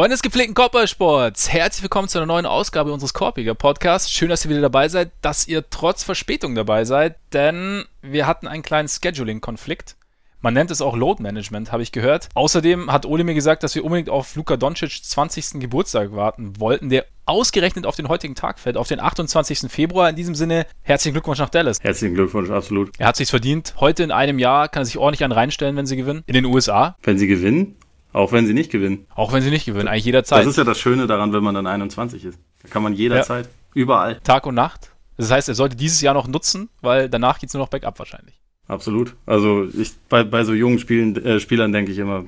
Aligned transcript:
Freunde 0.00 0.14
des 0.14 0.22
gepflegten 0.22 0.54
Korbballsports, 0.54 1.52
herzlich 1.52 1.82
willkommen 1.82 2.08
zu 2.08 2.16
einer 2.16 2.24
neuen 2.24 2.46
Ausgabe 2.46 2.90
unseres 2.90 3.12
Korpiger 3.12 3.54
Podcasts. 3.54 4.10
Schön, 4.10 4.30
dass 4.30 4.46
ihr 4.46 4.50
wieder 4.50 4.62
dabei 4.62 4.88
seid, 4.88 5.10
dass 5.20 5.46
ihr 5.46 5.68
trotz 5.68 6.04
Verspätung 6.04 6.54
dabei 6.54 6.86
seid, 6.86 7.16
denn 7.34 7.84
wir 8.00 8.26
hatten 8.26 8.48
einen 8.48 8.62
kleinen 8.62 8.88
Scheduling-Konflikt. 8.88 9.96
Man 10.40 10.54
nennt 10.54 10.70
es 10.70 10.80
auch 10.80 10.96
Load 10.96 11.22
Management, 11.22 11.70
habe 11.70 11.82
ich 11.82 11.92
gehört. 11.92 12.30
Außerdem 12.32 12.90
hat 12.90 13.04
Ole 13.04 13.24
mir 13.24 13.34
gesagt, 13.34 13.62
dass 13.62 13.74
wir 13.74 13.84
unbedingt 13.84 14.08
auf 14.08 14.36
Luka 14.36 14.56
Doncic 14.56 15.04
20. 15.04 15.60
Geburtstag 15.60 16.16
warten 16.16 16.58
wollten, 16.58 16.88
der 16.88 17.04
ausgerechnet 17.26 17.84
auf 17.84 17.94
den 17.94 18.08
heutigen 18.08 18.34
Tag 18.34 18.58
fällt, 18.58 18.78
auf 18.78 18.88
den 18.88 19.00
28. 19.00 19.70
Februar. 19.70 20.08
In 20.08 20.16
diesem 20.16 20.34
Sinne, 20.34 20.64
herzlichen 20.80 21.12
Glückwunsch 21.12 21.40
nach 21.40 21.50
Dallas. 21.50 21.78
Herzlichen 21.82 22.14
Glückwunsch, 22.14 22.48
absolut. 22.48 22.90
Er 22.96 23.08
hat 23.08 23.16
sich's 23.16 23.28
verdient. 23.28 23.74
Heute 23.78 24.02
in 24.02 24.12
einem 24.12 24.38
Jahr 24.38 24.70
kann 24.70 24.80
er 24.80 24.86
sich 24.86 24.96
ordentlich 24.96 25.24
einen 25.24 25.34
reinstellen, 25.34 25.76
wenn 25.76 25.84
sie 25.84 25.96
gewinnen. 25.96 26.24
In 26.26 26.32
den 26.32 26.46
USA. 26.46 26.96
Wenn 27.02 27.18
sie 27.18 27.26
gewinnen? 27.26 27.76
Auch 28.12 28.32
wenn 28.32 28.46
sie 28.46 28.54
nicht 28.54 28.70
gewinnen. 28.70 29.06
Auch 29.14 29.32
wenn 29.32 29.42
sie 29.42 29.50
nicht 29.50 29.66
gewinnen, 29.66 29.88
eigentlich 29.88 30.04
jederzeit. 30.04 30.40
Das 30.40 30.46
ist 30.46 30.56
ja 30.56 30.64
das 30.64 30.78
Schöne 30.78 31.06
daran, 31.06 31.32
wenn 31.32 31.42
man 31.42 31.54
dann 31.54 31.66
21 31.66 32.24
ist. 32.24 32.38
Da 32.62 32.68
kann 32.68 32.82
man 32.82 32.92
jederzeit, 32.92 33.46
ja. 33.46 33.50
überall. 33.74 34.20
Tag 34.20 34.46
und 34.46 34.54
Nacht. 34.54 34.90
Das 35.16 35.30
heißt, 35.30 35.48
er 35.48 35.54
sollte 35.54 35.76
dieses 35.76 36.00
Jahr 36.00 36.14
noch 36.14 36.26
nutzen, 36.26 36.70
weil 36.80 37.08
danach 37.08 37.38
geht's 37.38 37.54
nur 37.54 37.62
noch 37.62 37.68
bergab 37.68 37.98
wahrscheinlich. 37.98 38.40
Absolut. 38.66 39.14
Also 39.26 39.66
ich, 39.76 39.92
bei, 40.08 40.24
bei 40.24 40.44
so 40.44 40.54
jungen 40.54 40.78
Spielen, 40.78 41.16
äh, 41.24 41.40
Spielern 41.40 41.72
denke 41.72 41.92
ich 41.92 41.98
immer, 41.98 42.24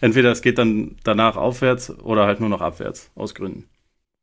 entweder 0.00 0.32
es 0.32 0.42
geht 0.42 0.58
dann 0.58 0.96
danach 1.04 1.36
aufwärts 1.36 1.90
oder 2.00 2.26
halt 2.26 2.40
nur 2.40 2.48
noch 2.48 2.60
abwärts, 2.60 3.10
aus 3.14 3.34
Gründen. 3.34 3.68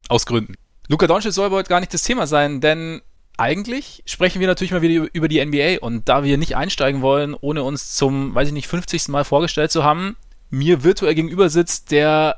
Aus 0.10 0.26
Gründen. 0.26 0.56
Luka 0.88 1.08
Doncic 1.08 1.32
soll 1.32 1.46
aber 1.46 1.58
heute 1.58 1.70
gar 1.70 1.80
nicht 1.80 1.94
das 1.94 2.04
Thema 2.04 2.28
sein, 2.28 2.62
denn 2.62 3.02
eigentlich 3.38 4.04
sprechen 4.06 4.40
wir 4.42 4.48
natürlich 4.48 4.72
mal 4.72 4.82
wieder 4.82 5.08
über 5.14 5.28
die 5.28 5.44
NBA 5.44 5.78
und 5.80 6.10
da 6.10 6.24
wir 6.24 6.38
nicht 6.38 6.58
einsteigen 6.58 7.02
wollen, 7.02 7.36
ohne 7.40 7.64
uns 7.64 7.96
zum, 7.96 8.36
weiß 8.36 8.50
ich 8.50 8.54
nicht, 8.54 8.68
50. 8.68 9.08
Mal 9.08 9.24
vorgestellt 9.24 9.72
zu 9.72 9.84
haben, 9.84 10.18
mir 10.50 10.84
virtuell 10.84 11.16
gegenüber 11.16 11.50
sitzt 11.50 11.92
der 11.92 12.38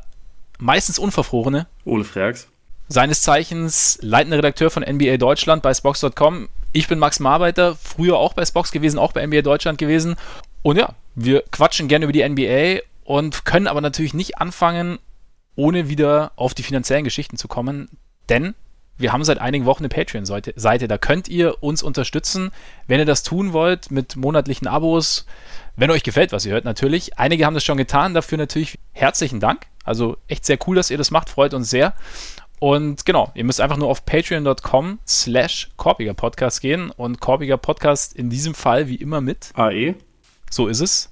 meistens 0.60 1.00
unverfrorene 1.00 1.68
Ole 1.86 2.04
Freaks. 2.04 2.48
Seines 2.88 3.22
Zeichens 3.22 3.98
leitender 4.02 4.38
Redakteur 4.38 4.70
von 4.70 4.84
NBA 4.84 5.18
Deutschland 5.18 5.64
bei 5.64 5.74
Spox.com. 5.74 6.50
Ich 6.74 6.88
bin 6.88 7.00
Max 7.00 7.20
Marbeiter, 7.20 7.76
früher 7.76 8.18
auch 8.18 8.34
bei 8.34 8.46
Spox 8.46 8.72
gewesen, 8.72 9.00
auch 9.00 9.14
bei 9.14 9.26
NBA 9.26 9.42
Deutschland 9.42 9.78
gewesen. 9.78 10.16
Und 10.62 10.78
ja, 10.78 10.94
wir 11.16 11.44
quatschen 11.52 11.88
gerne 11.88 12.06
über 12.06 12.14
die 12.14 12.28
NBA 12.28 12.82
und 13.04 13.46
können 13.46 13.68
aber 13.68 13.82
natürlich 13.82 14.14
nicht 14.14 14.38
anfangen, 14.38 15.00
ohne 15.56 15.90
wieder 15.90 16.32
auf 16.36 16.54
die 16.54 16.64
finanziellen 16.64 17.04
Geschichten 17.04 17.38
zu 17.38 17.48
kommen. 17.48 17.90
Denn 18.30 18.56
wir 18.98 19.12
haben 19.12 19.24
seit 19.24 19.40
einigen 19.40 19.66
Wochen 19.66 19.84
eine 19.84 19.90
Patreon-Seite. 19.90 20.88
Da 20.88 20.98
könnt 20.98 21.28
ihr 21.28 21.64
uns 21.64 21.84
unterstützen, 21.84 22.52
wenn 22.88 23.00
ihr 23.00 23.06
das 23.06 23.24
tun 23.24 23.52
wollt, 23.52 23.90
mit 23.92 24.16
monatlichen 24.16 24.68
Abos. 24.68 25.26
Wenn 25.76 25.92
euch 25.92 26.04
gefällt, 26.04 26.32
was 26.32 26.46
ihr 26.46 26.54
hört, 26.54 26.66
natürlich. 26.66 27.18
Einige 27.18 27.46
haben 27.46 27.54
das 27.54 27.64
schon 27.64 27.78
getan. 27.78 28.14
Dafür 28.14 28.38
natürlich 28.38 28.78
herzlichen 28.92 29.40
Dank. 29.40 29.68
Also 29.84 30.18
echt 30.28 30.46
sehr 30.46 30.58
cool, 30.68 30.76
dass 30.76 30.92
ihr 30.92 30.98
das 30.98 31.12
macht. 31.12 31.30
Freut 31.30 31.54
uns 31.54 31.70
sehr. 31.70 31.94
Und 32.60 33.06
genau, 33.06 33.32
ihr 33.34 33.44
müsst 33.44 33.60
einfach 33.60 33.78
nur 33.78 33.88
auf 33.88 34.06
patreon.com 34.06 35.00
slash 35.08 35.70
Korpiger 35.78 36.14
Podcast 36.14 36.62
gehen 36.62 36.92
und 36.92 37.20
Korpiger 37.20 37.58
Podcast 37.58 38.14
in 38.14 38.30
diesem 38.30 38.54
Fall 38.54 38.88
wie 38.88 38.96
immer 38.96 39.20
mit 39.20 39.50
AE. 39.56 39.96
So 40.50 40.68
ist 40.68 40.82
es. 40.82 41.12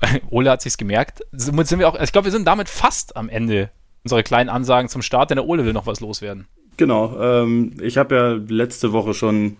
Ole 0.30 0.50
hat 0.50 0.62
sich's 0.62 0.78
gemerkt. 0.78 1.22
Somit 1.32 1.66
sind 1.66 1.80
wir 1.80 1.88
auch, 1.88 2.00
ich 2.00 2.12
glaube, 2.12 2.26
wir 2.26 2.32
sind 2.32 2.46
damit 2.46 2.68
fast 2.68 3.16
am 3.16 3.28
Ende 3.28 3.70
unserer 4.04 4.22
kleinen 4.22 4.48
Ansagen 4.48 4.88
zum 4.88 5.02
Start, 5.02 5.30
denn 5.30 5.36
der 5.36 5.46
Ole 5.46 5.64
will 5.64 5.72
noch 5.72 5.86
was 5.86 5.98
loswerden. 5.98 6.46
Genau. 6.76 7.20
Ähm, 7.20 7.76
ich 7.82 7.98
habe 7.98 8.14
ja 8.14 8.54
letzte 8.54 8.92
Woche 8.92 9.14
schon 9.14 9.56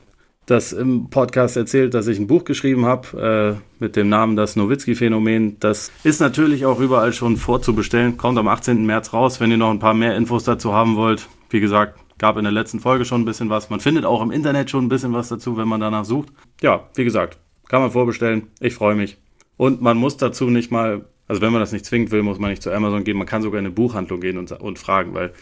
das 0.50 0.72
im 0.72 1.10
Podcast 1.10 1.56
erzählt, 1.56 1.92
dass 1.92 2.06
ich 2.06 2.19
ein 2.19 2.26
Buch 2.26 2.44
geschrieben 2.44 2.86
habe 2.86 3.59
äh, 3.59 3.82
mit 3.82 3.97
dem 3.97 4.09
Namen 4.09 4.34
Das 4.34 4.56
Nowitzki-Phänomen. 4.56 5.60
Das 5.60 5.92
ist 6.04 6.20
natürlich 6.20 6.64
auch 6.64 6.81
überall 6.81 7.12
schon 7.12 7.36
vorzubestellen. 7.36 8.16
Kommt 8.16 8.38
am 8.38 8.48
18. 8.48 8.86
März 8.86 9.12
raus, 9.12 9.41
wenn 9.41 9.50
ihr 9.50 9.59
noch 9.59 9.70
ein 9.70 9.78
paar 9.78 9.94
mehr 9.94 10.16
Infos 10.16 10.44
dazu 10.44 10.72
haben 10.72 10.97
wollt. 10.97 11.28
Wie 11.50 11.60
gesagt, 11.60 11.98
gab 12.16 12.38
in 12.38 12.44
der 12.44 12.53
letzten 12.53 12.81
Folge 12.81 13.04
schon 13.04 13.22
ein 13.22 13.26
bisschen 13.26 13.50
was. 13.50 13.69
Man 13.69 13.81
findet 13.81 14.06
auch 14.06 14.22
im 14.22 14.31
Internet 14.31 14.70
schon 14.70 14.86
ein 14.86 14.88
bisschen 14.88 15.12
was 15.12 15.28
dazu, 15.28 15.59
wenn 15.59 15.69
man 15.69 15.81
danach 15.81 16.06
sucht. 16.06 16.28
Ja, 16.62 16.88
wie 16.94 17.04
gesagt, 17.04 17.38
kann 17.69 17.82
man 17.82 17.91
vorbestellen. 17.91 18.48
Ich 18.59 18.75
freue 18.75 18.94
mich. 18.94 19.19
Und 19.59 19.82
man 19.82 19.98
muss 19.98 20.16
dazu 20.16 20.48
nicht 20.48 20.70
mal, 20.70 21.04
also 21.26 21.42
wenn 21.42 21.53
man 21.53 21.60
das 21.60 21.72
nicht 21.72 21.84
zwingend 21.84 22.10
will, 22.10 22.22
muss 22.22 22.38
man 22.38 22.50
nicht 22.50 22.62
zu 22.62 22.72
Amazon 22.72 23.04
gehen. 23.04 23.19
Man 23.19 23.26
kann 23.26 23.42
sogar 23.42 23.59
in 23.59 23.66
eine 23.66 23.75
Buchhandlung 23.75 24.20
gehen 24.20 24.38
und, 24.38 24.50
und 24.53 24.78
fragen, 24.78 25.12
weil 25.12 25.32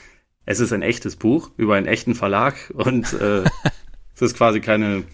es 0.46 0.58
ist 0.58 0.72
ein 0.72 0.82
echtes 0.82 1.14
Buch 1.14 1.50
über 1.56 1.74
einen 1.76 1.86
echten 1.86 2.16
Verlag 2.16 2.72
und 2.74 3.12
äh, 3.20 3.44
es 4.16 4.22
ist 4.22 4.36
quasi 4.36 4.60
keine, 4.60 5.04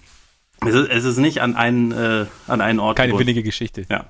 es 0.65 0.75
ist, 0.75 0.89
es 0.89 1.05
ist 1.05 1.19
nicht 1.19 1.43
an 1.43 1.57
einen, 1.57 1.93
äh, 1.93 2.27
an 2.47 2.61
einen 2.61 2.79
Ort. 2.79 2.97
Keine 2.97 3.15
billige 3.15 3.43
Geschichte. 3.43 3.85
Ja. 3.91 4.07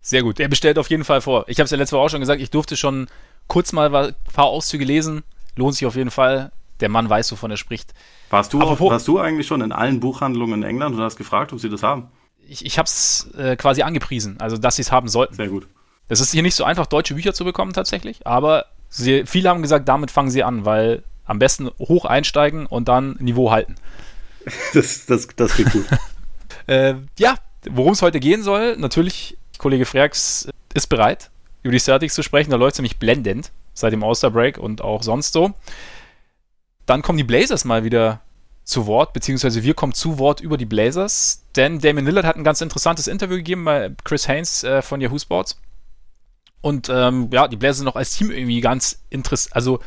Sehr 0.00 0.22
gut. 0.22 0.38
Er 0.38 0.48
bestellt 0.48 0.78
auf 0.78 0.90
jeden 0.90 1.04
Fall 1.04 1.22
vor. 1.22 1.46
Ich 1.48 1.58
habe 1.58 1.64
es 1.64 1.70
ja 1.70 1.78
letzte 1.78 1.96
Woche 1.96 2.04
auch 2.04 2.10
schon 2.10 2.20
gesagt, 2.20 2.42
ich 2.42 2.50
durfte 2.50 2.76
schon 2.76 3.06
kurz 3.46 3.72
mal 3.72 3.94
ein 3.94 4.14
paar 4.32 4.46
Auszüge 4.46 4.84
lesen. 4.84 5.22
Lohnt 5.56 5.74
sich 5.74 5.86
auf 5.86 5.96
jeden 5.96 6.10
Fall. 6.10 6.52
Der 6.80 6.90
Mann 6.90 7.08
weiß, 7.08 7.32
wovon 7.32 7.50
er 7.50 7.56
spricht. 7.56 7.94
Warst 8.28 8.52
du, 8.52 8.60
auch, 8.60 8.78
warst 8.80 9.08
du 9.08 9.18
eigentlich 9.18 9.46
schon 9.46 9.62
in 9.62 9.72
allen 9.72 10.00
Buchhandlungen 10.00 10.62
in 10.62 10.68
England 10.68 10.94
und 10.94 11.00
hast 11.00 11.16
gefragt, 11.16 11.52
ob 11.52 11.60
sie 11.60 11.70
das 11.70 11.82
haben? 11.82 12.08
Ich, 12.46 12.66
ich 12.66 12.76
habe 12.78 12.86
es 12.86 13.30
äh, 13.38 13.56
quasi 13.56 13.82
angepriesen, 13.82 14.36
also 14.40 14.58
dass 14.58 14.76
sie 14.76 14.82
es 14.82 14.92
haben 14.92 15.08
sollten. 15.08 15.34
Sehr 15.34 15.48
gut. 15.48 15.66
Es 16.08 16.20
ist 16.20 16.32
hier 16.32 16.42
nicht 16.42 16.54
so 16.54 16.64
einfach, 16.64 16.86
deutsche 16.86 17.14
Bücher 17.14 17.32
zu 17.32 17.44
bekommen 17.44 17.72
tatsächlich, 17.72 18.26
aber 18.26 18.66
sie, 18.90 19.24
viele 19.24 19.48
haben 19.48 19.62
gesagt, 19.62 19.88
damit 19.88 20.10
fangen 20.10 20.30
sie 20.30 20.42
an, 20.42 20.66
weil 20.66 21.02
am 21.24 21.38
besten 21.38 21.70
hoch 21.78 22.04
einsteigen 22.04 22.66
und 22.66 22.88
dann 22.88 23.16
Niveau 23.20 23.50
halten. 23.50 23.76
Das, 24.72 25.06
das, 25.06 25.28
das 25.36 25.56
geht 25.56 25.70
gut. 25.70 25.86
äh, 26.66 26.94
ja, 27.18 27.36
worum 27.70 27.92
es 27.92 28.02
heute 28.02 28.20
gehen 28.20 28.42
soll, 28.42 28.76
natürlich, 28.76 29.36
Kollege 29.58 29.86
Freaks 29.86 30.48
ist 30.74 30.88
bereit, 30.88 31.30
über 31.62 31.72
die 31.72 31.78
Celtics 31.78 32.14
zu 32.14 32.22
sprechen. 32.22 32.50
Da 32.50 32.56
läuft 32.56 32.74
es 32.74 32.78
nämlich 32.78 32.98
blendend 32.98 33.52
seit 33.74 33.92
dem 33.92 34.04
All-Star-Break 34.04 34.58
und 34.58 34.82
auch 34.82 35.02
sonst 35.02 35.32
so. 35.32 35.52
Dann 36.86 37.02
kommen 37.02 37.18
die 37.18 37.24
Blazers 37.24 37.64
mal 37.64 37.84
wieder 37.84 38.20
zu 38.64 38.86
Wort, 38.86 39.12
beziehungsweise 39.12 39.62
wir 39.62 39.74
kommen 39.74 39.92
zu 39.92 40.18
Wort 40.18 40.40
über 40.40 40.56
die 40.56 40.64
Blazers, 40.64 41.44
denn 41.54 41.80
Damon 41.80 42.06
Lillard 42.06 42.24
hat 42.24 42.36
ein 42.36 42.44
ganz 42.44 42.60
interessantes 42.60 43.06
Interview 43.06 43.36
gegeben 43.36 43.64
bei 43.64 43.92
Chris 44.04 44.26
Haynes 44.26 44.64
äh, 44.64 44.80
von 44.82 45.00
Yahoo 45.00 45.18
Sports. 45.18 45.60
Und 46.62 46.88
ähm, 46.88 47.28
ja, 47.30 47.46
die 47.46 47.56
Blazers 47.56 47.78
sind 47.78 47.84
noch 47.84 47.96
als 47.96 48.16
Team 48.16 48.30
irgendwie 48.30 48.62
ganz 48.62 49.02
interessant, 49.10 49.54
also 49.54 49.80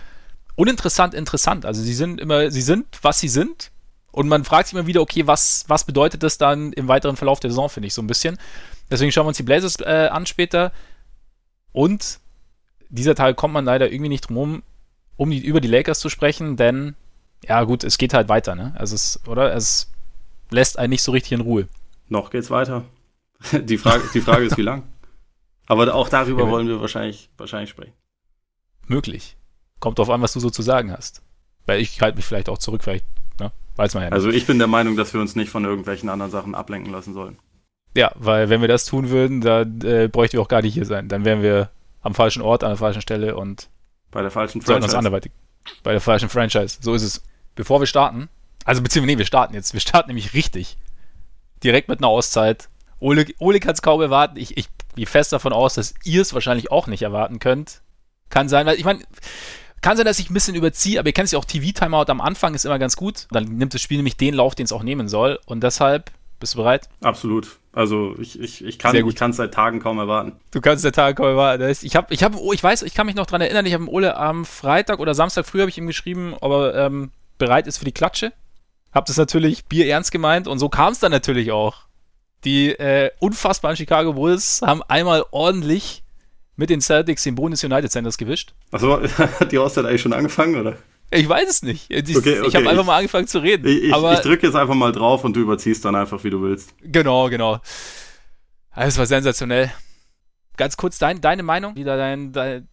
uninteressant 0.56 1.16
interessant. 1.16 1.66
Also 1.66 1.82
sie 1.82 1.94
sind 1.94 2.22
immer, 2.22 2.52
sie 2.52 2.62
sind, 2.62 2.86
was 3.02 3.20
sie 3.20 3.30
sind. 3.30 3.72
Und 4.18 4.30
man 4.30 4.44
fragt 4.44 4.68
sich 4.68 4.74
immer 4.74 4.88
wieder, 4.88 5.02
okay, 5.02 5.28
was, 5.28 5.66
was 5.68 5.84
bedeutet 5.84 6.24
das 6.24 6.40
dann 6.40 6.74
im 6.74 6.88
weiteren 6.88 7.16
Verlauf 7.16 7.40
der 7.40 7.52
Saison, 7.52 7.70
finde 7.70 7.86
ich 7.86 7.94
so 7.94 8.02
ein 8.02 8.08
bisschen. 8.08 8.40
Deswegen 8.90 9.12
schauen 9.12 9.26
wir 9.26 9.28
uns 9.28 9.38
die 9.38 9.44
Blazers 9.44 9.80
äh, 9.80 10.10
an 10.12 10.26
später. 10.26 10.72
Und 11.72 12.18
dieser 12.90 13.14
Teil 13.14 13.36
kommt 13.36 13.54
man 13.54 13.64
leider 13.64 13.92
irgendwie 13.92 14.10
nicht 14.10 14.28
drum 14.28 14.38
um, 14.38 14.64
um 15.18 15.30
die, 15.30 15.46
über 15.46 15.62
die 15.62 15.68
Lakers 15.68 16.00
zu 16.00 16.10
sprechen, 16.10 16.58
denn 16.58 16.96
ja 17.48 17.64
gut, 17.64 17.84
es 17.84 18.00
geht 18.00 18.16
halt 18.16 18.28
weiter, 18.28 18.56
ne? 18.56 18.74
Also 18.76 18.96
es, 18.96 19.20
oder? 19.28 19.54
Es 19.54 19.92
lässt 20.50 20.80
einen 20.80 20.90
nicht 20.90 21.04
so 21.04 21.12
richtig 21.12 21.34
in 21.34 21.42
Ruhe. 21.42 21.68
Noch 22.10 22.32
geht's 22.32 22.50
weiter. 22.50 22.86
Die 23.52 23.78
Frage, 23.78 24.02
die 24.16 24.22
Frage 24.22 24.46
ist, 24.46 24.58
wie 24.58 24.64
lang? 24.64 24.82
Aber 25.68 25.94
auch 25.94 26.10
darüber 26.10 26.46
ja, 26.46 26.50
wollen 26.50 26.68
wir 26.68 26.82
wahrscheinlich, 26.82 27.30
wahrscheinlich 27.38 27.70
sprechen. 27.70 27.94
Möglich. 28.88 29.38
Kommt 29.80 30.00
drauf 30.00 30.10
an, 30.10 30.24
was 30.24 30.34
du 30.34 30.40
so 30.40 30.50
zu 30.50 30.64
sagen 30.64 30.92
hast. 30.92 31.22
Weil 31.68 31.82
ich 31.82 32.02
halte 32.02 32.16
mich 32.16 32.26
vielleicht 32.26 32.50
auch 32.50 32.58
zurück, 32.58 32.84
vielleicht? 32.84 33.06
Weiß 33.78 33.94
man 33.94 34.04
ja 34.04 34.10
nicht. 34.10 34.14
Also 34.14 34.30
ich 34.30 34.46
bin 34.46 34.58
der 34.58 34.68
Meinung, 34.68 34.98
dass 34.98 35.14
wir 35.14 35.22
uns 35.22 35.36
nicht 35.36 35.50
von 35.50 35.64
irgendwelchen 35.64 36.10
anderen 36.10 36.32
Sachen 36.32 36.56
ablenken 36.56 36.92
lassen 36.92 37.14
sollen. 37.14 37.38
Ja, 37.96 38.12
weil 38.16 38.50
wenn 38.50 38.62
wir 38.62 38.68
das 38.68 38.86
tun 38.86 39.10
würden, 39.10 39.42
dann 39.42 39.82
äh, 39.82 40.10
bräuchten 40.12 40.38
wir 40.38 40.42
auch 40.42 40.48
gar 40.50 40.62
nicht 40.62 40.74
hier 40.74 40.86
sein. 40.86 41.08
Dann 41.08 41.26
wären 41.26 41.42
wir 41.42 41.70
am 42.02 42.14
falschen 42.14 42.42
Ort, 42.42 42.64
an 42.64 42.72
der 42.72 42.78
falschen 42.78 43.02
Stelle 43.02 43.36
und 43.36 43.70
bei 44.12 44.22
der 44.22 44.32
falschen 44.32 44.62
Franchise. 44.62 44.86
Uns 44.86 44.94
anderweitig. 44.94 45.32
Bei 45.84 45.92
der 45.92 46.02
falschen 46.02 46.30
Franchise. 46.30 46.80
So 46.82 46.94
ist 46.94 47.04
es. 47.04 47.24
Bevor 47.56 47.80
wir 47.80 47.88
starten, 47.88 48.30
also 48.66 48.82
beziehungsweise, 48.82 49.16
nee, 49.16 49.18
wir 49.18 49.26
starten 49.26 49.54
jetzt. 49.54 49.74
Wir 49.74 49.80
starten 49.80 50.10
nämlich 50.10 50.34
richtig. 50.34 50.78
Direkt 51.64 51.90
mit 51.90 52.00
einer 52.00 52.10
Auszeit. 52.10 52.70
Ole, 53.00 53.26
Ole 53.40 53.60
kann 53.60 53.74
es 53.74 53.82
kaum 53.82 54.02
erwarten. 54.02 54.38
Ich, 54.38 54.58
ich 54.58 54.68
gehe 54.96 55.06
fest 55.06 55.34
davon 55.34 55.54
aus, 55.54 55.76
dass 55.76 55.94
ihr 56.04 56.22
es 56.22 56.34
wahrscheinlich 56.34 56.72
auch 56.72 56.88
nicht 56.88 57.02
erwarten 57.02 57.40
könnt. 57.40 57.82
Kann 58.30 58.50
sein, 58.50 58.66
weil 58.66 58.78
ich 58.78 58.86
meine, 58.86 59.00
kann 59.82 59.98
sein, 59.98 60.06
dass 60.06 60.20
ich 60.20 60.30
ein 60.30 60.34
bisschen 60.34 60.56
überziehe, 60.56 61.00
aber 61.00 61.10
ihr 61.10 61.14
kennt 61.14 61.26
es 61.26 61.32
ja 61.32 61.40
auch, 61.40 61.46
TV-Timeout 61.46 62.06
am 62.08 62.22
Anfang 62.22 62.54
ist 62.54 62.66
immer 62.66 62.80
ganz 62.80 62.96
gut. 62.96 63.28
Dann 63.32 63.46
nimmt 63.46 63.74
das 63.74 63.82
Spiel 63.82 63.98
nämlich 63.98 64.18
den 64.18 64.34
Lauf, 64.34 64.56
den 64.56 64.66
es 64.66 64.72
auch 64.72 64.84
nehmen 64.84 65.08
soll. 65.08 65.40
Und 65.46 65.62
deshalb, 65.62 66.12
bist 66.40 66.54
du 66.54 66.58
bereit? 66.58 66.90
Absolut. 67.02 67.60
Also 67.74 68.16
ich, 68.20 68.40
ich, 68.40 68.64
ich 68.64 68.80
kann 68.80 68.96
es 68.96 69.38
seit 69.38 69.54
Tagen 69.54 69.80
kaum 69.80 70.00
erwarten. 70.00 70.34
Du 70.50 70.62
kannst 70.62 70.82
seit 70.82 70.96
Tagen 70.96 71.16
kaum 71.16 71.28
erwarten. 71.28 71.64
Ich 71.84 71.96
habe, 71.96 72.12
ich 72.12 72.24
habe, 72.24 72.40
oh, 72.40 72.52
ich 72.54 72.64
weiß, 72.64 72.82
ich 72.82 72.96
kann 72.96 73.06
mich 73.06 73.16
noch 73.16 73.28
daran 73.28 73.42
erinnern, 73.42 73.68
ich 73.68 73.74
habe 73.74 73.88
Ole 73.88 74.18
am 74.18 74.46
Freitag 74.46 75.00
oder 75.00 75.14
Samstag 75.14 75.46
früh 75.46 75.60
habe 75.60 75.70
ich 75.70 75.78
ihm 75.78 75.86
geschrieben, 75.86 76.34
ob 76.42 76.52
er 76.52 76.88
ähm, 76.88 77.12
bereit 77.38 77.68
ist 77.68 77.78
für 77.78 77.86
die 77.86 77.92
Klatsche. 77.92 78.34
Hab 78.92 79.06
das 79.06 79.18
natürlich 79.18 79.66
Bier 79.66 79.88
ernst 79.88 80.12
gemeint 80.12 80.48
und 80.48 80.58
so 80.58 80.70
kam 80.70 80.94
es 80.94 81.00
dann 81.00 81.12
natürlich 81.12 81.52
auch. 81.52 81.84
Die 82.46 82.70
äh, 82.70 83.12
unfassbaren 83.20 83.78
Chicago 83.78 84.14
Bulls 84.14 84.62
haben 84.64 84.82
einmal 84.84 85.24
ordentlich 85.30 86.04
mit 86.58 86.70
den 86.70 86.82
Celtics 86.82 87.24
den 87.24 87.36
Bonus 87.36 87.64
United 87.64 87.92
Centers 87.92 88.18
gewischt. 88.18 88.54
Achso, 88.72 89.02
hat 89.02 89.52
die 89.52 89.58
Auszeit 89.58 89.86
eigentlich 89.86 90.02
schon 90.02 90.14
angefangen, 90.14 90.60
oder? 90.60 90.78
Ich 91.10 91.30
weiß 91.30 91.50
es 91.50 91.64
nicht. 91.64 91.90
Ich, 91.90 92.18
okay, 92.18 92.40
okay, 92.40 92.48
ich 92.48 92.56
habe 92.56 92.70
einfach 92.70 92.84
mal 92.84 92.98
angefangen 92.98 93.28
zu 93.28 93.40
reden. 93.40 93.66
Ich, 93.66 93.84
ich, 93.84 93.96
ich 93.96 94.20
drücke 94.20 94.48
jetzt 94.48 94.56
einfach 94.56 94.76
mal 94.76 94.92
drauf 94.92 95.24
und 95.24 95.36
du 95.36 95.40
überziehst 95.40 95.86
dann 95.86 95.96
einfach, 95.96 96.24
wie 96.26 96.30
du 96.30 96.42
willst. 96.42 96.74
Genau, 96.82 97.30
genau. 97.30 97.62
Das 98.76 98.98
war 98.98 99.06
sensationell. 99.06 99.72
Ganz 100.58 100.76
kurz 100.76 100.98
dein, 100.98 101.22
deine 101.22 101.44
Meinung, 101.44 101.76
wie 101.76 101.86
da 101.86 101.96
dein, 101.96 102.34
dein, 102.34 102.68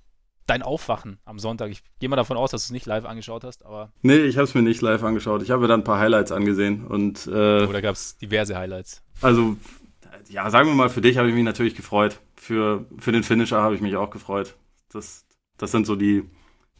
dein 0.46 0.62
Aufwachen 0.62 1.18
am 1.24 1.38
Sonntag? 1.38 1.70
Ich 1.70 1.82
gehe 2.00 2.08
mal 2.08 2.16
davon 2.16 2.36
aus, 2.36 2.50
dass 2.50 2.62
du 2.62 2.66
es 2.66 2.72
nicht 2.72 2.86
live 2.86 3.04
angeschaut 3.04 3.44
hast, 3.44 3.64
aber. 3.64 3.92
Nee, 4.02 4.16
ich 4.16 4.36
habe 4.36 4.44
es 4.44 4.54
mir 4.54 4.62
nicht 4.62 4.80
live 4.80 5.04
angeschaut. 5.04 5.42
Ich 5.42 5.50
habe 5.50 5.62
mir 5.62 5.68
dann 5.68 5.80
ein 5.80 5.84
paar 5.84 6.00
Highlights 6.00 6.32
angesehen 6.32 6.86
und. 6.86 7.26
Äh, 7.26 7.30
Oder 7.66 7.82
gab 7.82 7.94
es 7.94 8.16
diverse 8.16 8.56
Highlights? 8.56 9.02
Also, 9.20 9.56
ja, 10.28 10.50
sagen 10.50 10.68
wir 10.68 10.74
mal, 10.74 10.88
für 10.88 11.00
dich 11.00 11.18
habe 11.18 11.28
ich 11.28 11.34
mich 11.34 11.44
natürlich 11.44 11.74
gefreut. 11.74 12.18
Für, 12.44 12.84
für 12.98 13.10
den 13.10 13.22
Finisher 13.22 13.62
habe 13.62 13.74
ich 13.74 13.80
mich 13.80 13.96
auch 13.96 14.10
gefreut. 14.10 14.54
Das, 14.92 15.24
das 15.56 15.70
sind 15.70 15.86
so 15.86 15.96
die, 15.96 16.28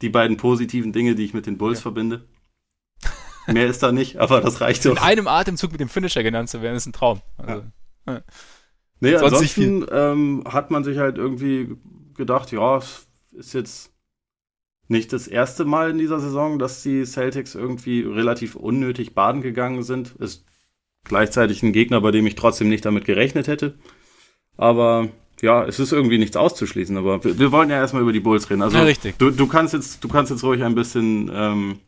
die 0.03 0.11
beiden 0.11 0.37
positiven 0.37 0.93
Dinge, 0.93 1.15
die 1.15 1.25
ich 1.25 1.33
mit 1.33 1.47
den 1.47 1.57
Bulls 1.57 1.79
ja. 1.79 1.85
verbinde. 1.85 2.29
Mehr 3.47 3.67
ist 3.67 3.83
da 3.83 3.91
nicht, 3.91 4.19
aber 4.19 4.43
das 4.43 4.61
reicht 4.61 4.83
so. 4.83 4.91
In 4.91 4.99
einem 4.99 5.27
Atemzug 5.27 5.73
mit 5.73 5.81
dem 5.81 5.89
Finisher 5.89 6.23
genannt 6.23 6.51
zu 6.51 6.61
werden, 6.61 6.77
ist 6.77 6.85
ein 6.85 6.93
Traum. 6.93 7.23
Also, 7.39 7.65
ja. 8.07 8.13
Ja. 8.13 8.23
Nee, 9.01 9.13
Sonst 9.13 9.23
ansonsten 9.23 9.87
ähm, 9.91 10.45
hat 10.47 10.71
man 10.71 10.85
sich 10.85 10.99
halt 10.99 11.17
irgendwie 11.17 11.75
gedacht, 12.15 12.53
ja, 12.53 12.83
ist 13.33 13.55
jetzt 13.55 13.95
nicht 14.89 15.15
das 15.15 15.27
erste 15.27 15.65
Mal 15.65 15.89
in 15.89 15.99
dieser 15.99 16.21
Saison, 16.21 16.59
dass 16.59 16.83
die 16.83 17.07
Celtics 17.07 17.55
irgendwie 17.55 18.03
relativ 18.03 18.55
unnötig 18.55 19.15
baden 19.15 19.41
gegangen 19.41 19.83
sind. 19.83 20.15
Ist 20.17 20.45
gleichzeitig 21.05 21.63
ein 21.63 21.73
Gegner, 21.73 22.03
bei 22.03 22.11
dem 22.11 22.27
ich 22.27 22.35
trotzdem 22.35 22.69
nicht 22.69 22.85
damit 22.85 23.07
gerechnet 23.07 23.49
hätte. 23.49 23.79
Aber 24.59 25.09
ja, 25.43 25.65
es 25.65 25.79
ist 25.79 25.93
irgendwie 25.93 26.19
nichts 26.19 26.37
auszuschließen. 26.37 26.97
Aber 26.97 27.23
wir, 27.25 27.39
wir 27.39 27.53
wollen 27.53 27.71
ja 27.71 27.77
erstmal 27.77 28.03
über 28.03 28.13
die 28.13 28.21
Bulls 28.21 28.49
reden. 28.51 28.63
Also 28.63 28.77
ja, 28.77 28.85
richtig. 28.85 29.19
Du, 29.19 29.31
du 29.31 29.47
kannst 29.47 29.75
jetzt, 29.75 30.03
du 30.03 30.09
kannst 30.09 30.31
jetzt 30.31 30.43
ruhig 30.45 30.63
ein 30.63 30.75
bisschen 30.75 31.31
ähm, 31.33 31.79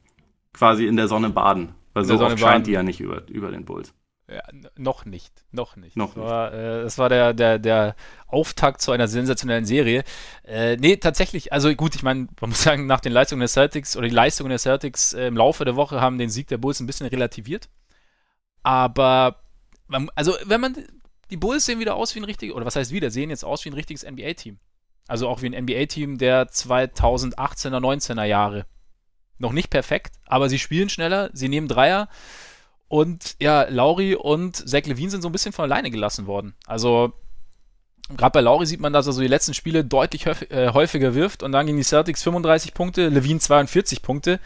quasi 0.52 0.86
in 0.86 0.96
der 0.96 1.08
Sonne 1.08 1.30
baden. 1.30 1.74
Weil 1.94 2.04
so 2.04 2.20
oft 2.20 2.38
scheint 2.38 2.66
die 2.66 2.72
ja 2.72 2.82
nicht 2.82 3.00
über, 3.00 3.22
über 3.28 3.50
den 3.50 3.64
Bulls. 3.64 3.94
Ja, 4.28 4.42
noch 4.76 5.04
nicht, 5.04 5.32
noch 5.52 5.76
nicht. 5.76 5.96
Noch 5.96 6.14
das 6.14 6.22
war, 6.24 6.52
äh, 6.52 6.82
das 6.82 6.98
war 6.98 7.08
der, 7.08 7.32
der, 7.32 7.60
der 7.60 7.94
Auftakt 8.26 8.82
zu 8.82 8.90
einer 8.90 9.06
sensationellen 9.06 9.64
Serie. 9.64 10.02
Äh, 10.42 10.76
nee, 10.76 10.96
tatsächlich, 10.96 11.52
also 11.52 11.72
gut, 11.74 11.94
ich 11.94 12.02
meine, 12.02 12.26
man 12.40 12.50
muss 12.50 12.62
sagen, 12.62 12.86
nach 12.86 12.98
den 12.98 13.12
Leistungen 13.12 13.38
der 13.38 13.48
Celtics 13.48 13.96
oder 13.96 14.08
die 14.08 14.14
Leistungen 14.14 14.50
der 14.50 14.58
Celtics 14.58 15.12
äh, 15.12 15.28
im 15.28 15.36
Laufe 15.36 15.64
der 15.64 15.76
Woche 15.76 16.00
haben 16.00 16.18
den 16.18 16.28
Sieg 16.28 16.48
der 16.48 16.58
Bulls 16.58 16.80
ein 16.80 16.86
bisschen 16.86 17.06
relativiert. 17.06 17.68
Aber, 18.64 19.36
also 20.16 20.34
wenn 20.44 20.60
man, 20.60 20.74
die 21.30 21.36
Bulls 21.36 21.64
sehen 21.64 21.80
wieder 21.80 21.96
aus 21.96 22.14
wie 22.14 22.20
ein 22.20 22.24
richtiges, 22.24 22.54
oder 22.54 22.66
was 22.66 22.76
heißt 22.76 22.92
wieder, 22.92 23.10
sehen 23.10 23.30
jetzt 23.30 23.44
aus 23.44 23.64
wie 23.64 23.70
ein 23.70 23.74
richtiges 23.74 24.04
NBA-Team. 24.04 24.58
Also 25.08 25.28
auch 25.28 25.42
wie 25.42 25.46
ein 25.46 25.64
NBA-Team 25.64 26.18
der 26.18 26.48
2018er, 26.48 27.78
19er 27.78 28.24
Jahre. 28.24 28.66
Noch 29.38 29.52
nicht 29.52 29.70
perfekt, 29.70 30.16
aber 30.24 30.48
sie 30.48 30.58
spielen 30.58 30.88
schneller, 30.88 31.30
sie 31.32 31.48
nehmen 31.48 31.68
Dreier. 31.68 32.08
Und 32.88 33.36
ja, 33.40 33.66
Lauri 33.68 34.14
und 34.14 34.56
Zach 34.68 34.86
Levine 34.86 35.10
sind 35.10 35.22
so 35.22 35.28
ein 35.28 35.32
bisschen 35.32 35.52
von 35.52 35.64
alleine 35.64 35.90
gelassen 35.90 36.26
worden. 36.26 36.54
Also, 36.66 37.12
gerade 38.16 38.32
bei 38.32 38.40
Lauri 38.40 38.66
sieht 38.66 38.80
man, 38.80 38.92
dass 38.92 39.06
er 39.06 39.12
so 39.12 39.20
die 39.20 39.28
letzten 39.28 39.54
Spiele 39.54 39.84
deutlich 39.84 40.26
äh, 40.26 40.72
häufiger 40.72 41.14
wirft. 41.14 41.42
Und 41.42 41.52
dann 41.52 41.66
gegen 41.66 41.78
die 41.78 41.84
Celtics 41.84 42.22
35 42.22 42.74
Punkte, 42.74 43.08
Levine 43.08 43.40
42 43.40 44.02
Punkte. 44.02 44.40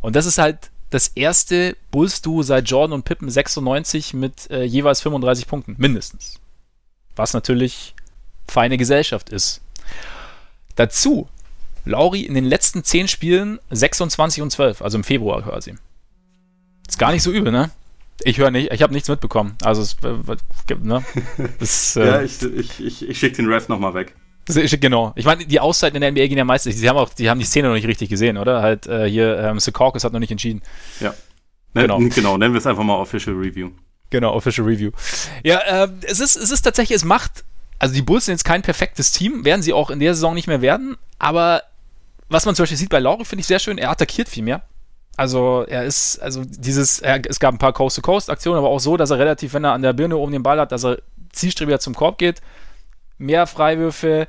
Und 0.00 0.16
das 0.16 0.26
ist 0.26 0.38
halt 0.38 0.71
das 0.92 1.08
erste 1.08 1.74
Bulls-Duo 1.90 2.42
seit 2.42 2.68
Jordan 2.68 2.92
und 2.92 3.04
Pippen 3.04 3.30
96 3.30 4.12
mit 4.12 4.50
äh, 4.50 4.62
jeweils 4.64 5.00
35 5.00 5.46
Punkten, 5.46 5.74
mindestens. 5.78 6.38
Was 7.16 7.32
natürlich 7.32 7.94
feine 8.46 8.76
Gesellschaft 8.76 9.30
ist. 9.30 9.62
Dazu, 10.76 11.28
Lauri 11.86 12.20
in 12.20 12.34
den 12.34 12.44
letzten 12.44 12.84
10 12.84 13.08
Spielen 13.08 13.58
26 13.70 14.42
und 14.42 14.50
12, 14.50 14.82
also 14.82 14.98
im 14.98 15.04
Februar 15.04 15.42
quasi. 15.42 15.74
Ist 16.86 16.98
gar 16.98 17.12
nicht 17.12 17.22
so 17.22 17.32
übel, 17.32 17.52
ne? 17.52 17.70
Ich 18.24 18.36
höre 18.36 18.50
nicht, 18.50 18.70
ich 18.70 18.82
habe 18.82 18.92
nichts 18.92 19.08
mitbekommen. 19.08 19.56
Also 19.62 19.80
es 19.80 19.96
gibt, 20.66 20.84
ne? 20.84 21.02
Das, 21.58 21.96
äh, 21.96 22.06
ja, 22.06 22.22
ich, 22.22 22.42
ich, 22.42 22.80
ich, 22.80 23.08
ich 23.08 23.18
schicke 23.18 23.36
den 23.36 23.50
Ref 23.50 23.68
nochmal 23.68 23.94
weg. 23.94 24.14
Genau. 24.46 25.12
Ich 25.14 25.24
meine, 25.24 25.46
die 25.46 25.60
Auszeiten 25.60 25.96
in 25.96 26.00
der 26.00 26.10
NBA 26.10 26.26
gehen 26.26 26.38
ja 26.38 26.44
meistens. 26.44 26.76
Sie 26.76 26.88
haben 26.88 26.96
auch, 26.96 27.10
die 27.10 27.30
haben 27.30 27.38
die 27.38 27.46
Szene 27.46 27.68
noch 27.68 27.74
nicht 27.74 27.86
richtig 27.86 28.08
gesehen, 28.08 28.38
oder? 28.38 28.62
Halt 28.62 28.86
äh, 28.86 29.08
hier, 29.08 29.38
ähm, 29.38 29.60
Secaucus 29.60 30.04
hat 30.04 30.12
noch 30.12 30.20
nicht 30.20 30.32
entschieden. 30.32 30.62
Ja. 31.00 31.14
Ne, 31.74 31.82
genau. 31.82 31.98
genau, 31.98 32.36
nennen 32.36 32.52
wir 32.52 32.58
es 32.58 32.66
einfach 32.66 32.82
mal 32.82 32.96
Official 32.96 33.36
Review. 33.36 33.70
Genau, 34.10 34.34
Official 34.34 34.66
Review. 34.66 34.90
Ja, 35.42 35.84
äh, 35.84 35.88
es 36.02 36.20
ist, 36.20 36.36
es 36.36 36.50
ist 36.50 36.62
tatsächlich, 36.62 36.96
es 36.96 37.04
macht, 37.04 37.44
also 37.78 37.94
die 37.94 38.02
Bulls 38.02 38.26
sind 38.26 38.34
jetzt 38.34 38.44
kein 38.44 38.62
perfektes 38.62 39.10
Team, 39.12 39.44
werden 39.44 39.62
sie 39.62 39.72
auch 39.72 39.90
in 39.90 40.00
der 40.00 40.14
Saison 40.14 40.34
nicht 40.34 40.48
mehr 40.48 40.60
werden, 40.60 40.96
aber 41.18 41.62
was 42.28 42.44
man 42.44 42.54
zum 42.54 42.64
Beispiel 42.64 42.78
sieht 42.78 42.90
bei 42.90 42.98
Lauri, 42.98 43.24
finde 43.24 43.40
ich 43.40 43.46
sehr 43.46 43.58
schön, 43.58 43.78
er 43.78 43.90
attackiert 43.90 44.28
viel 44.28 44.42
mehr. 44.42 44.62
Also 45.16 45.64
er 45.68 45.84
ist, 45.84 46.18
also 46.18 46.42
dieses, 46.44 47.00
er, 47.00 47.22
es 47.26 47.40
gab 47.40 47.54
ein 47.54 47.58
paar 47.58 47.72
Coast-to-Coast-Aktionen, 47.72 48.58
aber 48.58 48.68
auch 48.68 48.80
so, 48.80 48.96
dass 48.96 49.10
er 49.10 49.18
relativ, 49.18 49.54
wenn 49.54 49.64
er 49.64 49.72
an 49.72 49.82
der 49.82 49.92
Birne 49.92 50.16
oben 50.16 50.32
den 50.32 50.42
Ball 50.42 50.58
hat, 50.58 50.72
dass 50.72 50.84
er 50.84 50.98
zielstrebiger 51.32 51.80
zum 51.80 51.94
Korb 51.94 52.18
geht. 52.18 52.40
Mehr 53.22 53.46
Freiwürfe, 53.46 54.26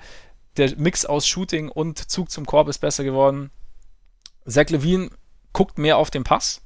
der 0.57 0.77
Mix 0.77 1.05
aus 1.05 1.27
Shooting 1.27 1.69
und 1.69 2.11
Zug 2.11 2.29
zum 2.29 2.45
Korb 2.45 2.67
ist 2.67 2.77
besser 2.77 3.03
geworden. 3.03 3.49
Zach 4.45 4.69
Levine 4.69 5.09
guckt 5.51 5.77
mehr 5.79 5.97
auf 5.97 6.11
den 6.11 6.23
Pass. 6.23 6.61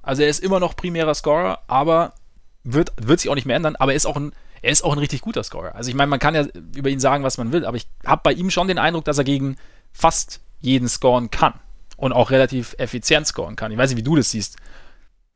Also 0.00 0.22
er 0.22 0.28
ist 0.28 0.42
immer 0.42 0.60
noch 0.60 0.76
primärer 0.76 1.14
Scorer, 1.14 1.62
aber 1.66 2.14
wird, 2.62 2.92
wird 3.00 3.20
sich 3.20 3.30
auch 3.30 3.34
nicht 3.34 3.46
mehr 3.46 3.56
ändern, 3.56 3.76
aber 3.76 3.92
er 3.92 3.96
ist 3.96 4.06
auch 4.06 4.16
ein, 4.16 4.32
er 4.62 4.70
ist 4.70 4.84
auch 4.84 4.92
ein 4.92 4.98
richtig 4.98 5.22
guter 5.22 5.42
Scorer. 5.42 5.74
Also 5.74 5.90
ich 5.90 5.96
meine, 5.96 6.08
man 6.08 6.20
kann 6.20 6.36
ja 6.36 6.46
über 6.76 6.88
ihn 6.88 7.00
sagen, 7.00 7.24
was 7.24 7.36
man 7.36 7.50
will, 7.50 7.64
aber 7.66 7.76
ich 7.76 7.88
habe 8.06 8.22
bei 8.22 8.32
ihm 8.32 8.50
schon 8.50 8.68
den 8.68 8.78
Eindruck, 8.78 9.04
dass 9.04 9.18
er 9.18 9.24
gegen 9.24 9.56
fast 9.92 10.40
jeden 10.60 10.88
scoren 10.88 11.30
kann 11.30 11.54
und 11.96 12.12
auch 12.12 12.30
relativ 12.30 12.76
effizient 12.78 13.26
scoren 13.26 13.56
kann. 13.56 13.72
Ich 13.72 13.78
weiß 13.78 13.90
nicht, 13.90 13.98
wie 13.98 14.04
du 14.04 14.14
das 14.14 14.30
siehst. 14.30 14.56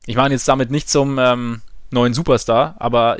Ich 0.05 0.15
meine 0.15 0.33
jetzt 0.33 0.47
damit 0.47 0.71
nicht 0.71 0.89
zum 0.89 1.19
ähm, 1.19 1.61
neuen 1.91 2.13
Superstar, 2.13 2.75
aber 2.79 3.17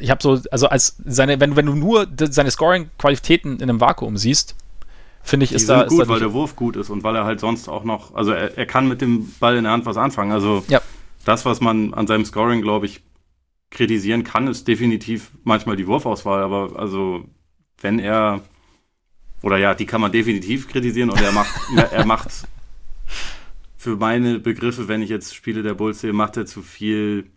ich 0.00 0.10
habe 0.10 0.22
so, 0.22 0.40
also 0.50 0.68
als 0.68 0.96
seine, 1.04 1.40
wenn, 1.40 1.56
wenn 1.56 1.66
du 1.66 1.74
nur 1.74 2.06
seine 2.18 2.50
Scoring-Qualitäten 2.50 3.56
in 3.56 3.62
einem 3.62 3.80
Vakuum 3.80 4.16
siehst, 4.16 4.56
finde 5.22 5.44
ich, 5.44 5.50
Die 5.50 5.56
ist 5.56 5.68
da. 5.68 5.82
Ist 5.82 5.90
gut, 5.90 6.02
da 6.02 6.08
weil 6.08 6.20
der 6.20 6.32
Wurf 6.32 6.56
gut 6.56 6.76
ist 6.76 6.90
und 6.90 7.04
weil 7.04 7.14
er 7.16 7.24
halt 7.24 7.40
sonst 7.40 7.68
auch 7.68 7.84
noch, 7.84 8.14
also 8.14 8.32
er, 8.32 8.56
er 8.56 8.66
kann 8.66 8.88
mit 8.88 9.00
dem 9.00 9.32
Ball 9.38 9.56
in 9.56 9.64
der 9.64 9.72
Hand 9.72 9.86
was 9.86 9.96
anfangen. 9.96 10.32
Also 10.32 10.64
ja. 10.68 10.80
das, 11.24 11.44
was 11.44 11.60
man 11.60 11.94
an 11.94 12.06
seinem 12.06 12.24
Scoring, 12.24 12.62
glaube 12.62 12.86
ich, 12.86 13.02
kritisieren 13.70 14.24
kann, 14.24 14.48
ist 14.48 14.66
definitiv 14.66 15.30
manchmal 15.44 15.76
die 15.76 15.86
Wurfauswahl, 15.86 16.42
aber 16.42 16.78
also 16.78 17.24
wenn 17.80 17.98
er 17.98 18.40
oder 19.42 19.58
ja, 19.58 19.74
die 19.74 19.86
kann 19.86 20.00
man 20.00 20.10
definitiv 20.10 20.68
kritisieren 20.68 21.10
und 21.10 21.20
er 21.20 21.32
macht, 21.32 21.54
er 21.92 22.04
macht 22.04 22.28
für 23.76 23.96
meine 23.96 24.40
Begriffe, 24.40 24.88
wenn 24.88 25.02
ich 25.02 25.10
jetzt 25.10 25.34
Spiele 25.34 25.62
der 25.62 25.74
Bulls 25.74 26.00
sehe, 26.00 26.12
macht 26.12 26.36
er 26.36 26.46
zu 26.46 26.62
viel 26.62 27.30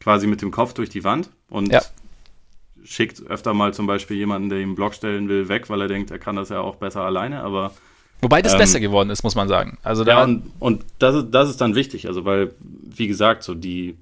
quasi 0.00 0.26
mit 0.26 0.42
dem 0.42 0.50
Kopf 0.50 0.74
durch 0.74 0.88
die 0.88 1.04
Wand 1.04 1.30
und 1.48 1.70
ja. 1.70 1.82
schickt 2.82 3.24
öfter 3.26 3.54
mal 3.54 3.72
zum 3.74 3.86
Beispiel 3.86 4.16
jemanden, 4.16 4.48
der 4.48 4.58
ihm 4.58 4.70
einen 4.70 4.74
Block 4.74 4.94
stellen 4.94 5.28
will, 5.28 5.48
weg, 5.48 5.70
weil 5.70 5.82
er 5.82 5.88
denkt, 5.88 6.10
er 6.10 6.18
kann 6.18 6.36
das 6.36 6.48
ja 6.48 6.60
auch 6.60 6.76
besser 6.76 7.02
alleine, 7.02 7.42
aber 7.42 7.72
Wobei 8.22 8.42
das 8.42 8.52
ähm, 8.52 8.58
besser 8.58 8.80
geworden 8.80 9.10
ist, 9.10 9.22
muss 9.22 9.34
man 9.34 9.48
sagen. 9.48 9.78
Also 9.82 10.04
da 10.04 10.18
ja, 10.18 10.24
und, 10.24 10.52
und 10.58 10.84
das, 10.98 11.14
ist, 11.14 11.30
das 11.30 11.48
ist 11.48 11.60
dann 11.60 11.74
wichtig, 11.74 12.06
also 12.06 12.24
weil, 12.24 12.54
wie 12.60 13.06
gesagt, 13.06 13.42
so 13.42 13.54
die, 13.54 13.96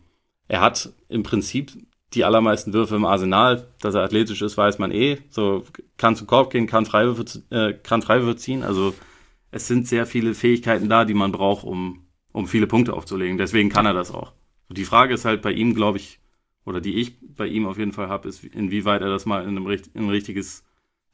er 0.48 0.60
hat 0.60 0.90
im 1.08 1.22
Prinzip 1.22 1.72
die 2.14 2.24
allermeisten 2.24 2.72
Würfe 2.72 2.96
im 2.96 3.04
Arsenal, 3.04 3.66
dass 3.80 3.94
er 3.94 4.02
athletisch 4.02 4.40
ist, 4.42 4.56
weiß 4.56 4.78
man 4.78 4.90
eh. 4.90 5.18
So 5.30 5.64
kann 5.98 6.16
zum 6.16 6.26
Korb 6.26 6.50
gehen, 6.50 6.66
kann 6.66 6.86
Freiwürfe, 6.86 7.42
äh, 7.50 7.74
kann 7.74 8.02
Freiwürfe 8.02 8.36
ziehen. 8.36 8.62
Also 8.62 8.94
es 9.50 9.66
sind 9.68 9.86
sehr 9.86 10.06
viele 10.06 10.34
Fähigkeiten 10.34 10.88
da, 10.88 11.04
die 11.04 11.14
man 11.14 11.32
braucht, 11.32 11.64
um, 11.64 12.06
um 12.32 12.46
viele 12.46 12.66
Punkte 12.66 12.94
aufzulegen. 12.94 13.36
Deswegen 13.36 13.68
kann 13.68 13.86
er 13.86 13.92
das 13.92 14.10
auch. 14.10 14.32
Die 14.70 14.84
Frage 14.84 15.14
ist 15.14 15.24
halt 15.24 15.42
bei 15.42 15.52
ihm, 15.52 15.74
glaube 15.74 15.98
ich, 15.98 16.20
oder 16.64 16.80
die 16.80 16.94
ich 16.96 17.16
bei 17.20 17.46
ihm 17.46 17.66
auf 17.66 17.78
jeden 17.78 17.92
Fall 17.92 18.08
habe, 18.08 18.28
ist, 18.28 18.44
inwieweit 18.44 19.00
er 19.00 19.08
das 19.08 19.24
mal 19.24 19.42
in, 19.42 19.56
einem, 19.56 19.66
in 19.66 20.04
ein 20.04 20.10
richtiges, 20.10 20.64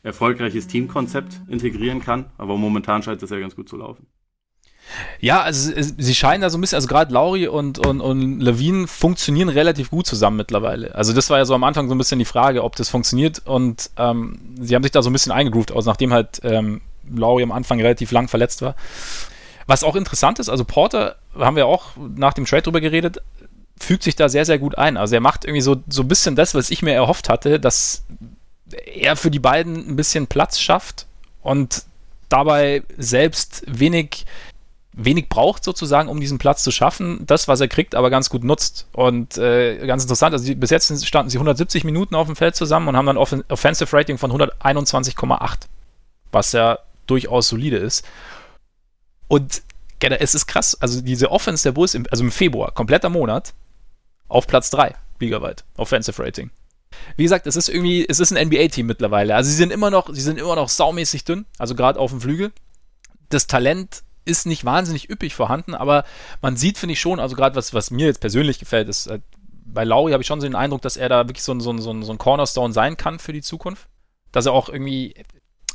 erfolgreiches 0.02 0.66
Teamkonzept 0.66 1.40
integrieren 1.48 2.00
kann. 2.00 2.30
Aber 2.36 2.56
momentan 2.56 3.02
scheint 3.02 3.22
das 3.22 3.30
ja 3.30 3.38
ganz 3.38 3.54
gut 3.54 3.68
zu 3.68 3.76
laufen. 3.76 4.06
Ja, 5.20 5.40
also 5.40 5.72
sie 5.76 6.14
scheinen 6.14 6.42
da 6.42 6.50
so 6.50 6.58
ein 6.58 6.60
bisschen, 6.60 6.76
also 6.76 6.88
gerade 6.88 7.12
Lauri 7.12 7.48
und, 7.48 7.78
und, 7.78 8.00
und 8.00 8.40
Levine 8.40 8.86
funktionieren 8.86 9.48
relativ 9.48 9.90
gut 9.90 10.06
zusammen 10.06 10.36
mittlerweile. 10.36 10.94
Also 10.94 11.12
das 11.12 11.30
war 11.30 11.38
ja 11.38 11.44
so 11.44 11.54
am 11.54 11.64
Anfang 11.64 11.88
so 11.88 11.94
ein 11.94 11.98
bisschen 11.98 12.18
die 12.18 12.24
Frage, 12.26 12.62
ob 12.62 12.76
das 12.76 12.90
funktioniert 12.90 13.42
und 13.46 13.90
ähm, 13.96 14.38
sie 14.60 14.74
haben 14.74 14.82
sich 14.82 14.92
da 14.92 15.02
so 15.02 15.08
ein 15.08 15.12
bisschen 15.14 15.32
eingegroovt, 15.32 15.72
aus 15.72 15.86
nachdem 15.86 16.12
halt 16.12 16.40
ähm, 16.44 16.82
Lowry 17.08 17.42
am 17.42 17.52
Anfang 17.52 17.80
relativ 17.80 18.10
lang 18.12 18.28
verletzt 18.28 18.60
war. 18.62 18.74
Was 19.66 19.84
auch 19.84 19.96
interessant 19.96 20.38
ist, 20.38 20.50
also 20.50 20.64
Porter, 20.64 21.16
haben 21.38 21.56
wir 21.56 21.66
auch 21.66 21.92
nach 21.96 22.34
dem 22.34 22.44
Trade 22.44 22.62
drüber 22.62 22.82
geredet, 22.82 23.22
fügt 23.78 24.02
sich 24.02 24.16
da 24.16 24.28
sehr, 24.28 24.44
sehr 24.44 24.58
gut 24.58 24.78
ein. 24.78 24.96
Also 24.96 25.14
er 25.14 25.20
macht 25.20 25.44
irgendwie 25.44 25.60
so, 25.60 25.76
so 25.88 26.02
ein 26.02 26.08
bisschen 26.08 26.36
das, 26.36 26.54
was 26.54 26.70
ich 26.70 26.82
mir 26.82 26.92
erhofft 26.92 27.28
hatte, 27.28 27.60
dass 27.60 28.04
er 28.86 29.16
für 29.16 29.30
die 29.30 29.38
beiden 29.38 29.88
ein 29.88 29.96
bisschen 29.96 30.26
Platz 30.26 30.58
schafft 30.60 31.06
und 31.42 31.84
dabei 32.28 32.82
selbst 32.96 33.62
wenig, 33.66 34.24
wenig 34.92 35.28
braucht 35.28 35.64
sozusagen, 35.64 36.08
um 36.08 36.20
diesen 36.20 36.38
Platz 36.38 36.62
zu 36.62 36.70
schaffen. 36.70 37.26
Das, 37.26 37.48
was 37.48 37.60
er 37.60 37.68
kriegt, 37.68 37.94
aber 37.94 38.10
ganz 38.10 38.30
gut 38.30 38.44
nutzt. 38.44 38.86
Und 38.92 39.36
äh, 39.38 39.86
ganz 39.86 40.04
interessant, 40.04 40.32
also 40.32 40.44
die, 40.44 40.54
bis 40.54 40.70
jetzt 40.70 41.06
standen 41.06 41.30
sie 41.30 41.36
170 41.36 41.84
Minuten 41.84 42.14
auf 42.14 42.26
dem 42.26 42.36
Feld 42.36 42.56
zusammen 42.56 42.88
und 42.88 42.96
haben 42.96 43.06
dann 43.06 43.18
Offen 43.18 43.44
Offensive 43.48 43.94
Rating 43.96 44.18
von 44.18 44.32
121,8. 44.32 45.58
Was 46.32 46.52
ja 46.52 46.78
durchaus 47.06 47.48
solide 47.48 47.76
ist. 47.76 48.04
Und 49.28 49.62
es 50.00 50.34
ist 50.34 50.46
krass, 50.46 50.76
also 50.80 51.00
diese 51.00 51.30
Offense 51.30 51.62
der 51.62 51.72
Bulls, 51.72 51.94
im, 51.94 52.06
also 52.10 52.24
im 52.24 52.30
Februar, 52.30 52.72
kompletter 52.72 53.08
Monat, 53.08 53.54
auf 54.28 54.46
Platz 54.46 54.70
3 54.70 54.94
ligaweit, 55.20 55.64
Offensive 55.76 56.22
Rating. 56.22 56.50
Wie 57.16 57.24
gesagt, 57.24 57.46
es 57.46 57.56
ist 57.56 57.68
irgendwie, 57.68 58.06
es 58.08 58.20
ist 58.20 58.32
ein 58.32 58.48
NBA-Team 58.48 58.86
mittlerweile. 58.86 59.34
Also 59.34 59.50
sie 59.50 59.56
sind 59.56 59.72
immer 59.72 59.90
noch, 59.90 60.12
sie 60.12 60.20
sind 60.20 60.38
immer 60.38 60.54
noch 60.54 60.68
saumäßig 60.68 61.24
dünn, 61.24 61.46
also 61.58 61.74
gerade 61.74 61.98
auf 61.98 62.10
dem 62.10 62.20
Flügel. 62.20 62.52
das 63.30 63.46
Talent 63.46 64.02
ist 64.26 64.46
nicht 64.46 64.64
wahnsinnig 64.64 65.10
üppig 65.10 65.34
vorhanden, 65.34 65.74
aber 65.74 66.04
man 66.40 66.56
sieht, 66.56 66.78
finde 66.78 66.94
ich 66.94 67.00
schon, 67.00 67.20
also 67.20 67.36
gerade 67.36 67.56
was, 67.56 67.74
was 67.74 67.90
mir 67.90 68.06
jetzt 68.06 68.20
persönlich 68.20 68.58
gefällt, 68.58 68.88
ist, 68.88 69.06
äh, 69.06 69.20
bei 69.66 69.84
Lauri 69.84 70.12
habe 70.12 70.22
ich 70.22 70.26
schon 70.26 70.40
so 70.40 70.46
den 70.46 70.54
Eindruck, 70.54 70.82
dass 70.82 70.96
er 70.96 71.08
da 71.08 71.28
wirklich 71.28 71.42
so 71.42 71.52
ein, 71.52 71.60
so, 71.60 71.70
ein, 71.72 71.80
so, 71.80 71.90
ein, 71.92 72.02
so 72.02 72.12
ein 72.12 72.18
Cornerstone 72.18 72.72
sein 72.72 72.96
kann 72.96 73.18
für 73.18 73.32
die 73.32 73.42
Zukunft. 73.42 73.88
Dass 74.32 74.46
er 74.46 74.52
auch 74.52 74.68
irgendwie, 74.68 75.14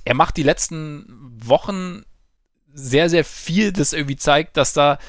er 0.06 0.16
macht 0.16 0.38
die 0.38 0.44
letzten 0.44 1.06
Wochen 1.44 2.04
sehr, 2.74 3.10
sehr 3.10 3.26
viel, 3.26 3.72
das 3.72 3.94
irgendwie 3.94 4.16
zeigt, 4.16 4.58
dass 4.58 4.74
da, 4.74 5.00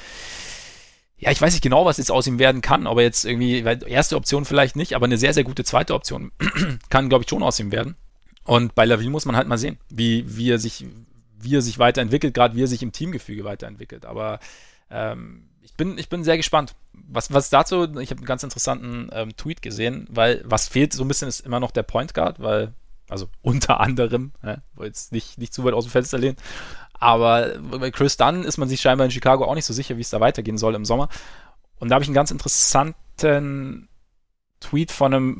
ja, 1.21 1.29
ich 1.29 1.39
weiß 1.39 1.53
nicht 1.53 1.61
genau, 1.61 1.85
was 1.85 1.97
jetzt 1.97 2.11
aus 2.11 2.25
ihm 2.25 2.39
werden 2.39 2.61
kann, 2.61 2.87
aber 2.87 3.03
jetzt 3.03 3.25
irgendwie, 3.25 3.63
weil 3.63 3.87
erste 3.87 4.15
Option 4.15 4.43
vielleicht 4.43 4.75
nicht, 4.75 4.95
aber 4.95 5.05
eine 5.05 5.19
sehr, 5.19 5.35
sehr 5.35 5.43
gute 5.43 5.63
zweite 5.63 5.93
Option 5.93 6.31
kann, 6.89 7.09
glaube 7.09 7.23
ich, 7.23 7.29
schon 7.29 7.43
aus 7.43 7.59
ihm 7.59 7.71
werden. 7.71 7.95
Und 8.43 8.73
bei 8.73 8.85
Laville 8.85 9.11
muss 9.11 9.25
man 9.25 9.35
halt 9.35 9.47
mal 9.47 9.59
sehen, 9.59 9.77
wie, 9.87 10.25
wie 10.35 10.49
er 10.49 10.57
sich, 10.57 10.83
wie 11.39 11.55
er 11.55 11.61
sich 11.61 11.77
weiterentwickelt, 11.77 12.33
gerade 12.33 12.55
wie 12.55 12.63
er 12.63 12.67
sich 12.67 12.81
im 12.81 12.91
Teamgefüge 12.91 13.43
weiterentwickelt. 13.43 14.07
Aber 14.07 14.39
ähm, 14.89 15.43
ich, 15.61 15.75
bin, 15.75 15.99
ich 15.99 16.09
bin 16.09 16.23
sehr 16.23 16.37
gespannt. 16.37 16.73
Was, 16.91 17.31
was 17.31 17.51
dazu, 17.51 17.83
ich 17.99 18.09
habe 18.09 18.17
einen 18.17 18.25
ganz 18.25 18.41
interessanten 18.41 19.11
ähm, 19.13 19.37
Tweet 19.37 19.61
gesehen, 19.61 20.07
weil 20.09 20.41
was 20.43 20.69
fehlt 20.69 20.91
so 20.91 21.03
ein 21.03 21.07
bisschen 21.07 21.27
ist 21.27 21.41
immer 21.41 21.59
noch 21.59 21.69
der 21.69 21.83
Point 21.83 22.15
Guard, 22.15 22.39
weil, 22.39 22.73
also 23.09 23.29
unter 23.43 23.79
anderem, 23.79 24.31
ne, 24.41 24.63
jetzt 24.81 25.11
nicht, 25.11 25.37
nicht 25.37 25.53
zu 25.53 25.63
weit 25.63 25.75
aus 25.75 25.85
dem 25.85 25.91
Fenster 25.91 26.17
lehnen, 26.17 26.37
aber 27.01 27.57
bei 27.59 27.89
Chris 27.89 28.15
Dunn 28.15 28.43
ist 28.43 28.57
man 28.57 28.69
sich 28.69 28.79
scheinbar 28.79 29.05
in 29.05 29.11
Chicago 29.11 29.45
auch 29.45 29.55
nicht 29.55 29.65
so 29.65 29.73
sicher, 29.73 29.97
wie 29.97 30.01
es 30.01 30.11
da 30.11 30.19
weitergehen 30.19 30.59
soll 30.59 30.75
im 30.75 30.85
Sommer. 30.85 31.09
Und 31.79 31.89
da 31.89 31.95
habe 31.95 32.03
ich 32.03 32.09
einen 32.09 32.15
ganz 32.15 32.29
interessanten 32.29 33.89
Tweet 34.59 34.91
von 34.91 35.11
einem, 35.11 35.37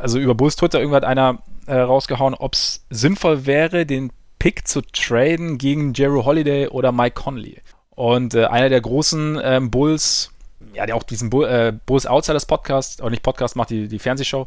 also 0.00 0.20
über 0.20 0.36
Bulls 0.36 0.54
Twitter, 0.54 0.78
irgendwann 0.78 1.02
hat 1.02 1.08
einer 1.08 1.42
äh, 1.66 1.74
rausgehauen, 1.74 2.34
ob 2.34 2.54
es 2.54 2.86
sinnvoll 2.88 3.46
wäre, 3.46 3.84
den 3.84 4.12
Pick 4.38 4.68
zu 4.68 4.80
traden 4.80 5.58
gegen 5.58 5.92
Jerry 5.92 6.22
Holiday 6.22 6.68
oder 6.68 6.92
Mike 6.92 7.20
Conley. 7.20 7.60
Und 7.90 8.34
äh, 8.34 8.44
einer 8.44 8.68
der 8.68 8.80
großen 8.80 9.40
ähm, 9.42 9.72
Bulls, 9.72 10.30
ja, 10.72 10.86
der 10.86 10.94
auch 10.94 11.02
diesen 11.02 11.30
Bull, 11.30 11.48
äh, 11.48 11.72
Bulls 11.84 12.06
Outsiders 12.06 12.46
Podcast, 12.46 13.00
oder 13.00 13.10
nicht 13.10 13.24
Podcast 13.24 13.56
macht, 13.56 13.70
die, 13.70 13.88
die 13.88 13.98
Fernsehshow, 13.98 14.46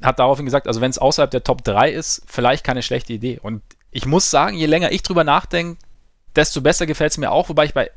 hat 0.00 0.18
daraufhin 0.18 0.46
gesagt, 0.46 0.66
also 0.66 0.80
wenn 0.80 0.90
es 0.90 0.96
außerhalb 0.96 1.30
der 1.30 1.44
Top 1.44 1.62
3 1.64 1.90
ist, 1.90 2.22
vielleicht 2.26 2.64
keine 2.64 2.82
schlechte 2.82 3.12
Idee. 3.12 3.38
Und 3.42 3.60
ich 3.90 4.06
muss 4.06 4.30
sagen, 4.30 4.56
je 4.56 4.66
länger 4.66 4.92
ich 4.92 5.02
drüber 5.02 5.24
nachdenke, 5.24 5.80
desto 6.36 6.60
besser 6.60 6.86
gefällt 6.86 7.12
es 7.12 7.18
mir 7.18 7.30
auch, 7.30 7.48
wobei 7.48 7.64
ich 7.64 7.74
bei, 7.74 7.90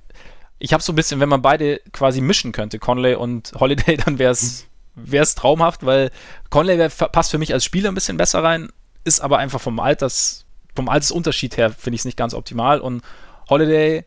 ich 0.60 0.74
habe 0.74 0.84
so 0.84 0.94
ein 0.94 0.96
bisschen, 0.96 1.20
wenn 1.20 1.30
man 1.30 1.42
beide 1.42 1.80
quasi 1.92 2.22
mischen 2.22 2.52
könnte, 2.52 2.80
Conley 2.80 3.16
und 3.16 3.52
Holiday, 3.60 3.98
dann 4.06 4.20
wäre 4.20 4.32
es 4.32 4.68
wäre 4.96 5.24
es 5.24 5.36
traumhaft, 5.36 5.86
weil 5.86 6.12
Conley 6.50 6.78
wär, 6.78 6.90
passt 6.90 7.32
für 7.32 7.38
mich 7.38 7.54
als 7.54 7.66
Spieler 7.66 7.92
ein 7.92 7.96
bisschen 7.96 8.18
besser 8.18 8.44
rein, 8.44 8.70
ist 9.04 9.22
aber 9.22 9.40
einfach 9.40 9.60
vom 9.60 9.80
Alters, 9.80 10.46
vom 10.76 10.90
Altersunterschied 10.90 11.58
her 11.58 11.72
finde 11.72 11.96
ich 11.96 12.02
es 12.02 12.06
nicht 12.06 12.18
ganz 12.18 12.34
optimal. 12.34 12.80
Und 12.80 13.04
Holiday, 13.50 14.06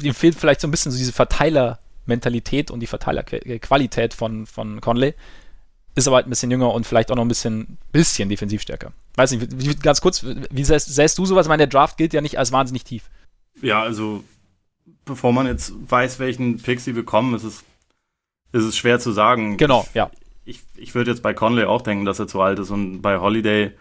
ihm 0.00 0.14
fehlt 0.14 0.34
vielleicht 0.34 0.60
so 0.60 0.68
ein 0.68 0.70
bisschen 0.70 0.92
so 0.92 0.98
diese 0.98 1.12
Verteiler-Mentalität 1.12 2.70
und 2.70 2.80
die 2.80 2.86
Verteilerqualität 2.86 4.14
von, 4.14 4.46
von 4.46 4.80
Conley 4.80 5.14
ist 5.94 6.06
aber 6.06 6.16
halt 6.16 6.26
ein 6.26 6.30
bisschen 6.30 6.50
jünger 6.50 6.72
und 6.72 6.86
vielleicht 6.86 7.10
auch 7.10 7.16
noch 7.16 7.24
ein 7.24 7.28
bisschen, 7.28 7.78
bisschen 7.92 8.28
defensiv 8.28 8.62
stärker. 8.62 8.92
Weiß 9.16 9.32
nicht, 9.32 9.46
wie, 9.58 9.74
ganz 9.74 10.00
kurz, 10.00 10.24
wie 10.24 10.64
sähst, 10.64 10.94
sähst 10.94 11.18
du 11.18 11.26
sowas? 11.26 11.46
Ich 11.46 11.48
meine, 11.48 11.66
der 11.66 11.66
Draft 11.66 11.96
gilt 11.96 12.12
ja 12.12 12.20
nicht 12.20 12.38
als 12.38 12.52
wahnsinnig 12.52 12.84
tief. 12.84 13.10
Ja, 13.60 13.82
also 13.82 14.24
bevor 15.04 15.32
man 15.32 15.46
jetzt 15.46 15.72
weiß, 15.88 16.18
welchen 16.18 16.58
Pick 16.58 16.80
sie 16.80 16.92
bekommen, 16.92 17.34
ist 17.34 17.44
es, 17.44 17.64
ist 18.52 18.64
es 18.64 18.76
schwer 18.76 19.00
zu 19.00 19.12
sagen. 19.12 19.56
Genau, 19.56 19.84
ich, 19.88 19.94
ja. 19.94 20.10
Ich, 20.44 20.60
ich 20.76 20.94
würde 20.94 21.10
jetzt 21.10 21.22
bei 21.22 21.34
Conley 21.34 21.64
auch 21.64 21.82
denken, 21.82 22.04
dass 22.04 22.18
er 22.18 22.28
zu 22.28 22.40
alt 22.40 22.58
ist 22.58 22.70
und 22.70 23.02
bei 23.02 23.18
Holiday 23.18 23.72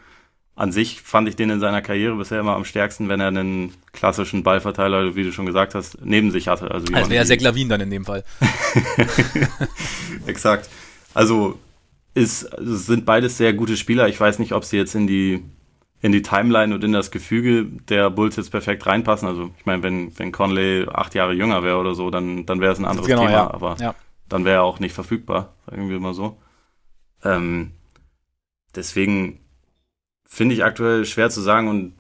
an 0.55 0.73
sich 0.73 1.01
fand 1.01 1.29
ich 1.29 1.37
den 1.37 1.49
in 1.49 1.61
seiner 1.61 1.81
Karriere 1.81 2.15
bisher 2.17 2.41
immer 2.41 2.55
am 2.55 2.65
stärksten, 2.65 3.07
wenn 3.07 3.21
er 3.21 3.27
einen 3.27 3.73
klassischen 3.93 4.43
Ballverteiler, 4.43 5.15
wie 5.15 5.23
du 5.23 5.31
schon 5.31 5.45
gesagt 5.45 5.73
hast, 5.73 6.03
neben 6.03 6.31
sich 6.31 6.49
hatte. 6.49 6.69
Also, 6.69 6.93
also 6.93 7.09
wäre 7.09 7.25
Zach 7.25 7.39
Lavin 7.39 7.69
dann 7.69 7.79
in 7.79 7.89
dem 7.89 8.03
Fall. 8.03 8.25
Exakt. 10.25 10.69
Also 11.13 11.57
ist, 12.19 12.49
sind 12.59 13.05
beides 13.05 13.37
sehr 13.37 13.53
gute 13.53 13.77
Spieler. 13.77 14.07
Ich 14.07 14.19
weiß 14.19 14.39
nicht, 14.39 14.53
ob 14.53 14.65
sie 14.65 14.77
jetzt 14.77 14.95
in 14.95 15.07
die, 15.07 15.43
in 16.01 16.11
die 16.11 16.21
Timeline 16.21 16.75
und 16.75 16.83
in 16.83 16.91
das 16.91 17.11
Gefüge 17.11 17.65
der 17.65 18.09
Bulls 18.09 18.35
jetzt 18.35 18.51
perfekt 18.51 18.85
reinpassen. 18.85 19.27
Also 19.27 19.51
ich 19.57 19.65
meine, 19.65 19.81
wenn, 19.83 20.17
wenn 20.19 20.31
Conley 20.31 20.87
acht 20.91 21.15
Jahre 21.15 21.33
jünger 21.33 21.63
wäre 21.63 21.77
oder 21.77 21.95
so, 21.95 22.09
dann, 22.09 22.45
dann 22.45 22.61
wäre 22.61 22.73
es 22.73 22.79
ein 22.79 22.85
anderes 22.85 23.07
genau, 23.07 23.21
Thema. 23.21 23.31
Ja. 23.31 23.51
Aber 23.51 23.77
ja. 23.79 23.95
dann 24.27 24.45
wäre 24.45 24.57
er 24.57 24.63
auch 24.63 24.79
nicht 24.79 24.93
verfügbar, 24.93 25.53
sagen 25.65 25.89
wir 25.89 25.99
mal 25.99 26.13
so. 26.13 26.37
Ähm, 27.23 27.71
deswegen 28.75 29.39
finde 30.25 30.55
ich 30.55 30.63
aktuell 30.63 31.05
schwer 31.05 31.29
zu 31.29 31.41
sagen 31.41 31.67
und 31.67 31.93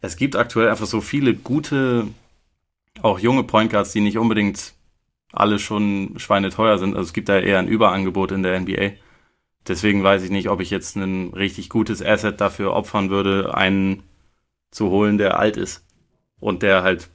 es 0.00 0.16
gibt 0.16 0.36
aktuell 0.36 0.68
einfach 0.68 0.86
so 0.86 1.00
viele 1.00 1.34
gute, 1.34 2.06
auch 3.02 3.18
junge 3.18 3.44
Point 3.44 3.70
Guards, 3.70 3.92
die 3.92 4.00
nicht 4.00 4.18
unbedingt 4.18 4.74
alle 5.32 5.58
schon 5.58 6.14
schweineteuer 6.16 6.78
sind. 6.78 6.96
Also 6.96 7.08
es 7.08 7.12
gibt 7.12 7.28
da 7.28 7.38
eher 7.38 7.58
ein 7.58 7.68
Überangebot 7.68 8.32
in 8.32 8.42
der 8.42 8.58
NBA. 8.60 8.92
Deswegen 9.68 10.02
weiß 10.02 10.22
ich 10.22 10.30
nicht, 10.30 10.48
ob 10.48 10.60
ich 10.60 10.70
jetzt 10.70 10.96
ein 10.96 11.34
richtig 11.34 11.68
gutes 11.68 12.02
Asset 12.02 12.40
dafür 12.40 12.72
opfern 12.72 13.10
würde, 13.10 13.54
einen 13.54 14.02
zu 14.70 14.90
holen, 14.90 15.18
der 15.18 15.38
alt 15.38 15.56
ist 15.56 15.84
und 16.40 16.62
der 16.62 16.82
halt 16.82 17.08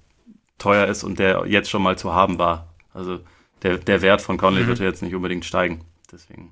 teuer 0.59 0.87
ist 0.87 1.03
und 1.03 1.19
der 1.19 1.45
jetzt 1.47 1.69
schon 1.69 1.81
mal 1.81 1.97
zu 1.97 2.13
haben 2.13 2.37
war. 2.37 2.73
Also 2.93 3.19
der, 3.63 3.77
der 3.79 4.01
Wert 4.01 4.21
von 4.21 4.37
Conley 4.37 4.63
mhm. 4.63 4.67
wird 4.67 4.79
jetzt 4.79 5.01
nicht 5.01 5.15
unbedingt 5.15 5.45
steigen. 5.45 5.83
Deswegen 6.11 6.51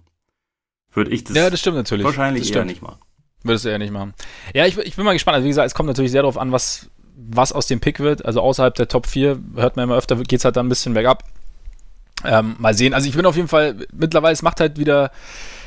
würde 0.91 1.11
ich 1.11 1.23
das, 1.23 1.35
ja, 1.35 1.49
das 1.49 1.59
stimmt 1.59 1.77
natürlich. 1.77 2.05
wahrscheinlich 2.05 2.47
das 2.47 2.55
eher 2.55 2.65
nicht 2.65 2.81
machen. 2.81 2.99
Würdest 3.43 3.65
du 3.65 3.69
eher 3.69 3.79
nicht 3.79 3.93
machen. 3.93 4.13
Ja, 4.53 4.65
ich, 4.65 4.77
ich 4.77 4.95
bin 4.95 5.05
mal 5.05 5.13
gespannt. 5.13 5.35
Also 5.35 5.45
wie 5.45 5.49
gesagt, 5.49 5.67
es 5.67 5.73
kommt 5.73 5.87
natürlich 5.87 6.11
sehr 6.11 6.21
darauf 6.21 6.37
an, 6.37 6.51
was, 6.51 6.89
was 7.15 7.51
aus 7.51 7.67
dem 7.67 7.79
Pick 7.79 7.99
wird. 7.99 8.25
Also 8.25 8.41
außerhalb 8.41 8.73
der 8.75 8.87
Top 8.87 9.07
4 9.07 9.39
hört 9.55 9.75
man 9.75 9.83
immer 9.83 9.97
öfter, 9.97 10.15
geht 10.15 10.39
es 10.39 10.45
halt 10.45 10.55
dann 10.55 10.65
ein 10.65 10.69
bisschen 10.69 10.93
bergab. 10.93 11.23
Ähm, 12.23 12.55
mal 12.59 12.73
sehen. 12.73 12.93
Also 12.93 13.07
ich 13.07 13.15
bin 13.15 13.25
auf 13.25 13.35
jeden 13.35 13.47
Fall, 13.47 13.87
mittlerweile, 13.93 14.33
es 14.33 14.43
macht 14.43 14.59
halt 14.59 14.77
wieder 14.77 15.11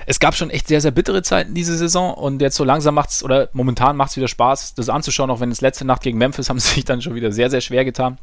es 0.07 0.21
gab 0.21 0.35
schon 0.35 0.51
echt 0.51 0.69
sehr, 0.69 0.81
sehr 0.81 0.91
bittere 0.91 1.23
Zeiten 1.23 1.55
diese 1.55 1.77
Saison 1.77 2.15
und 2.15 2.41
jetzt 2.41 2.57
so 2.57 2.65
langsam 2.65 2.95
macht 2.95 3.11
es, 3.11 3.23
oder 3.23 3.49
momentan 3.53 3.97
macht 3.97 4.11
es 4.11 4.17
wieder 4.17 4.29
Spaß, 4.29 4.75
das 4.75 4.89
anzuschauen, 4.89 5.31
auch 5.31 5.41
wenn 5.41 5.51
es 5.51 5.61
letzte 5.61 5.85
Nacht 5.85 6.03
gegen 6.03 6.19
Memphis 6.19 6.49
haben 6.51 6.59
sie 6.59 6.75
sich 6.75 6.85
dann 6.85 7.03
schon 7.03 7.15
wieder 7.15 7.33
sehr, 7.33 7.51
sehr 7.51 7.61
schwer 7.61 7.85
getan. 7.85 8.19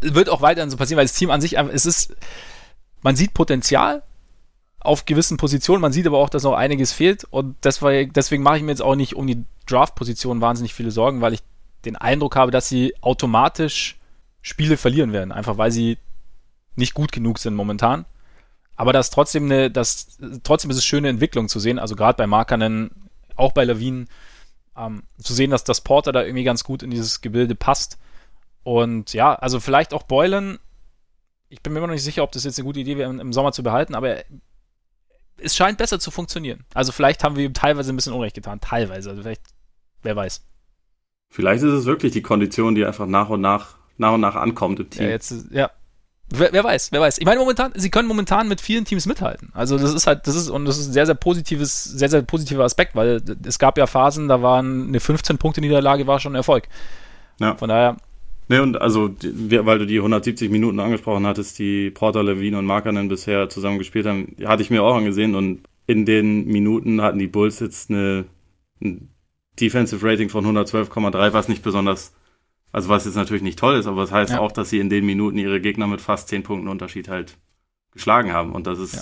Wird 0.00 0.28
auch 0.28 0.42
weiterhin 0.42 0.70
so 0.70 0.76
passieren, 0.76 0.98
weil 0.98 1.06
das 1.06 1.14
Team 1.14 1.30
an 1.30 1.40
sich, 1.40 1.56
es 1.58 1.86
ist, 1.86 2.14
man 3.02 3.16
sieht 3.16 3.34
Potenzial 3.34 4.02
auf 4.80 5.04
gewissen 5.04 5.36
Positionen, 5.36 5.80
man 5.80 5.92
sieht 5.92 6.06
aber 6.06 6.18
auch, 6.18 6.28
dass 6.28 6.44
noch 6.44 6.52
einiges 6.52 6.92
fehlt 6.92 7.24
und 7.24 7.56
deswegen, 7.64 8.12
deswegen 8.12 8.42
mache 8.42 8.58
ich 8.58 8.62
mir 8.62 8.70
jetzt 8.70 8.82
auch 8.82 8.94
nicht 8.94 9.16
um 9.16 9.26
die 9.26 9.44
Draft-Position 9.66 10.40
wahnsinnig 10.40 10.74
viele 10.74 10.90
Sorgen, 10.90 11.20
weil 11.20 11.34
ich 11.34 11.40
den 11.84 11.96
Eindruck 11.96 12.36
habe, 12.36 12.50
dass 12.50 12.68
sie 12.68 12.94
automatisch 13.00 13.96
Spiele 14.42 14.76
verlieren 14.76 15.12
werden, 15.12 15.32
einfach 15.32 15.58
weil 15.58 15.72
sie 15.72 15.98
nicht 16.76 16.94
gut 16.94 17.10
genug 17.10 17.38
sind 17.38 17.54
momentan. 17.54 18.04
Aber 18.76 18.92
das 18.92 19.10
trotzdem 19.10 19.44
eine, 19.44 19.70
das, 19.70 20.18
trotzdem 20.42 20.70
ist 20.70 20.76
es 20.76 20.84
schöne 20.84 21.08
Entwicklung 21.08 21.48
zu 21.48 21.58
sehen, 21.58 21.78
also 21.78 21.96
gerade 21.96 22.16
bei 22.16 22.26
Markanen, 22.26 22.90
auch 23.34 23.52
bei 23.52 23.64
Lawinen, 23.64 24.08
ähm, 24.76 25.02
zu 25.18 25.32
sehen, 25.32 25.50
dass 25.50 25.64
das 25.64 25.80
Porter 25.80 26.12
da 26.12 26.22
irgendwie 26.22 26.44
ganz 26.44 26.62
gut 26.62 26.82
in 26.82 26.90
dieses 26.90 27.22
Gebilde 27.22 27.54
passt. 27.54 27.98
Und 28.62 29.14
ja, 29.14 29.34
also 29.34 29.60
vielleicht 29.60 29.94
auch 29.94 30.02
Boylan, 30.02 30.58
ich 31.48 31.62
bin 31.62 31.72
mir 31.72 31.78
immer 31.78 31.86
noch 31.86 31.94
nicht 31.94 32.02
sicher, 32.02 32.22
ob 32.22 32.32
das 32.32 32.44
jetzt 32.44 32.58
eine 32.58 32.66
gute 32.66 32.80
Idee 32.80 32.98
wäre, 32.98 33.10
im 33.10 33.32
Sommer 33.32 33.52
zu 33.52 33.62
behalten, 33.62 33.94
aber 33.94 34.16
es 35.38 35.56
scheint 35.56 35.78
besser 35.78 35.98
zu 35.98 36.10
funktionieren. 36.10 36.64
Also 36.74 36.92
vielleicht 36.92 37.24
haben 37.24 37.36
wir 37.36 37.44
ihm 37.44 37.54
teilweise 37.54 37.92
ein 37.92 37.96
bisschen 37.96 38.12
Unrecht 38.12 38.34
getan, 38.34 38.60
teilweise, 38.60 39.10
also 39.10 39.22
vielleicht, 39.22 39.42
wer 40.02 40.16
weiß. 40.16 40.44
Vielleicht 41.30 41.62
ist 41.62 41.72
es 41.72 41.86
wirklich 41.86 42.12
die 42.12 42.22
Kondition, 42.22 42.74
die 42.74 42.84
einfach 42.84 43.06
nach 43.06 43.30
und 43.30 43.40
nach, 43.40 43.76
nach 43.96 44.14
und 44.14 44.20
nach 44.20 44.34
ankommt 44.34 44.80
im 44.80 44.90
Team. 44.90 45.04
Ja, 45.04 45.08
jetzt, 45.10 45.46
ja 45.50 45.70
Wer, 46.28 46.52
wer, 46.52 46.64
weiß, 46.64 46.90
wer 46.90 47.00
weiß. 47.00 47.18
Ich 47.18 47.24
meine, 47.24 47.38
momentan, 47.38 47.72
sie 47.76 47.88
können 47.88 48.08
momentan 48.08 48.48
mit 48.48 48.60
vielen 48.60 48.84
Teams 48.84 49.06
mithalten. 49.06 49.50
Also 49.54 49.78
das 49.78 49.94
ist 49.94 50.08
halt, 50.08 50.26
das 50.26 50.34
ist, 50.34 50.50
und 50.50 50.64
das 50.64 50.76
ist 50.76 50.88
ein 50.88 50.92
sehr, 50.92 51.06
sehr 51.06 51.14
positives, 51.14 51.84
sehr, 51.84 52.08
sehr 52.08 52.22
positiver 52.22 52.64
Aspekt, 52.64 52.96
weil 52.96 53.22
es 53.44 53.60
gab 53.60 53.78
ja 53.78 53.86
Phasen, 53.86 54.26
da 54.26 54.42
waren 54.42 54.88
eine 54.88 54.98
15-Punkte-Niederlage 54.98 56.06
war 56.08 56.18
schon 56.18 56.32
ein 56.32 56.36
Erfolg. 56.36 56.68
Ja. 57.38 57.54
Von 57.54 57.68
daher. 57.68 57.96
Ne, 58.48 58.62
und 58.62 58.80
also, 58.80 59.10
weil 59.20 59.78
du 59.78 59.86
die 59.86 59.98
170 59.98 60.50
Minuten 60.50 60.80
angesprochen 60.80 61.26
hattest, 61.26 61.58
die 61.60 61.90
Porter, 61.90 62.24
Levine 62.24 62.58
und 62.58 62.66
Markanen 62.66 63.08
bisher 63.08 63.48
zusammen 63.48 63.78
gespielt 63.78 64.06
haben, 64.06 64.36
hatte 64.44 64.62
ich 64.62 64.70
mir 64.70 64.82
auch 64.82 64.96
angesehen 64.96 65.36
und 65.36 65.60
in 65.86 66.04
den 66.06 66.46
Minuten 66.46 67.02
hatten 67.02 67.18
die 67.18 67.28
Bulls 67.28 67.60
jetzt 67.60 67.90
eine, 67.90 68.24
ein 68.82 69.10
Defensive 69.60 70.04
Rating 70.04 70.28
von 70.28 70.44
112,3, 70.44 71.32
was 71.32 71.48
nicht 71.48 71.62
besonders 71.62 72.15
also 72.76 72.90
was 72.90 73.06
jetzt 73.06 73.14
natürlich 73.14 73.42
nicht 73.42 73.58
toll 73.58 73.76
ist, 73.76 73.86
aber 73.86 74.02
das 74.02 74.12
heißt 74.12 74.32
ja. 74.32 74.40
auch, 74.40 74.52
dass 74.52 74.68
sie 74.68 74.80
in 74.80 74.90
den 74.90 75.06
Minuten 75.06 75.38
ihre 75.38 75.62
Gegner 75.62 75.86
mit 75.86 76.02
fast 76.02 76.28
zehn 76.28 76.42
Punkten 76.42 76.68
Unterschied 76.68 77.08
halt 77.08 77.38
geschlagen 77.90 78.34
haben. 78.34 78.52
Und 78.52 78.66
das 78.66 78.78
ist, 78.78 78.94
ja. 78.94 79.00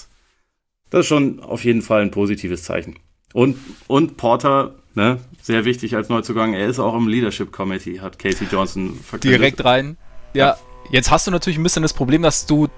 das 0.91 1.01
ist 1.01 1.07
schon 1.09 1.41
auf 1.41 1.65
jeden 1.65 1.83
Fall 1.83 2.03
ein 2.03 2.13
positives 2.13 2.63
Zeichen. 2.63 3.01
Und, 3.33 3.59
und 3.89 4.17
Porter, 4.17 4.77
ne, 4.95 5.19
sehr 5.43 5.65
wichtig 5.65 5.97
als 5.97 6.09
Neuzugang, 6.09 6.55
er 6.55 6.69
ist 6.69 6.79
auch 6.79 6.95
im 6.95 7.09
Leadership 7.09 7.51
Committee, 7.51 8.01
hat 8.01 8.17
Casey 8.17 8.47
Johnson 8.49 8.95
verkündet. 8.95 9.41
Direkt 9.41 9.65
rein. 9.65 9.97
Ja, 10.35 10.51
ja, 10.51 10.57
jetzt 10.93 11.11
hast 11.11 11.27
du 11.27 11.33
natürlich 11.33 11.59
ein 11.59 11.65
bisschen 11.65 11.83
das 11.83 11.95
Problem, 11.95 12.23
dass 12.23 12.47
du 12.47 12.69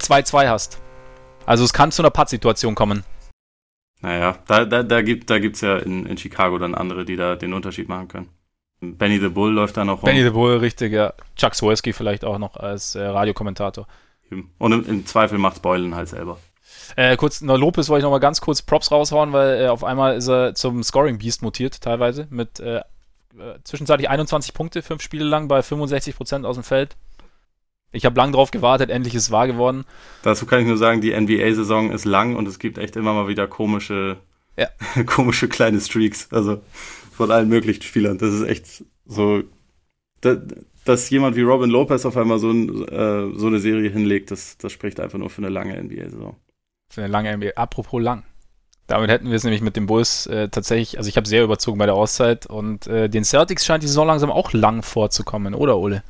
2-2 0.00 0.48
hast. 0.48 0.80
Also 1.46 1.62
es 1.62 1.72
kann 1.72 1.92
zu 1.92 2.02
einer 2.02 2.10
Pattsituation 2.10 2.74
kommen. 2.74 3.04
Naja, 4.00 4.36
da, 4.48 4.64
da, 4.64 4.82
da 4.82 5.00
gibt 5.00 5.30
es 5.30 5.60
da 5.60 5.76
ja 5.76 5.78
in, 5.78 6.06
in 6.06 6.18
Chicago 6.18 6.58
dann 6.58 6.74
andere, 6.74 7.04
die 7.04 7.14
da 7.14 7.36
den 7.36 7.52
Unterschied 7.52 7.88
machen 7.88 8.08
können. 8.08 8.28
Benny 8.80 9.18
the 9.18 9.28
Bull 9.28 9.52
läuft 9.52 9.76
da 9.76 9.84
noch 9.84 10.02
rum. 10.02 10.06
Benny 10.06 10.22
the 10.22 10.30
Bull, 10.30 10.56
richtig, 10.56 10.92
ja. 10.92 11.12
Chuck 11.36 11.54
Swirsky 11.54 11.92
vielleicht 11.92 12.24
auch 12.24 12.38
noch 12.38 12.56
als 12.56 12.94
äh, 12.94 13.02
Radiokommentator. 13.02 13.86
Und 14.58 14.72
im, 14.72 14.86
im 14.86 15.06
Zweifel 15.06 15.38
macht's 15.38 15.60
Beulen 15.60 15.94
halt 15.94 16.08
selber. 16.08 16.38
Äh, 16.96 17.16
kurz, 17.16 17.40
na, 17.40 17.54
Lopez 17.56 17.88
wollte 17.88 18.00
ich 18.00 18.04
noch 18.04 18.10
mal 18.10 18.18
ganz 18.18 18.40
kurz 18.40 18.62
Props 18.62 18.90
raushauen, 18.90 19.32
weil 19.32 19.62
äh, 19.62 19.68
auf 19.68 19.84
einmal 19.84 20.16
ist 20.16 20.28
er 20.28 20.54
zum 20.54 20.82
Scoring 20.82 21.18
Beast 21.18 21.42
mutiert, 21.42 21.80
teilweise, 21.80 22.26
mit 22.30 22.60
äh 22.60 22.80
zwischenzeitlich 23.64 24.08
21 24.08 24.54
Punkte, 24.54 24.82
fünf 24.82 25.02
Spiele 25.02 25.24
lang 25.24 25.48
bei 25.48 25.62
65 25.62 26.16
Prozent 26.16 26.46
aus 26.46 26.56
dem 26.56 26.64
Feld. 26.64 26.96
Ich 27.92 28.04
habe 28.04 28.16
lang 28.16 28.32
drauf 28.32 28.50
gewartet, 28.50 28.90
endlich 28.90 29.14
ist 29.14 29.24
es 29.24 29.30
wahr 29.30 29.46
geworden. 29.46 29.84
Dazu 30.22 30.46
kann 30.46 30.60
ich 30.60 30.66
nur 30.66 30.76
sagen, 30.76 31.00
die 31.00 31.18
NBA-Saison 31.18 31.90
ist 31.90 32.04
lang 32.04 32.36
und 32.36 32.46
es 32.46 32.58
gibt 32.58 32.78
echt 32.78 32.96
immer 32.96 33.14
mal 33.14 33.26
wieder 33.26 33.48
komische, 33.48 34.18
ja. 34.56 34.68
komische 35.06 35.48
kleine 35.48 35.80
Streaks, 35.80 36.28
also 36.32 36.60
von 37.20 37.30
allen 37.30 37.50
möglichen 37.50 37.82
Spielern. 37.82 38.16
Das 38.16 38.32
ist 38.32 38.48
echt 38.48 38.82
so, 39.04 39.42
dass, 40.22 40.38
dass 40.86 41.10
jemand 41.10 41.36
wie 41.36 41.42
Robin 41.42 41.68
Lopez 41.68 42.06
auf 42.06 42.16
einmal 42.16 42.38
so, 42.38 42.50
ein, 42.50 42.88
äh, 42.88 43.38
so 43.38 43.46
eine 43.46 43.60
Serie 43.60 43.90
hinlegt, 43.90 44.30
das, 44.30 44.56
das 44.56 44.72
spricht 44.72 44.98
einfach 45.00 45.18
nur 45.18 45.28
für 45.28 45.42
eine 45.42 45.50
lange 45.50 45.78
NBA-Saison. 45.78 46.34
Für 46.88 47.02
eine 47.02 47.12
lange 47.12 47.36
NBA. 47.36 47.50
Apropos 47.56 48.00
lang. 48.00 48.22
Damit 48.86 49.10
hätten 49.10 49.26
wir 49.28 49.34
es 49.34 49.44
nämlich 49.44 49.60
mit 49.60 49.76
dem 49.76 49.84
Bulls 49.84 50.28
äh, 50.28 50.48
tatsächlich, 50.48 50.96
also 50.96 51.08
ich 51.10 51.18
habe 51.18 51.28
sehr 51.28 51.44
überzogen 51.44 51.76
bei 51.76 51.84
der 51.84 51.94
Auszeit 51.94 52.46
und 52.46 52.86
äh, 52.86 53.10
den 53.10 53.24
Celtics 53.24 53.66
scheint 53.66 53.82
die 53.82 53.86
Saison 53.86 54.06
langsam 54.06 54.30
auch 54.30 54.54
lang 54.54 54.82
vorzukommen, 54.82 55.54
oder 55.54 55.76
Ole? 55.76 56.02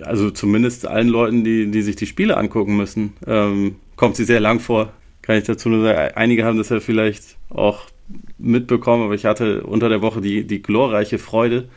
also 0.00 0.30
zumindest 0.30 0.86
allen 0.86 1.08
Leuten, 1.08 1.44
die, 1.44 1.70
die 1.70 1.82
sich 1.82 1.94
die 1.94 2.06
Spiele 2.06 2.36
angucken 2.36 2.76
müssen, 2.76 3.12
ähm, 3.24 3.76
kommt 3.94 4.16
sie 4.16 4.24
sehr 4.24 4.40
lang 4.40 4.58
vor. 4.58 4.92
Kann 5.22 5.36
ich 5.36 5.44
dazu 5.44 5.68
nur 5.68 5.84
sagen, 5.84 6.14
einige 6.16 6.44
haben 6.44 6.58
das 6.58 6.70
ja 6.70 6.80
vielleicht 6.80 7.36
auch 7.50 7.91
mitbekommen, 8.42 9.04
aber 9.04 9.14
ich 9.14 9.24
hatte 9.24 9.62
unter 9.62 9.88
der 9.88 10.02
Woche 10.02 10.20
die, 10.20 10.46
die 10.46 10.62
glorreiche 10.62 11.18
Freude, 11.18 11.68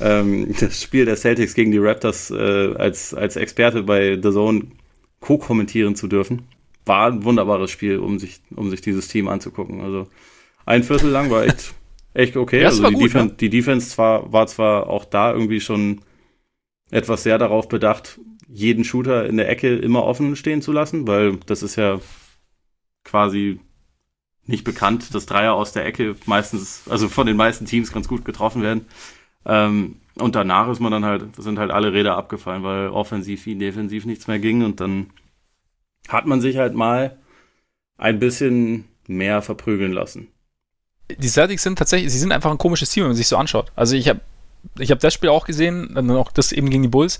ähm, 0.00 0.54
das 0.60 0.82
Spiel 0.82 1.04
der 1.04 1.16
Celtics 1.16 1.54
gegen 1.54 1.70
die 1.70 1.78
Raptors 1.78 2.30
äh, 2.30 2.74
als, 2.74 3.14
als 3.14 3.36
Experte 3.36 3.82
bei 3.82 4.18
The 4.20 4.30
Zone 4.30 4.68
co-kommentieren 5.20 5.94
zu 5.94 6.08
dürfen. 6.08 6.42
War 6.84 7.08
ein 7.08 7.24
wunderbares 7.24 7.70
Spiel, 7.70 7.98
um 7.98 8.18
sich, 8.18 8.40
um 8.54 8.70
sich 8.70 8.80
dieses 8.80 9.08
Team 9.08 9.28
anzugucken. 9.28 9.80
Also 9.80 10.08
ein 10.66 10.82
Viertel 10.82 11.10
lang 11.10 11.30
war 11.30 11.44
echt, 11.44 11.74
echt 12.14 12.36
okay. 12.36 12.64
also 12.64 12.88
die, 12.88 12.94
gut, 12.94 13.04
Defen 13.04 13.26
ne? 13.26 13.34
die 13.38 13.50
Defense 13.50 13.90
zwar, 13.90 14.32
war 14.32 14.46
zwar 14.46 14.88
auch 14.88 15.04
da 15.04 15.32
irgendwie 15.32 15.60
schon 15.60 16.00
etwas 16.90 17.22
sehr 17.22 17.38
darauf 17.38 17.68
bedacht, 17.68 18.18
jeden 18.48 18.82
Shooter 18.82 19.26
in 19.26 19.36
der 19.36 19.48
Ecke 19.48 19.76
immer 19.76 20.04
offen 20.04 20.34
stehen 20.34 20.60
zu 20.60 20.72
lassen, 20.72 21.06
weil 21.06 21.36
das 21.46 21.62
ist 21.62 21.76
ja 21.76 22.00
quasi 23.04 23.60
nicht 24.50 24.64
bekannt, 24.64 25.14
dass 25.14 25.26
Dreier 25.26 25.54
aus 25.54 25.72
der 25.72 25.86
Ecke 25.86 26.16
meistens, 26.26 26.82
also 26.88 27.08
von 27.08 27.26
den 27.26 27.36
meisten 27.36 27.66
Teams 27.66 27.92
ganz 27.92 28.08
gut 28.08 28.24
getroffen 28.24 28.62
werden. 28.62 28.86
Ähm, 29.46 29.96
und 30.16 30.34
danach 30.34 30.68
ist 30.68 30.80
man 30.80 30.92
dann 30.92 31.04
halt, 31.04 31.36
sind 31.36 31.58
halt 31.58 31.70
alle 31.70 31.92
Räder 31.92 32.16
abgefallen, 32.16 32.62
weil 32.62 32.88
offensiv 32.88 33.46
wie 33.46 33.54
defensiv 33.54 34.04
nichts 34.04 34.26
mehr 34.26 34.38
ging 34.38 34.64
und 34.64 34.80
dann 34.80 35.10
hat 36.08 36.26
man 36.26 36.40
sich 36.40 36.58
halt 36.58 36.74
mal 36.74 37.16
ein 37.96 38.18
bisschen 38.18 38.84
mehr 39.06 39.42
verprügeln 39.42 39.92
lassen. 39.92 40.28
Die 41.10 41.28
Celtics 41.28 41.62
sind 41.62 41.78
tatsächlich, 41.78 42.12
sie 42.12 42.18
sind 42.18 42.32
einfach 42.32 42.50
ein 42.50 42.58
komisches 42.58 42.90
Team, 42.90 43.04
wenn 43.04 43.10
man 43.10 43.16
sich 43.16 43.28
so 43.28 43.36
anschaut. 43.36 43.72
Also 43.74 43.96
ich 43.96 44.08
habe 44.08 44.20
ich 44.78 44.90
habe 44.90 45.00
das 45.00 45.14
Spiel 45.14 45.30
auch 45.30 45.46
gesehen, 45.46 45.92
dann 45.94 46.10
auch 46.10 46.32
das 46.32 46.52
eben 46.52 46.70
gegen 46.70 46.82
die 46.82 46.88
Bulls. 46.88 47.18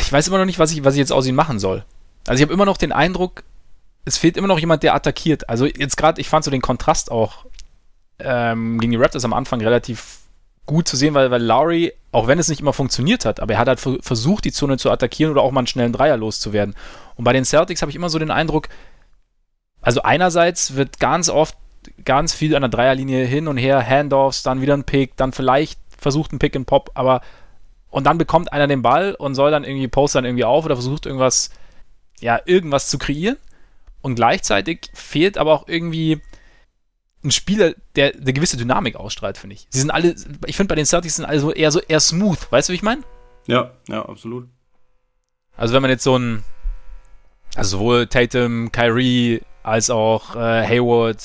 Ich 0.00 0.12
weiß 0.12 0.28
immer 0.28 0.38
noch 0.38 0.44
nicht, 0.44 0.58
was 0.58 0.72
ich, 0.72 0.84
was 0.84 0.94
ich 0.94 0.98
jetzt 0.98 1.12
aus 1.12 1.26
ihnen 1.26 1.36
machen 1.36 1.58
soll. 1.58 1.84
Also 2.26 2.40
ich 2.40 2.42
habe 2.42 2.52
immer 2.52 2.66
noch 2.66 2.76
den 2.76 2.92
Eindruck, 2.92 3.42
es 4.04 4.18
fehlt 4.18 4.36
immer 4.36 4.48
noch 4.48 4.58
jemand, 4.58 4.82
der 4.82 4.94
attackiert. 4.94 5.48
Also 5.48 5.66
jetzt 5.66 5.96
gerade, 5.96 6.20
ich 6.20 6.28
fand 6.28 6.44
so 6.44 6.50
den 6.50 6.62
Kontrast 6.62 7.10
auch 7.10 7.46
ähm, 8.18 8.78
gegen 8.78 8.92
die 8.92 8.98
Raptors 8.98 9.24
am 9.24 9.32
Anfang 9.32 9.60
relativ 9.60 10.18
gut 10.66 10.88
zu 10.88 10.96
sehen, 10.96 11.14
weil, 11.14 11.30
weil 11.30 11.42
Lowry, 11.42 11.92
auch 12.12 12.26
wenn 12.26 12.38
es 12.38 12.48
nicht 12.48 12.60
immer 12.60 12.72
funktioniert 12.72 13.24
hat, 13.24 13.40
aber 13.40 13.54
er 13.54 13.58
hat 13.58 13.68
halt 13.68 13.80
versucht, 13.80 14.44
die 14.44 14.52
Zone 14.52 14.78
zu 14.78 14.90
attackieren 14.90 15.32
oder 15.32 15.42
auch 15.42 15.50
mal 15.50 15.60
einen 15.60 15.66
schnellen 15.66 15.92
Dreier 15.92 16.16
loszuwerden. 16.16 16.74
Und 17.16 17.24
bei 17.24 17.32
den 17.32 17.44
Celtics 17.44 17.82
habe 17.82 17.90
ich 17.90 17.96
immer 17.96 18.10
so 18.10 18.18
den 18.18 18.30
Eindruck, 18.30 18.68
also 19.80 20.02
einerseits 20.02 20.76
wird 20.76 21.00
ganz 21.00 21.28
oft 21.28 21.56
ganz 22.04 22.32
viel 22.32 22.54
an 22.54 22.62
der 22.62 22.68
Dreierlinie 22.68 23.24
hin 23.24 23.48
und 23.48 23.56
her, 23.56 23.84
Handoffs, 23.84 24.44
dann 24.44 24.60
wieder 24.60 24.74
ein 24.74 24.84
Pick, 24.84 25.16
dann 25.16 25.32
vielleicht 25.32 25.80
versucht 25.98 26.32
ein 26.32 26.38
Pick 26.38 26.54
and 26.54 26.66
Pop, 26.66 26.92
aber 26.94 27.22
und 27.90 28.04
dann 28.04 28.16
bekommt 28.18 28.52
einer 28.52 28.68
den 28.68 28.82
Ball 28.82 29.14
und 29.14 29.34
soll 29.34 29.50
dann 29.50 29.64
irgendwie 29.64 29.88
post 29.88 30.14
dann 30.14 30.24
irgendwie 30.24 30.44
auf 30.44 30.64
oder 30.64 30.76
versucht 30.76 31.04
irgendwas, 31.04 31.50
ja, 32.20 32.40
irgendwas 32.46 32.88
zu 32.88 32.98
kreieren. 32.98 33.36
Und 34.02 34.16
gleichzeitig 34.16 34.90
fehlt 34.92 35.38
aber 35.38 35.52
auch 35.52 35.68
irgendwie 35.68 36.20
ein 37.24 37.30
Spieler, 37.30 37.74
der 37.94 38.14
eine 38.14 38.32
gewisse 38.32 38.56
Dynamik 38.56 38.96
ausstrahlt, 38.96 39.38
finde 39.38 39.54
ich. 39.54 39.66
Sie 39.70 39.78
sind 39.78 39.90
alle, 39.90 40.14
ich 40.46 40.56
finde 40.56 40.68
bei 40.68 40.74
den 40.74 40.86
Celtics 40.86 41.16
sind 41.16 41.24
alle 41.24 41.38
so 41.38 41.52
eher 41.52 41.70
so 41.70 41.80
eher 41.80 42.00
smooth, 42.00 42.50
weißt 42.50 42.68
du, 42.68 42.72
wie 42.72 42.76
ich 42.76 42.82
meine? 42.82 43.02
Ja, 43.46 43.70
ja, 43.88 44.04
absolut. 44.04 44.48
Also 45.56 45.74
wenn 45.74 45.82
man 45.82 45.90
jetzt 45.90 46.02
so 46.02 46.18
ein, 46.18 46.42
also 47.54 47.78
sowohl 47.78 48.06
Tatum, 48.06 48.72
Kyrie 48.72 49.42
als 49.62 49.90
auch 49.90 50.34
äh, 50.34 50.66
Hayward, 50.66 51.22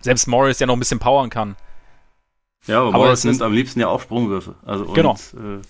selbst 0.00 0.26
Morris 0.26 0.58
ja 0.60 0.66
noch 0.66 0.76
ein 0.76 0.78
bisschen 0.78 0.98
powern 0.98 1.30
kann. 1.30 1.56
Ja, 2.66 2.80
aber, 2.80 2.88
aber 2.88 2.98
Morris 2.98 3.24
nimmt 3.24 3.42
am 3.42 3.52
liebsten 3.52 3.80
ja 3.80 3.88
auch 3.88 4.00
Sprungwürfe. 4.00 4.54
Also 4.64 4.86
genau. 4.86 5.18
Und, 5.32 5.60
äh, 5.60 5.62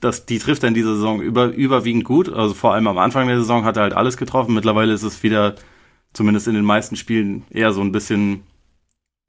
das, 0.00 0.26
die 0.26 0.38
trifft 0.38 0.62
dann 0.62 0.74
diese 0.74 0.94
Saison 0.94 1.20
über, 1.20 1.46
überwiegend 1.46 2.04
gut. 2.04 2.28
Also 2.28 2.54
vor 2.54 2.74
allem 2.74 2.86
am 2.86 2.98
Anfang 2.98 3.26
der 3.28 3.38
Saison 3.38 3.64
hat 3.64 3.76
er 3.76 3.82
halt 3.82 3.94
alles 3.94 4.16
getroffen. 4.16 4.54
Mittlerweile 4.54 4.92
ist 4.92 5.02
es 5.02 5.22
wieder, 5.22 5.56
zumindest 6.12 6.48
in 6.48 6.54
den 6.54 6.64
meisten 6.64 6.96
Spielen, 6.96 7.44
eher 7.50 7.72
so 7.72 7.80
ein 7.80 7.92
bisschen 7.92 8.42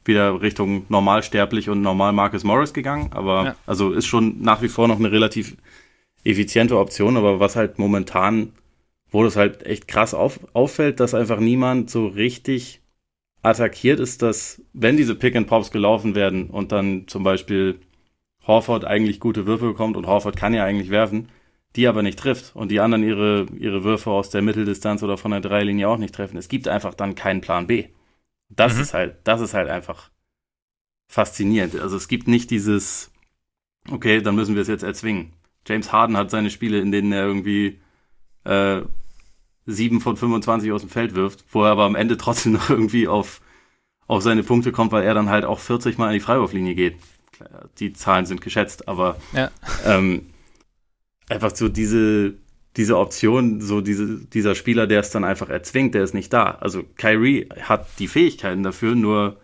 wieder 0.05 0.41
Richtung 0.41 0.86
normalsterblich 0.89 1.69
und 1.69 1.82
normal 1.82 2.13
Marcus 2.13 2.43
Morris 2.43 2.73
gegangen. 2.73 3.10
Aber 3.12 3.45
ja. 3.45 3.55
also 3.65 3.91
ist 3.91 4.05
schon 4.05 4.41
nach 4.41 4.62
wie 4.62 4.69
vor 4.69 4.88
noch 4.88 4.99
eine 4.99 5.12
relativ 5.12 5.58
effiziente 6.23 6.77
Option. 6.77 7.17
Aber 7.17 7.39
was 7.39 7.55
halt 7.55 7.79
momentan, 7.79 8.53
wo 9.10 9.23
das 9.23 9.36
halt 9.36 9.65
echt 9.65 9.88
krass 9.88 10.13
auf, 10.13 10.39
auffällt, 10.53 10.99
dass 10.99 11.13
einfach 11.13 11.39
niemand 11.39 11.89
so 11.89 12.08
richtig 12.08 12.82
attackiert, 13.41 13.99
ist, 13.99 14.21
dass 14.21 14.62
wenn 14.73 14.97
diese 14.97 15.15
Pick 15.15 15.36
and 15.36 15.47
Pops 15.47 15.71
gelaufen 15.71 16.13
werden 16.13 16.49
und 16.49 16.71
dann 16.71 17.08
zum 17.08 17.23
Beispiel 17.23 17.79
Horford 18.49 18.83
eigentlich 18.83 19.19
gute 19.19 19.45
Würfe 19.45 19.67
bekommt 19.67 19.95
und 19.95 20.07
Horford 20.07 20.35
kann 20.35 20.55
ja 20.55 20.65
eigentlich 20.65 20.89
werfen, 20.89 21.29
die 21.75 21.88
aber 21.88 22.01
nicht 22.01 22.17
trifft 22.17 22.55
und 22.55 22.71
die 22.71 22.79
anderen 22.79 23.03
ihre, 23.03 23.45
ihre 23.57 23.83
Würfe 23.83 24.09
aus 24.09 24.31
der 24.31 24.41
Mitteldistanz 24.41 25.03
oder 25.03 25.17
von 25.17 25.31
der 25.31 25.39
Dreilinie 25.39 25.88
auch 25.88 25.97
nicht 25.97 26.15
treffen. 26.15 26.35
Es 26.35 26.49
gibt 26.49 26.67
einfach 26.67 26.95
dann 26.95 27.13
keinen 27.13 27.41
Plan 27.41 27.67
B. 27.67 27.89
Das 28.49 28.75
mhm. 28.75 28.81
ist 28.81 28.93
halt, 28.95 29.17
das 29.23 29.39
ist 29.39 29.53
halt 29.53 29.69
einfach 29.69 30.09
faszinierend. 31.07 31.79
Also 31.79 31.95
es 31.95 32.07
gibt 32.07 32.27
nicht 32.27 32.49
dieses, 32.49 33.12
okay, 33.91 34.21
dann 34.21 34.35
müssen 34.35 34.55
wir 34.55 34.63
es 34.63 34.67
jetzt 34.67 34.83
erzwingen. 34.83 35.33
James 35.67 35.91
Harden 35.91 36.17
hat 36.17 36.31
seine 36.31 36.49
Spiele, 36.49 36.79
in 36.79 36.91
denen 36.91 37.12
er 37.12 37.25
irgendwie 37.25 37.79
äh, 38.45 38.81
7 39.67 40.01
von 40.01 40.17
25 40.17 40.71
aus 40.71 40.81
dem 40.81 40.89
Feld 40.89 41.13
wirft, 41.13 41.45
wo 41.51 41.63
er 41.63 41.71
aber 41.71 41.83
am 41.83 41.95
Ende 41.95 42.17
trotzdem 42.17 42.53
noch 42.53 42.69
irgendwie 42.71 43.07
auf, 43.07 43.41
auf 44.07 44.23
seine 44.23 44.41
Punkte 44.41 44.71
kommt, 44.71 44.91
weil 44.91 45.03
er 45.03 45.13
dann 45.13 45.29
halt 45.29 45.45
auch 45.45 45.59
40 45.59 45.99
Mal 45.99 46.07
an 46.07 46.13
die 46.13 46.19
Freiwurflinie 46.19 46.73
geht. 46.73 46.97
Die 47.80 47.93
Zahlen 47.93 48.25
sind 48.25 48.41
geschätzt, 48.41 48.88
aber 48.88 49.17
ja. 49.34 49.52
ähm, 49.86 50.28
einfach 51.30 51.56
so 51.56 51.69
diese, 51.69 52.34
diese 52.75 52.97
Option, 52.97 53.62
so 53.62 53.82
diese, 53.82 54.25
dieser 54.25 54.56
Spieler, 54.56 54.88
der 54.88 54.99
es 54.99 55.12
dann 55.12 55.23
einfach 55.23 55.49
erzwingt, 55.49 55.95
der 55.95 56.04
ist 56.04 56.13
nicht 56.13 56.34
da. 56.34 56.52
Also 56.60 56.84
Kyrie 56.95 57.49
hat 57.62 57.88
die 57.99 58.08
Fähigkeiten 58.08 58.63
dafür, 58.63 58.95
nur 58.95 59.38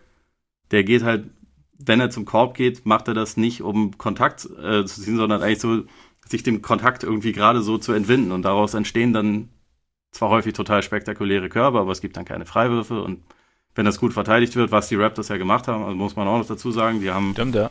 der 0.72 0.84
geht 0.84 1.04
halt, 1.04 1.26
wenn 1.78 2.00
er 2.00 2.10
zum 2.10 2.26
Korb 2.26 2.56
geht, 2.56 2.86
macht 2.86 3.08
er 3.08 3.14
das 3.14 3.38
nicht, 3.38 3.62
um 3.62 3.98
Kontakt 3.98 4.46
äh, 4.46 4.86
zu 4.86 5.02
ziehen, 5.02 5.18
sondern 5.18 5.42
eigentlich 5.42 5.60
so, 5.60 5.84
sich 6.28 6.44
dem 6.44 6.62
Kontakt 6.62 7.04
irgendwie 7.04 7.34
gerade 7.34 7.62
so 7.62 7.78
zu 7.78 7.94
entwinden. 7.94 8.32
Und 8.32 8.44
daraus 8.44 8.74
entstehen 8.74 9.14
dann 9.14 9.50
zwar 10.12 10.30
häufig 10.30 10.54
total 10.54 10.82
spektakuläre 10.82 11.50
Körper, 11.50 11.80
aber 11.80 11.92
es 11.92 12.02
gibt 12.02 12.18
dann 12.18 12.26
keine 12.26 12.46
Freiwürfe 12.46 13.02
und 13.02 13.20
wenn 13.76 13.86
das 13.86 14.00
gut 14.00 14.14
verteidigt 14.14 14.56
wird, 14.56 14.72
was 14.72 14.88
die 14.88 14.96
Raptors 14.96 15.28
ja 15.28 15.38
gemacht 15.38 15.68
haben, 15.68 15.84
also 15.84 15.96
muss 15.96 16.16
man 16.16 16.28
auch 16.28 16.38
noch 16.38 16.48
dazu 16.48 16.72
sagen, 16.72 17.02
die 17.02 17.12
haben 17.12 17.34
Stimmt, 17.34 17.56
ja. 17.56 17.70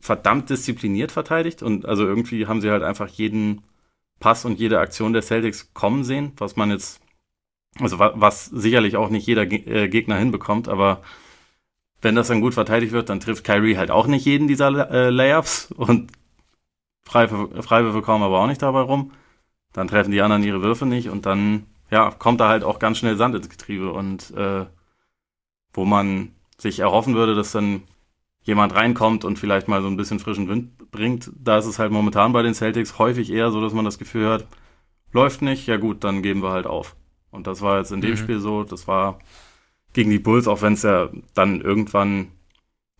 Verdammt 0.00 0.50
diszipliniert 0.50 1.12
verteidigt 1.12 1.62
und 1.62 1.86
also 1.86 2.06
irgendwie 2.06 2.46
haben 2.46 2.60
sie 2.60 2.70
halt 2.70 2.82
einfach 2.82 3.08
jeden 3.08 3.62
Pass 4.20 4.44
und 4.44 4.58
jede 4.58 4.80
Aktion 4.80 5.12
der 5.12 5.22
Celtics 5.22 5.72
kommen 5.74 6.04
sehen, 6.04 6.32
was 6.36 6.56
man 6.56 6.70
jetzt, 6.70 7.00
also 7.78 7.98
was 7.98 8.46
sicherlich 8.46 8.96
auch 8.96 9.10
nicht 9.10 9.26
jeder 9.26 9.42
äh, 9.42 9.88
Gegner 9.88 10.16
hinbekommt, 10.16 10.68
aber 10.68 11.02
wenn 12.00 12.14
das 12.14 12.28
dann 12.28 12.40
gut 12.40 12.54
verteidigt 12.54 12.92
wird, 12.92 13.08
dann 13.08 13.20
trifft 13.20 13.44
Kyrie 13.44 13.76
halt 13.76 13.90
auch 13.90 14.06
nicht 14.06 14.24
jeden 14.24 14.48
dieser 14.48 14.90
äh, 14.90 15.10
Layups 15.10 15.72
und 15.76 16.12
Freiwürfe 17.04 18.02
kommen 18.02 18.22
aber 18.22 18.40
auch 18.40 18.46
nicht 18.46 18.62
dabei 18.62 18.80
rum. 18.80 19.12
Dann 19.72 19.88
treffen 19.88 20.10
die 20.10 20.20
anderen 20.20 20.44
ihre 20.44 20.62
Würfe 20.62 20.86
nicht 20.86 21.08
und 21.08 21.26
dann 21.26 21.66
ja, 21.90 22.10
kommt 22.10 22.40
da 22.40 22.48
halt 22.48 22.64
auch 22.64 22.78
ganz 22.78 22.98
schnell 22.98 23.16
Sand 23.16 23.34
ins 23.34 23.48
Getriebe 23.48 23.92
und 23.92 24.30
äh, 24.32 24.66
wo 25.72 25.84
man 25.84 26.32
sich 26.58 26.80
erhoffen 26.80 27.14
würde, 27.14 27.34
dass 27.34 27.52
dann 27.52 27.82
jemand 28.48 28.74
reinkommt 28.74 29.24
und 29.24 29.38
vielleicht 29.38 29.68
mal 29.68 29.82
so 29.82 29.88
ein 29.88 29.96
bisschen 29.96 30.18
frischen 30.18 30.48
Wind 30.48 30.90
bringt, 30.90 31.30
da 31.36 31.58
ist 31.58 31.66
es 31.66 31.78
halt 31.78 31.92
momentan 31.92 32.32
bei 32.32 32.42
den 32.42 32.54
Celtics 32.54 32.98
häufig 32.98 33.30
eher 33.30 33.50
so, 33.50 33.60
dass 33.60 33.74
man 33.74 33.84
das 33.84 33.98
Gefühl 33.98 34.28
hat, 34.28 34.46
läuft 35.12 35.42
nicht, 35.42 35.66
ja 35.66 35.76
gut, 35.76 36.02
dann 36.02 36.22
geben 36.22 36.42
wir 36.42 36.50
halt 36.50 36.66
auf. 36.66 36.96
Und 37.30 37.46
das 37.46 37.60
war 37.60 37.76
jetzt 37.78 37.92
in 37.92 38.00
dem 38.00 38.12
mhm. 38.12 38.16
Spiel 38.16 38.40
so, 38.40 38.64
das 38.64 38.88
war 38.88 39.18
gegen 39.92 40.10
die 40.10 40.18
Bulls, 40.18 40.48
auch 40.48 40.62
wenn 40.62 40.72
es 40.72 40.82
ja 40.82 41.10
dann 41.34 41.60
irgendwann 41.60 42.32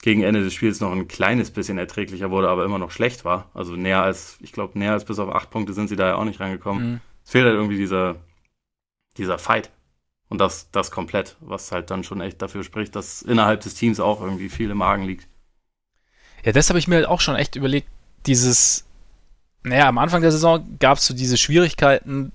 gegen 0.03 0.23
Ende 0.23 0.45
des 0.45 0.53
Spiels 0.53 0.81
noch 0.81 0.93
ein 0.93 1.09
kleines 1.09 1.51
bisschen 1.51 1.79
erträglicher 1.79 2.31
wurde, 2.31 2.51
aber 2.51 2.65
immer 2.65 2.79
noch 2.79 2.91
schlecht 2.91 3.25
war. 3.25 3.51
Also 3.55 3.75
näher 3.75 4.03
als, 4.03 4.37
ich 4.41 4.53
glaube, 4.53 4.79
näher 4.79 4.93
als 4.93 5.07
bis 5.07 5.19
auf 5.19 5.35
acht 5.35 5.51
Punkte 5.51 5.73
sind 5.73 5.89
sie 5.89 5.97
da 5.97 6.09
ja 6.09 6.15
auch 6.17 6.25
nicht 6.25 6.41
reingekommen. 6.41 6.91
Mhm. 6.91 7.01
Es 7.25 7.31
fehlt 7.31 7.47
halt 7.47 7.57
irgendwie 7.57 7.79
dieser, 7.79 8.17
dieser 9.17 9.39
Fight. 9.39 9.73
Und 10.29 10.43
das, 10.43 10.71
das 10.71 10.91
komplett, 10.91 11.37
was 11.41 11.73
halt 11.73 11.91
dann 11.91 12.05
schon 12.05 12.21
echt 12.21 12.43
dafür 12.43 12.63
spricht, 12.63 12.95
dass 12.95 13.23
innerhalb 13.23 13.63
des 13.63 13.75
Teams 13.75 13.99
auch 13.99 14.21
irgendwie 14.21 14.51
viel 14.51 14.71
im 14.71 14.79
Magen 14.79 15.05
liegt. 15.05 15.27
Ja, 16.45 16.53
das 16.53 16.69
habe 16.69 16.79
ich 16.79 16.89
mir 16.89 16.97
halt 16.97 17.07
auch 17.07 17.21
schon 17.21 17.37
echt 17.37 17.57
überlegt, 17.57 17.89
dieses, 18.27 18.85
naja, 19.63 19.89
am 19.89 19.99
Anfang 19.99 20.23
der 20.23 20.33
Saison 20.33 20.79
gab 20.79 20.99
es 20.99 21.07
so 21.07 21.15
diese 21.15 21.37
Schwierigkeiten, 21.37 22.33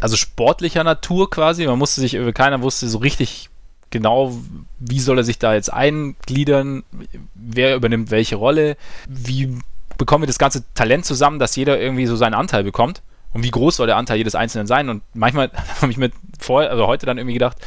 also 0.00 0.16
sportlicher 0.16 0.84
Natur 0.84 1.30
quasi. 1.30 1.66
Man 1.66 1.78
musste 1.78 2.00
sich, 2.00 2.16
keiner 2.34 2.62
wusste 2.62 2.88
so 2.88 2.98
richtig 2.98 3.50
genau, 3.90 4.36
wie 4.78 5.00
soll 5.00 5.18
er 5.18 5.24
sich 5.24 5.38
da 5.38 5.54
jetzt 5.54 5.72
eingliedern, 5.72 6.84
wer 7.34 7.76
übernimmt 7.76 8.10
welche 8.10 8.36
Rolle, 8.36 8.76
wie 9.08 9.58
bekommen 9.96 10.22
wir 10.22 10.26
das 10.26 10.38
ganze 10.38 10.64
Talent 10.74 11.04
zusammen, 11.06 11.38
dass 11.38 11.56
jeder 11.56 11.80
irgendwie 11.80 12.06
so 12.06 12.16
seinen 12.16 12.34
Anteil 12.34 12.64
bekommt? 12.64 13.02
Und 13.32 13.42
wie 13.42 13.50
groß 13.50 13.76
soll 13.76 13.86
der 13.86 13.96
Anteil 13.96 14.18
jedes 14.18 14.34
Einzelnen 14.34 14.66
sein? 14.66 14.88
Und 14.88 15.02
manchmal 15.14 15.50
habe 15.80 15.90
ich 15.90 15.98
mir 15.98 16.10
vorher, 16.38 16.70
also 16.70 16.86
heute 16.86 17.06
dann 17.06 17.18
irgendwie 17.18 17.34
gedacht, 17.34 17.58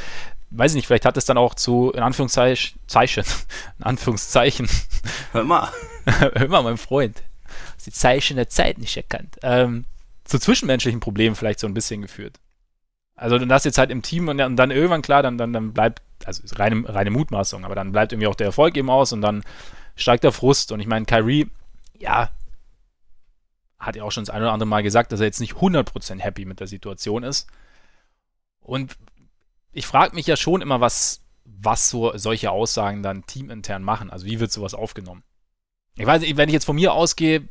weiß 0.51 0.71
ich 0.71 0.75
nicht, 0.75 0.87
vielleicht 0.87 1.05
hat 1.05 1.17
es 1.17 1.25
dann 1.25 1.37
auch 1.37 1.53
zu, 1.55 1.91
in 1.91 2.01
Anführungszeichen, 2.01 3.25
in 3.79 3.83
Anführungszeichen, 3.83 4.69
hör 5.31 5.43
mal, 5.43 5.69
hör 6.05 6.47
mal, 6.47 6.63
mein 6.63 6.77
Freund, 6.77 7.21
die 7.85 7.91
Zeichen 7.91 8.37
der 8.37 8.49
Zeit 8.49 8.77
nicht 8.77 8.95
erkannt, 8.97 9.37
ähm, 9.43 9.85
zu 10.25 10.39
zwischenmenschlichen 10.39 10.99
Problemen 10.99 11.35
vielleicht 11.35 11.59
so 11.59 11.67
ein 11.67 11.73
bisschen 11.73 12.01
geführt. 12.01 12.39
Also 13.15 13.37
das 13.37 13.65
jetzt 13.65 13.77
halt 13.77 13.91
im 13.91 14.01
Team 14.01 14.29
und, 14.29 14.39
und 14.39 14.55
dann 14.55 14.71
irgendwann 14.71 15.01
klar, 15.01 15.21
dann, 15.21 15.37
dann, 15.37 15.51
dann 15.51 15.73
bleibt, 15.73 16.01
also 16.25 16.41
reine, 16.55 16.87
reine 16.87 17.09
Mutmaßung, 17.09 17.65
aber 17.65 17.75
dann 17.75 17.91
bleibt 17.91 18.13
irgendwie 18.13 18.27
auch 18.27 18.35
der 18.35 18.47
Erfolg 18.47 18.77
eben 18.77 18.89
aus 18.89 19.11
und 19.11 19.21
dann 19.21 19.43
steigt 19.97 20.23
der 20.23 20.31
Frust. 20.31 20.71
Und 20.71 20.79
ich 20.79 20.87
meine, 20.87 21.05
Kyrie, 21.05 21.49
ja, 21.97 22.29
hat 23.77 23.95
ja 23.97 24.03
auch 24.03 24.11
schon 24.11 24.23
das 24.23 24.33
ein 24.33 24.41
oder 24.41 24.53
andere 24.53 24.67
Mal 24.67 24.83
gesagt, 24.83 25.11
dass 25.11 25.19
er 25.19 25.25
jetzt 25.25 25.41
nicht 25.41 25.55
100% 25.55 26.19
happy 26.19 26.45
mit 26.45 26.61
der 26.61 26.67
Situation 26.67 27.23
ist. 27.23 27.47
Und 28.61 28.95
ich 29.79 29.87
frage 29.87 30.13
mich 30.13 30.27
ja 30.27 30.35
schon 30.35 30.61
immer, 30.61 30.81
was, 30.81 31.21
was 31.45 31.89
so 31.89 32.11
solche 32.17 32.51
Aussagen 32.51 33.01
dann 33.01 33.25
teamintern 33.25 33.81
machen. 33.81 34.09
Also 34.09 34.25
wie 34.25 34.41
wird 34.41 34.51
sowas 34.51 34.73
aufgenommen? 34.73 35.23
Ich 35.95 36.05
weiß 36.05 36.19
nicht, 36.21 36.35
wenn 36.35 36.49
ich 36.49 36.53
jetzt 36.53 36.65
von 36.65 36.75
mir 36.75 36.91
ausgehe, 36.91 37.47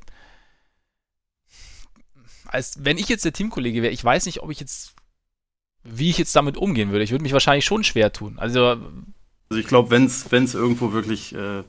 als 2.44 2.84
wenn 2.84 2.98
ich 2.98 3.08
jetzt 3.08 3.24
der 3.24 3.32
Teamkollege 3.32 3.80
wäre, 3.80 3.94
ich 3.94 4.04
weiß 4.04 4.26
nicht, 4.26 4.42
ob 4.42 4.50
ich 4.50 4.60
jetzt 4.60 4.94
wie 5.84 6.10
ich 6.10 6.18
jetzt 6.18 6.36
damit 6.36 6.58
umgehen 6.58 6.90
würde. 6.90 7.02
Ich 7.02 7.12
würde 7.12 7.22
mich 7.22 7.32
wahrscheinlich 7.32 7.64
schon 7.64 7.82
schwer 7.82 8.12
tun. 8.12 8.38
Also, 8.38 8.62
also 8.66 9.58
ich 9.58 9.66
glaube, 9.66 9.90
wenn 9.90 10.04
es 10.04 10.54
irgendwo 10.54 10.92
wirklich 10.92 11.34
äh, 11.34 11.64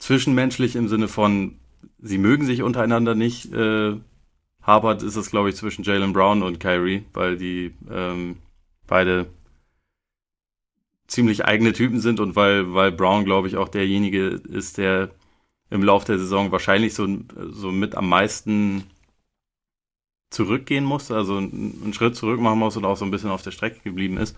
zwischenmenschlich 0.00 0.74
im 0.74 0.88
Sinne 0.88 1.06
von, 1.06 1.60
sie 2.00 2.18
mögen 2.18 2.46
sich 2.46 2.62
untereinander 2.62 3.14
nicht, 3.14 3.52
äh, 3.52 3.94
hapert, 4.60 5.04
ist 5.04 5.14
es, 5.14 5.30
glaube 5.30 5.50
ich, 5.50 5.54
zwischen 5.54 5.84
Jalen 5.84 6.12
Brown 6.12 6.42
und 6.42 6.58
Kyrie, 6.58 7.04
weil 7.12 7.36
die 7.36 7.76
ähm, 7.88 8.38
beide 8.88 9.28
ziemlich 11.12 11.44
eigene 11.44 11.74
Typen 11.74 12.00
sind 12.00 12.20
und 12.20 12.36
weil, 12.36 12.72
weil 12.72 12.90
Brown, 12.90 13.24
glaube 13.24 13.46
ich, 13.46 13.58
auch 13.58 13.68
derjenige 13.68 14.28
ist, 14.28 14.78
der 14.78 15.10
im 15.68 15.82
Laufe 15.82 16.06
der 16.06 16.18
Saison 16.18 16.52
wahrscheinlich 16.52 16.94
so, 16.94 17.06
so 17.50 17.70
mit 17.70 17.94
am 17.94 18.08
meisten 18.08 18.84
zurückgehen 20.30 20.84
musste, 20.84 21.14
also 21.14 21.36
einen 21.36 21.92
Schritt 21.92 22.16
zurück 22.16 22.40
machen 22.40 22.58
muss 22.58 22.78
und 22.78 22.86
auch 22.86 22.96
so 22.96 23.04
ein 23.04 23.10
bisschen 23.10 23.30
auf 23.30 23.42
der 23.42 23.50
Strecke 23.50 23.80
geblieben 23.80 24.16
ist. 24.16 24.36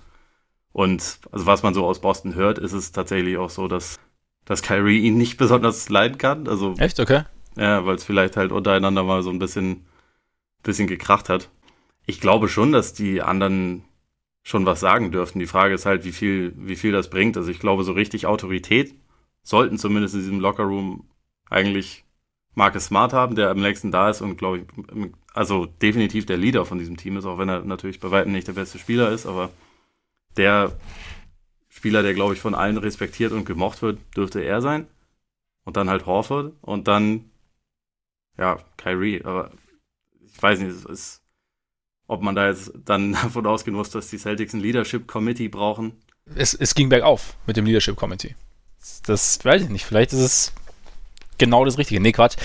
Und 0.73 1.21
also 1.31 1.47
was 1.47 1.63
man 1.63 1.75
so 1.75 1.87
aus 1.87 2.01
Boston 2.01 2.35
hört, 2.35 2.59
ist 2.59 2.73
es 2.73 2.91
tatsächlich 2.91 3.37
auch 3.37 3.51
so, 3.51 3.69
dass, 3.69 4.01
dass 4.45 4.63
Kyrie 4.63 4.99
ihn 4.99 5.17
nicht 5.17 5.37
besonders 5.39 5.89
leiden 5.89 6.19
kann. 6.19 6.49
Also, 6.49 6.75
Echt, 6.79 6.99
okay? 6.99 7.23
Ja, 7.57 7.87
weil 7.87 7.95
es 7.95 8.05
vielleicht 8.05 8.37
halt 8.37 8.51
untereinander 8.51 9.05
mal 9.05 9.23
so 9.23 9.31
ein 9.31 9.39
bisschen, 9.39 9.87
bisschen 10.65 10.89
gekracht 10.89 11.29
hat. 11.29 11.51
Ich 12.05 12.21
glaube 12.21 12.49
schon, 12.49 12.73
dass 12.73 12.93
die 12.95 13.23
anderen 13.23 13.85
schon 14.45 14.67
was 14.67 14.79
sagen 14.79 15.11
dürften. 15.11 15.41
Die 15.41 15.47
Frage 15.47 15.75
ist 15.75 15.87
halt, 15.87 16.05
wie 16.05 16.13
viel, 16.13 16.55
wie 16.57 16.77
viel 16.77 16.93
das 16.93 17.11
bringt. 17.11 17.37
Also 17.37 17.51
ich 17.51 17.59
glaube, 17.59 17.83
so 17.83 17.93
richtig 17.93 18.27
Autorität 18.27 18.95
sollten 19.43 19.79
zumindest 19.79 20.15
in 20.15 20.21
diesem 20.21 20.41
Lockerroom 20.41 21.09
eigentlich 21.51 22.05
Marcus 22.55 22.87
Smart 22.87 23.13
haben, 23.13 23.35
der 23.35 23.51
am 23.51 23.61
nächsten 23.61 23.91
da 23.91 24.11
ist 24.11 24.21
und 24.21 24.37
glaube 24.37 24.59
ich, 24.59 24.65
also 25.33 25.67
definitiv 25.67 26.27
der 26.27 26.37
Leader 26.37 26.65
von 26.65 26.79
diesem 26.79 26.97
Team 26.97 27.17
ist, 27.17 27.25
auch 27.25 27.39
wenn 27.39 27.49
er 27.49 27.65
natürlich 27.65 27.99
bei 27.99 28.11
weitem 28.11 28.33
nicht 28.33 28.47
der 28.47 28.53
beste 28.53 28.79
Spieler 28.79 29.11
ist, 29.11 29.27
aber 29.27 29.51
der 30.37 30.73
Spieler, 31.69 32.03
der 32.03 32.15
glaube 32.15 32.35
ich 32.35 32.41
von 32.41 32.55
allen 32.55 32.77
respektiert 32.77 33.33
und 33.33 33.45
gemocht 33.45 33.83
wird, 33.83 33.99
dürfte 34.17 34.41
er 34.41 34.61
sein. 34.61 34.87
Und 35.65 35.77
dann 35.77 35.89
halt 35.89 36.07
Horford 36.07 36.53
und 36.61 36.87
dann, 36.89 37.31
ja, 38.37 38.59
Kyrie. 38.77 39.25
Aber 39.25 39.51
ich 40.21 40.43
weiß 40.43 40.61
nicht, 40.61 40.71
es 40.71 40.85
ist, 40.85 41.24
ob 42.07 42.23
man 42.23 42.35
da 42.35 42.49
jetzt 42.49 42.73
dann 42.85 43.13
davon 43.23 43.47
ausgehen 43.47 43.77
muss, 43.77 43.91
dass 43.91 44.09
die 44.09 44.19
Celtics 44.19 44.55
ein 44.55 44.61
Leadership 44.61 45.07
Committee 45.07 45.49
brauchen. 45.49 45.93
Es, 46.35 46.55
es 46.55 46.75
ging 46.75 46.89
bergauf 46.89 47.37
mit 47.47 47.57
dem 47.57 47.67
Leadership 47.67 47.97
Committee. 47.97 48.35
Das 49.07 49.45
weiß 49.45 49.63
ich 49.63 49.69
nicht. 49.69 49.85
Vielleicht 49.85 50.13
ist 50.13 50.21
es 50.21 50.53
genau 51.39 51.65
das 51.65 51.79
Richtige. 51.79 52.01
Nee, 52.01 52.13
Quatsch. 52.13 52.37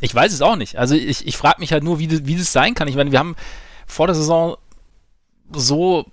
Ich 0.00 0.14
weiß 0.14 0.32
es 0.32 0.42
auch 0.42 0.56
nicht. 0.56 0.76
Also 0.76 0.94
ich, 0.94 1.26
ich 1.26 1.36
frage 1.36 1.60
mich 1.60 1.72
halt 1.72 1.84
nur, 1.84 1.98
wie 1.98 2.08
das, 2.08 2.26
wie 2.26 2.36
das 2.36 2.52
sein 2.52 2.74
kann. 2.74 2.88
Ich 2.88 2.96
meine, 2.96 3.12
wir 3.12 3.18
haben 3.18 3.36
vor 3.86 4.06
der 4.06 4.16
Saison 4.16 4.56
so 5.52 6.06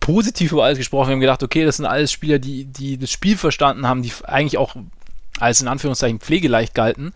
positiv 0.00 0.52
über 0.52 0.64
alles 0.64 0.78
gesprochen. 0.78 1.08
Wir 1.08 1.12
haben 1.14 1.20
gedacht, 1.20 1.42
okay, 1.42 1.64
das 1.64 1.76
sind 1.76 1.86
alles 1.86 2.12
Spieler, 2.12 2.38
die, 2.38 2.64
die 2.64 2.98
das 2.98 3.10
Spiel 3.10 3.36
verstanden 3.36 3.86
haben, 3.86 4.02
die 4.02 4.12
eigentlich 4.24 4.58
auch 4.58 4.76
als 5.38 5.60
in 5.60 5.68
Anführungszeichen 5.68 6.20
pflegeleicht 6.20 6.74
galten. 6.74 7.12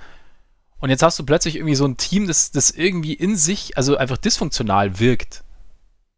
Und 0.87 0.91
jetzt 0.91 1.03
hast 1.03 1.19
du 1.19 1.27
plötzlich 1.27 1.57
irgendwie 1.57 1.75
so 1.75 1.85
ein 1.85 1.97
Team, 1.97 2.29
das, 2.29 2.53
das 2.53 2.71
irgendwie 2.71 3.13
in 3.13 3.35
sich, 3.37 3.77
also 3.77 3.97
einfach 3.97 4.19
dysfunktional 4.19 5.01
wirkt. 5.01 5.43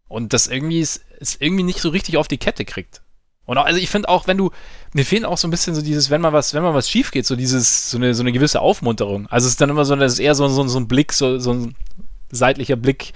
Und 0.08 0.34
das 0.34 0.46
irgendwie 0.46 0.82
es, 0.82 1.00
es 1.20 1.40
irgendwie 1.40 1.62
nicht 1.62 1.80
so 1.80 1.88
richtig 1.88 2.18
auf 2.18 2.28
die 2.28 2.36
Kette 2.36 2.66
kriegt. 2.66 3.00
Und 3.46 3.56
auch, 3.56 3.64
also 3.64 3.80
ich 3.80 3.88
finde 3.88 4.10
auch, 4.10 4.26
wenn 4.26 4.36
du, 4.36 4.50
mir 4.92 5.06
fehlt 5.06 5.24
auch 5.24 5.38
so 5.38 5.48
ein 5.48 5.50
bisschen 5.50 5.74
so 5.74 5.80
dieses, 5.80 6.10
wenn 6.10 6.20
mal 6.20 6.34
was, 6.34 6.52
wenn 6.52 6.62
mal 6.62 6.74
was 6.74 6.90
schief 6.90 7.12
geht, 7.12 7.24
so 7.24 7.34
dieses, 7.34 7.90
so 7.90 7.96
eine, 7.96 8.12
so 8.12 8.22
eine 8.22 8.30
gewisse 8.30 8.60
Aufmunterung. 8.60 9.26
Also 9.28 9.46
es 9.46 9.52
ist 9.52 9.60
dann 9.62 9.70
immer 9.70 9.86
so, 9.86 9.96
das 9.96 10.12
ist 10.12 10.18
eher 10.18 10.34
so, 10.34 10.46
so, 10.48 10.68
so 10.68 10.78
ein 10.78 10.86
Blick, 10.86 11.14
so, 11.14 11.38
so 11.38 11.54
ein 11.54 11.74
seitlicher 12.30 12.76
Blick, 12.76 13.14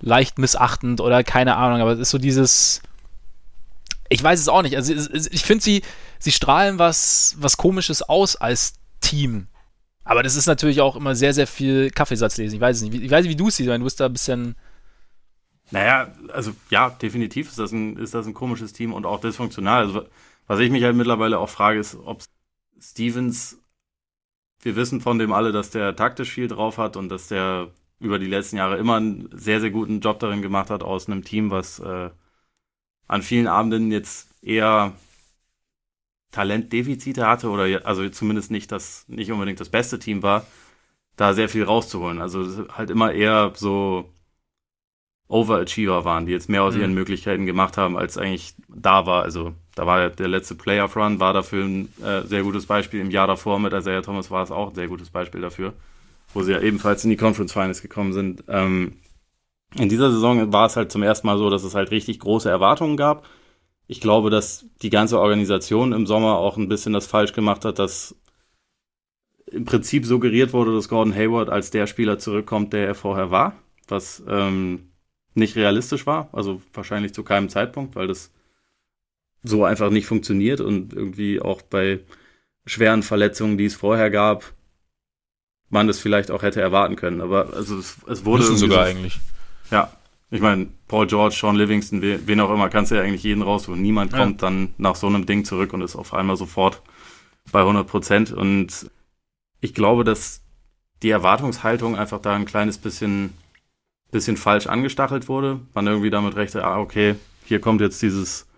leicht 0.00 0.36
missachtend 0.36 1.00
oder 1.00 1.24
keine 1.24 1.56
Ahnung, 1.56 1.80
aber 1.80 1.92
es 1.92 2.00
ist 2.00 2.10
so 2.10 2.18
dieses, 2.18 2.82
ich 4.10 4.22
weiß 4.22 4.38
es 4.38 4.48
auch 4.48 4.60
nicht. 4.60 4.76
Also 4.76 4.92
ich 4.92 5.44
finde 5.44 5.64
sie, 5.64 5.80
sie 6.18 6.32
strahlen 6.32 6.78
was, 6.78 7.36
was 7.38 7.56
komisches 7.56 8.02
aus 8.02 8.36
als 8.36 8.74
Team. 9.00 9.46
Aber 10.04 10.22
das 10.22 10.36
ist 10.36 10.46
natürlich 10.46 10.80
auch 10.80 10.96
immer 10.96 11.14
sehr, 11.14 11.32
sehr 11.32 11.46
viel 11.46 11.90
Kaffeesatz 11.90 12.36
lesen. 12.36 12.56
Ich 12.56 12.60
weiß 12.60 12.76
es 12.76 12.82
nicht. 12.82 12.94
Ich 13.02 13.10
weiß 13.10 13.24
nicht, 13.24 13.32
wie 13.32 13.36
du 13.36 13.48
es 13.48 13.56
siehst, 13.56 13.68
weil 13.68 13.78
du 13.78 13.84
bist 13.84 14.00
da 14.00 14.06
ein 14.06 14.12
bisschen 14.12 14.54
naja, 15.70 16.12
also 16.32 16.52
ja, 16.70 16.90
definitiv 16.90 17.48
ist 17.48 17.58
das 17.58 17.72
ein, 17.72 17.96
ist 17.96 18.14
das 18.14 18.26
ein 18.26 18.34
komisches 18.34 18.72
Team 18.72 18.92
und 18.92 19.06
auch 19.06 19.20
dysfunktional. 19.20 19.84
Also, 19.84 20.06
was 20.46 20.60
ich 20.60 20.70
mich 20.70 20.84
halt 20.84 20.96
mittlerweile 20.96 21.38
auch 21.38 21.48
frage, 21.48 21.78
ist, 21.80 21.96
ob 22.04 22.22
Stevens, 22.80 23.58
wir 24.62 24.76
wissen 24.76 25.00
von 25.00 25.18
dem 25.18 25.32
alle, 25.32 25.52
dass 25.52 25.70
der 25.70 25.96
taktisch 25.96 26.30
viel 26.30 26.48
drauf 26.48 26.78
hat 26.78 26.96
und 26.96 27.08
dass 27.08 27.28
der 27.28 27.70
über 27.98 28.18
die 28.18 28.26
letzten 28.26 28.56
Jahre 28.56 28.76
immer 28.76 28.96
einen 28.96 29.28
sehr, 29.32 29.60
sehr 29.60 29.70
guten 29.70 30.00
Job 30.00 30.18
darin 30.18 30.42
gemacht 30.42 30.68
hat, 30.70 30.82
aus 30.82 31.08
einem 31.08 31.24
Team, 31.24 31.50
was 31.50 31.78
äh, 31.78 32.10
an 33.08 33.22
vielen 33.22 33.46
Abenden 33.46 33.90
jetzt 33.90 34.28
eher 34.42 34.92
Talentdefizite 36.34 37.26
hatte 37.26 37.48
oder 37.48 37.86
also 37.86 38.08
zumindest 38.08 38.50
nicht 38.50 38.72
das, 38.72 39.04
nicht 39.08 39.30
unbedingt 39.30 39.60
das 39.60 39.68
beste 39.68 39.98
Team 39.98 40.22
war, 40.22 40.46
da 41.16 41.32
sehr 41.32 41.48
viel 41.48 41.62
rauszuholen. 41.62 42.20
Also 42.20 42.66
halt 42.68 42.90
immer 42.90 43.12
eher 43.12 43.52
so 43.54 44.10
Overachiever 45.28 46.04
waren, 46.04 46.26
die 46.26 46.32
jetzt 46.32 46.48
mehr 46.48 46.64
aus 46.64 46.74
mhm. 46.74 46.80
ihren 46.80 46.94
Möglichkeiten 46.94 47.46
gemacht 47.46 47.76
haben, 47.78 47.96
als 47.96 48.18
eigentlich 48.18 48.54
da 48.68 49.06
war. 49.06 49.22
Also 49.22 49.54
da 49.76 49.86
war 49.86 50.10
der 50.10 50.28
letzte 50.28 50.56
Playoff 50.56 50.96
Run, 50.96 51.20
war 51.20 51.32
dafür 51.32 51.64
ein 51.64 51.88
äh, 52.02 52.22
sehr 52.26 52.42
gutes 52.42 52.66
Beispiel. 52.66 53.00
Im 53.00 53.10
Jahr 53.12 53.28
davor 53.28 53.60
mit 53.60 53.72
Isaiah 53.72 54.02
Thomas 54.02 54.30
war 54.30 54.42
es 54.42 54.50
auch 54.50 54.70
ein 54.70 54.74
sehr 54.74 54.88
gutes 54.88 55.10
Beispiel 55.10 55.40
dafür, 55.40 55.72
wo 56.34 56.42
sie 56.42 56.52
ja 56.52 56.60
ebenfalls 56.60 57.04
in 57.04 57.10
die 57.10 57.16
Conference 57.16 57.52
Finals 57.52 57.80
gekommen 57.80 58.12
sind. 58.12 58.42
Ähm, 58.48 58.94
in 59.76 59.88
dieser 59.88 60.10
Saison 60.10 60.52
war 60.52 60.66
es 60.66 60.76
halt 60.76 60.90
zum 60.90 61.02
ersten 61.02 61.26
Mal 61.28 61.38
so, 61.38 61.48
dass 61.48 61.62
es 61.62 61.74
halt 61.74 61.90
richtig 61.92 62.18
große 62.18 62.50
Erwartungen 62.50 62.96
gab. 62.96 63.24
Ich 63.86 64.00
glaube, 64.00 64.30
dass 64.30 64.66
die 64.82 64.90
ganze 64.90 65.20
Organisation 65.20 65.92
im 65.92 66.06
Sommer 66.06 66.38
auch 66.38 66.56
ein 66.56 66.68
bisschen 66.68 66.92
das 66.92 67.06
falsch 67.06 67.32
gemacht 67.32 67.64
hat, 67.64 67.78
dass 67.78 68.16
im 69.46 69.64
Prinzip 69.64 70.06
suggeriert 70.06 70.52
wurde, 70.52 70.74
dass 70.74 70.88
Gordon 70.88 71.14
Hayward 71.14 71.50
als 71.50 71.70
der 71.70 71.86
Spieler 71.86 72.18
zurückkommt, 72.18 72.72
der 72.72 72.86
er 72.86 72.94
vorher 72.94 73.30
war. 73.30 73.56
Was 73.88 74.22
ähm, 74.26 74.90
nicht 75.34 75.56
realistisch 75.56 76.06
war, 76.06 76.28
also 76.32 76.62
wahrscheinlich 76.72 77.12
zu 77.12 77.22
keinem 77.22 77.48
Zeitpunkt, 77.48 77.96
weil 77.96 78.06
das 78.06 78.32
so 79.42 79.64
einfach 79.64 79.90
nicht 79.90 80.06
funktioniert 80.06 80.60
und 80.60 80.94
irgendwie 80.94 81.40
auch 81.40 81.60
bei 81.60 82.00
schweren 82.64 83.02
Verletzungen, 83.02 83.58
die 83.58 83.66
es 83.66 83.74
vorher 83.74 84.10
gab, 84.10 84.54
man 85.68 85.86
das 85.86 85.98
vielleicht 85.98 86.30
auch 86.30 86.42
hätte 86.42 86.62
erwarten 86.62 86.96
können. 86.96 87.20
Aber 87.20 87.52
also 87.52 87.78
es, 87.78 87.98
es 88.08 88.24
wurde 88.24 88.44
Müssen 88.44 88.56
sogar 88.56 88.84
so, 88.84 88.90
eigentlich. 88.90 89.20
Ja, 89.70 89.92
ich 90.34 90.40
meine, 90.40 90.66
Paul 90.88 91.06
George, 91.06 91.36
Sean 91.38 91.54
Livingston, 91.54 92.02
wen 92.02 92.40
auch 92.40 92.50
immer, 92.50 92.68
kannst 92.68 92.90
du 92.90 92.96
ja 92.96 93.02
eigentlich 93.02 93.22
jeden 93.22 93.40
rausholen. 93.40 93.80
Niemand 93.80 94.10
ja. 94.10 94.18
kommt 94.18 94.42
dann 94.42 94.74
nach 94.78 94.96
so 94.96 95.06
einem 95.06 95.26
Ding 95.26 95.44
zurück 95.44 95.72
und 95.72 95.80
ist 95.80 95.94
auf 95.94 96.12
einmal 96.12 96.36
sofort 96.36 96.82
bei 97.52 97.60
100 97.60 97.86
Prozent. 97.86 98.32
Und 98.32 98.90
ich 99.60 99.74
glaube, 99.74 100.02
dass 100.02 100.42
die 101.04 101.10
Erwartungshaltung 101.10 101.96
einfach 101.96 102.20
da 102.20 102.34
ein 102.34 102.46
kleines 102.46 102.78
bisschen, 102.78 103.32
bisschen 104.10 104.36
falsch 104.36 104.66
angestachelt 104.66 105.28
wurde. 105.28 105.60
Man 105.72 105.86
irgendwie 105.86 106.10
damit 106.10 106.34
rechte, 106.34 106.64
ah, 106.64 106.80
okay, 106.80 107.14
hier 107.44 107.60
kommt 107.60 107.80
jetzt 107.80 108.02
dieses, 108.02 108.48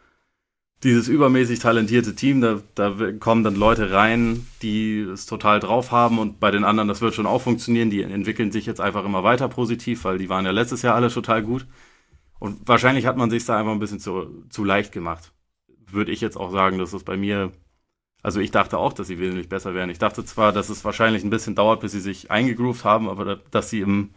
dieses 0.83 1.09
übermäßig 1.09 1.59
talentierte 1.59 2.15
Team, 2.15 2.41
da, 2.41 2.61
da 2.75 3.13
kommen 3.13 3.43
dann 3.43 3.57
Leute 3.57 3.93
rein, 3.93 4.47
die 4.63 5.01
es 5.01 5.27
total 5.27 5.59
drauf 5.59 5.91
haben 5.91 6.19
und 6.19 6.39
bei 6.39 6.51
den 6.51 6.65
anderen, 6.65 6.89
das 6.89 7.01
wird 7.01 7.15
schon 7.15 7.27
auch 7.27 7.41
funktionieren, 7.41 7.89
die 7.89 8.03
entwickeln 8.03 8.53
sich 8.53 8.67
jetzt 8.67 8.81
einfach 8.81 9.05
immer 9.05 9.25
weiter 9.25 9.49
positiv, 9.49 10.05
weil 10.05 10.19
die 10.19 10.29
waren 10.29 10.45
ja 10.45 10.51
letztes 10.51 10.83
Jahr 10.83 10.95
alle 10.95 11.09
total 11.09 11.43
gut. 11.43 11.67
Und 12.39 12.69
wahrscheinlich 12.69 13.07
hat 13.07 13.17
man 13.17 13.31
sich 13.31 13.47
da 13.47 13.59
einfach 13.59 13.73
ein 13.73 13.79
bisschen 13.79 14.01
zu, 14.01 14.45
zu 14.51 14.65
leicht 14.65 14.93
gemacht. 14.93 15.33
Würde 15.91 16.13
ich 16.13 16.21
jetzt 16.21 16.37
auch 16.37 16.53
sagen, 16.53 16.77
dass 16.77 16.93
es 16.93 17.05
bei 17.05 17.17
mir, 17.17 17.53
also 18.23 18.41
ich 18.41 18.51
dachte 18.51 18.77
auch, 18.77 18.93
dass 18.93 19.07
sie 19.07 19.19
wesentlich 19.19 19.49
besser 19.49 19.73
wären. 19.73 19.89
Ich 19.89 19.99
dachte 19.99 20.27
zwar, 20.27 20.53
dass 20.53 20.69
es 20.69 20.85
wahrscheinlich 20.85 21.25
ein 21.25 21.31
bisschen 21.31 21.55
dauert, 21.55 21.81
bis 21.81 21.93
sie 21.93 22.01
sich 22.01 22.31
eingegroovt 22.31 22.85
haben, 22.85 23.09
aber 23.09 23.37
dass 23.51 23.71
sie 23.71 23.81
im 23.81 24.11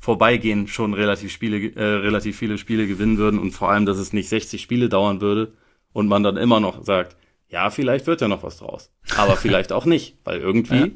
Vorbeigehen 0.00 0.68
schon 0.68 0.92
relativ, 0.92 1.32
Spiele, 1.32 1.72
äh, 1.74 1.82
relativ 1.82 2.36
viele 2.36 2.58
Spiele 2.58 2.86
gewinnen 2.86 3.16
würden 3.16 3.40
und 3.40 3.52
vor 3.52 3.70
allem, 3.70 3.86
dass 3.86 3.96
es 3.96 4.12
nicht 4.12 4.28
60 4.28 4.60
Spiele 4.60 4.90
dauern 4.90 5.22
würde 5.22 5.54
und 5.92 6.08
man 6.08 6.22
dann 6.22 6.36
immer 6.36 6.60
noch 6.60 6.84
sagt, 6.84 7.16
ja, 7.48 7.70
vielleicht 7.70 8.06
wird 8.06 8.20
ja 8.20 8.28
noch 8.28 8.42
was 8.42 8.58
draus. 8.58 8.90
Aber 9.16 9.36
vielleicht 9.36 9.72
auch 9.72 9.84
nicht, 9.84 10.16
weil 10.24 10.40
irgendwie 10.40 10.76
ja. 10.76 10.88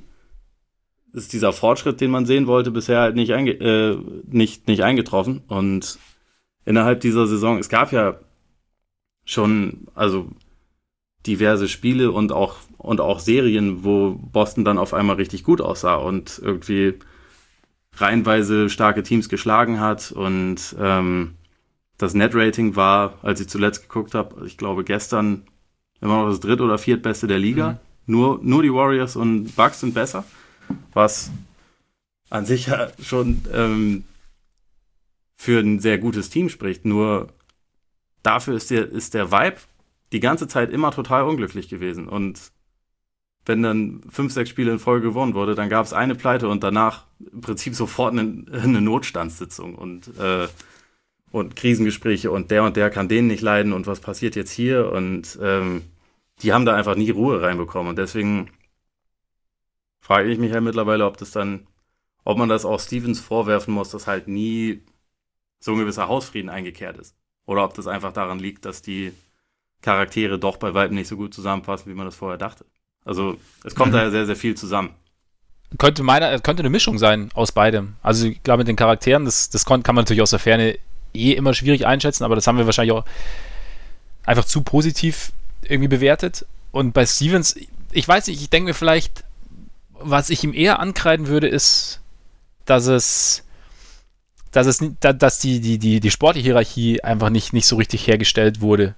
ist 1.12 1.32
dieser 1.32 1.52
Fortschritt, 1.52 2.00
den 2.00 2.10
man 2.10 2.26
sehen 2.26 2.46
wollte, 2.46 2.70
bisher 2.70 3.00
halt 3.00 3.16
nicht, 3.16 3.32
einge 3.32 3.52
äh, 3.52 3.98
nicht, 4.26 4.68
nicht 4.68 4.82
eingetroffen. 4.82 5.42
Und 5.48 5.98
innerhalb 6.64 7.00
dieser 7.00 7.26
Saison, 7.26 7.58
es 7.58 7.68
gab 7.68 7.92
ja 7.92 8.18
schon, 9.24 9.86
also 9.94 10.28
diverse 11.26 11.68
Spiele 11.68 12.10
und 12.10 12.32
auch, 12.32 12.56
und 12.78 13.00
auch 13.00 13.20
Serien, 13.20 13.84
wo 13.84 14.18
Boston 14.32 14.64
dann 14.64 14.78
auf 14.78 14.92
einmal 14.92 15.16
richtig 15.16 15.44
gut 15.44 15.60
aussah 15.60 15.94
und 15.94 16.40
irgendwie 16.42 16.98
reihenweise 17.94 18.68
starke 18.68 19.02
Teams 19.02 19.28
geschlagen 19.28 19.78
hat 19.78 20.12
und 20.12 20.74
ähm, 20.80 21.34
das 21.98 22.14
Net-Rating 22.14 22.76
war, 22.76 23.18
als 23.22 23.40
ich 23.40 23.48
zuletzt 23.48 23.82
geguckt 23.82 24.14
habe, 24.14 24.46
ich 24.46 24.56
glaube 24.56 24.84
gestern 24.84 25.42
immer 26.00 26.22
noch 26.22 26.30
das 26.30 26.40
dritt- 26.40 26.60
oder 26.60 26.78
viertbeste 26.78 27.26
der 27.26 27.38
Liga. 27.38 27.72
Mhm. 27.72 27.78
Nur, 28.06 28.40
nur 28.42 28.62
die 28.62 28.72
Warriors 28.72 29.14
und 29.16 29.54
Bucks 29.54 29.80
sind 29.80 29.94
besser, 29.94 30.24
was 30.92 31.30
an 32.30 32.46
sich 32.46 32.66
ja 32.66 32.88
schon 33.00 33.42
ähm, 33.52 34.04
für 35.36 35.60
ein 35.60 35.80
sehr 35.80 35.98
gutes 35.98 36.30
Team 36.30 36.48
spricht. 36.48 36.84
Nur 36.84 37.28
dafür 38.22 38.54
ist 38.56 38.70
der, 38.70 38.90
ist 38.90 39.14
der 39.14 39.30
Vibe 39.30 39.58
die 40.12 40.20
ganze 40.20 40.48
Zeit 40.48 40.70
immer 40.70 40.90
total 40.90 41.24
unglücklich 41.24 41.68
gewesen. 41.68 42.08
Und 42.08 42.52
wenn 43.44 43.62
dann 43.62 44.02
fünf, 44.08 44.32
sechs 44.32 44.50
Spiele 44.50 44.72
in 44.72 44.78
Folge 44.78 45.08
gewonnen 45.08 45.34
wurde, 45.34 45.54
dann 45.54 45.68
gab 45.68 45.84
es 45.84 45.92
eine 45.92 46.14
Pleite 46.14 46.48
und 46.48 46.62
danach 46.62 47.04
im 47.32 47.40
Prinzip 47.40 47.74
sofort 47.74 48.12
eine, 48.12 48.44
eine 48.52 48.80
Notstandssitzung 48.80 49.74
und, 49.74 50.16
äh, 50.18 50.48
und 51.32 51.56
Krisengespräche 51.56 52.30
und 52.30 52.50
der 52.50 52.62
und 52.62 52.76
der 52.76 52.90
kann 52.90 53.08
den 53.08 53.26
nicht 53.26 53.40
leiden 53.40 53.72
und 53.72 53.86
was 53.86 54.00
passiert 54.00 54.36
jetzt 54.36 54.52
hier 54.52 54.92
und 54.92 55.38
ähm, 55.42 55.82
die 56.42 56.52
haben 56.52 56.66
da 56.66 56.76
einfach 56.76 56.94
nie 56.94 57.10
Ruhe 57.10 57.42
reinbekommen 57.42 57.90
und 57.90 57.96
deswegen 57.96 58.50
frage 60.00 60.30
ich 60.30 60.38
mich 60.38 60.52
halt 60.52 60.62
mittlerweile, 60.62 61.06
ob 61.06 61.16
das 61.16 61.30
dann, 61.30 61.66
ob 62.24 62.36
man 62.36 62.48
das 62.48 62.64
auch 62.64 62.80
Stevens 62.80 63.20
vorwerfen 63.20 63.72
muss, 63.72 63.90
dass 63.90 64.06
halt 64.06 64.28
nie 64.28 64.82
so 65.60 65.72
ein 65.72 65.78
gewisser 65.78 66.08
Hausfrieden 66.08 66.50
eingekehrt 66.50 66.98
ist. 66.98 67.14
Oder 67.46 67.64
ob 67.64 67.74
das 67.74 67.86
einfach 67.86 68.12
daran 68.12 68.38
liegt, 68.38 68.64
dass 68.64 68.82
die 68.82 69.12
Charaktere 69.80 70.38
doch 70.38 70.56
bei 70.56 70.74
weitem 70.74 70.96
nicht 70.96 71.08
so 71.08 71.16
gut 71.16 71.32
zusammenpassen, 71.32 71.90
wie 71.90 71.94
man 71.94 72.06
das 72.06 72.16
vorher 72.16 72.38
dachte. 72.38 72.64
Also 73.04 73.36
es 73.64 73.74
kommt 73.74 73.92
mhm. 73.92 73.96
da 73.96 74.02
ja 74.04 74.10
sehr, 74.10 74.26
sehr 74.26 74.36
viel 74.36 74.56
zusammen. 74.56 74.90
Könnte 75.78 76.02
meiner, 76.02 76.38
könnte 76.40 76.62
eine 76.62 76.70
Mischung 76.70 76.98
sein 76.98 77.30
aus 77.34 77.52
beidem. 77.52 77.94
Also 78.02 78.30
glaube 78.42 78.58
mit 78.58 78.68
den 78.68 78.76
Charakteren, 78.76 79.24
das, 79.24 79.50
das 79.50 79.64
kann 79.64 79.82
man 79.86 79.96
natürlich 79.96 80.22
aus 80.22 80.30
der 80.30 80.38
Ferne 80.38 80.78
eh 81.14 81.32
immer 81.32 81.54
schwierig 81.54 81.86
einschätzen, 81.86 82.24
aber 82.24 82.34
das 82.34 82.46
haben 82.46 82.58
wir 82.58 82.66
wahrscheinlich 82.66 82.92
auch 82.92 83.04
einfach 84.24 84.44
zu 84.44 84.62
positiv 84.62 85.32
irgendwie 85.62 85.88
bewertet. 85.88 86.46
Und 86.70 86.92
bei 86.92 87.06
Stevens, 87.06 87.56
ich 87.90 88.08
weiß 88.08 88.26
nicht, 88.28 88.40
ich 88.40 88.50
denke 88.50 88.70
mir 88.70 88.74
vielleicht, 88.74 89.24
was 89.92 90.30
ich 90.30 90.42
ihm 90.44 90.54
eher 90.54 90.80
ankreiden 90.80 91.28
würde, 91.28 91.48
ist, 91.48 92.00
dass 92.64 92.86
es 92.86 93.44
dass 94.52 94.66
es 94.66 94.80
dass 95.00 95.38
die, 95.38 95.60
die, 95.60 95.78
die, 95.78 96.00
die 96.00 96.10
sportliche 96.10 96.48
Hierarchie 96.48 97.02
einfach 97.02 97.30
nicht, 97.30 97.54
nicht 97.54 97.66
so 97.66 97.76
richtig 97.76 98.06
hergestellt 98.06 98.60
wurde. 98.60 98.94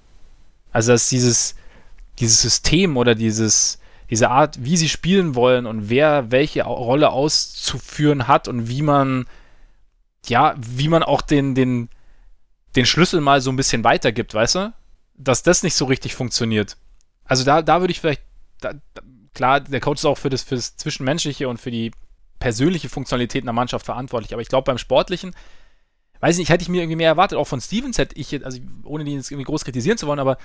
Also 0.71 0.91
dass 0.91 1.07
dieses, 1.07 1.55
dieses 2.19 2.41
System 2.41 2.97
oder 2.97 3.15
dieses, 3.15 3.79
diese 4.09 4.29
Art, 4.29 4.63
wie 4.63 4.75
sie 4.75 4.89
spielen 4.89 5.33
wollen 5.33 5.65
und 5.65 5.89
wer 5.89 6.29
welche 6.29 6.63
Rolle 6.63 7.09
auszuführen 7.09 8.27
hat 8.27 8.49
und 8.49 8.67
wie 8.67 8.81
man, 8.81 9.27
ja, 10.27 10.55
wie 10.57 10.89
man 10.89 11.03
auch 11.03 11.21
den, 11.21 11.55
den, 11.55 11.87
den 12.75 12.85
Schlüssel 12.85 13.21
mal 13.21 13.41
so 13.41 13.51
ein 13.51 13.55
bisschen 13.55 13.83
weitergibt, 13.83 14.33
weißt 14.33 14.55
du? 14.55 14.73
Dass 15.15 15.43
das 15.43 15.63
nicht 15.63 15.75
so 15.75 15.85
richtig 15.85 16.15
funktioniert. 16.15 16.77
Also 17.23 17.43
da, 17.43 17.61
da 17.61 17.79
würde 17.79 17.91
ich 17.91 18.01
vielleicht, 18.01 18.21
da, 18.59 18.73
klar, 19.33 19.61
der 19.61 19.79
Coach 19.79 20.01
ist 20.01 20.05
auch 20.05 20.17
für 20.17 20.29
das, 20.29 20.43
für 20.43 20.55
das 20.55 20.75
Zwischenmenschliche 20.75 21.47
und 21.47 21.59
für 21.59 21.71
die 21.71 21.91
persönliche 22.39 22.89
Funktionalität 22.89 23.43
einer 23.43 23.53
Mannschaft 23.53 23.85
verantwortlich. 23.85 24.33
Aber 24.33 24.41
ich 24.41 24.49
glaube, 24.49 24.65
beim 24.65 24.77
Sportlichen, 24.77 25.33
weiß 26.19 26.35
ich 26.35 26.39
nicht, 26.39 26.49
hätte 26.49 26.63
ich 26.63 26.69
mir 26.69 26.81
irgendwie 26.81 26.97
mehr 26.97 27.09
erwartet. 27.09 27.37
Auch 27.37 27.47
von 27.47 27.61
Stevens 27.61 27.97
hätte 27.97 28.15
ich, 28.15 28.43
also 28.45 28.59
ohne 28.83 29.03
ihn 29.03 29.17
jetzt 29.17 29.31
irgendwie 29.31 29.45
groß 29.45 29.63
kritisieren 29.63 29.97
zu 29.97 30.07
wollen, 30.07 30.19
aber 30.19 30.37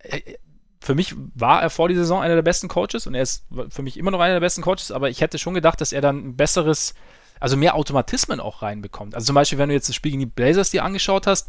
äh, 0.00 0.34
für 0.80 0.94
mich 0.94 1.14
war 1.34 1.62
er 1.62 1.70
vor 1.70 1.88
die 1.88 1.94
Saison 1.94 2.22
einer 2.22 2.34
der 2.34 2.42
besten 2.42 2.68
Coaches 2.68 3.06
und 3.06 3.14
er 3.14 3.22
ist 3.22 3.44
für 3.68 3.82
mich 3.82 3.96
immer 3.96 4.10
noch 4.10 4.20
einer 4.20 4.34
der 4.34 4.40
besten 4.40 4.62
Coaches, 4.62 4.92
aber 4.92 5.10
ich 5.10 5.20
hätte 5.20 5.38
schon 5.38 5.54
gedacht, 5.54 5.80
dass 5.80 5.92
er 5.92 6.00
dann 6.00 6.18
ein 6.18 6.36
besseres, 6.36 6.94
also 7.40 7.56
mehr 7.56 7.74
Automatismen 7.74 8.40
auch 8.40 8.62
reinbekommt. 8.62 9.14
Also 9.14 9.26
zum 9.26 9.34
Beispiel, 9.34 9.58
wenn 9.58 9.68
du 9.68 9.74
jetzt 9.74 9.88
das 9.88 9.96
Spiel 9.96 10.12
gegen 10.12 10.20
die 10.20 10.26
Blazers 10.26 10.70
dir 10.70 10.84
angeschaut 10.84 11.26
hast, 11.26 11.48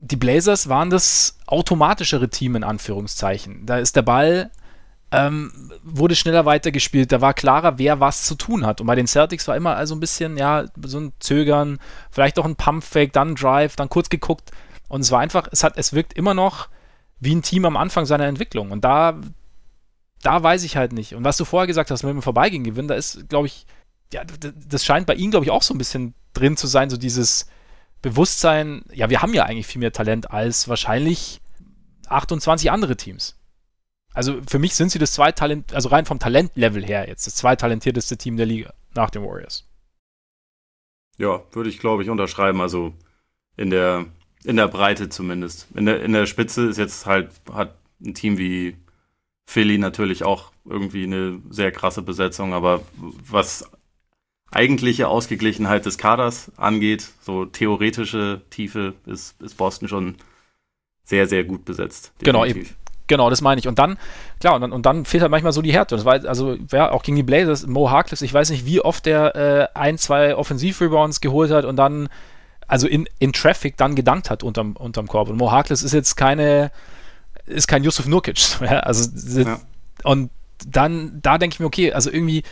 die 0.00 0.16
Blazers 0.16 0.68
waren 0.68 0.90
das 0.90 1.38
automatischere 1.46 2.28
Team 2.28 2.56
in 2.56 2.64
Anführungszeichen. 2.64 3.66
Da 3.66 3.78
ist 3.78 3.96
der 3.96 4.02
Ball 4.02 4.50
ähm, 5.12 5.72
wurde 5.84 6.16
schneller 6.16 6.44
weitergespielt, 6.46 7.12
da 7.12 7.20
war 7.20 7.32
klarer, 7.32 7.78
wer 7.78 8.00
was 8.00 8.24
zu 8.24 8.34
tun 8.34 8.66
hat. 8.66 8.80
Und 8.80 8.86
bei 8.86 8.96
den 8.96 9.06
Celtics 9.06 9.46
war 9.46 9.56
immer 9.56 9.76
also 9.76 9.94
ein 9.94 10.00
bisschen, 10.00 10.36
ja, 10.36 10.64
so 10.82 10.98
ein 10.98 11.12
Zögern, 11.20 11.78
vielleicht 12.10 12.38
auch 12.38 12.44
ein 12.44 12.56
Pumpfake, 12.56 13.12
dann 13.12 13.36
Drive, 13.36 13.76
dann 13.76 13.88
kurz 13.88 14.08
geguckt. 14.08 14.50
Und 14.88 15.02
es 15.02 15.10
war 15.10 15.20
einfach, 15.20 15.48
es 15.52 15.62
hat, 15.62 15.74
es 15.76 15.92
wirkt 15.92 16.12
immer 16.14 16.34
noch 16.34 16.68
wie 17.20 17.34
ein 17.34 17.42
Team 17.42 17.64
am 17.64 17.76
Anfang 17.76 18.04
seiner 18.04 18.26
Entwicklung. 18.26 18.72
Und 18.72 18.84
da, 18.84 19.18
da 20.22 20.42
weiß 20.42 20.64
ich 20.64 20.76
halt 20.76 20.92
nicht. 20.92 21.14
Und 21.14 21.24
was 21.24 21.36
du 21.36 21.44
vorher 21.44 21.66
gesagt 21.66 21.90
hast 21.90 22.02
mit 22.02 22.12
dem 22.12 22.22
Vorbeigehen 22.22 22.64
gewinnen, 22.64 22.88
da 22.88 22.94
ist, 22.94 23.28
glaube 23.28 23.46
ich, 23.46 23.66
ja, 24.12 24.22
das 24.24 24.84
scheint 24.84 25.06
bei 25.06 25.14
ihnen, 25.14 25.30
glaube 25.30 25.44
ich, 25.44 25.50
auch 25.50 25.62
so 25.62 25.74
ein 25.74 25.78
bisschen 25.78 26.14
drin 26.32 26.56
zu 26.56 26.66
sein, 26.66 26.90
so 26.90 26.96
dieses 26.96 27.48
Bewusstsein, 28.02 28.84
ja, 28.92 29.10
wir 29.10 29.22
haben 29.22 29.34
ja 29.34 29.44
eigentlich 29.44 29.66
viel 29.66 29.80
mehr 29.80 29.92
Talent 29.92 30.30
als 30.30 30.68
wahrscheinlich 30.68 31.40
28 32.08 32.70
andere 32.70 32.96
Teams. 32.96 33.36
Also 34.14 34.40
für 34.48 34.58
mich 34.58 34.74
sind 34.74 34.90
sie 34.90 34.98
das 34.98 35.12
zweitalent, 35.12 35.74
also 35.74 35.88
rein 35.88 36.06
vom 36.06 36.18
Talentlevel 36.18 36.84
her 36.84 37.08
jetzt, 37.08 37.26
das 37.26 37.34
zweitalentierteste 37.34 38.16
Team 38.16 38.36
der 38.36 38.46
Liga 38.46 38.72
nach 38.94 39.10
den 39.10 39.22
Warriors. 39.22 39.68
Ja, 41.18 41.42
würde 41.52 41.68
ich, 41.68 41.78
glaube 41.78 42.02
ich, 42.02 42.10
unterschreiben. 42.10 42.60
Also 42.60 42.94
in 43.56 43.70
der, 43.70 44.06
in 44.44 44.56
der 44.56 44.68
Breite 44.68 45.08
zumindest. 45.08 45.68
In 45.74 45.86
der, 45.86 46.02
in 46.02 46.12
der 46.12 46.26
Spitze 46.26 46.66
ist 46.68 46.78
jetzt 46.78 47.06
halt, 47.06 47.30
hat 47.52 47.76
ein 48.00 48.14
Team 48.14 48.38
wie 48.38 48.76
Philly 49.46 49.78
natürlich 49.78 50.24
auch 50.24 50.52
irgendwie 50.64 51.04
eine 51.04 51.40
sehr 51.50 51.72
krasse 51.72 52.02
Besetzung, 52.02 52.52
aber 52.52 52.82
was 52.96 53.70
eigentliche 54.50 55.08
Ausgeglichenheit 55.08 55.86
des 55.86 55.98
Kaders 55.98 56.52
angeht, 56.56 57.08
so 57.20 57.44
theoretische 57.44 58.42
Tiefe, 58.50 58.94
ist, 59.06 59.40
ist 59.42 59.56
Boston 59.56 59.88
schon 59.88 60.16
sehr, 61.04 61.26
sehr 61.26 61.44
gut 61.44 61.64
besetzt. 61.64 62.12
Definitiv. 62.20 62.24
Genau, 62.24 62.44
eben. 62.44 62.66
Genau, 63.08 63.30
das 63.30 63.40
meine 63.40 63.60
ich. 63.60 63.68
Und 63.68 63.78
dann, 63.78 63.98
klar, 64.40 64.54
und 64.56 64.60
dann, 64.62 64.72
und 64.72 64.84
dann 64.84 65.04
fehlt 65.04 65.22
halt 65.22 65.30
manchmal 65.30 65.52
so 65.52 65.62
die 65.62 65.72
Härte. 65.72 65.94
Das 65.94 66.04
war, 66.04 66.24
also, 66.26 66.56
ja, 66.72 66.90
auch 66.90 67.02
gegen 67.02 67.16
die 67.16 67.22
Blazers, 67.22 67.66
Mo 67.66 67.90
Harkless, 67.90 68.22
ich 68.22 68.34
weiß 68.34 68.50
nicht, 68.50 68.66
wie 68.66 68.80
oft 68.80 69.06
der 69.06 69.36
äh, 69.36 69.78
ein, 69.78 69.98
zwei 69.98 70.34
Offensiv-Rebounds 70.34 71.20
geholt 71.20 71.52
hat 71.52 71.64
und 71.64 71.76
dann, 71.76 72.08
also 72.66 72.88
in, 72.88 73.08
in 73.20 73.32
Traffic 73.32 73.76
dann 73.76 73.94
gedankt 73.94 74.28
hat 74.28 74.42
unterm, 74.42 74.72
unterm 74.72 75.06
Korb. 75.06 75.28
Und 75.28 75.36
Mo 75.36 75.52
Harkless 75.52 75.84
ist 75.84 75.92
jetzt 75.92 76.16
keine, 76.16 76.72
ist 77.46 77.68
kein 77.68 77.84
Yusuf 77.84 78.06
Nurkic. 78.06 78.38
Ja, 78.60 78.80
also, 78.80 79.40
ja. 79.40 79.60
und 80.02 80.30
dann, 80.66 81.20
da 81.22 81.38
denke 81.38 81.54
ich 81.54 81.60
mir, 81.60 81.66
okay, 81.66 81.92
also 81.92 82.10
irgendwie, 82.10 82.42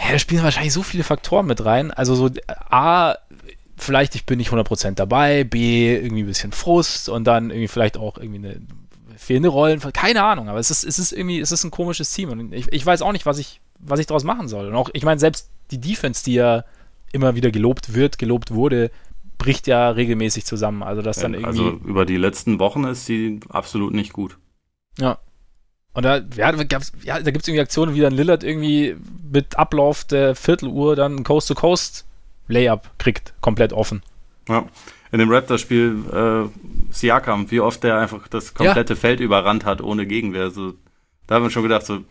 ja, 0.00 0.12
da 0.12 0.18
spielen 0.18 0.42
wahrscheinlich 0.42 0.72
so 0.72 0.82
viele 0.82 1.04
Faktoren 1.04 1.46
mit 1.46 1.64
rein. 1.64 1.90
Also 1.90 2.14
so, 2.14 2.30
A, 2.70 3.16
vielleicht 3.76 4.14
ich 4.14 4.26
bin 4.26 4.38
nicht 4.38 4.50
100% 4.50 4.92
dabei, 4.92 5.44
B, 5.44 5.94
irgendwie 5.94 6.22
ein 6.22 6.26
bisschen 6.26 6.52
Frust 6.52 7.08
und 7.08 7.24
dann 7.24 7.50
irgendwie 7.50 7.68
vielleicht 7.68 7.96
auch 7.96 8.18
irgendwie 8.18 8.48
eine 8.48 8.60
fehlende 9.16 9.48
Rollen, 9.48 9.80
keine 9.80 10.22
Ahnung, 10.22 10.48
aber 10.48 10.60
es 10.60 10.70
ist, 10.70 10.84
es 10.84 10.98
ist 10.98 11.12
irgendwie, 11.12 11.40
es 11.40 11.50
ist 11.50 11.64
ein 11.64 11.72
komisches 11.72 12.12
Team 12.12 12.30
und 12.30 12.52
ich, 12.52 12.72
ich 12.72 12.86
weiß 12.86 13.02
auch 13.02 13.12
nicht, 13.12 13.26
was 13.26 13.38
ich, 13.38 13.60
was 13.80 13.98
ich 13.98 14.06
daraus 14.06 14.24
machen 14.24 14.48
soll. 14.48 14.68
Und 14.68 14.76
auch, 14.76 14.90
ich 14.92 15.04
meine, 15.04 15.18
selbst 15.18 15.50
die 15.70 15.80
Defense, 15.80 16.24
die 16.24 16.34
ja 16.34 16.64
immer 17.12 17.34
wieder 17.34 17.50
gelobt 17.50 17.94
wird, 17.94 18.18
gelobt 18.18 18.52
wurde, 18.52 18.90
bricht 19.38 19.66
ja 19.66 19.90
regelmäßig 19.90 20.44
zusammen. 20.44 20.82
Also, 20.82 21.02
dass 21.02 21.18
dann 21.18 21.34
irgendwie. 21.34 21.48
Also, 21.48 21.70
über 21.84 22.04
die 22.04 22.16
letzten 22.16 22.58
Wochen 22.58 22.84
ist 22.84 23.06
sie 23.06 23.40
absolut 23.48 23.94
nicht 23.94 24.12
gut. 24.12 24.38
Ja. 24.98 25.18
Und 25.98 26.04
da, 26.04 26.20
ja, 26.36 26.52
gab's, 26.52 26.92
ja, 27.02 27.18
da 27.18 27.32
gibt 27.32 27.42
es 27.42 27.48
irgendwie 27.48 27.62
Aktionen, 27.62 27.92
wie 27.92 28.00
dann 28.00 28.12
Lillard 28.12 28.44
irgendwie 28.44 28.94
mit 29.32 29.58
Ablauf 29.58 30.04
der 30.04 30.36
Vierteluhr 30.36 30.94
dann 30.94 31.24
Coast-to-Coast-Layup 31.24 32.88
kriegt, 32.98 33.34
komplett 33.40 33.72
offen. 33.72 34.04
Ja. 34.48 34.64
In 35.10 35.18
dem 35.18 35.28
Raptor-Spiel 35.28 36.04
äh, 36.12 36.92
Siakam, 36.92 37.50
wie 37.50 37.58
oft 37.58 37.82
der 37.82 37.98
einfach 37.98 38.28
das 38.28 38.54
komplette 38.54 38.94
ja. 38.94 39.00
Feld 39.00 39.18
überrannt 39.18 39.64
hat 39.64 39.80
ohne 39.80 40.06
Gegenwehr. 40.06 40.52
So, 40.52 40.74
da 41.26 41.34
haben 41.34 41.42
wir 41.42 41.50
schon 41.50 41.64
gedacht, 41.64 41.84
so, 41.84 42.04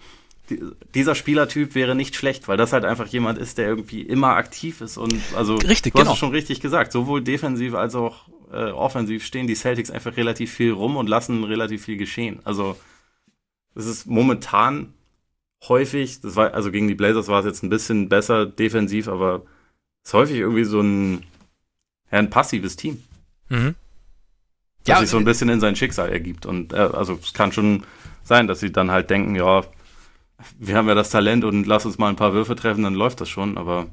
die, 0.49 0.59
dieser 0.93 1.15
Spielertyp 1.15 1.73
wäre 1.73 1.95
nicht 1.95 2.13
schlecht, 2.17 2.49
weil 2.49 2.57
das 2.57 2.73
halt 2.73 2.83
einfach 2.83 3.07
jemand 3.07 3.39
ist, 3.39 3.57
der 3.57 3.69
irgendwie 3.69 4.01
immer 4.01 4.35
aktiv 4.35 4.81
ist 4.81 4.97
und 4.97 5.15
also 5.33 5.55
richtig, 5.55 5.93
du 5.93 5.99
genau. 5.99 6.09
hast 6.09 6.15
es 6.15 6.19
schon 6.19 6.31
richtig 6.31 6.59
gesagt, 6.59 6.91
sowohl 6.91 7.23
defensiv 7.23 7.73
als 7.73 7.95
auch 7.95 8.27
äh, 8.51 8.69
offensiv 8.71 9.23
stehen 9.23 9.47
die 9.47 9.55
Celtics 9.55 9.91
einfach 9.91 10.17
relativ 10.17 10.51
viel 10.51 10.73
rum 10.73 10.97
und 10.97 11.07
lassen 11.07 11.45
relativ 11.45 11.85
viel 11.85 11.95
geschehen. 11.95 12.41
Also 12.43 12.75
es 13.75 13.85
ist 13.85 14.07
momentan 14.07 14.93
häufig, 15.67 16.21
das 16.21 16.35
war, 16.35 16.53
also 16.53 16.71
gegen 16.71 16.87
die 16.87 16.95
Blazers 16.95 17.27
war 17.27 17.39
es 17.39 17.45
jetzt 17.45 17.63
ein 17.63 17.69
bisschen 17.69 18.09
besser 18.09 18.45
defensiv, 18.45 19.07
aber 19.07 19.43
es 20.03 20.09
ist 20.09 20.13
häufig 20.13 20.37
irgendwie 20.37 20.63
so 20.63 20.81
ein, 20.81 21.23
ja, 22.11 22.19
ein 22.19 22.29
passives 22.29 22.75
Team. 22.75 23.03
Mhm. 23.49 23.75
Das 24.83 24.87
ja, 24.87 24.99
sich 25.01 25.09
so 25.09 25.17
ein 25.17 25.25
bisschen 25.25 25.49
in 25.49 25.59
sein 25.59 25.75
Schicksal 25.75 26.09
ergibt. 26.09 26.45
Und 26.45 26.73
äh, 26.73 26.77
also 26.77 27.19
es 27.21 27.33
kann 27.33 27.51
schon 27.51 27.83
sein, 28.23 28.47
dass 28.47 28.59
sie 28.59 28.71
dann 28.71 28.91
halt 28.91 29.09
denken, 29.09 29.35
ja, 29.35 29.63
wir 30.59 30.75
haben 30.75 30.87
ja 30.87 30.95
das 30.95 31.09
Talent 31.09 31.43
und 31.43 31.65
lass 31.65 31.85
uns 31.85 31.97
mal 31.97 32.09
ein 32.09 32.15
paar 32.15 32.33
Würfe 32.33 32.55
treffen, 32.55 32.83
dann 32.83 32.93
läuft 32.93 33.21
das 33.21 33.29
schon, 33.29 33.57
aber 33.57 33.87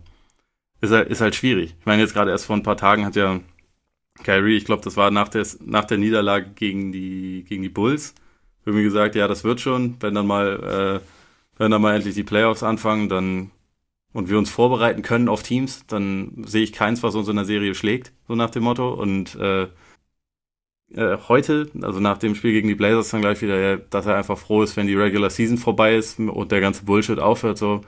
ist 0.81 0.93
halt, 0.93 1.09
ist 1.09 1.21
halt 1.21 1.35
schwierig. 1.35 1.75
Ich 1.81 1.87
meine, 1.87 2.03
jetzt 2.03 2.13
gerade 2.13 2.31
erst 2.31 2.47
vor 2.47 2.57
ein 2.57 2.63
paar 2.63 2.77
Tagen 2.77 3.07
hat 3.07 3.17
ja 3.17 3.41
Kyrie, 4.23 4.57
ich 4.57 4.65
glaube, 4.65 4.83
das 4.83 4.97
war 4.97 5.11
nach 5.11 5.29
der, 5.29 5.47
nach 5.65 5.85
der 5.85 5.99
Niederlage 5.99 6.51
gegen 6.55 6.93
die, 6.93 7.45
gegen 7.49 7.63
die 7.63 7.69
Bulls, 7.69 8.15
irgendwie 8.65 8.85
gesagt, 8.85 9.15
ja, 9.15 9.29
das 9.29 9.45
wird 9.45 9.61
schon, 9.61 9.97
wenn 10.01 10.15
dann 10.15 10.27
mal, 10.27 11.01
äh, 11.03 11.59
wenn 11.59 11.71
dann 11.71 11.83
mal 11.83 11.95
endlich 11.95 12.15
die 12.15 12.25
Playoffs 12.25 12.63
anfangen, 12.63 13.09
dann 13.09 13.51
und 14.15 14.29
wir 14.31 14.39
uns 14.39 14.49
vorbereiten 14.49 15.03
können 15.03 15.29
auf 15.29 15.43
Teams, 15.43 15.87
dann 15.89 16.45
sehe 16.47 16.63
ich 16.63 16.73
keins, 16.73 17.03
was 17.03 17.17
uns 17.17 17.29
in 17.29 17.37
der 17.37 17.45
Serie 17.45 17.75
schlägt, 17.75 18.13
so 18.29 18.37
nach 18.37 18.51
dem 18.51 18.63
Motto. 18.63 18.95
Und 18.95 19.35
äh, 19.35 19.65
äh, 20.95 21.19
heute, 21.29 21.69
also 21.83 21.99
nach 21.99 22.19
dem 22.19 22.37
Spiel 22.37 22.53
gegen 22.53 22.69
die 22.69 22.77
Blazers, 22.77 23.11
dann 23.11 23.23
gleich 23.23 23.43
wieder, 23.43 23.59
ja, 23.59 23.77
dass 23.77 24.07
er 24.07 24.17
einfach 24.17 24.39
froh 24.39 24.63
ist, 24.63 24.77
wenn 24.77 24.87
die 24.87 24.95
Regular 24.95 25.31
Season 25.31 25.59
vorbei 25.59 25.97
ist 25.97 26.21
und 26.21 26.53
der 26.53 26.61
ganze 26.61 26.85
Bullshit 26.85 27.19
aufhört. 27.19 27.59
So, 27.59 27.83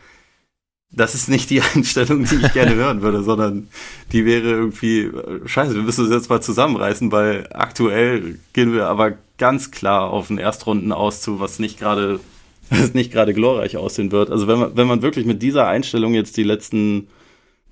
das 0.90 1.14
ist 1.14 1.28
nicht 1.28 1.50
die 1.50 1.62
Einstellung, 1.74 2.24
die 2.24 2.36
ich 2.36 2.52
gerne 2.52 2.74
hören 2.74 3.02
würde, 3.02 3.22
sondern 3.22 3.68
die 4.10 4.24
wäre 4.24 4.48
irgendwie, 4.48 5.02
äh, 5.02 5.46
scheiße, 5.46 5.76
wir 5.76 5.82
müssen 5.82 6.06
uns 6.06 6.14
jetzt 6.14 6.28
mal 6.28 6.40
zusammenreißen, 6.42 7.12
weil 7.12 7.48
aktuell 7.52 8.40
gehen 8.52 8.72
wir 8.72 8.88
aber 8.88 9.14
ganz 9.38 9.70
klar 9.70 10.10
auf 10.10 10.28
den 10.28 10.38
Erstrunden 10.38 10.92
aus 10.92 11.20
zu, 11.20 11.40
was 11.40 11.58
nicht 11.58 11.78
gerade, 11.78 12.20
was 12.70 12.94
nicht 12.94 13.12
gerade 13.12 13.34
glorreich 13.34 13.76
aussehen 13.76 14.12
wird. 14.12 14.30
Also 14.30 14.46
wenn 14.46 14.58
man, 14.58 14.76
wenn 14.76 14.86
man 14.86 15.02
wirklich 15.02 15.26
mit 15.26 15.42
dieser 15.42 15.66
Einstellung 15.66 16.14
jetzt 16.14 16.36
die 16.36 16.44
letzten, 16.44 17.08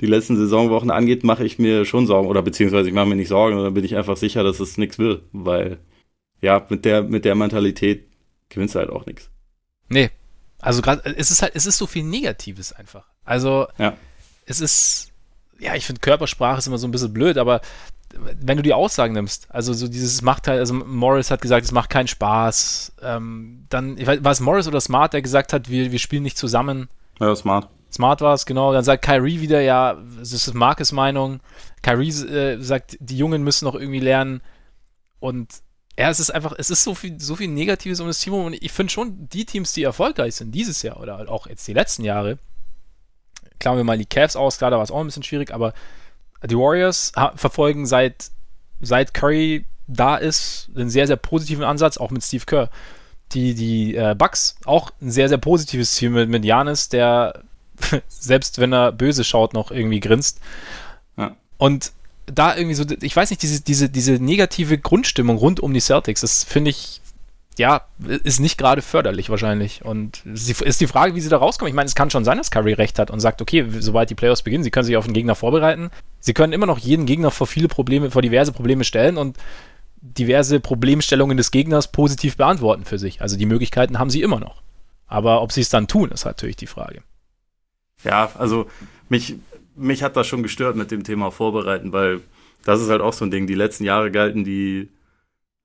die 0.00 0.06
letzten 0.06 0.36
Saisonwochen 0.36 0.90
angeht, 0.90 1.24
mache 1.24 1.44
ich 1.44 1.58
mir 1.58 1.84
schon 1.84 2.06
Sorgen, 2.06 2.28
oder 2.28 2.42
beziehungsweise 2.42 2.88
ich 2.88 2.94
mache 2.94 3.06
mir 3.06 3.16
nicht 3.16 3.28
Sorgen, 3.28 3.56
sondern 3.56 3.74
bin 3.74 3.84
ich 3.84 3.96
einfach 3.96 4.16
sicher, 4.16 4.42
dass 4.42 4.60
es 4.60 4.76
nichts 4.76 4.98
will, 4.98 5.22
weil, 5.32 5.78
ja, 6.40 6.66
mit 6.68 6.84
der, 6.84 7.02
mit 7.02 7.24
der 7.24 7.34
Mentalität 7.34 8.06
gewinnst 8.48 8.74
du 8.74 8.80
halt 8.80 8.90
auch 8.90 9.06
nichts. 9.06 9.30
Nee, 9.88 10.10
also 10.60 10.82
gerade, 10.82 11.02
es 11.16 11.30
ist 11.30 11.42
halt, 11.42 11.52
es 11.54 11.66
ist 11.66 11.78
so 11.78 11.86
viel 11.86 12.04
Negatives 12.04 12.72
einfach. 12.72 13.04
Also 13.24 13.66
ja. 13.78 13.96
es 14.46 14.60
ist, 14.60 15.12
ja, 15.58 15.74
ich 15.74 15.86
finde 15.86 16.00
Körpersprache 16.00 16.58
ist 16.58 16.66
immer 16.66 16.78
so 16.78 16.88
ein 16.88 16.90
bisschen 16.90 17.12
blöd, 17.12 17.38
aber 17.38 17.60
wenn 18.40 18.56
du 18.56 18.62
die 18.62 18.74
Aussagen 18.74 19.14
nimmst, 19.14 19.46
also 19.50 19.72
so 19.72 19.88
dieses 19.88 20.22
macht 20.22 20.48
halt, 20.48 20.60
also 20.60 20.74
Morris 20.74 21.30
hat 21.30 21.40
gesagt, 21.40 21.64
es 21.64 21.72
macht 21.72 21.90
keinen 21.90 22.08
Spaß. 22.08 22.92
Ähm, 23.02 23.66
dann, 23.68 23.98
ich 23.98 24.06
weiß, 24.06 24.24
war 24.24 24.32
es 24.32 24.40
Morris 24.40 24.68
oder 24.68 24.80
Smart, 24.80 25.12
der 25.12 25.22
gesagt 25.22 25.52
hat, 25.52 25.68
wir, 25.68 25.92
wir 25.92 25.98
spielen 25.98 26.22
nicht 26.22 26.38
zusammen? 26.38 26.88
Ja, 27.20 27.34
Smart. 27.34 27.68
Smart 27.92 28.20
war 28.20 28.34
es, 28.34 28.46
genau. 28.46 28.72
Dann 28.72 28.84
sagt 28.84 29.04
Kyrie 29.04 29.40
wieder, 29.40 29.60
ja, 29.60 29.96
das 30.18 30.32
ist 30.32 30.52
Markes 30.52 30.92
Meinung. 30.92 31.40
Kyrie 31.82 32.08
äh, 32.08 32.60
sagt, 32.60 32.96
die 33.00 33.16
Jungen 33.16 33.44
müssen 33.44 33.66
noch 33.66 33.74
irgendwie 33.74 34.00
lernen. 34.00 34.40
Und 35.20 35.48
ja, 35.98 36.10
es 36.10 36.18
ist 36.18 36.30
einfach, 36.30 36.54
es 36.58 36.70
ist 36.70 36.82
so 36.82 36.94
viel, 36.94 37.20
so 37.20 37.36
viel 37.36 37.48
Negatives 37.48 38.00
um 38.00 38.08
das 38.08 38.20
Team 38.20 38.34
und 38.34 38.54
ich 38.54 38.72
finde 38.72 38.92
schon, 38.92 39.28
die 39.28 39.44
Teams, 39.44 39.72
die 39.72 39.84
erfolgreich 39.84 40.34
sind, 40.34 40.52
dieses 40.52 40.82
Jahr 40.82 40.98
oder 40.98 41.30
auch 41.30 41.46
jetzt 41.46 41.68
die 41.68 41.72
letzten 41.72 42.04
Jahre, 42.04 42.38
klammern 43.60 43.78
wir 43.78 43.84
mal 43.84 43.98
die 43.98 44.06
Cavs 44.06 44.34
aus, 44.34 44.58
klar, 44.58 44.72
da 44.72 44.76
war 44.76 44.82
es 44.82 44.90
auch 44.90 44.98
ein 44.98 45.06
bisschen 45.06 45.22
schwierig, 45.22 45.52
aber 45.54 45.72
die 46.46 46.56
Warriors 46.56 47.12
verfolgen 47.36 47.86
seit, 47.86 48.30
seit 48.80 49.14
Curry 49.14 49.64
da 49.86 50.16
ist, 50.16 50.70
einen 50.74 50.90
sehr, 50.90 51.06
sehr 51.06 51.16
positiven 51.16 51.64
Ansatz, 51.64 51.96
auch 51.96 52.10
mit 52.10 52.22
Steve 52.22 52.44
Kerr. 52.46 52.70
Die, 53.32 53.54
die 53.54 53.96
äh, 53.96 54.14
Bucks, 54.16 54.56
auch 54.64 54.90
ein 55.00 55.10
sehr, 55.10 55.28
sehr 55.28 55.38
positives 55.38 55.94
Team 55.96 56.12
mit, 56.12 56.28
mit 56.28 56.44
Janis, 56.44 56.88
der 56.88 57.42
selbst 58.08 58.58
wenn 58.58 58.72
er 58.72 58.92
böse 58.92 59.24
schaut, 59.24 59.54
noch 59.54 59.70
irgendwie 59.70 60.00
grinst. 60.00 60.40
Ja. 61.16 61.34
Und 61.58 61.92
da 62.26 62.56
irgendwie 62.56 62.74
so, 62.74 62.84
ich 63.00 63.14
weiß 63.14 63.30
nicht, 63.30 63.42
diese, 63.42 63.60
diese, 63.60 63.88
diese 63.88 64.12
negative 64.12 64.78
Grundstimmung 64.78 65.36
rund 65.36 65.60
um 65.60 65.74
die 65.74 65.80
Celtics, 65.80 66.20
das 66.20 66.44
finde 66.44 66.70
ich, 66.70 67.00
ja, 67.56 67.82
ist 68.24 68.40
nicht 68.40 68.58
gerade 68.58 68.82
förderlich 68.82 69.30
wahrscheinlich. 69.30 69.84
Und 69.84 70.24
ist 70.26 70.80
die 70.80 70.86
Frage, 70.86 71.14
wie 71.14 71.20
sie 71.20 71.28
da 71.28 71.36
rauskommen. 71.36 71.68
Ich 71.68 71.74
meine, 71.74 71.86
es 71.86 71.94
kann 71.94 72.10
schon 72.10 72.24
sein, 72.24 72.38
dass 72.38 72.50
Curry 72.50 72.72
recht 72.72 72.98
hat 72.98 73.10
und 73.10 73.20
sagt, 73.20 73.40
okay, 73.40 73.64
sobald 73.78 74.10
die 74.10 74.14
Playoffs 74.14 74.42
beginnen, 74.42 74.64
sie 74.64 74.70
können 74.70 74.86
sich 74.86 74.96
auf 74.96 75.04
den 75.04 75.14
Gegner 75.14 75.34
vorbereiten. 75.34 75.90
Sie 76.18 76.34
können 76.34 76.52
immer 76.52 76.66
noch 76.66 76.78
jeden 76.78 77.06
Gegner 77.06 77.30
vor 77.30 77.46
viele 77.46 77.68
Probleme, 77.68 78.10
vor 78.10 78.22
diverse 78.22 78.52
Probleme 78.52 78.82
stellen 78.82 79.16
und 79.16 79.38
diverse 80.00 80.60
Problemstellungen 80.60 81.36
des 81.36 81.50
Gegners 81.50 81.90
positiv 81.90 82.36
beantworten 82.36 82.84
für 82.84 82.98
sich. 82.98 83.22
Also 83.22 83.36
die 83.36 83.46
Möglichkeiten 83.46 83.98
haben 83.98 84.10
sie 84.10 84.22
immer 84.22 84.40
noch. 84.40 84.62
Aber 85.06 85.40
ob 85.40 85.52
sie 85.52 85.60
es 85.60 85.68
dann 85.68 85.86
tun, 85.86 86.10
ist 86.10 86.24
natürlich 86.24 86.56
die 86.56 86.66
Frage. 86.66 87.02
Ja, 88.02 88.32
also 88.36 88.66
mich, 89.08 89.36
mich 89.76 90.02
hat 90.02 90.16
das 90.16 90.26
schon 90.26 90.42
gestört 90.42 90.76
mit 90.76 90.90
dem 90.90 91.04
Thema 91.04 91.30
Vorbereiten, 91.30 91.92
weil 91.92 92.20
das 92.64 92.80
ist 92.80 92.90
halt 92.90 93.00
auch 93.00 93.12
so 93.12 93.24
ein 93.24 93.30
Ding. 93.30 93.46
Die 93.46 93.54
letzten 93.54 93.84
Jahre 93.84 94.10
galten 94.10 94.44
die 94.44 94.88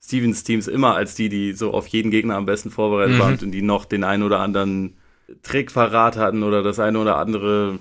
Stevens 0.01 0.43
Teams 0.43 0.67
immer 0.67 0.95
als 0.95 1.15
die, 1.15 1.29
die 1.29 1.53
so 1.53 1.73
auf 1.73 1.87
jeden 1.87 2.11
Gegner 2.11 2.35
am 2.35 2.45
besten 2.45 2.71
vorbereitet 2.71 3.15
mhm. 3.15 3.19
waren 3.19 3.39
und 3.39 3.51
die 3.51 3.61
noch 3.61 3.85
den 3.85 4.03
einen 4.03 4.23
oder 4.23 4.39
anderen 4.39 4.97
Trick 5.43 5.73
parat 5.73 6.17
hatten 6.17 6.43
oder 6.43 6.63
das 6.63 6.79
eine 6.79 6.99
oder 6.99 7.17
andere, 7.17 7.79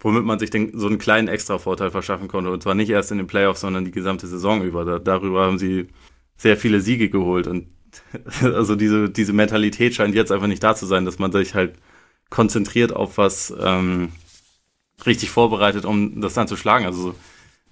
womit 0.00 0.24
man 0.24 0.38
sich 0.38 0.50
den, 0.50 0.76
so 0.76 0.86
einen 0.86 0.98
kleinen 0.98 1.28
Extra-Vorteil 1.28 1.90
verschaffen 1.90 2.28
konnte. 2.28 2.50
Und 2.50 2.62
zwar 2.62 2.74
nicht 2.74 2.90
erst 2.90 3.12
in 3.12 3.18
den 3.18 3.26
Playoffs, 3.26 3.60
sondern 3.60 3.84
die 3.84 3.90
gesamte 3.90 4.26
Saison 4.26 4.62
über. 4.62 4.84
Da, 4.84 4.98
darüber 4.98 5.44
haben 5.46 5.58
sie 5.58 5.88
sehr 6.36 6.56
viele 6.56 6.80
Siege 6.80 7.08
geholt. 7.08 7.46
Und 7.46 7.68
also 8.42 8.74
diese, 8.74 9.10
diese 9.10 9.32
Mentalität 9.32 9.94
scheint 9.94 10.14
jetzt 10.14 10.32
einfach 10.32 10.46
nicht 10.46 10.62
da 10.62 10.74
zu 10.74 10.86
sein, 10.86 11.04
dass 11.04 11.18
man 11.18 11.32
sich 11.32 11.54
halt 11.54 11.74
konzentriert 12.30 12.94
auf 12.94 13.18
was 13.18 13.54
ähm, 13.60 14.08
richtig 15.06 15.30
vorbereitet, 15.30 15.84
um 15.84 16.20
das 16.20 16.34
dann 16.34 16.48
zu 16.48 16.56
schlagen. 16.56 16.86
Also 16.86 17.14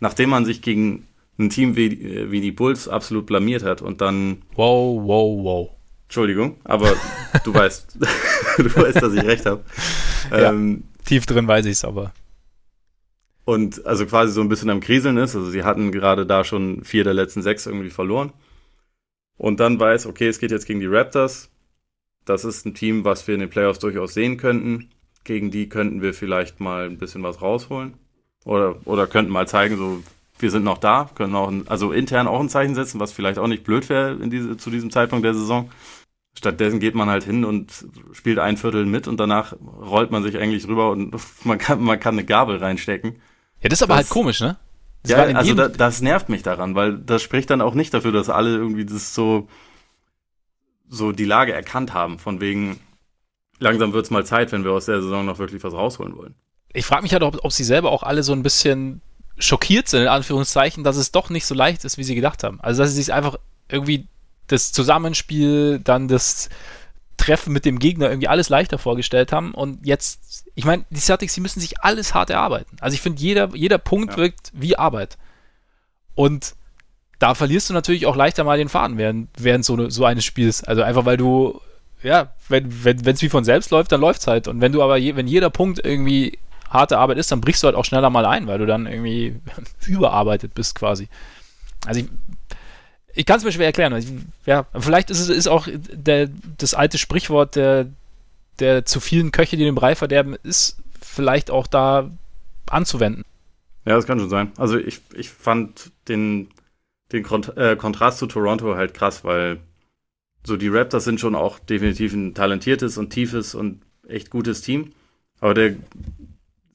nachdem 0.01 0.31
man 0.31 0.45
sich 0.45 0.63
gegen 0.63 1.07
ein 1.41 1.51
Team 1.51 1.77
wie, 1.77 1.87
äh, 1.87 2.31
wie 2.31 2.41
die 2.41 2.53
Bulls 2.53 2.89
absolut 2.89 3.27
blamiert 3.27 3.63
hat 3.63 3.83
und 3.83 4.01
dann. 4.01 4.43
Wow, 4.55 5.03
wow, 5.05 5.45
wow. 5.45 5.71
Entschuldigung, 6.05 6.57
aber 6.65 6.95
du 7.45 7.55
weißt, 7.55 7.99
du 8.59 8.77
weißt, 8.77 9.03
dass 9.03 9.13
ich 9.15 9.25
recht 9.25 9.47
habe. 9.47 9.65
Ähm, 10.33 10.85
ja, 10.99 11.05
tief 11.05 11.27
drin 11.27 11.47
weiß 11.49 11.67
ich 11.67 11.73
es 11.73 11.85
aber. 11.85 12.13
Und 13.45 13.85
also 13.87 14.07
quasi 14.07 14.33
so 14.33 14.41
ein 14.41 14.49
bisschen 14.49 14.71
am 14.71 14.81
Kriseln 14.81 15.17
ist. 15.17 15.35
Also 15.35 15.51
sie 15.51 15.65
hatten 15.65 15.91
gerade 15.93 16.27
da 16.27 16.45
schon 16.45 16.85
vier 16.85 17.05
der 17.05 17.15
letzten 17.15 17.43
sechs 17.43 17.67
irgendwie 17.67 17.91
verloren. 17.91 18.33
Und 19.39 19.59
dann 19.59 19.81
weiß, 19.81 20.07
okay, 20.07 20.29
es 20.29 20.39
geht 20.39 20.51
jetzt 20.51 20.67
gegen 20.67 20.81
die 20.81 20.87
Raptors. 20.87 21.49
Das 22.25 22.45
ist 22.45 22.67
ein 22.67 22.75
Team, 22.75 23.05
was 23.05 23.27
wir 23.27 23.35
in 23.35 23.41
den 23.41 23.51
Playoffs 23.51 23.79
durchaus 23.79 24.15
sehen 24.15 24.37
könnten 24.37 24.91
gegen 25.25 25.51
die 25.51 25.69
könnten 25.69 26.03
wir 26.03 26.15
vielleicht 26.15 26.61
mal 26.61 26.87
ein 26.87 26.99
bisschen 26.99 27.23
was 27.23 27.43
rausholen. 27.43 27.95
Oder, 28.45 28.77
oder 28.87 29.07
könnten 29.07 29.33
mal 29.33 29.47
zeigen, 29.47 29.77
so, 29.77 30.03
wir 30.43 30.51
sind 30.51 30.65
noch 30.65 30.79
da, 30.79 31.11
können 31.15 31.35
auch, 31.35 31.49
ein, 31.49 31.69
also 31.69 31.93
intern 31.93 32.27
auch 32.27 32.41
ein 32.41 32.49
Zeichen 32.49 32.75
setzen, 32.75 33.01
was 33.01 33.13
vielleicht 33.13 33.39
auch 33.39 33.47
nicht 33.47 33.65
blöd 33.65 33.89
wäre 33.89 34.13
in 34.13 34.31
diese, 34.31 34.57
zu 34.57 34.71
diesem 34.71 34.91
Zeitpunkt 34.91 35.25
der 35.25 35.35
Saison. 35.35 35.71
Stattdessen 36.37 36.81
geht 36.81 36.95
man 36.95 37.09
halt 37.09 37.25
hin 37.25 37.45
und 37.45 37.87
spielt 38.13 38.39
ein 38.39 38.57
Viertel 38.57 38.87
mit 38.87 39.09
und 39.09 39.19
danach 39.19 39.55
rollt 39.61 40.11
man 40.11 40.23
sich 40.23 40.39
eigentlich 40.39 40.67
rüber 40.69 40.91
und 40.91 41.15
man 41.45 41.59
kann, 41.59 41.83
man 41.83 41.99
kann 41.99 42.15
eine 42.15 42.25
Gabel 42.25 42.59
reinstecken. 42.59 43.17
Ja, 43.61 43.69
das 43.69 43.79
ist 43.79 43.83
aber 43.83 43.95
das, 43.95 44.05
halt 44.05 44.11
komisch, 44.11 44.41
ne? 44.41 44.57
Das 45.03 45.13
ja, 45.13 45.19
also 45.37 45.55
da, 45.55 45.69
das 45.69 46.03
nervt 46.03 46.29
mich 46.29 46.43
daran, 46.43 46.75
weil 46.75 46.99
das 46.99 47.23
spricht 47.23 47.51
dann 47.51 47.63
auch 47.63 47.75
nicht 47.75 47.93
dafür, 47.95 48.13
dass 48.13 48.29
alle 48.29 48.51
irgendwie 48.57 48.85
das 48.85 49.15
so, 49.15 49.49
so 50.89 51.13
die 51.13 51.25
Lage 51.25 51.53
erkannt 51.53 51.95
haben, 51.95 52.19
von 52.19 52.41
wegen, 52.41 52.79
langsam 53.59 53.93
wird 53.93 54.05
es 54.05 54.11
mal 54.11 54.27
Zeit, 54.27 54.53
wenn 54.53 54.65
wir 54.65 54.73
aus 54.73 54.87
der 54.87 55.01
Saison 55.01 55.25
noch 55.25 55.39
wirklich 55.39 55.65
was 55.65 55.73
rausholen 55.73 56.17
wollen. 56.17 56.35
Ich 56.73 56.85
frage 56.85 57.03
mich 57.03 57.13
halt, 57.13 57.23
ob, 57.23 57.39
ob 57.43 57.53
sie 57.53 57.65
selber 57.65 57.91
auch 57.91 58.03
alle 58.03 58.23
so 58.23 58.33
ein 58.33 58.43
bisschen 58.43 59.01
schockiert 59.41 59.89
sind, 59.89 60.03
in 60.03 60.09
Anführungszeichen, 60.09 60.85
dass 60.85 60.97
es 60.97 61.13
doch 61.13 61.31
nicht 61.31 61.47
so 61.47 61.55
leicht 61.55 61.85
ist, 61.85 61.99
wie 61.99 62.05
sie 62.05 62.15
gedacht 62.15 62.45
haben. 62.45 62.61
Also, 62.61 62.83
dass 62.83 62.91
sie 62.91 63.03
sich 63.03 63.13
einfach 63.13 63.37
irgendwie 63.69 64.07
das 64.47 64.73
Zusammenspiel, 64.73 65.81
dann 65.83 66.09
das 66.09 66.49
Treffen 67.17 67.53
mit 67.53 67.65
dem 67.65 67.79
Gegner 67.79 68.09
irgendwie 68.09 68.29
alles 68.29 68.49
leichter 68.49 68.79
vorgestellt 68.79 69.33
haben. 69.33 69.53
Und 69.53 69.87
jetzt, 69.87 70.45
ich 70.55 70.65
meine, 70.65 70.85
die 70.91 71.01
Celtics, 71.01 71.35
die 71.35 71.41
müssen 71.41 71.61
sich 71.61 71.81
alles 71.81 72.15
hart 72.15 72.31
erarbeiten. 72.31 72.77
Also, 72.81 72.95
ich 72.95 73.01
finde, 73.01 73.21
jeder, 73.21 73.55
jeder 73.55 73.79
Punkt 73.79 74.13
ja. 74.13 74.17
wirkt 74.19 74.53
wie 74.55 74.77
Arbeit. 74.77 75.19
Und 76.15 76.55
da 77.19 77.35
verlierst 77.35 77.71
du 77.71 77.75
natürlich 77.75 78.07
auch 78.07 78.17
leichter 78.17 78.45
mal 78.45 78.59
den 78.59 78.69
Faden 78.69 78.99
während, 78.99 79.29
während 79.39 79.65
so, 79.65 79.77
ne, 79.77 79.91
so 79.91 80.05
eines 80.05 80.25
Spiels. 80.25 80.63
Also, 80.65 80.83
einfach 80.83 81.05
weil 81.05 81.17
du 81.17 81.61
ja, 82.03 82.33
wenn 82.49 82.69
es 82.69 83.05
wenn, 83.05 83.21
wie 83.21 83.29
von 83.29 83.45
selbst 83.45 83.71
läuft, 83.71 83.93
dann 83.93 84.01
läuft 84.01 84.21
es 84.21 84.27
halt. 84.27 84.49
Und 84.49 84.61
wenn 84.61 84.73
du 84.73 84.83
aber, 84.83 84.97
je, 84.97 85.17
wenn 85.17 85.27
jeder 85.27 85.51
Punkt 85.51 85.85
irgendwie 85.85 86.39
harte 86.71 86.99
Arbeit 86.99 87.19
ist, 87.19 87.31
dann 87.31 87.41
brichst 87.41 87.63
du 87.63 87.67
halt 87.67 87.77
auch 87.77 87.85
schneller 87.85 88.11
mal 88.11 88.25
ein, 88.25 88.47
weil 88.47 88.59
du 88.59 88.67
dann 88.67 88.87
irgendwie 88.87 89.39
überarbeitet 89.87 90.55
bist 90.55 90.75
quasi. 90.75 91.09
Also 91.87 92.01
ich, 92.01 92.09
ich 93.13 93.27
kann 93.27 93.39
es 93.39 93.45
mir 93.45 93.53
schwer 93.53 93.67
erklären. 93.67 93.95
Ich, 93.97 94.09
ja, 94.47 94.67
vielleicht 94.79 95.11
ist 95.11 95.21
es 95.21 95.29
ist 95.29 95.49
auch 95.49 95.67
der, 95.93 96.31
das 96.59 96.75
alte 96.75 96.97
Sprichwort 96.97 97.57
der, 97.57 97.87
der 98.61 98.85
zu 98.85 99.01
vielen 99.01 99.33
Köche, 99.33 99.57
die 99.57 99.65
den 99.65 99.75
Brei 99.75 99.95
verderben, 99.95 100.37
ist 100.43 100.79
vielleicht 101.01 101.51
auch 101.51 101.67
da 101.67 102.11
anzuwenden. 102.69 103.25
Ja, 103.85 103.97
das 103.97 104.07
kann 104.07 104.21
schon 104.21 104.31
sein. 104.31 104.53
Also 104.57 104.79
ich, 104.79 105.01
ich 105.15 105.31
fand 105.31 105.91
den, 106.09 106.49
den 107.13 107.23
Kont 107.25 107.57
äh, 107.57 107.77
Kontrast 107.77 108.19
zu 108.19 108.27
Toronto 108.27 108.77
halt 108.77 108.95
krass, 108.95 109.25
weil 109.25 109.59
so 110.45 110.57
die 110.57 110.69
Raptors 110.69 111.05
sind 111.05 111.21
schon 111.21 111.35
auch 111.35 111.59
definitiv 111.59 112.13
ein 112.13 112.35
talentiertes 112.35 112.99
und 112.99 113.11
tiefes 113.11 113.55
und 113.55 113.83
echt 114.07 114.31
gutes 114.31 114.61
Team. 114.63 114.93
Aber 115.41 115.55
der, 115.55 115.77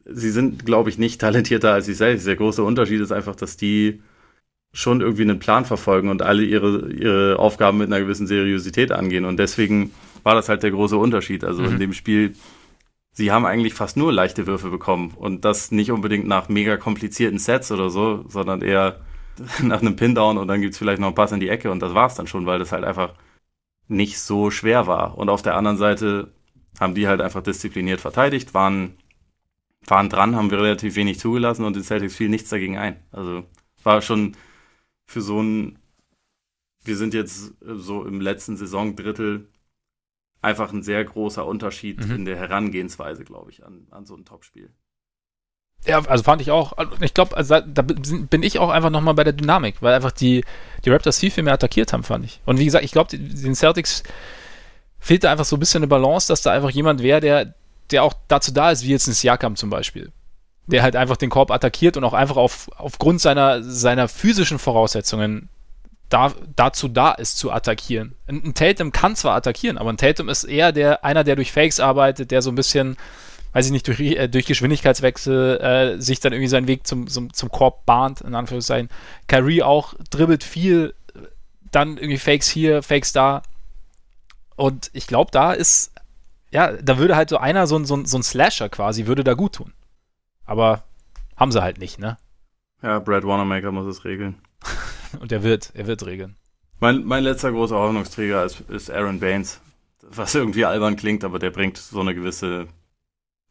sie 0.05 0.29
sind, 0.29 0.65
glaube 0.65 0.89
ich, 0.89 0.97
nicht 0.97 1.21
talentierter 1.21 1.73
als 1.73 1.85
sie 1.85 1.93
selbst. 1.93 2.27
Der 2.27 2.35
große 2.35 2.63
Unterschied 2.63 3.01
ist 3.01 3.11
einfach, 3.11 3.35
dass 3.35 3.57
die 3.57 4.01
schon 4.73 5.01
irgendwie 5.01 5.23
einen 5.23 5.39
Plan 5.39 5.65
verfolgen 5.65 6.09
und 6.09 6.21
alle 6.21 6.43
ihre, 6.43 6.91
ihre 6.91 7.39
Aufgaben 7.39 7.77
mit 7.77 7.87
einer 7.87 8.01
gewissen 8.01 8.27
Seriosität 8.27 8.91
angehen. 8.91 9.25
Und 9.25 9.37
deswegen 9.37 9.91
war 10.23 10.35
das 10.35 10.49
halt 10.49 10.63
der 10.63 10.71
große 10.71 10.97
Unterschied. 10.97 11.43
Also 11.43 11.63
mhm. 11.63 11.73
in 11.73 11.79
dem 11.79 11.93
Spiel, 11.93 12.33
sie 13.13 13.31
haben 13.31 13.45
eigentlich 13.45 13.73
fast 13.73 13.95
nur 13.95 14.11
leichte 14.11 14.47
Würfe 14.47 14.69
bekommen. 14.69 15.13
Und 15.15 15.45
das 15.45 15.71
nicht 15.71 15.91
unbedingt 15.91 16.27
nach 16.27 16.49
mega 16.49 16.77
komplizierten 16.77 17.39
Sets 17.39 17.71
oder 17.71 17.89
so, 17.89 18.25
sondern 18.27 18.61
eher 18.61 18.99
nach 19.61 19.81
einem 19.81 19.95
Pin-Down 19.95 20.37
und 20.37 20.47
dann 20.47 20.61
gibt's 20.61 20.77
vielleicht 20.77 20.99
noch 20.99 21.07
einen 21.07 21.15
Pass 21.15 21.31
in 21.31 21.39
die 21.39 21.49
Ecke 21.49 21.71
und 21.71 21.81
das 21.81 21.93
war's 21.93 22.15
dann 22.15 22.27
schon, 22.27 22.45
weil 22.45 22.59
das 22.59 22.71
halt 22.71 22.83
einfach 22.83 23.13
nicht 23.87 24.19
so 24.19 24.51
schwer 24.51 24.87
war. 24.87 25.17
Und 25.17 25.29
auf 25.29 25.41
der 25.41 25.55
anderen 25.55 25.77
Seite 25.77 26.31
haben 26.79 26.95
die 26.95 27.07
halt 27.07 27.21
einfach 27.21 27.43
diszipliniert 27.43 28.01
verteidigt, 28.01 28.53
waren, 28.53 28.97
waren 29.87 30.09
dran, 30.09 30.35
haben 30.35 30.51
wir 30.51 30.59
relativ 30.59 30.95
wenig 30.95 31.19
zugelassen 31.19 31.65
und 31.65 31.75
den 31.75 31.83
Celtics 31.83 32.15
fiel 32.15 32.29
nichts 32.29 32.49
dagegen 32.49 32.77
ein. 32.77 33.03
Also 33.11 33.45
war 33.83 34.01
schon 34.01 34.35
für 35.05 35.21
so 35.21 35.41
ein, 35.41 35.79
wir 36.83 36.97
sind 36.97 37.13
jetzt 37.13 37.53
so 37.61 38.05
im 38.05 38.21
letzten 38.21 38.57
Saisondrittel 38.57 39.47
einfach 40.41 40.71
ein 40.71 40.83
sehr 40.83 41.03
großer 41.03 41.45
Unterschied 41.45 42.05
mhm. 42.05 42.15
in 42.15 42.25
der 42.25 42.37
Herangehensweise, 42.37 43.23
glaube 43.23 43.51
ich, 43.51 43.65
an, 43.65 43.87
an 43.91 44.05
so 44.05 44.15
ein 44.15 44.25
Topspiel. 44.25 44.69
Ja, 45.85 46.03
also 46.05 46.23
fand 46.23 46.41
ich 46.41 46.51
auch. 46.51 46.73
Ich 47.01 47.13
glaube, 47.13 47.37
also 47.37 47.59
da 47.59 47.81
bin 47.83 48.43
ich 48.43 48.57
auch 48.57 48.69
einfach 48.69 48.89
nochmal 48.89 49.13
bei 49.13 49.23
der 49.23 49.33
Dynamik, 49.33 49.81
weil 49.81 49.93
einfach 49.93 50.11
die, 50.11 50.43
die 50.83 50.89
Raptors 50.89 51.19
viel, 51.19 51.29
viel 51.29 51.43
mehr 51.43 51.53
attackiert 51.53 51.93
haben, 51.93 52.03
fand 52.03 52.25
ich. 52.25 52.41
Und 52.45 52.57
wie 52.57 52.65
gesagt, 52.65 52.85
ich 52.85 52.91
glaube, 52.91 53.15
den 53.15 53.55
Celtics 53.55 54.03
fehlt 54.99 55.23
da 55.23 55.31
einfach 55.31 55.45
so 55.45 55.55
ein 55.55 55.59
bisschen 55.59 55.79
eine 55.79 55.87
Balance, 55.87 56.27
dass 56.27 56.41
da 56.41 56.51
einfach 56.51 56.71
jemand 56.71 57.03
wäre, 57.03 57.21
der, 57.21 57.53
der 57.91 58.03
auch 58.03 58.13
dazu 58.27 58.51
da 58.51 58.71
ist, 58.71 58.83
wie 58.83 58.89
jetzt 58.89 59.07
ein 59.07 59.13
Siakam 59.13 59.55
zum 59.55 59.69
Beispiel. 59.69 60.11
Der 60.67 60.81
halt 60.81 60.95
einfach 60.95 61.17
den 61.17 61.29
Korb 61.29 61.51
attackiert 61.51 61.95
und 61.97 62.03
auch 62.03 62.13
einfach 62.13 62.37
auf, 62.37 62.69
aufgrund 62.75 63.21
seiner, 63.21 63.61
seiner 63.61 64.07
physischen 64.07 64.57
Voraussetzungen 64.57 65.49
da, 66.09 66.33
dazu 66.55 66.87
da 66.87 67.11
ist, 67.11 67.37
zu 67.37 67.51
attackieren. 67.51 68.15
Ein, 68.27 68.43
ein 68.45 68.53
Tatum 68.53 68.91
kann 68.91 69.15
zwar 69.15 69.35
attackieren, 69.35 69.77
aber 69.77 69.91
ein 69.91 69.97
Tatum 69.97 70.29
ist 70.29 70.43
eher 70.43 70.71
der, 70.71 71.05
einer, 71.05 71.23
der 71.23 71.35
durch 71.35 71.51
Fakes 71.51 71.79
arbeitet, 71.79 72.31
der 72.31 72.41
so 72.41 72.51
ein 72.51 72.55
bisschen 72.55 72.97
weiß 73.55 73.67
ich 73.67 73.71
nicht, 73.71 73.87
durch, 73.87 74.01
äh, 74.01 74.27
durch 74.27 74.47
Geschwindigkeitswechsel 74.47 75.61
äh, 75.61 76.01
sich 76.01 76.19
dann 76.19 76.33
irgendwie 76.33 76.49
seinen 76.49 76.67
Weg 76.67 76.85
zum, 76.85 77.07
zum, 77.07 77.31
zum 77.31 77.49
Korb 77.49 77.85
bahnt, 77.85 78.19
in 78.19 78.35
Anführungszeichen. 78.35 78.89
Kyrie 79.27 79.63
auch 79.63 79.93
dribbelt 80.09 80.43
viel, 80.43 80.93
dann 81.71 81.95
irgendwie 81.95 82.17
Fakes 82.17 82.49
hier, 82.49 82.83
Fakes 82.83 83.13
da. 83.13 83.43
Und 84.57 84.89
ich 84.91 85.07
glaube, 85.07 85.31
da 85.31 85.53
ist, 85.53 85.93
ja, 86.55 86.73
da 86.73 86.97
würde 86.97 87.15
halt 87.15 87.29
so 87.29 87.37
einer, 87.37 87.67
so, 87.67 87.83
so, 87.83 88.03
so 88.05 88.17
ein 88.17 88.23
Slasher 88.23 88.69
quasi, 88.69 89.05
würde 89.05 89.23
da 89.23 89.33
gut 89.33 89.55
tun. 89.55 89.73
Aber 90.45 90.83
haben 91.35 91.51
sie 91.51 91.61
halt 91.61 91.77
nicht, 91.77 91.99
ne? 91.99 92.17
Ja, 92.81 92.99
Brad 92.99 93.25
Wanamaker 93.25 93.71
muss 93.71 93.85
es 93.85 94.05
regeln. 94.05 94.35
Und 95.19 95.31
er 95.31 95.43
wird, 95.43 95.71
er 95.75 95.87
wird 95.87 96.05
regeln. 96.05 96.35
Mein, 96.79 97.03
mein 97.03 97.23
letzter 97.23 97.51
großer 97.51 97.75
Hoffnungsträger 97.75 98.43
ist, 98.43 98.61
ist 98.69 98.89
Aaron 98.89 99.19
Baines. 99.19 99.61
Was 100.01 100.35
irgendwie 100.35 100.65
albern 100.65 100.95
klingt, 100.95 101.23
aber 101.23 101.39
der 101.39 101.49
bringt 101.49 101.77
so 101.77 101.99
eine 101.99 102.13
gewisse 102.13 102.67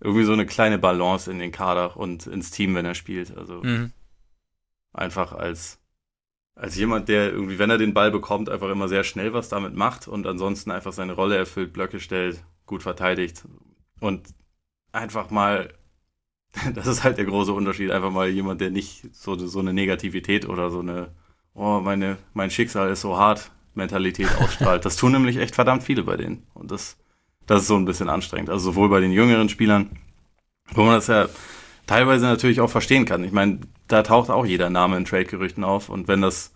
irgendwie 0.00 0.24
so 0.24 0.32
eine 0.32 0.46
kleine 0.46 0.78
Balance 0.78 1.30
in 1.30 1.38
den 1.38 1.50
Kader 1.52 1.96
und 1.96 2.26
ins 2.26 2.50
Team, 2.50 2.74
wenn 2.74 2.84
er 2.84 2.94
spielt. 2.94 3.36
Also 3.36 3.62
mhm. 3.62 3.92
einfach 4.92 5.32
als, 5.32 5.80
als 6.54 6.76
jemand, 6.76 7.08
der 7.08 7.32
irgendwie, 7.32 7.58
wenn 7.58 7.70
er 7.70 7.78
den 7.78 7.94
Ball 7.94 8.10
bekommt, 8.10 8.50
einfach 8.50 8.68
immer 8.68 8.88
sehr 8.88 9.04
schnell 9.04 9.32
was 9.32 9.48
damit 9.48 9.74
macht 9.74 10.06
und 10.06 10.26
ansonsten 10.26 10.70
einfach 10.70 10.92
seine 10.92 11.14
Rolle 11.14 11.36
erfüllt, 11.36 11.72
Blöcke 11.72 12.00
stellt, 12.00 12.44
gut 12.66 12.82
verteidigt 12.82 13.44
und 14.00 14.26
einfach 14.92 15.30
mal, 15.30 15.72
das 16.74 16.86
ist 16.86 17.04
halt 17.04 17.18
der 17.18 17.26
große 17.26 17.52
Unterschied, 17.52 17.90
einfach 17.90 18.10
mal 18.10 18.28
jemand, 18.28 18.60
der 18.60 18.70
nicht 18.70 19.14
so, 19.14 19.36
so 19.36 19.60
eine 19.60 19.72
Negativität 19.72 20.48
oder 20.48 20.70
so 20.70 20.80
eine, 20.80 21.12
oh, 21.54 21.80
meine, 21.80 22.18
mein 22.32 22.50
Schicksal 22.50 22.90
ist 22.90 23.00
so 23.00 23.16
hart, 23.18 23.50
Mentalität 23.74 24.28
ausstrahlt. 24.40 24.84
Das 24.84 24.96
tun 24.96 25.12
nämlich 25.12 25.36
echt 25.36 25.54
verdammt 25.54 25.82
viele 25.82 26.04
bei 26.04 26.16
denen. 26.16 26.46
Und 26.54 26.70
das 26.70 26.96
das 27.46 27.62
ist 27.62 27.68
so 27.68 27.76
ein 27.76 27.84
bisschen 27.84 28.08
anstrengend. 28.08 28.50
Also 28.50 28.72
sowohl 28.72 28.88
bei 28.88 29.00
den 29.00 29.12
jüngeren 29.12 29.48
Spielern, 29.48 29.90
wo 30.72 30.82
man 30.82 30.94
das 30.94 31.08
ja 31.08 31.28
teilweise 31.86 32.26
natürlich 32.26 32.60
auch 32.60 32.70
verstehen 32.70 33.04
kann. 33.04 33.24
Ich 33.24 33.32
meine, 33.32 33.60
da 33.88 34.02
taucht 34.02 34.30
auch 34.30 34.46
jeder 34.46 34.70
Name 34.70 34.96
in 34.96 35.04
Trade-Gerüchten 35.04 35.64
auf. 35.64 35.88
Und 35.88 36.08
wenn 36.08 36.22
das 36.22 36.54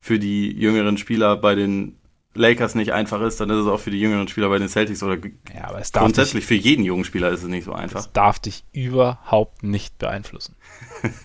für 0.00 0.18
die 0.18 0.52
jüngeren 0.52 0.98
Spieler 0.98 1.36
bei 1.36 1.54
den 1.54 1.96
Lakers 2.36 2.74
nicht 2.74 2.92
einfach 2.92 3.20
ist, 3.22 3.40
dann 3.40 3.50
ist 3.50 3.56
es 3.56 3.66
auch 3.66 3.80
für 3.80 3.90
die 3.90 4.00
jüngeren 4.00 4.28
Spieler 4.28 4.48
bei 4.48 4.58
den 4.58 4.68
Celtics 4.68 5.02
oder 5.02 5.16
ja, 5.54 5.64
aber 5.64 5.82
grundsätzlich 5.92 6.46
dich, 6.46 6.46
für 6.46 6.54
jeden 6.54 6.84
jungen 6.84 7.04
Spieler 7.04 7.30
ist 7.30 7.42
es 7.42 7.48
nicht 7.48 7.64
so 7.64 7.72
einfach. 7.72 8.00
Das 8.00 8.12
darf 8.12 8.38
dich 8.38 8.64
überhaupt 8.72 9.62
nicht 9.62 9.98
beeinflussen. 9.98 10.54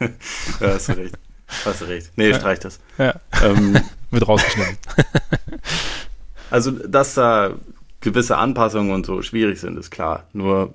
ja, 0.60 0.68
hast 0.68 0.90
du 0.90 0.94
recht. 0.94 1.18
Hast 1.66 1.82
du 1.82 1.86
recht. 1.86 2.12
Nee, 2.16 2.30
ja. 2.30 2.40
streich 2.40 2.60
das. 2.60 2.80
Ja. 2.98 3.20
Ähm, 3.44 3.78
Wird 4.12 4.28
rausgeschnitten. 4.28 4.78
also, 6.50 6.72
dass 6.72 7.14
da 7.14 7.54
gewisse 8.00 8.38
Anpassungen 8.38 8.94
und 8.94 9.06
so 9.06 9.22
schwierig 9.22 9.60
sind, 9.60 9.78
ist 9.78 9.92
klar. 9.92 10.28
Nur 10.34 10.74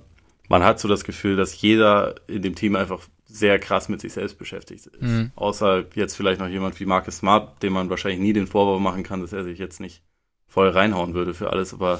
man 0.49 0.63
hat 0.63 0.79
so 0.79 0.87
das 0.87 1.03
Gefühl, 1.03 1.35
dass 1.35 1.59
jeder 1.61 2.15
in 2.27 2.41
dem 2.41 2.55
Team 2.55 2.75
einfach 2.75 3.01
sehr 3.25 3.59
krass 3.59 3.89
mit 3.89 4.01
sich 4.01 4.13
selbst 4.13 4.37
beschäftigt 4.39 4.87
ist. 4.87 5.01
Mhm. 5.01 5.31
Außer 5.35 5.85
jetzt 5.95 6.15
vielleicht 6.15 6.39
noch 6.39 6.47
jemand 6.47 6.79
wie 6.79 6.85
Marcus 6.85 7.17
Smart, 7.17 7.61
dem 7.61 7.73
man 7.73 7.89
wahrscheinlich 7.89 8.21
nie 8.21 8.33
den 8.33 8.47
Vorwurf 8.47 8.79
machen 8.79 9.03
kann, 9.03 9.21
dass 9.21 9.33
er 9.33 9.43
sich 9.43 9.59
jetzt 9.59 9.79
nicht 9.79 10.01
voll 10.47 10.69
reinhauen 10.69 11.13
würde 11.13 11.33
für 11.33 11.51
alles. 11.51 11.73
Aber 11.73 11.99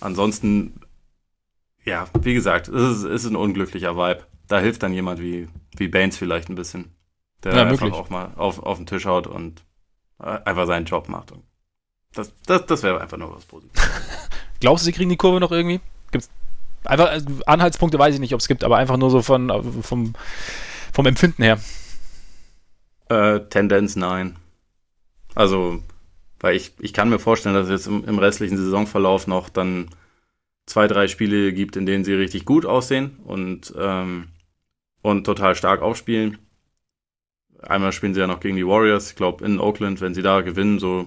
ansonsten, 0.00 0.80
ja, 1.84 2.06
wie 2.20 2.34
gesagt, 2.34 2.68
es 2.68 2.98
ist, 2.98 3.04
ist 3.04 3.26
ein 3.26 3.36
unglücklicher 3.36 3.96
Vibe. 3.96 4.26
Da 4.48 4.60
hilft 4.60 4.82
dann 4.82 4.92
jemand 4.92 5.20
wie, 5.20 5.48
wie 5.76 5.88
Baines 5.88 6.16
vielleicht 6.16 6.48
ein 6.48 6.54
bisschen, 6.54 6.94
der 7.42 7.54
ja, 7.54 7.62
einfach 7.62 7.90
auch 7.92 8.10
mal 8.10 8.32
auf, 8.36 8.62
auf 8.62 8.76
den 8.76 8.86
Tisch 8.86 9.06
haut 9.06 9.26
und 9.26 9.62
einfach 10.18 10.66
seinen 10.66 10.86
Job 10.86 11.08
macht. 11.08 11.32
Und 11.32 11.42
das, 12.14 12.32
das, 12.46 12.66
das 12.66 12.82
wäre 12.82 13.00
einfach 13.00 13.16
nur 13.16 13.34
was 13.34 13.44
Positives. 13.44 13.82
Glaubst 14.60 14.84
du, 14.84 14.86
sie 14.86 14.92
kriegen 14.92 15.10
die 15.10 15.16
Kurve 15.16 15.40
noch 15.40 15.50
irgendwie? 15.50 15.80
Gibt's 16.10 16.30
einfach 16.84 17.08
also 17.08 17.26
Anhaltspunkte 17.46 17.98
weiß 17.98 18.14
ich 18.14 18.20
nicht, 18.20 18.34
ob 18.34 18.40
es 18.40 18.48
gibt, 18.48 18.64
aber 18.64 18.76
einfach 18.76 18.96
nur 18.96 19.10
so 19.10 19.22
von 19.22 19.82
vom, 19.82 20.14
vom 20.92 21.06
Empfinden 21.06 21.42
her. 21.42 21.58
Äh, 23.08 23.40
Tendenz 23.48 23.96
nein. 23.96 24.36
Also, 25.34 25.82
weil 26.42 26.56
ich, 26.56 26.74
ich 26.80 26.92
kann 26.92 27.08
mir 27.08 27.18
vorstellen, 27.18 27.54
dass 27.54 27.68
es 27.68 27.70
jetzt 27.70 27.86
im, 27.86 28.04
im 28.04 28.18
restlichen 28.18 28.58
Saisonverlauf 28.58 29.26
noch 29.26 29.48
dann 29.48 29.88
zwei, 30.66 30.86
drei 30.86 31.08
Spiele 31.08 31.52
gibt, 31.52 31.76
in 31.76 31.86
denen 31.86 32.04
sie 32.04 32.12
richtig 32.12 32.44
gut 32.44 32.66
aussehen 32.66 33.16
und, 33.24 33.72
ähm, 33.78 34.28
und 35.00 35.24
total 35.24 35.54
stark 35.54 35.80
aufspielen. 35.80 36.38
Einmal 37.62 37.92
spielen 37.92 38.12
sie 38.12 38.20
ja 38.20 38.26
noch 38.26 38.40
gegen 38.40 38.56
die 38.56 38.66
Warriors, 38.66 39.10
ich 39.10 39.16
glaube 39.16 39.44
in 39.44 39.60
Oakland, 39.60 40.00
wenn 40.00 40.14
sie 40.14 40.22
da 40.22 40.40
gewinnen, 40.40 40.80
so 40.80 41.06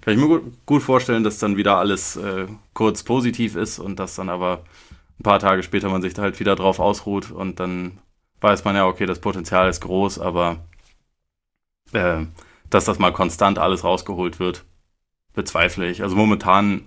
kann 0.00 0.14
ich 0.14 0.20
mir 0.20 0.26
gut, 0.26 0.66
gut 0.66 0.82
vorstellen, 0.82 1.22
dass 1.22 1.38
dann 1.38 1.56
wieder 1.56 1.78
alles 1.78 2.16
äh, 2.16 2.46
kurz 2.74 3.04
positiv 3.04 3.54
ist 3.54 3.78
und 3.78 3.98
dass 4.00 4.16
dann 4.16 4.28
aber 4.28 4.64
ein 5.20 5.22
paar 5.22 5.38
Tage 5.38 5.62
später 5.62 5.88
man 5.88 6.02
sich 6.02 6.14
da 6.14 6.22
halt 6.22 6.40
wieder 6.40 6.56
drauf 6.56 6.80
ausruht 6.80 7.30
und 7.30 7.60
dann 7.60 7.98
weiß 8.40 8.64
man 8.64 8.74
ja, 8.74 8.86
okay, 8.86 9.06
das 9.06 9.20
Potenzial 9.20 9.68
ist 9.68 9.80
groß, 9.80 10.18
aber 10.18 10.66
äh, 11.92 12.26
dass 12.74 12.84
das 12.84 12.98
mal 12.98 13.12
konstant 13.12 13.58
alles 13.58 13.84
rausgeholt 13.84 14.40
wird, 14.40 14.64
bezweifle 15.32 15.88
ich. 15.88 16.02
Also 16.02 16.16
momentan 16.16 16.82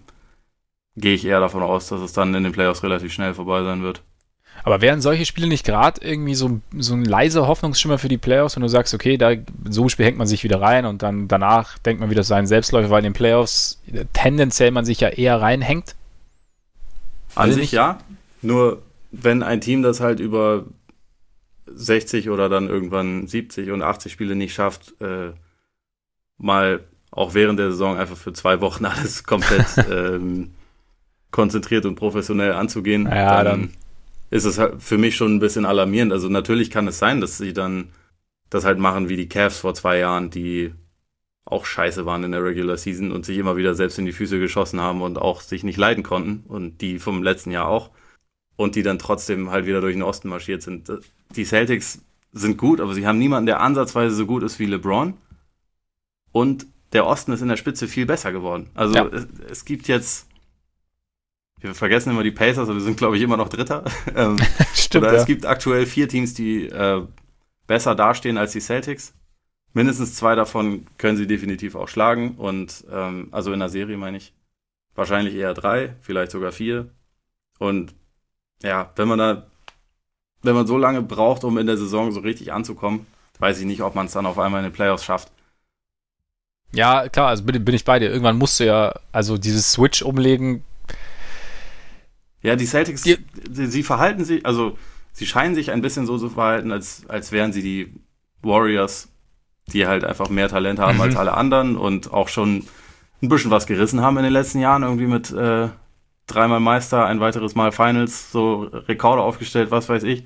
gehe 0.97 1.13
ich 1.13 1.25
eher 1.25 1.39
davon 1.39 1.63
aus, 1.63 1.87
dass 1.87 2.01
es 2.01 2.13
dann 2.13 2.33
in 2.33 2.43
den 2.43 2.51
Playoffs 2.51 2.83
relativ 2.83 3.13
schnell 3.13 3.33
vorbei 3.33 3.63
sein 3.63 3.81
wird. 3.83 4.01
Aber 4.63 4.81
wären 4.81 5.01
solche 5.01 5.25
Spiele 5.25 5.47
nicht 5.47 5.65
gerade 5.65 6.01
irgendwie 6.03 6.33
so, 6.35 6.59
so 6.77 6.93
ein 6.93 7.05
leiser 7.05 7.47
Hoffnungsschimmer 7.47 7.99
für 7.99 8.09
die 8.09 8.17
Playoffs, 8.17 8.55
wenn 8.55 8.63
du 8.63 8.69
sagst, 8.69 8.93
okay, 8.93 9.15
da 9.17 9.33
so 9.69 9.83
ein 9.83 9.89
Spiel 9.89 10.05
hängt 10.05 10.17
man 10.17 10.27
sich 10.27 10.43
wieder 10.43 10.59
rein 10.59 10.85
und 10.85 11.03
dann 11.03 11.27
danach 11.27 11.77
denkt 11.77 12.01
man 12.01 12.09
wieder 12.09 12.23
seinen 12.23 12.47
Selbstläufer, 12.47 12.89
weil 12.89 12.99
in 12.99 13.11
den 13.11 13.13
Playoffs 13.13 13.81
tendenziell 14.13 14.71
man 14.71 14.83
sich 14.83 14.99
ja 14.99 15.09
eher 15.09 15.39
reinhängt? 15.39 15.95
An 17.35 17.53
sich 17.53 17.71
ja. 17.71 17.99
Nur 18.41 18.81
wenn 19.11 19.43
ein 19.43 19.61
Team 19.61 19.83
das 19.83 19.99
halt 19.99 20.19
über 20.19 20.65
60 21.67 22.29
oder 22.29 22.49
dann 22.49 22.67
irgendwann 22.67 23.27
70 23.27 23.69
und 23.71 23.83
80 23.83 24.11
Spiele 24.11 24.35
nicht 24.35 24.53
schafft, 24.53 24.99
äh, 25.01 25.33
mal 26.37 26.83
auch 27.11 27.33
während 27.33 27.59
der 27.59 27.71
Saison 27.71 27.97
einfach 27.97 28.17
für 28.17 28.33
zwei 28.33 28.61
Wochen 28.61 28.85
alles 28.85 29.23
komplett 29.23 29.65
ähm, 29.91 30.51
konzentriert 31.31 31.85
und 31.85 31.95
professionell 31.95 32.53
anzugehen, 32.53 33.05
ja, 33.05 33.43
dann, 33.43 33.61
dann 33.61 33.69
ist 34.29 34.45
es 34.45 34.57
halt 34.57 34.81
für 34.81 34.97
mich 34.97 35.15
schon 35.15 35.35
ein 35.35 35.39
bisschen 35.39 35.65
alarmierend. 35.65 36.11
Also 36.11 36.29
natürlich 36.29 36.69
kann 36.69 36.87
es 36.87 36.99
sein, 36.99 37.21
dass 37.21 37.37
sie 37.37 37.53
dann 37.53 37.89
das 38.49 38.65
halt 38.65 38.79
machen 38.79 39.09
wie 39.09 39.17
die 39.17 39.29
Cavs 39.29 39.59
vor 39.59 39.73
zwei 39.73 39.99
Jahren, 39.99 40.29
die 40.29 40.73
auch 41.45 41.65
scheiße 41.65 42.05
waren 42.05 42.23
in 42.23 42.31
der 42.31 42.43
Regular 42.43 42.77
Season 42.77 43.11
und 43.11 43.25
sich 43.25 43.37
immer 43.37 43.55
wieder 43.55 43.73
selbst 43.73 43.97
in 43.99 44.05
die 44.05 44.11
Füße 44.11 44.39
geschossen 44.39 44.81
haben 44.81 45.01
und 45.01 45.17
auch 45.17 45.41
sich 45.41 45.63
nicht 45.63 45.77
leiden 45.77 46.03
konnten 46.03 46.43
und 46.47 46.81
die 46.81 46.99
vom 46.99 47.23
letzten 47.23 47.51
Jahr 47.51 47.67
auch 47.67 47.91
und 48.57 48.75
die 48.75 48.83
dann 48.83 48.99
trotzdem 48.99 49.49
halt 49.49 49.65
wieder 49.65 49.79
durch 49.79 49.93
den 49.93 50.03
Osten 50.03 50.27
marschiert 50.27 50.61
sind. 50.61 50.91
Die 51.35 51.45
Celtics 51.45 52.01
sind 52.33 52.57
gut, 52.57 52.81
aber 52.81 52.93
sie 52.93 53.07
haben 53.07 53.17
niemanden, 53.17 53.45
der 53.45 53.61
ansatzweise 53.61 54.13
so 54.15 54.25
gut 54.25 54.43
ist 54.43 54.59
wie 54.59 54.65
LeBron 54.65 55.13
und 56.31 56.67
der 56.93 57.05
Osten 57.05 57.33
ist 57.33 57.41
in 57.41 57.49
der 57.49 57.57
Spitze 57.57 57.87
viel 57.87 58.05
besser 58.05 58.31
geworden. 58.31 58.69
Also 58.73 58.95
ja. 58.95 59.05
es, 59.07 59.27
es, 59.49 59.65
gibt 59.65 59.87
jetzt, 59.87 60.27
wir 61.59 61.75
vergessen 61.75 62.11
immer 62.11 62.23
die 62.23 62.31
Pacers, 62.31 62.69
aber 62.69 62.75
wir 62.75 62.83
sind 62.83 62.97
glaube 62.97 63.17
ich 63.17 63.23
immer 63.23 63.37
noch 63.37 63.49
Dritter. 63.49 63.83
Ähm, 64.15 64.37
Stimmt. 64.73 65.05
Oder 65.05 65.13
ja. 65.13 65.19
es 65.19 65.25
gibt 65.25 65.45
aktuell 65.45 65.85
vier 65.85 66.07
Teams, 66.07 66.33
die 66.33 66.67
äh, 66.67 67.05
besser 67.67 67.93
dastehen 67.93 68.37
als 68.37 68.53
die 68.53 68.61
Celtics 68.61 69.13
mindestens 69.77 70.15
zwei 70.15 70.33
davon 70.33 70.87
können 70.97 71.17
sie 71.17 71.27
definitiv 71.27 71.75
auch 71.75 71.87
schlagen. 71.87 72.35
Und 72.35 72.83
ähm, 72.91 73.29
also 73.31 73.53
in 73.53 73.59
der 73.59 73.69
Serie 73.69 73.95
meine 73.95 74.17
ich 74.17 74.33
wahrscheinlich 74.95 75.35
eher 75.35 75.53
drei, 75.53 75.95
vielleicht 76.01 76.31
sogar 76.31 76.51
vier. 76.51 76.89
Und 77.59 77.93
ja, 78.63 78.91
wenn 78.95 79.07
man 79.07 79.19
da, 79.19 79.47
wenn 80.41 80.55
man 80.55 80.65
so 80.65 80.77
lange 80.77 81.03
braucht, 81.03 81.43
um 81.43 81.59
in 81.59 81.67
der 81.67 81.77
Saison 81.77 82.11
so 82.11 82.21
richtig 82.21 82.51
anzukommen, 82.51 83.05
weiß 83.37 83.59
ich 83.59 83.67
nicht, 83.67 83.83
ob 83.83 83.93
man 83.93 84.07
es 84.07 84.13
dann 84.13 84.25
auf 84.25 84.39
einmal 84.39 84.61
in 84.61 84.71
den 84.71 84.73
Playoffs 84.73 85.05
schafft. 85.05 85.31
Ja, 86.73 87.07
klar, 87.09 87.29
also 87.29 87.43
bin, 87.43 87.63
bin 87.63 87.75
ich 87.75 87.85
bei 87.85 87.99
dir. 87.99 88.09
Irgendwann 88.09 88.37
musst 88.37 88.59
du 88.59 88.65
ja, 88.65 88.93
also 89.11 89.37
dieses 89.37 89.71
Switch 89.71 90.01
umlegen. 90.01 90.63
Ja, 92.41 92.55
die 92.55 92.65
Celtics, 92.65 93.01
die, 93.01 93.17
sie, 93.51 93.67
sie 93.67 93.83
verhalten 93.83 94.25
sich, 94.25 94.45
also 94.45 94.77
sie 95.11 95.25
scheinen 95.25 95.55
sich 95.55 95.71
ein 95.71 95.81
bisschen 95.81 96.05
so 96.05 96.17
zu 96.17 96.29
verhalten, 96.29 96.71
als, 96.71 97.03
als 97.07 97.31
wären 97.31 97.51
sie 97.51 97.61
die 97.61 97.93
Warriors 98.41 99.09
die 99.73 99.85
halt 99.85 100.03
einfach 100.03 100.29
mehr 100.29 100.49
Talent 100.49 100.79
haben 100.79 100.95
mhm. 100.95 101.03
als 101.03 101.15
alle 101.15 101.33
anderen 101.33 101.75
und 101.75 102.13
auch 102.13 102.29
schon 102.29 102.65
ein 103.21 103.29
bisschen 103.29 103.51
was 103.51 103.67
gerissen 103.67 104.01
haben 104.01 104.17
in 104.17 104.23
den 104.23 104.33
letzten 104.33 104.59
Jahren, 104.59 104.83
irgendwie 104.83 105.07
mit 105.07 105.31
äh, 105.31 105.69
dreimal 106.27 106.59
Meister, 106.59 107.05
ein 107.05 107.19
weiteres 107.19 107.55
Mal 107.55 107.71
Finals, 107.71 108.31
so 108.31 108.63
Rekorde 108.63 109.21
aufgestellt, 109.21 109.71
was 109.71 109.89
weiß 109.89 110.03
ich. 110.03 110.25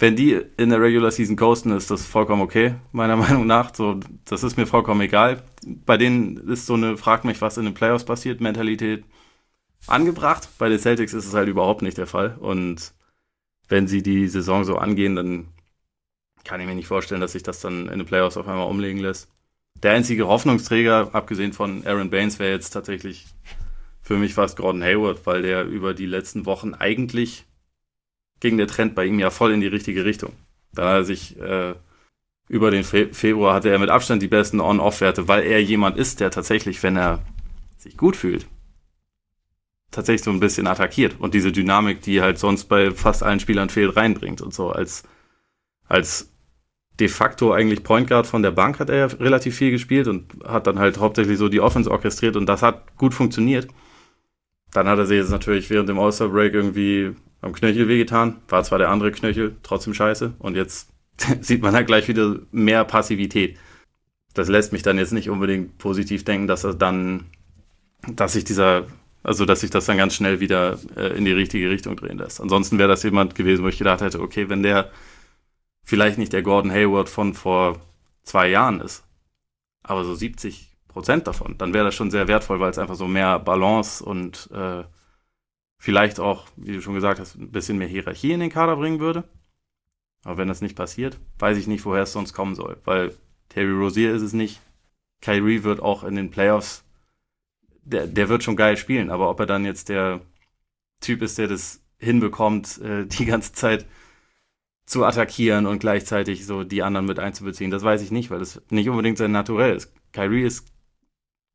Wenn 0.00 0.16
die 0.16 0.40
in 0.56 0.70
der 0.70 0.80
Regular 0.80 1.10
Season 1.10 1.36
coasten, 1.36 1.72
ist 1.76 1.90
das 1.90 2.06
vollkommen 2.06 2.40
okay, 2.40 2.74
meiner 2.90 3.16
Meinung 3.24 3.46
nach. 3.46 3.74
So, 3.74 4.00
das 4.24 4.42
ist 4.42 4.56
mir 4.56 4.66
vollkommen 4.66 5.02
egal. 5.02 5.42
Bei 5.64 5.98
denen 5.98 6.38
ist 6.48 6.64
so 6.66 6.74
eine, 6.74 6.96
frag 6.96 7.24
mich, 7.24 7.40
was 7.42 7.58
in 7.58 7.66
den 7.66 7.74
Playoffs 7.74 8.04
passiert, 8.04 8.40
Mentalität 8.40 9.04
angebracht. 9.86 10.48
Bei 10.58 10.70
den 10.70 10.78
Celtics 10.78 11.12
ist 11.12 11.26
es 11.26 11.34
halt 11.34 11.48
überhaupt 11.48 11.82
nicht 11.82 11.98
der 11.98 12.06
Fall. 12.06 12.36
Und 12.40 12.94
wenn 13.68 13.86
sie 13.86 14.02
die 14.02 14.26
Saison 14.26 14.64
so 14.64 14.78
angehen, 14.78 15.16
dann 15.16 15.48
kann 16.44 16.62
ich 16.62 16.66
mir 16.66 16.74
nicht 16.74 16.88
vorstellen, 16.88 17.20
dass 17.20 17.32
sich 17.32 17.42
das 17.42 17.60
dann 17.60 17.88
in 17.88 17.98
den 17.98 18.06
Playoffs 18.06 18.38
auf 18.38 18.48
einmal 18.48 18.68
umlegen 18.68 19.00
lässt. 19.00 19.28
Der 19.82 19.92
einzige 19.92 20.28
Hoffnungsträger, 20.28 21.10
abgesehen 21.14 21.52
von 21.52 21.86
Aaron 21.86 22.08
Baines, 22.08 22.38
wäre 22.38 22.52
jetzt 22.52 22.70
tatsächlich 22.70 23.26
für 24.00 24.16
mich 24.16 24.32
fast 24.32 24.56
Gordon 24.56 24.82
Hayward, 24.82 25.26
weil 25.26 25.42
der 25.42 25.64
über 25.64 25.92
die 25.92 26.06
letzten 26.06 26.46
Wochen 26.46 26.72
eigentlich 26.72 27.44
ging 28.40 28.56
der 28.56 28.66
Trend 28.66 28.94
bei 28.94 29.04
ihm 29.04 29.18
ja 29.18 29.30
voll 29.30 29.52
in 29.52 29.60
die 29.60 29.66
richtige 29.66 30.04
Richtung. 30.04 30.32
Da 30.72 30.88
hat 30.88 30.94
er 30.96 31.04
sich 31.04 31.38
äh, 31.38 31.74
über 32.48 32.70
den 32.70 32.84
Fe 32.84 33.08
Februar 33.12 33.54
hatte 33.54 33.70
er 33.70 33.78
mit 33.78 33.90
Abstand 33.90 34.22
die 34.22 34.28
besten 34.28 34.60
On-Off-Werte, 34.60 35.28
weil 35.28 35.44
er 35.44 35.62
jemand 35.62 35.96
ist, 35.96 36.20
der 36.20 36.30
tatsächlich, 36.30 36.82
wenn 36.82 36.96
er 36.96 37.22
sich 37.78 37.96
gut 37.96 38.16
fühlt, 38.16 38.46
tatsächlich 39.90 40.24
so 40.24 40.30
ein 40.30 40.40
bisschen 40.40 40.66
attackiert 40.66 41.16
und 41.20 41.34
diese 41.34 41.52
Dynamik, 41.52 42.02
die 42.02 42.20
halt 42.20 42.38
sonst 42.38 42.64
bei 42.64 42.90
fast 42.90 43.22
allen 43.22 43.40
Spielern 43.40 43.70
fehlt, 43.70 43.96
reinbringt 43.96 44.40
und 44.40 44.52
so 44.54 44.70
als 44.70 45.04
als 45.88 46.32
de 47.00 47.08
facto 47.08 47.52
eigentlich 47.52 47.82
Point 47.82 48.08
Guard 48.08 48.26
von 48.26 48.42
der 48.42 48.50
Bank 48.50 48.78
hat 48.78 48.90
er 48.90 48.96
ja 48.96 49.06
relativ 49.06 49.56
viel 49.56 49.70
gespielt 49.70 50.06
und 50.06 50.26
hat 50.44 50.66
dann 50.66 50.78
halt 50.78 50.98
hauptsächlich 50.98 51.38
so 51.38 51.48
die 51.48 51.60
Offense 51.60 51.90
orchestriert 51.90 52.36
und 52.36 52.46
das 52.46 52.62
hat 52.62 52.96
gut 52.96 53.14
funktioniert. 53.14 53.68
Dann 54.72 54.86
hat 54.86 54.98
er 54.98 55.06
sich 55.06 55.18
jetzt 55.18 55.30
natürlich 55.30 55.70
während 55.70 55.88
dem 55.88 55.98
All-Star 55.98 56.28
Break 56.28 56.54
irgendwie 56.54 57.14
am 57.40 57.52
Knöchel 57.52 57.88
wehgetan. 57.88 58.40
War 58.48 58.64
zwar 58.64 58.78
der 58.78 58.90
andere 58.90 59.12
Knöchel, 59.12 59.56
trotzdem 59.62 59.94
scheiße. 59.94 60.34
Und 60.38 60.56
jetzt 60.56 60.90
sieht 61.40 61.62
man 61.62 61.74
halt 61.74 61.86
gleich 61.86 62.08
wieder 62.08 62.36
mehr 62.50 62.84
Passivität. 62.84 63.58
Das 64.34 64.48
lässt 64.48 64.72
mich 64.72 64.82
dann 64.82 64.98
jetzt 64.98 65.12
nicht 65.12 65.28
unbedingt 65.28 65.78
positiv 65.78 66.24
denken, 66.24 66.46
dass 66.46 66.64
er 66.64 66.74
dann, 66.74 67.26
dass 68.12 68.34
sich 68.34 68.44
dieser, 68.44 68.86
also 69.22 69.44
dass 69.44 69.60
sich 69.60 69.70
das 69.70 69.86
dann 69.86 69.96
ganz 69.96 70.14
schnell 70.14 70.40
wieder 70.40 70.78
äh, 70.96 71.16
in 71.16 71.24
die 71.24 71.32
richtige 71.32 71.68
Richtung 71.68 71.96
drehen 71.96 72.18
lässt. 72.18 72.40
Ansonsten 72.40 72.78
wäre 72.78 72.88
das 72.88 73.02
jemand 73.02 73.34
gewesen, 73.34 73.64
wo 73.64 73.68
ich 73.68 73.78
gedacht 73.78 74.00
hätte, 74.00 74.20
okay, 74.20 74.48
wenn 74.48 74.62
der 74.62 74.90
vielleicht 75.82 76.18
nicht 76.18 76.32
der 76.32 76.42
Gordon 76.42 76.70
Hayward 76.70 77.08
von 77.08 77.34
vor 77.34 77.80
zwei 78.22 78.48
Jahren 78.48 78.80
ist, 78.80 79.04
aber 79.82 80.04
so 80.04 80.14
70 80.14 80.70
Prozent 80.86 81.26
davon, 81.26 81.56
dann 81.58 81.74
wäre 81.74 81.86
das 81.86 81.94
schon 81.94 82.10
sehr 82.10 82.28
wertvoll, 82.28 82.60
weil 82.60 82.70
es 82.70 82.78
einfach 82.78 82.94
so 82.94 83.08
mehr 83.08 83.38
Balance 83.38 84.04
und 84.04 84.48
äh, 84.52 84.84
vielleicht 85.80 86.20
auch, 86.20 86.46
wie 86.56 86.74
du 86.74 86.82
schon 86.82 86.94
gesagt 86.94 87.18
hast, 87.18 87.36
ein 87.36 87.50
bisschen 87.50 87.78
mehr 87.78 87.88
Hierarchie 87.88 88.32
in 88.32 88.40
den 88.40 88.50
Kader 88.50 88.76
bringen 88.76 89.00
würde. 89.00 89.24
Aber 90.22 90.36
wenn 90.36 90.48
das 90.48 90.60
nicht 90.60 90.76
passiert, 90.76 91.18
weiß 91.38 91.56
ich 91.56 91.66
nicht, 91.66 91.84
woher 91.86 92.02
es 92.02 92.12
sonst 92.12 92.34
kommen 92.34 92.54
soll, 92.54 92.76
weil 92.84 93.14
Terry 93.48 93.72
Rozier 93.72 94.14
ist 94.14 94.20
es 94.20 94.34
nicht. 94.34 94.60
Kyrie 95.22 95.64
wird 95.64 95.80
auch 95.80 96.04
in 96.04 96.16
den 96.16 96.30
Playoffs, 96.30 96.84
der, 97.82 98.06
der 98.06 98.28
wird 98.28 98.44
schon 98.44 98.56
geil 98.56 98.76
spielen, 98.76 99.10
aber 99.10 99.30
ob 99.30 99.40
er 99.40 99.46
dann 99.46 99.64
jetzt 99.64 99.88
der 99.88 100.20
Typ 101.00 101.22
ist, 101.22 101.38
der 101.38 101.48
das 101.48 101.82
hinbekommt, 101.98 102.78
äh, 102.82 103.06
die 103.06 103.24
ganze 103.24 103.54
Zeit 103.54 103.86
zu 104.84 105.04
attackieren 105.04 105.66
und 105.66 105.78
gleichzeitig 105.78 106.44
so 106.44 106.62
die 106.62 106.82
anderen 106.82 107.06
mit 107.06 107.18
einzubeziehen. 107.18 107.70
Das 107.70 107.82
weiß 107.82 108.02
ich 108.02 108.10
nicht, 108.10 108.30
weil 108.30 108.40
das 108.40 108.60
nicht 108.68 108.90
unbedingt 108.90 109.16
sein 109.16 109.32
Naturell 109.32 109.76
ist. 109.76 109.90
Kyrie 110.12 110.42
ist 110.42 110.70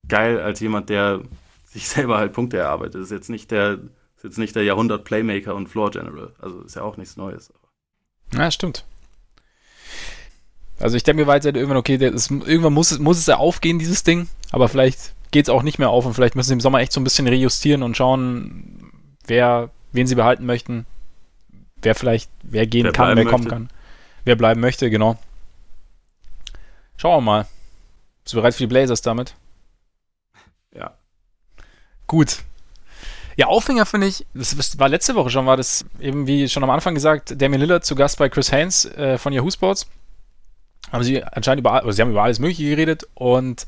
geil 0.07 0.39
als 0.39 0.59
jemand, 0.61 0.89
der 0.89 1.21
sich 1.63 1.88
selber 1.88 2.17
halt 2.17 2.34
Punkte 2.34 2.57
erarbeitet. 2.57 2.95
Das 2.95 3.03
ist 3.03 3.11
jetzt 3.11 3.30
nicht 3.30 3.51
der, 3.51 3.80
jetzt 4.26 4.38
nicht 4.38 4.55
der 4.55 4.63
Jahrhundert-Playmaker 4.63 5.55
und 5.55 5.67
Floor 5.67 5.91
General. 5.91 6.34
Also 6.39 6.61
ist 6.61 6.76
ja 6.76 6.82
auch 6.82 6.97
nichts 6.97 7.15
Neues. 7.15 7.53
Ja, 8.34 8.51
stimmt. 8.51 8.86
Also 10.80 10.97
ich 10.97 11.03
denke 11.03 11.21
mir 11.21 11.28
weiter 11.28 11.55
irgendwann, 11.55 11.78
okay, 11.78 11.95
ist, 11.95 12.30
irgendwann 12.32 12.73
muss 12.73 12.91
es, 12.91 12.99
muss 12.99 13.17
es 13.17 13.28
ja 13.28 13.38
aufgehen, 13.38 13.80
dieses 13.80 14.03
Ding, 14.03 14.28
aber 14.51 14.67
vielleicht 14.67 15.13
geht 15.32 15.45
es 15.45 15.49
auch 15.49 15.63
nicht 15.63 15.80
mehr 15.80 15.89
auf 15.89 16.05
und 16.05 16.13
vielleicht 16.13 16.36
müssen 16.36 16.49
sie 16.49 16.53
im 16.53 16.61
Sommer 16.61 16.80
echt 16.80 16.91
so 16.91 16.99
ein 16.99 17.05
bisschen 17.05 17.28
rejustieren 17.28 17.82
und 17.82 17.95
schauen, 17.95 18.91
wer, 19.26 19.69
wen 19.93 20.07
sie 20.07 20.15
behalten 20.15 20.45
möchten, 20.45 20.86
wer 21.82 21.95
vielleicht, 21.95 22.30
wer 22.43 22.67
gehen 22.67 22.84
wer 22.84 22.91
kann, 22.91 23.15
wer 23.15 23.23
kommen 23.23 23.43
möchte. 23.45 23.49
kann. 23.49 23.69
Wer 24.26 24.36
bleiben 24.36 24.59
möchte, 24.59 24.89
genau. 24.89 25.17
Schauen 26.97 27.17
wir 27.17 27.21
mal. 27.21 27.47
Bist 28.23 28.34
du 28.34 28.38
bereit 28.38 28.55
für 28.55 28.63
die 28.63 28.67
Blazers 28.67 29.01
damit? 29.01 29.36
Ja. 30.73 30.95
Gut. 32.07 32.39
Ja, 33.38 33.47
Aufhänger 33.47 33.86
finde 33.86 34.07
ich, 34.07 34.25
das 34.33 34.79
war 34.79 34.88
letzte 34.88 35.15
Woche 35.15 35.29
schon, 35.29 35.45
war 35.45 35.57
das 35.57 35.86
eben 35.99 36.25
wie 36.25 36.47
schon 36.47 36.63
am 36.63 36.69
Anfang 36.69 36.93
gesagt, 36.93 37.41
Damian 37.41 37.61
Lillard 37.61 37.83
zu 37.86 37.95
Gast 37.95 38.17
bei 38.17 38.29
Chris 38.29 38.51
Haynes 38.51 38.86
äh, 38.86 39.17
von 39.17 39.33
Yahoo 39.33 39.51
Sports. 39.51 39.88
Haben 40.91 41.03
sie 41.03 41.23
anscheinend 41.23 41.59
über, 41.59 41.73
also 41.73 41.91
sie 41.91 42.01
haben 42.01 42.11
über 42.11 42.23
alles 42.23 42.39
Mögliche 42.39 42.63
geredet 42.63 43.07
und 43.13 43.65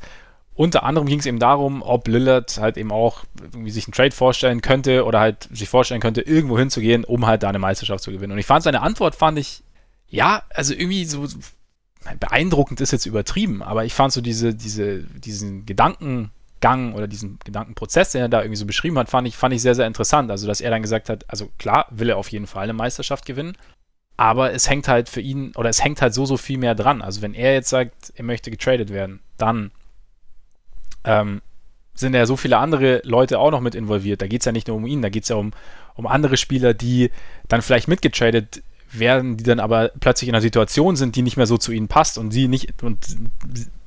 unter 0.54 0.82
anderem 0.82 1.06
ging 1.06 1.20
es 1.20 1.26
eben 1.26 1.38
darum, 1.38 1.82
ob 1.82 2.08
Lillard 2.08 2.58
halt 2.58 2.76
eben 2.78 2.90
auch 2.90 3.24
irgendwie 3.40 3.70
sich 3.70 3.86
einen 3.86 3.92
Trade 3.92 4.10
vorstellen 4.10 4.60
könnte 4.60 5.04
oder 5.04 5.20
halt 5.20 5.48
sich 5.52 5.68
vorstellen 5.68 6.00
könnte, 6.00 6.20
irgendwo 6.20 6.58
hinzugehen, 6.58 7.04
um 7.04 7.26
halt 7.26 7.44
da 7.44 7.48
eine 7.48 7.60
Meisterschaft 7.60 8.02
zu 8.02 8.10
gewinnen. 8.10 8.32
Und 8.32 8.38
ich 8.38 8.46
fand 8.46 8.64
seine 8.64 8.80
Antwort, 8.80 9.14
fand 9.14 9.38
ich, 9.38 9.62
ja, 10.08 10.42
also 10.50 10.74
irgendwie 10.74 11.04
so 11.04 11.26
beeindruckend 12.18 12.80
ist 12.80 12.90
jetzt 12.90 13.06
übertrieben, 13.06 13.62
aber 13.62 13.84
ich 13.84 13.94
fand 13.94 14.12
so 14.12 14.20
diese, 14.20 14.54
diese, 14.54 15.02
diesen 15.02 15.64
Gedankengang 16.60 16.94
oder 16.94 17.06
diesen 17.06 17.38
Gedankenprozess, 17.44 18.12
den 18.12 18.22
er 18.22 18.28
da 18.28 18.40
irgendwie 18.40 18.56
so 18.56 18.66
beschrieben 18.66 18.98
hat, 18.98 19.08
fand 19.08 19.26
ich, 19.28 19.36
fand 19.36 19.54
ich 19.54 19.62
sehr, 19.62 19.74
sehr 19.74 19.86
interessant. 19.86 20.30
Also, 20.30 20.46
dass 20.46 20.60
er 20.60 20.70
dann 20.70 20.82
gesagt 20.82 21.08
hat, 21.08 21.24
also 21.28 21.50
klar, 21.58 21.86
will 21.90 22.10
er 22.10 22.16
auf 22.16 22.30
jeden 22.30 22.46
Fall 22.46 22.64
eine 22.64 22.72
Meisterschaft 22.72 23.26
gewinnen, 23.26 23.56
aber 24.16 24.52
es 24.52 24.68
hängt 24.68 24.88
halt 24.88 25.08
für 25.08 25.20
ihn 25.20 25.52
oder 25.56 25.68
es 25.68 25.82
hängt 25.82 26.02
halt 26.02 26.14
so, 26.14 26.26
so 26.26 26.36
viel 26.36 26.58
mehr 26.58 26.74
dran. 26.74 27.02
Also, 27.02 27.22
wenn 27.22 27.34
er 27.34 27.54
jetzt 27.54 27.70
sagt, 27.70 28.12
er 28.16 28.24
möchte 28.24 28.50
getradet 28.50 28.90
werden, 28.90 29.20
dann 29.36 29.70
ähm, 31.04 31.40
sind 31.94 32.14
ja 32.14 32.26
so 32.26 32.36
viele 32.36 32.58
andere 32.58 33.00
Leute 33.04 33.38
auch 33.38 33.50
noch 33.50 33.60
mit 33.60 33.74
involviert. 33.74 34.22
Da 34.22 34.26
geht 34.26 34.42
es 34.42 34.44
ja 34.44 34.52
nicht 34.52 34.68
nur 34.68 34.76
um 34.76 34.86
ihn, 34.86 35.02
da 35.02 35.08
geht 35.08 35.24
es 35.24 35.28
ja 35.28 35.36
um, 35.36 35.52
um 35.94 36.06
andere 36.06 36.36
Spieler, 36.36 36.74
die 36.74 37.10
dann 37.48 37.62
vielleicht 37.62 37.88
mitgetradet 37.88 38.62
werden, 38.92 39.36
die 39.36 39.44
dann 39.44 39.60
aber 39.60 39.90
plötzlich 40.00 40.28
in 40.28 40.34
einer 40.34 40.42
Situation 40.42 40.96
sind, 40.96 41.16
die 41.16 41.22
nicht 41.22 41.36
mehr 41.36 41.46
so 41.46 41.58
zu 41.58 41.72
ihnen 41.72 41.88
passt 41.88 42.18
und 42.18 42.30
sie 42.30 42.48
nicht 42.48 42.82
und 42.82 43.16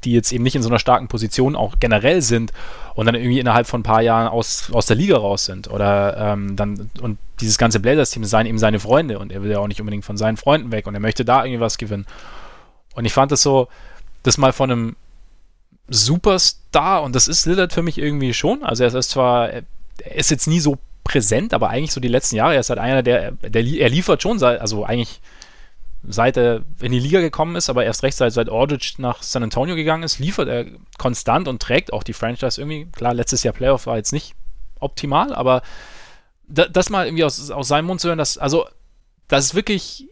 die 0.04 0.14
jetzt 0.14 0.32
eben 0.32 0.44
nicht 0.44 0.56
in 0.56 0.64
so 0.64 0.70
einer 0.70 0.80
starken 0.80 1.08
Position 1.08 1.56
auch 1.56 1.76
generell 1.80 2.22
sind 2.22 2.52
und 2.96 3.06
dann 3.06 3.16
irgendwie 3.16 3.40
innerhalb 3.40 3.68
von 3.68 3.82
ein 3.82 3.84
paar 3.84 4.02
Jahren 4.02 4.28
aus, 4.28 4.72
aus 4.72 4.86
der 4.88 4.96
Liga 4.96 5.18
raus 5.18 5.46
sind. 5.46 5.70
Oder 5.70 6.18
ähm, 6.18 6.56
dann, 6.56 6.90
und 7.02 7.18
dieses 7.40 7.58
ganze 7.58 7.80
Blazers-Team 7.80 8.26
seien 8.26 8.48
eben 8.48 8.58
seine 8.58 8.80
Freunde 8.80 9.20
und 9.20 9.32
er 9.32 9.44
will 9.44 9.52
ja 9.52 9.60
auch 9.60 9.68
nicht 9.68 9.80
unbedingt 9.80 10.06
von 10.06 10.18
seinen 10.18 10.38
Freunden 10.38 10.72
weg 10.72 10.88
und 10.88 10.94
er 10.94 11.00
möchte 11.00 11.26
da 11.26 11.44
irgendwie 11.44 11.62
was 11.62 11.78
gewinnen. 11.78 12.06
Und 12.96 13.06
ich 13.06 13.14
fand 13.14 13.32
das 13.32 13.42
so, 13.42 13.68
das 14.24 14.38
mal 14.38 14.54
von 14.54 14.72
einem 14.72 14.96
Superstar 15.88 17.04
und 17.04 17.16
das 17.16 17.28
ist 17.28 17.46
Lillard 17.46 17.74
für 17.74 17.84
mich 17.84 17.98
irgendwie 17.98 18.34
schon. 18.34 18.64
Also 18.64 18.84
er 18.84 18.94
ist 18.94 19.10
zwar, 19.10 19.50
er 19.50 19.64
ist 20.16 20.32
jetzt 20.32 20.48
nie 20.48 20.60
so 20.60 20.78
präsent, 21.04 21.54
aber 21.54 21.70
eigentlich 21.70 21.92
so 21.92 22.02
die 22.02 22.08
letzten 22.08 22.36
Jahre, 22.36 22.54
er 22.54 22.60
ist 22.60 22.70
halt 22.70 22.80
einer, 22.80 23.04
der, 23.04 23.32
der 23.32 23.64
er 23.64 23.90
liefert 23.90 24.22
schon, 24.22 24.42
also 24.44 24.86
eigentlich 24.86 25.22
seit 26.04 26.38
er 26.38 26.64
in 26.82 26.92
die 26.92 27.00
Liga 27.00 27.20
gekommen 27.20 27.56
ist, 27.56 27.70
aber 27.70 27.86
erst 27.86 28.04
recht 28.04 28.18
seit, 28.18 28.34
seit 28.34 28.50
Aldridge 28.50 28.94
nach 28.98 29.22
San 29.22 29.44
Antonio 29.44 29.76
gegangen 29.76 30.04
ist, 30.04 30.20
liefert 30.20 30.48
er 30.48 30.66
konstant 30.98 31.48
und 31.48 31.62
trägt 31.62 31.94
auch 31.94 32.04
die 32.04 32.14
Franchise 32.14 32.60
irgendwie. 32.60 32.88
Klar, 32.92 33.14
letztes 33.14 33.44
Jahr 33.44 33.54
Playoff 33.54 33.86
war 33.86 33.98
jetzt 33.98 34.14
nicht 34.14 34.34
optimal, 34.80 35.34
aber 35.34 35.62
da, 36.48 36.68
das 36.68 36.90
mal 36.90 37.06
irgendwie 37.06 37.24
aus, 37.24 37.52
aus 37.52 37.68
seinem 37.68 37.86
Mund 37.86 38.02
zu 38.02 38.08
hören, 38.08 38.18
dass, 38.18 38.38
also, 38.38 38.66
dass 39.28 39.46
es 39.46 39.56
wirklich 39.56 40.08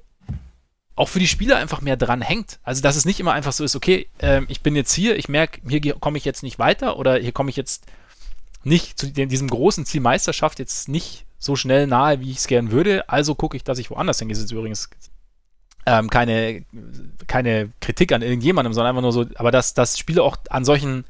auch 0.96 1.10
für 1.10 1.20
die 1.20 1.28
Spieler 1.28 1.58
einfach 1.58 1.82
mehr 1.82 1.98
dran 1.98 2.22
hängt. 2.22 2.60
Also, 2.64 2.82
dass 2.82 2.96
es 2.96 3.06
nicht 3.06 3.20
immer 3.20 3.34
einfach 3.34 3.54
so 3.54 3.64
ist, 3.64 3.76
okay, 3.76 4.08
äh, 4.20 4.42
ich 4.48 4.62
bin 4.62 4.76
jetzt 4.76 4.94
hier, 4.94 5.18
ich 5.18 5.30
merke, 5.30 5.62
hier 5.68 5.94
komme 5.94 6.18
ich 6.18 6.26
jetzt 6.26 6.44
nicht 6.44 6.60
weiter 6.60 6.98
oder 6.98 7.18
hier 7.18 7.32
komme 7.32 7.50
ich 7.50 7.56
jetzt 7.56 7.86
nicht 8.64 9.00
zu 9.00 9.08
diesem 9.12 9.48
großen 9.48 9.86
Ziel 9.86 10.02
Meisterschaft 10.02 10.60
jetzt 10.60 10.90
nicht 10.90 11.26
so 11.38 11.56
schnell 11.56 11.88
nahe, 11.88 12.20
wie 12.20 12.32
ich 12.32 12.38
es 12.38 12.48
gern 12.48 12.72
würde. 12.72 13.08
Also 13.10 13.36
gucke 13.36 13.56
ich, 13.56 13.64
dass 13.64 13.80
ich 13.80 13.90
woanders 13.90 14.20
hingehe. 14.20 14.36
Das 14.36 14.44
ist 14.44 14.52
übrigens 14.52 14.90
ähm, 15.86 16.10
keine, 16.10 16.66
keine 17.28 17.72
Kritik 17.80 18.12
an 18.12 18.22
irgendjemandem, 18.22 18.74
sondern 18.74 18.92
einfach 18.92 19.02
nur 19.02 19.14
so, 19.14 19.26
aber 19.36 19.52
dass, 19.52 19.74
dass 19.74 19.98
Spiele 19.98 20.22
auch 20.22 20.38
an 20.50 20.66
solchen, 20.66 21.06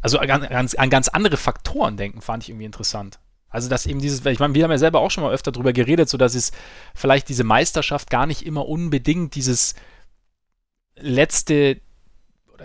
also 0.00 0.18
an, 0.18 0.30
an, 0.30 0.68
an 0.76 0.90
ganz 0.90 1.08
andere 1.08 1.36
Faktoren 1.36 1.96
denken, 1.96 2.20
fand 2.20 2.42
ich 2.42 2.48
irgendwie 2.48 2.66
interessant. 2.66 3.18
Also, 3.54 3.68
dass 3.68 3.86
eben 3.86 4.00
dieses, 4.00 4.26
ich 4.26 4.40
meine, 4.40 4.52
wir 4.54 4.64
haben 4.64 4.72
ja 4.72 4.78
selber 4.78 4.98
auch 4.98 5.12
schon 5.12 5.22
mal 5.22 5.32
öfter 5.32 5.52
drüber 5.52 5.72
geredet, 5.72 6.08
so 6.08 6.18
dass 6.18 6.34
es 6.34 6.50
vielleicht 6.92 7.28
diese 7.28 7.44
Meisterschaft 7.44 8.10
gar 8.10 8.26
nicht 8.26 8.44
immer 8.44 8.66
unbedingt 8.66 9.36
dieses 9.36 9.76
letzte 10.96 11.80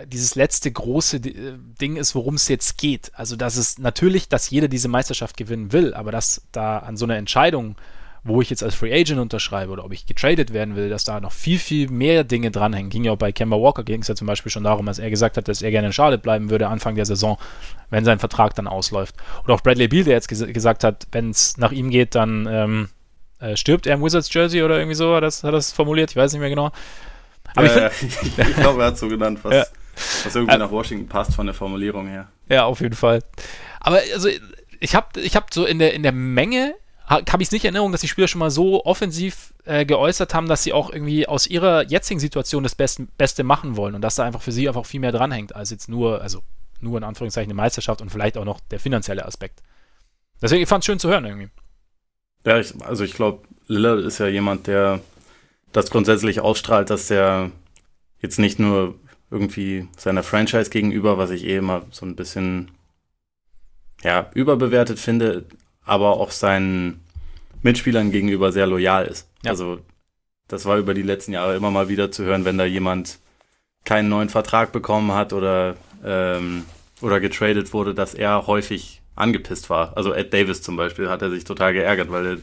dieses 0.06 0.34
letzte 0.34 0.70
große 0.70 1.16
äh, 1.18 1.58
Ding 1.80 1.96
ist, 1.96 2.14
worum 2.14 2.34
es 2.34 2.48
jetzt 2.48 2.78
geht. 2.78 3.12
Also, 3.14 3.36
dass 3.36 3.56
es 3.56 3.78
natürlich, 3.78 4.28
dass 4.28 4.50
jeder 4.50 4.68
diese 4.68 4.88
Meisterschaft 4.88 5.36
gewinnen 5.36 5.72
will, 5.72 5.94
aber 5.94 6.12
dass 6.12 6.42
da 6.52 6.78
an 6.78 6.96
so 6.96 7.04
einer 7.04 7.16
Entscheidung 7.16 7.76
wo 8.22 8.42
ich 8.42 8.50
jetzt 8.50 8.62
als 8.62 8.74
Free 8.74 8.92
Agent 8.92 9.18
unterschreibe 9.18 9.72
oder 9.72 9.84
ob 9.84 9.92
ich 9.92 10.06
getradet 10.06 10.52
werden 10.52 10.76
will, 10.76 10.90
dass 10.90 11.04
da 11.04 11.20
noch 11.20 11.32
viel, 11.32 11.58
viel 11.58 11.88
mehr 11.90 12.22
Dinge 12.24 12.50
dranhängen. 12.50 12.90
Ging 12.90 13.04
ja 13.04 13.12
auch 13.12 13.16
bei 13.16 13.32
Kemba 13.32 13.56
Walker, 13.56 13.82
ging 13.82 14.02
es 14.02 14.08
ja 14.08 14.14
zum 14.14 14.26
Beispiel 14.26 14.52
schon 14.52 14.64
darum, 14.64 14.86
dass 14.86 14.98
er 14.98 15.10
gesagt 15.10 15.36
hat, 15.36 15.48
dass 15.48 15.62
er 15.62 15.70
gerne 15.70 15.88
in 15.88 15.92
Charlotte 15.92 16.22
bleiben 16.22 16.50
würde 16.50 16.68
Anfang 16.68 16.94
der 16.96 17.06
Saison, 17.06 17.38
wenn 17.88 18.04
sein 18.04 18.18
Vertrag 18.18 18.54
dann 18.54 18.66
ausläuft. 18.66 19.14
Oder 19.44 19.54
auch 19.54 19.62
Bradley 19.62 19.88
Beal, 19.88 20.04
der 20.04 20.14
jetzt 20.14 20.28
ges 20.28 20.44
gesagt 20.46 20.84
hat, 20.84 21.06
wenn 21.12 21.30
es 21.30 21.56
nach 21.56 21.72
ihm 21.72 21.90
geht, 21.90 22.14
dann 22.14 22.46
ähm, 22.50 22.88
äh, 23.38 23.56
stirbt 23.56 23.86
er 23.86 23.94
im 23.94 24.02
Wizards 24.02 24.32
Jersey 24.32 24.62
oder 24.62 24.76
irgendwie 24.76 24.96
so, 24.96 25.14
hat 25.14 25.22
das, 25.22 25.42
hat 25.42 25.54
das 25.54 25.72
formuliert, 25.72 26.10
ich 26.10 26.16
weiß 26.16 26.32
nicht 26.32 26.40
mehr 26.40 26.50
genau. 26.50 26.72
Aber 27.54 27.66
ja, 27.66 27.86
ich, 27.88 28.02
ich, 28.22 28.38
ich 28.38 28.56
glaube, 28.56 28.82
er 28.82 28.88
hat 28.88 28.98
so 28.98 29.08
genannt, 29.08 29.40
was, 29.42 29.54
ja. 29.54 29.64
Was 30.24 30.34
irgendwie 30.34 30.54
äh, 30.54 30.58
nach 30.58 30.70
Washington 30.70 31.08
passt 31.08 31.34
von 31.34 31.46
der 31.46 31.54
Formulierung 31.54 32.06
her. 32.08 32.28
Ja, 32.48 32.64
auf 32.64 32.80
jeden 32.80 32.94
Fall. 32.94 33.22
Aber 33.80 34.00
also 34.12 34.28
ich 34.80 34.94
habe 34.94 35.20
ich 35.20 35.36
hab 35.36 35.52
so 35.52 35.64
in 35.64 35.78
der, 35.78 35.94
in 35.94 36.02
der 36.02 36.12
Menge 36.12 36.74
habe 37.10 37.42
ich 37.42 37.48
es 37.48 37.52
nicht 37.52 37.64
in 37.64 37.74
Erinnerung, 37.74 37.90
dass 37.90 38.02
die 38.02 38.08
Spieler 38.08 38.28
schon 38.28 38.38
mal 38.38 38.52
so 38.52 38.84
offensiv 38.84 39.52
äh, 39.64 39.84
geäußert 39.84 40.32
haben, 40.32 40.46
dass 40.46 40.62
sie 40.62 40.72
auch 40.72 40.92
irgendwie 40.92 41.26
aus 41.26 41.48
ihrer 41.48 41.82
jetzigen 41.82 42.20
Situation 42.20 42.62
das 42.62 42.76
Beste, 42.76 43.08
Beste 43.18 43.42
machen 43.42 43.76
wollen 43.76 43.96
und 43.96 44.02
dass 44.02 44.14
da 44.14 44.24
einfach 44.24 44.42
für 44.42 44.52
sie 44.52 44.68
einfach 44.68 44.86
viel 44.86 45.00
mehr 45.00 45.10
dranhängt, 45.10 45.56
als 45.56 45.70
jetzt 45.70 45.88
nur, 45.88 46.22
also 46.22 46.42
nur 46.80 46.98
in 46.98 47.04
Anführungszeichen 47.04 47.50
eine 47.50 47.56
Meisterschaft 47.56 48.00
und 48.00 48.10
vielleicht 48.10 48.38
auch 48.38 48.44
noch 48.44 48.60
der 48.60 48.78
finanzielle 48.78 49.26
Aspekt. 49.26 49.60
Deswegen, 50.40 50.62
ich 50.62 50.68
fand 50.68 50.82
es 50.82 50.86
schön 50.86 51.00
zu 51.00 51.08
hören 51.08 51.24
irgendwie. 51.24 51.48
Ja, 52.46 52.58
ich, 52.58 52.80
also 52.84 53.02
ich 53.02 53.14
glaube, 53.14 53.42
Lillard 53.66 54.04
ist 54.04 54.18
ja 54.18 54.28
jemand, 54.28 54.68
der 54.68 55.00
das 55.72 55.90
grundsätzlich 55.90 56.40
ausstrahlt, 56.40 56.90
dass 56.90 57.08
der 57.08 57.50
jetzt 58.20 58.38
nicht 58.38 58.60
nur 58.60 58.94
irgendwie 59.30 59.88
seiner 59.96 60.22
Franchise 60.22 60.70
gegenüber, 60.70 61.18
was 61.18 61.30
ich 61.30 61.44
eh 61.44 61.56
immer 61.56 61.82
so 61.90 62.04
ein 62.04 62.16
bisschen 62.16 62.70
ja, 64.02 64.30
überbewertet 64.34 64.98
finde, 64.98 65.44
aber 65.84 66.18
auch 66.18 66.30
seinen 66.30 67.00
Mitspielern 67.62 68.10
gegenüber 68.10 68.52
sehr 68.52 68.66
loyal 68.66 69.06
ist. 69.06 69.28
Ja. 69.44 69.50
Also 69.50 69.80
das 70.48 70.64
war 70.64 70.78
über 70.78 70.94
die 70.94 71.02
letzten 71.02 71.32
Jahre 71.32 71.54
immer 71.56 71.70
mal 71.70 71.88
wieder 71.88 72.10
zu 72.10 72.24
hören, 72.24 72.44
wenn 72.44 72.58
da 72.58 72.64
jemand 72.64 73.18
keinen 73.84 74.08
neuen 74.08 74.28
Vertrag 74.28 74.72
bekommen 74.72 75.12
hat 75.12 75.32
oder, 75.32 75.76
ähm, 76.04 76.64
oder 77.00 77.20
getradet 77.20 77.72
wurde, 77.72 77.94
dass 77.94 78.14
er 78.14 78.46
häufig 78.46 79.00
angepisst 79.14 79.70
war. 79.70 79.96
Also 79.96 80.12
Ed 80.12 80.32
Davis 80.32 80.62
zum 80.62 80.76
Beispiel 80.76 81.08
hat 81.08 81.22
er 81.22 81.30
sich 81.30 81.44
total 81.44 81.72
geärgert, 81.72 82.10
weil 82.10 82.26
er 82.26 82.36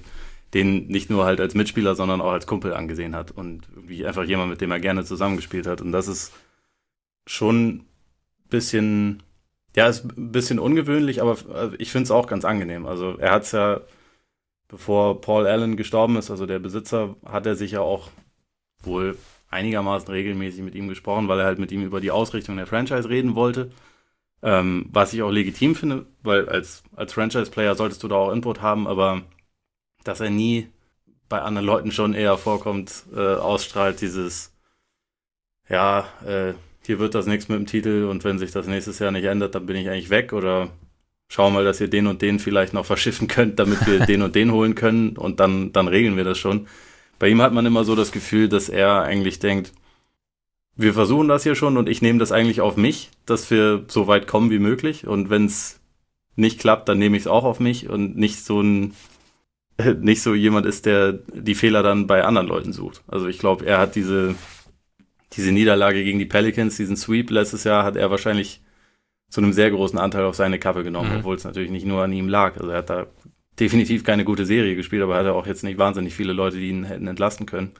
den 0.53 0.87
nicht 0.87 1.09
nur 1.09 1.25
halt 1.25 1.41
als 1.41 1.55
Mitspieler, 1.55 1.95
sondern 1.95 2.21
auch 2.21 2.31
als 2.31 2.47
Kumpel 2.47 2.73
angesehen 2.73 3.15
hat 3.15 3.31
und 3.31 3.67
irgendwie 3.75 4.05
einfach 4.05 4.23
jemand, 4.23 4.51
mit 4.51 4.61
dem 4.61 4.71
er 4.71 4.79
gerne 4.79 5.03
zusammengespielt 5.03 5.67
hat. 5.67 5.81
Und 5.81 5.91
das 5.91 6.07
ist 6.07 6.31
schon 7.27 7.67
ein 7.67 7.87
bisschen 8.49 9.23
ja, 9.77 9.87
ist 9.87 10.05
ein 10.17 10.31
bisschen 10.31 10.57
ungewöhnlich, 10.57 11.21
aber 11.21 11.37
ich 11.77 11.91
finde 11.91 12.05
es 12.05 12.11
auch 12.11 12.25
ganz 12.25 12.45
angenehm. 12.45 12.87
Also 12.87 13.15
er 13.19 13.31
hat 13.31 13.43
es 13.43 13.51
ja, 13.51 13.81
bevor 14.67 15.21
Paul 15.21 15.45
Allen 15.45 15.77
gestorben 15.77 16.17
ist, 16.17 16.31
also 16.31 16.47
der 16.47 16.57
Besitzer, 16.57 17.15
hat 17.23 17.45
er 17.45 17.55
sich 17.55 17.73
ja 17.73 17.81
auch 17.81 18.09
wohl 18.81 19.15
einigermaßen 19.49 20.09
regelmäßig 20.09 20.63
mit 20.63 20.73
ihm 20.73 20.87
gesprochen, 20.87 21.27
weil 21.27 21.39
er 21.39 21.45
halt 21.45 21.59
mit 21.59 21.71
ihm 21.71 21.83
über 21.83 22.01
die 22.01 22.09
Ausrichtung 22.09 22.57
der 22.57 22.65
Franchise 22.65 23.07
reden 23.07 23.35
wollte. 23.35 23.69
Ähm, 24.41 24.87
was 24.89 25.13
ich 25.13 25.21
auch 25.21 25.29
legitim 25.29 25.75
finde, 25.75 26.07
weil 26.23 26.49
als, 26.49 26.81
als 26.95 27.13
Franchise-Player 27.13 27.75
solltest 27.75 28.01
du 28.01 28.07
da 28.07 28.15
auch 28.15 28.31
Input 28.31 28.61
haben, 28.63 28.87
aber 28.87 29.21
dass 30.03 30.21
er 30.21 30.31
nie 30.31 30.69
bei 31.29 31.39
anderen 31.43 31.67
Leuten 31.67 31.91
schon 31.91 32.15
eher 32.15 32.37
vorkommt, 32.39 33.03
äh, 33.15 33.35
ausstrahlt 33.35 34.01
dieses, 34.01 34.55
ja, 35.69 36.07
äh, 36.25 36.55
hier 36.87 36.99
wird 36.99 37.15
das 37.15 37.27
nichts 37.27 37.49
mit 37.49 37.59
dem 37.59 37.65
Titel 37.65 38.05
und 38.09 38.23
wenn 38.23 38.39
sich 38.39 38.51
das 38.51 38.65
nächstes 38.65 38.99
Jahr 38.99 39.11
nicht 39.11 39.25
ändert, 39.25 39.53
dann 39.55 39.65
bin 39.65 39.75
ich 39.75 39.89
eigentlich 39.89 40.09
weg 40.09 40.31
oder 40.31 40.69
schau 41.27 41.51
mal, 41.51 41.65
dass 41.65 41.81
ihr 41.81 41.89
den 41.89 42.07
und 42.07 42.21
den 42.21 42.39
vielleicht 42.39 42.73
noch 42.73 42.85
verschiffen 42.85 43.27
könnt, 43.27 43.59
damit 43.59 43.85
wir 43.85 43.99
den 44.05 44.21
und 44.21 44.35
den 44.35 44.51
holen 44.51 44.73
können 44.73 45.17
und 45.17 45.39
dann, 45.41 45.73
dann 45.73 45.89
regeln 45.89 46.15
wir 46.15 46.23
das 46.23 46.37
schon. 46.37 46.67
Bei 47.19 47.27
ihm 47.27 47.41
hat 47.41 47.53
man 47.53 47.65
immer 47.65 47.83
so 47.83 47.95
das 47.95 48.13
Gefühl, 48.13 48.47
dass 48.47 48.69
er 48.69 49.03
eigentlich 49.03 49.39
denkt, 49.39 49.73
wir 50.77 50.93
versuchen 50.93 51.27
das 51.27 51.43
hier 51.43 51.55
schon 51.55 51.75
und 51.75 51.89
ich 51.89 52.01
nehme 52.01 52.19
das 52.19 52.31
eigentlich 52.31 52.61
auf 52.61 52.77
mich, 52.77 53.09
dass 53.25 53.51
wir 53.51 53.83
so 53.89 54.07
weit 54.07 54.25
kommen 54.25 54.49
wie 54.49 54.59
möglich 54.59 55.05
und 55.05 55.29
wenn 55.29 55.45
es 55.45 55.81
nicht 56.37 56.59
klappt, 56.59 56.87
dann 56.87 56.99
nehme 56.99 57.17
ich 57.17 57.23
es 57.23 57.27
auch 57.27 57.43
auf 57.43 57.59
mich 57.59 57.89
und 57.89 58.15
nicht 58.15 58.45
so 58.45 58.61
ein 58.61 58.93
nicht 59.99 60.21
so 60.21 60.33
jemand 60.33 60.65
ist, 60.65 60.85
der 60.85 61.13
die 61.33 61.55
Fehler 61.55 61.83
dann 61.83 62.07
bei 62.07 62.23
anderen 62.23 62.47
Leuten 62.47 62.71
sucht. 62.71 63.03
Also 63.07 63.27
ich 63.27 63.39
glaube, 63.39 63.65
er 63.65 63.77
hat 63.77 63.95
diese 63.95 64.35
diese 65.33 65.51
Niederlage 65.51 66.03
gegen 66.03 66.19
die 66.19 66.25
Pelicans, 66.25 66.77
diesen 66.77 66.97
Sweep 66.97 67.31
letztes 67.31 67.63
Jahr, 67.63 67.83
hat 67.83 67.95
er 67.95 68.09
wahrscheinlich 68.11 68.61
zu 69.29 69.41
einem 69.41 69.53
sehr 69.53 69.71
großen 69.71 69.99
Anteil 69.99 70.23
auf 70.23 70.35
seine 70.35 70.59
Kappe 70.59 70.83
genommen, 70.83 71.11
mhm. 71.11 71.17
obwohl 71.19 71.35
es 71.35 71.43
natürlich 71.43 71.71
nicht 71.71 71.85
nur 71.85 72.03
an 72.03 72.13
ihm 72.13 72.29
lag. 72.29 72.57
Also 72.57 72.69
er 72.69 72.77
hat 72.77 72.89
da 72.89 73.07
definitiv 73.59 74.03
keine 74.03 74.23
gute 74.23 74.45
Serie 74.45 74.75
gespielt, 74.75 75.03
aber 75.03 75.15
er 75.15 75.19
hatte 75.19 75.33
auch 75.33 75.47
jetzt 75.47 75.63
nicht 75.63 75.77
wahnsinnig 75.77 76.15
viele 76.15 76.33
Leute, 76.33 76.57
die 76.57 76.69
ihn 76.69 76.85
hätten 76.85 77.07
entlasten 77.07 77.45
können. 77.45 77.71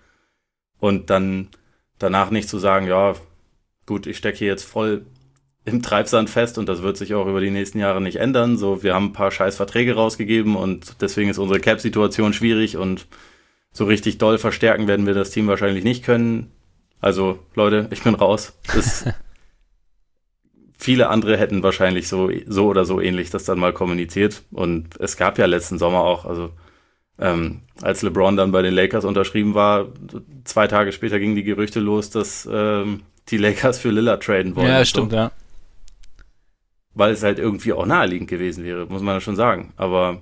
Und 0.80 1.10
dann 1.10 1.48
danach 2.00 2.32
nicht 2.32 2.50
zu 2.50 2.58
sagen, 2.58 2.88
ja, 2.88 3.16
gut, 3.86 4.08
ich 4.08 4.18
stecke 4.18 4.38
hier 4.38 4.48
jetzt 4.48 4.64
voll 4.64 5.06
im 5.66 5.82
Treibsand 5.82 6.30
fest 6.30 6.58
und 6.58 6.70
das 6.70 6.82
wird 6.82 6.98
sich 6.98 7.14
auch 7.14 7.28
über 7.28 7.42
die 7.42 7.52
nächsten 7.52 7.80
Jahre 7.80 8.02
nicht 8.02 8.18
ändern. 8.18 8.58
So, 8.58 8.84
wir 8.84 8.94
haben 8.94 9.08
ein 9.08 9.14
paar 9.14 9.32
scheiß 9.32 9.58
Verträge 9.58 9.96
rausgegeben 9.96 10.56
und 10.56 11.02
deswegen 11.02 11.30
ist 11.30 11.40
unsere 11.40 11.60
Cap-Situation 11.60 12.34
schwierig 12.34 12.78
und 12.78 13.08
so 13.72 13.86
richtig 13.86 14.18
doll 14.18 14.38
verstärken 14.38 14.88
werden 14.88 15.06
wir 15.06 15.14
das 15.14 15.30
Team 15.30 15.48
wahrscheinlich 15.48 15.84
nicht 15.84 16.04
können. 16.04 16.52
Also, 17.00 17.40
Leute, 17.56 17.88
ich 17.92 18.04
bin 18.04 18.16
raus. 18.16 18.58
Viele 20.80 21.10
andere 21.10 21.38
hätten 21.38 21.64
wahrscheinlich 21.64 22.08
so, 22.08 22.30
so 22.46 22.68
oder 22.68 22.86
so 22.86 23.02
ähnlich 23.02 23.30
das 23.30 23.46
dann 23.46 23.60
mal 23.60 23.74
kommuniziert. 23.74 24.44
Und 24.52 25.00
es 25.00 25.18
gab 25.18 25.38
ja 25.38 25.46
letzten 25.46 25.78
Sommer 25.78 26.02
auch, 26.02 26.26
also 26.26 26.52
ähm, 27.20 27.62
als 27.82 28.04
LeBron 28.04 28.38
dann 28.38 28.52
bei 28.52 28.62
den 28.62 28.74
Lakers 28.74 29.06
unterschrieben 29.06 29.56
war, 29.56 29.88
zwei 30.44 30.68
Tage 30.68 30.92
später 30.92 31.20
gingen 31.20 31.36
die 31.36 31.44
Gerüchte 31.44 31.80
los, 31.80 32.12
dass 32.12 32.48
ähm, 32.52 33.02
die 33.30 33.38
Lakers 33.38 33.80
für 33.80 33.90
Lillard 33.90 34.24
traden 34.24 34.56
wollen. 34.56 34.68
Ja, 34.68 34.86
stimmt, 34.86 35.12
so. 35.12 35.18
ja. 35.18 35.32
Weil 36.94 37.12
es 37.12 37.24
halt 37.24 37.40
irgendwie 37.40 37.74
auch 37.74 37.86
naheliegend 37.86 38.30
gewesen 38.30 38.64
wäre, 38.64 38.86
muss 38.86 39.02
man 39.02 39.16
ja 39.16 39.22
schon 39.22 39.36
sagen. 39.36 39.74
Aber 39.78 40.22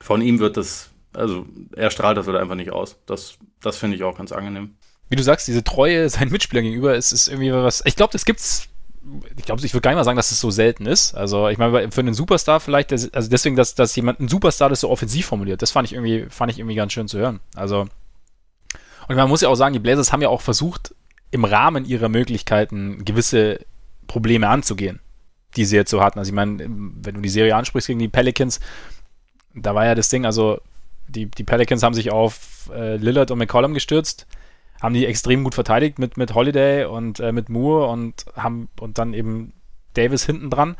von 0.00 0.20
ihm 0.20 0.38
wird 0.38 0.56
das, 0.58 0.90
also 1.14 1.46
er 1.74 1.90
strahlt 1.90 2.18
das 2.18 2.26
halt 2.26 2.36
einfach 2.36 2.54
nicht 2.54 2.72
aus. 2.72 2.98
Das, 3.06 3.38
das 3.60 3.78
finde 3.78 3.96
ich 3.96 4.04
auch 4.04 4.16
ganz 4.16 4.32
angenehm 4.32 4.76
wie 5.08 5.16
du 5.16 5.22
sagst, 5.22 5.46
diese 5.48 5.64
Treue 5.64 6.08
seinen 6.08 6.30
Mitspielern 6.30 6.64
gegenüber 6.64 6.94
ist, 6.94 7.12
ist 7.12 7.28
irgendwie 7.28 7.52
was. 7.52 7.82
Ich 7.84 7.96
glaube, 7.96 8.12
das 8.12 8.24
gibt's. 8.24 8.68
Ich 9.36 9.44
glaube, 9.44 9.64
ich 9.64 9.72
würde 9.72 9.82
gar 9.82 9.92
nicht 9.92 9.98
mal 9.98 10.04
sagen, 10.04 10.16
dass 10.16 10.32
es 10.32 10.40
so 10.40 10.50
selten 10.50 10.84
ist. 10.84 11.14
Also, 11.14 11.48
ich 11.48 11.58
meine, 11.58 11.92
für 11.92 12.00
einen 12.00 12.12
Superstar 12.12 12.58
vielleicht, 12.58 12.90
also 12.92 13.08
deswegen, 13.30 13.54
dass, 13.54 13.76
dass 13.76 13.94
jemand, 13.94 14.18
ein 14.18 14.26
Superstar 14.26 14.68
das 14.68 14.80
so 14.80 14.90
offensiv 14.90 15.26
formuliert, 15.26 15.62
das 15.62 15.70
fand 15.70 15.86
ich 15.86 15.94
irgendwie, 15.94 16.26
fand 16.28 16.50
ich 16.50 16.58
irgendwie 16.58 16.74
ganz 16.74 16.92
schön 16.92 17.06
zu 17.06 17.18
hören. 17.18 17.38
Also, 17.54 17.86
und 19.06 19.14
man 19.14 19.28
muss 19.28 19.42
ja 19.42 19.48
auch 19.48 19.54
sagen, 19.54 19.74
die 19.74 19.78
Blazers 19.78 20.12
haben 20.12 20.22
ja 20.22 20.28
auch 20.28 20.40
versucht, 20.40 20.92
im 21.30 21.44
Rahmen 21.44 21.84
ihrer 21.84 22.08
Möglichkeiten 22.08 23.04
gewisse 23.04 23.60
Probleme 24.08 24.48
anzugehen, 24.48 24.98
die 25.54 25.64
sie 25.64 25.76
jetzt 25.76 25.92
so 25.92 26.02
hatten. 26.02 26.18
Also, 26.18 26.30
ich 26.30 26.34
meine, 26.34 26.58
wenn 26.58 27.14
du 27.14 27.20
die 27.20 27.28
Serie 27.28 27.54
ansprichst 27.54 27.86
gegen 27.86 28.00
die 28.00 28.08
Pelicans, 28.08 28.58
da 29.54 29.72
war 29.76 29.84
ja 29.84 29.94
das 29.94 30.08
Ding, 30.08 30.26
also, 30.26 30.60
die, 31.06 31.26
die 31.26 31.44
Pelicans 31.44 31.84
haben 31.84 31.94
sich 31.94 32.10
auf 32.10 32.70
äh, 32.74 32.96
Lillard 32.96 33.30
und 33.30 33.38
McCollum 33.38 33.72
gestürzt 33.72 34.26
haben 34.82 34.94
die 34.94 35.06
extrem 35.06 35.44
gut 35.44 35.54
verteidigt 35.54 35.98
mit, 35.98 36.16
mit 36.16 36.34
Holiday 36.34 36.84
und 36.84 37.20
äh, 37.20 37.32
mit 37.32 37.48
Moore 37.48 37.88
und 37.88 38.26
haben 38.36 38.68
und 38.80 38.98
dann 38.98 39.14
eben 39.14 39.52
Davis 39.94 40.24
hinten 40.24 40.50
dran. 40.50 40.76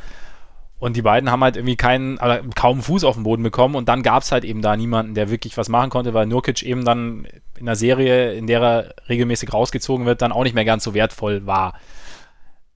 Und 0.78 0.94
die 0.94 1.02
beiden 1.02 1.30
haben 1.30 1.42
halt 1.42 1.56
irgendwie 1.56 1.76
keinen, 1.76 2.18
aber 2.18 2.42
kaum 2.54 2.82
Fuß 2.82 3.04
auf 3.04 3.14
den 3.14 3.22
Boden 3.22 3.42
bekommen 3.42 3.76
und 3.76 3.88
dann 3.88 4.02
gab 4.02 4.22
es 4.22 4.30
halt 4.30 4.44
eben 4.44 4.60
da 4.60 4.76
niemanden, 4.76 5.14
der 5.14 5.30
wirklich 5.30 5.56
was 5.56 5.70
machen 5.70 5.88
konnte, 5.88 6.12
weil 6.12 6.26
Nurkic 6.26 6.62
eben 6.62 6.84
dann 6.84 7.26
in 7.56 7.64
der 7.64 7.76
Serie, 7.76 8.34
in 8.34 8.46
der 8.46 8.60
er 8.60 8.94
regelmäßig 9.08 9.54
rausgezogen 9.54 10.04
wird, 10.04 10.20
dann 10.20 10.32
auch 10.32 10.44
nicht 10.44 10.54
mehr 10.54 10.66
ganz 10.66 10.84
so 10.84 10.92
wertvoll 10.92 11.46
war. 11.46 11.78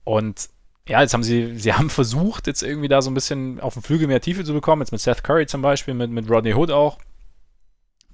Und 0.03 0.49
ja, 0.87 1.01
jetzt 1.01 1.13
haben 1.13 1.23
sie, 1.23 1.57
sie 1.57 1.73
haben 1.73 1.91
versucht, 1.91 2.47
jetzt 2.47 2.63
irgendwie 2.63 2.87
da 2.87 3.03
so 3.03 3.11
ein 3.11 3.13
bisschen 3.13 3.59
auf 3.59 3.73
dem 3.75 3.83
Flügel 3.83 4.07
mehr 4.07 4.19
Tiefe 4.19 4.43
zu 4.43 4.53
bekommen, 4.53 4.81
jetzt 4.81 4.91
mit 4.91 5.01
Seth 5.01 5.23
Curry 5.23 5.45
zum 5.45 5.61
Beispiel, 5.61 5.93
mit, 5.93 6.09
mit 6.09 6.27
Rodney 6.27 6.53
Hood 6.53 6.71
auch, 6.71 6.97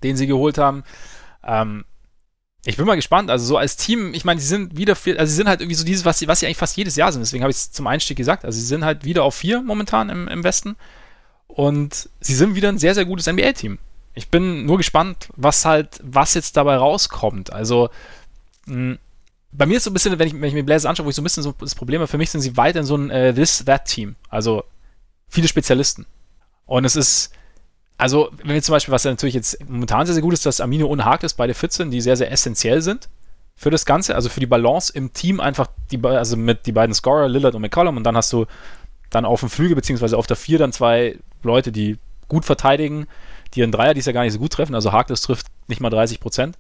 den 0.03 0.17
sie 0.17 0.27
geholt 0.27 0.57
haben. 0.57 0.83
Ähm, 1.45 1.85
ich 2.65 2.77
bin 2.77 2.85
mal 2.85 2.95
gespannt. 2.95 3.29
Also 3.29 3.45
so 3.45 3.57
als 3.57 3.77
Team, 3.77 4.13
ich 4.13 4.25
meine, 4.25 4.39
sie 4.39 4.47
sind 4.47 4.77
wieder, 4.77 4.95
viel, 4.95 5.17
also 5.17 5.29
sie 5.29 5.35
sind 5.35 5.47
halt 5.47 5.61
irgendwie 5.61 5.75
so 5.75 5.85
dieses, 5.85 6.05
was 6.05 6.19
sie, 6.19 6.27
was 6.27 6.39
sie 6.39 6.45
eigentlich 6.45 6.57
fast 6.57 6.75
jedes 6.77 6.95
Jahr 6.95 7.11
sind. 7.11 7.21
Deswegen 7.21 7.43
habe 7.43 7.51
ich 7.51 7.57
es 7.57 7.71
zum 7.71 7.87
Einstieg 7.87 8.17
gesagt. 8.17 8.43
Also 8.43 8.59
sie 8.59 8.65
sind 8.65 8.83
halt 8.83 9.05
wieder 9.05 9.23
auf 9.23 9.35
vier 9.35 9.61
momentan 9.61 10.09
im, 10.09 10.27
im 10.27 10.43
Westen. 10.43 10.75
Und 11.47 12.09
sie 12.19 12.35
sind 12.35 12.55
wieder 12.55 12.69
ein 12.69 12.77
sehr, 12.77 12.93
sehr 12.93 13.05
gutes 13.05 13.27
NBA-Team. 13.27 13.79
Ich 14.13 14.29
bin 14.29 14.65
nur 14.65 14.77
gespannt, 14.77 15.29
was 15.35 15.65
halt, 15.65 15.99
was 16.03 16.33
jetzt 16.33 16.57
dabei 16.57 16.75
rauskommt. 16.75 17.53
Also, 17.53 17.89
mh, 18.65 18.97
bei 19.51 19.65
mir 19.65 19.77
ist 19.77 19.83
so 19.83 19.89
ein 19.89 19.93
bisschen, 19.93 20.19
wenn 20.19 20.27
ich, 20.27 20.33
wenn 20.33 20.43
ich 20.43 20.53
mir 20.53 20.63
Blazers 20.63 20.89
anschaue, 20.89 21.05
wo 21.05 21.09
ich 21.09 21.15
so 21.15 21.21
ein 21.21 21.23
bisschen 21.23 21.43
so 21.43 21.53
das 21.59 21.75
Problem 21.75 22.01
habe, 22.01 22.07
für 22.07 22.17
mich 22.17 22.29
sind 22.29 22.41
sie 22.41 22.57
weiterhin 22.57 22.85
so 22.85 22.95
ein 22.95 23.09
äh, 23.09 23.33
This-That-Team. 23.33 24.15
Also 24.29 24.63
viele 25.29 25.47
Spezialisten. 25.47 26.05
Und 26.65 26.85
es 26.85 26.95
ist, 26.95 27.31
also, 27.97 28.29
wenn 28.43 28.53
wir 28.53 28.61
zum 28.61 28.73
Beispiel, 28.73 28.91
was 28.91 29.03
ja 29.03 29.11
natürlich 29.11 29.33
jetzt 29.33 29.57
momentan 29.67 30.05
sehr, 30.05 30.13
sehr 30.13 30.21
gut 30.21 30.33
ist, 30.33 30.45
dass 30.45 30.61
Amino 30.61 30.87
und 30.87 31.03
Harkless 31.03 31.33
beide 31.33 31.53
fit 31.53 31.71
sind, 31.73 31.91
die 31.91 32.01
sehr, 32.01 32.15
sehr 32.15 32.31
essentiell 32.31 32.81
sind 32.81 33.09
für 33.55 33.71
das 33.71 33.85
Ganze, 33.85 34.13
also 34.13 34.29
für 34.29 34.39
die 34.39 34.45
Balance 34.45 34.93
im 34.93 35.13
Team 35.13 35.39
einfach, 35.39 35.67
die, 35.91 35.99
also 36.03 36.37
mit 36.37 36.67
die 36.67 36.71
beiden 36.71 36.93
Scorer, 36.93 37.27
Lillard 37.27 37.55
und 37.55 37.61
McCollum, 37.61 37.97
und 37.97 38.03
dann 38.03 38.15
hast 38.15 38.31
du 38.31 38.45
dann 39.09 39.25
auf 39.25 39.39
dem 39.39 39.49
Flügel, 39.49 39.75
beziehungsweise 39.75 40.17
auf 40.17 40.27
der 40.27 40.37
Vier 40.37 40.59
dann 40.59 40.71
zwei 40.71 41.17
Leute, 41.41 41.71
die 41.71 41.97
gut 42.27 42.45
verteidigen, 42.45 43.07
die 43.53 43.61
ihren 43.61 43.71
Dreier, 43.71 43.95
die 43.95 44.01
es 44.01 44.05
ja 44.05 44.11
gar 44.11 44.23
nicht 44.23 44.33
so 44.33 44.39
gut 44.39 44.53
treffen, 44.53 44.75
also 44.75 44.91
Harkless 44.91 45.21
trifft 45.21 45.47
nicht 45.67 45.81
mal 45.81 45.89
30 45.89 46.19
Prozent, 46.19 46.57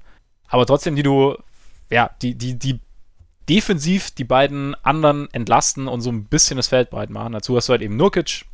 aber 0.47 0.65
trotzdem, 0.65 0.95
die 0.95 1.03
du, 1.03 1.35
ja, 1.91 2.09
die, 2.21 2.33
die, 2.33 2.57
die 2.57 2.79
defensiv 3.47 4.11
die 4.11 4.23
beiden 4.23 4.75
anderen 4.83 5.31
entlasten 5.31 5.87
und 5.87 6.01
so 6.01 6.11
ein 6.11 6.25
bisschen 6.25 6.57
das 6.57 6.67
Feld 6.67 6.89
breit 6.89 7.09
machen. 7.09 7.33
Dazu 7.33 7.55
hast 7.55 7.69
du 7.69 7.71
halt 7.71 7.81
eben 7.81 7.95
Nurkic, 7.95 8.45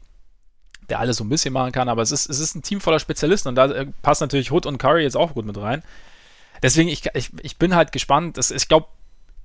der 0.94 1.00
alles 1.00 1.18
so 1.18 1.24
ein 1.24 1.30
bisschen 1.30 1.54
machen 1.54 1.72
kann, 1.72 1.90
aber 1.90 2.04
es 2.04 2.12
ist, 2.12 2.30
es 2.30 2.40
ist 2.40 2.56
ein 2.56 2.62
Team 2.62 2.80
voller 2.80 3.00
Spezialisten 3.00 3.50
und 3.50 3.56
da 3.56 3.66
äh, 3.66 3.88
passt 4.04 4.22
natürlich 4.22 4.52
Hood 4.52 4.68
und 4.68 4.78
Curry 4.78 5.02
jetzt 5.02 5.18
auch 5.18 5.34
gut 5.34 5.46
mit 5.46 5.58
rein. 5.58 5.82
Deswegen, 6.62 6.88
ich, 6.88 7.04
ich, 7.16 7.32
ich 7.42 7.58
bin 7.58 7.76
halt 7.76 7.92
gespannt. 7.92 8.38
Das, 8.38 8.52
ich 8.52 8.68
glaube, 8.68 8.88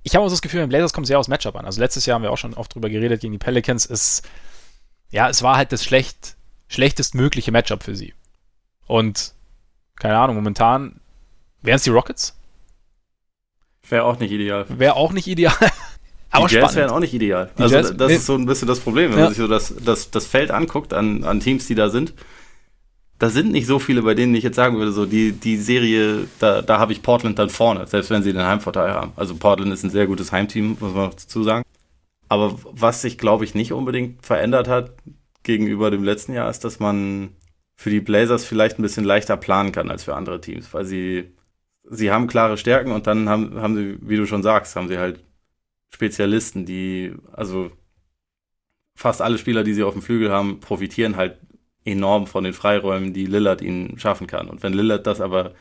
ich 0.03 0.15
habe 0.15 0.23
auch 0.23 0.29
so 0.29 0.35
das 0.35 0.43
Gefühl, 0.43 0.61
im 0.61 0.69
Blazers 0.69 0.93
kommt 0.93 1.07
sehr 1.07 1.17
aus 1.17 1.27
Matchup 1.27 1.55
an. 1.55 1.65
Also 1.65 1.81
letztes 1.81 2.05
Jahr 2.05 2.15
haben 2.15 2.21
wir 2.21 2.31
auch 2.31 2.37
schon 2.37 2.53
oft 2.53 2.73
drüber 2.73 2.89
geredet 2.89 3.21
gegen 3.21 3.33
die 3.33 3.39
Pelicans. 3.39 3.85
Ist, 3.85 4.29
ja, 5.09 5.27
es 5.27 5.41
war 5.41 5.57
halt 5.57 5.71
das 5.71 5.83
schlecht, 5.83 6.35
schlechtestmögliche 6.67 7.51
Matchup 7.51 7.83
für 7.83 7.95
sie. 7.95 8.13
Und 8.85 9.33
keine 9.95 10.17
Ahnung, 10.19 10.35
momentan 10.35 11.01
wären 11.63 11.77
es 11.77 11.83
die 11.83 11.89
Rockets. 11.89 12.37
Wäre 13.89 14.03
auch 14.03 14.19
nicht 14.19 14.31
ideal. 14.31 14.65
Wäre 14.69 14.95
auch 14.95 15.11
nicht 15.11 15.27
ideal. 15.27 15.55
Aber 16.31 16.47
die 16.47 16.55
Jazz 16.55 16.75
wären 16.75 16.89
auch 16.91 16.99
nicht 16.99 17.13
ideal. 17.13 17.49
Die 17.57 17.63
also 17.63 17.75
Jazz, 17.75 17.97
das 17.97 18.07
nee. 18.07 18.15
ist 18.15 18.25
so 18.25 18.35
ein 18.35 18.45
bisschen 18.45 18.67
das 18.67 18.79
Problem, 18.79 19.11
wenn 19.11 19.19
ja. 19.19 19.25
man 19.25 19.33
sich 19.33 19.41
so 19.41 19.47
das, 19.47 19.73
das, 19.83 20.11
das 20.11 20.25
Feld 20.27 20.51
anguckt 20.51 20.93
an, 20.93 21.23
an 21.23 21.39
Teams, 21.39 21.67
die 21.67 21.75
da 21.75 21.89
sind. 21.89 22.13
Da 23.17 23.29
sind 23.29 23.51
nicht 23.51 23.67
so 23.67 23.79
viele, 23.79 24.03
bei 24.03 24.13
denen 24.13 24.33
ich 24.35 24.43
jetzt 24.43 24.55
sagen 24.55 24.77
würde, 24.77 24.91
so 24.91 25.05
die, 25.05 25.33
die 25.33 25.57
Serie, 25.57 26.27
da, 26.39 26.61
da 26.61 26.79
habe 26.79 26.93
ich 26.93 27.01
Portland 27.01 27.37
dann 27.37 27.49
vorne, 27.49 27.85
selbst 27.85 28.09
wenn 28.11 28.23
sie 28.23 28.31
den 28.31 28.45
Heimvorteil 28.45 28.93
haben. 28.93 29.11
Also 29.15 29.35
Portland 29.35 29.73
ist 29.73 29.83
ein 29.83 29.89
sehr 29.89 30.07
gutes 30.07 30.31
Heimteam, 30.31 30.77
muss 30.79 30.93
man 30.93 31.09
dazu 31.09 31.43
sagen. 31.43 31.63
Aber 32.29 32.57
was 32.63 33.01
sich, 33.01 33.17
glaube 33.17 33.43
ich, 33.43 33.55
nicht 33.55 33.73
unbedingt 33.73 34.25
verändert 34.25 34.67
hat 34.67 34.91
gegenüber 35.43 35.91
dem 35.91 36.03
letzten 36.03 36.33
Jahr, 36.33 36.49
ist, 36.49 36.63
dass 36.63 36.79
man 36.79 37.31
für 37.75 37.89
die 37.89 38.01
Blazers 38.01 38.45
vielleicht 38.45 38.77
ein 38.77 38.83
bisschen 38.83 39.03
leichter 39.03 39.35
planen 39.35 39.71
kann 39.71 39.89
als 39.89 40.03
für 40.03 40.15
andere 40.15 40.39
Teams, 40.39 40.73
weil 40.73 40.85
sie, 40.85 41.31
sie 41.89 42.11
haben 42.11 42.27
klare 42.27 42.57
Stärken 42.57 42.91
und 42.91 43.07
dann 43.07 43.27
haben, 43.27 43.59
haben 43.59 43.75
sie, 43.75 43.97
wie 44.01 44.17
du 44.17 44.27
schon 44.27 44.43
sagst, 44.43 44.75
haben 44.75 44.89
sie 44.89 44.97
halt 44.97 45.23
Spezialisten, 45.89 46.65
die, 46.65 47.13
also 47.31 47.71
fast 48.95 49.21
alle 49.21 49.37
Spieler, 49.37 49.63
die 49.63 49.73
sie 49.73 49.83
auf 49.83 49.93
dem 49.93 50.01
Flügel 50.01 50.31
haben, 50.31 50.59
profitieren 50.59 51.15
halt 51.15 51.39
enorm 51.85 52.27
von 52.27 52.43
den 52.43 52.53
Freiräumen, 52.53 53.13
die 53.13 53.25
Lillard 53.25 53.61
ihnen 53.61 53.97
schaffen 53.97 54.27
kann. 54.27 54.49
Und 54.49 54.61
wenn 54.63 54.73
Lillard 54.73 55.07
das 55.07 55.21
aber, 55.21 55.53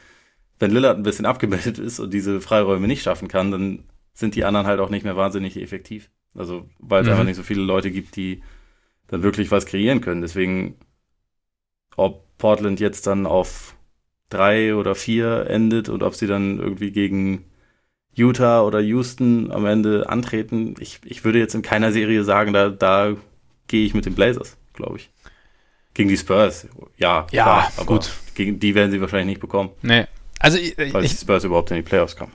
wenn 0.59 0.72
Lillard 0.72 0.97
ein 0.97 1.03
bisschen 1.03 1.26
abgemeldet 1.26 1.79
ist 1.79 2.01
und 2.01 2.12
diese 2.12 2.41
Freiräume 2.41 2.89
nicht 2.89 3.03
schaffen 3.03 3.29
kann, 3.29 3.51
dann 3.51 3.85
sind 4.12 4.35
die 4.35 4.45
anderen 4.45 4.66
halt 4.66 4.81
auch 4.81 4.91
nicht 4.91 5.05
mehr 5.05 5.16
wahnsinnig 5.16 5.57
effektiv. 5.57 6.11
Also, 6.35 6.68
weil 6.79 7.03
es 7.03 7.07
mhm. 7.07 7.12
einfach 7.12 7.24
nicht 7.24 7.37
so 7.37 7.43
viele 7.43 7.62
Leute 7.62 7.91
gibt, 7.91 8.16
die 8.16 8.43
dann 9.07 9.22
wirklich 9.22 9.51
was 9.51 9.66
kreieren 9.66 10.01
können. 10.01 10.20
Deswegen, 10.20 10.76
ob 11.97 12.37
Portland 12.39 12.81
jetzt 12.81 13.07
dann 13.07 13.26
auf 13.26 13.76
drei 14.29 14.74
oder 14.74 14.95
vier 14.95 15.47
endet 15.49 15.89
und 15.89 16.03
ob 16.03 16.14
sie 16.14 16.26
dann 16.26 16.59
irgendwie 16.59 16.91
gegen 16.91 17.45
Utah 18.19 18.62
oder 18.62 18.81
Houston 18.81 19.51
am 19.53 19.64
Ende 19.66 20.09
antreten. 20.09 20.75
Ich, 20.81 21.01
ich 21.05 21.25
würde 21.25 21.39
jetzt 21.39 21.55
in 21.55 21.62
keiner 21.62 21.93
Serie 21.93 22.25
sagen, 22.25 22.53
da, 22.53 22.69
da 22.69 23.14
gehe 23.69 23.87
ich 23.87 23.95
mit 23.95 24.07
den 24.07 24.14
Blazers, 24.14 24.57
glaube 24.75 24.97
ich. 24.97 25.11
Gegen 25.95 26.09
die 26.09 26.16
Spurs, 26.16 26.66
ja, 26.97 27.27
ja 27.33 27.43
klar, 27.43 27.73
aber 27.77 27.87
gut. 27.87 28.11
Gegen 28.35 28.61
die 28.61 28.75
werden 28.75 28.91
sie 28.91 29.01
wahrscheinlich 29.01 29.27
nicht 29.27 29.41
bekommen. 29.41 29.71
Nee. 29.83 30.07
Also, 30.39 30.59
ich, 30.59 30.77
weil 30.79 31.05
ich, 31.05 31.11
die 31.11 31.16
Spurs 31.16 31.43
überhaupt 31.45 31.71
in 31.71 31.77
die 31.77 31.83
Playoffs 31.83 32.14
kommen. 32.14 32.33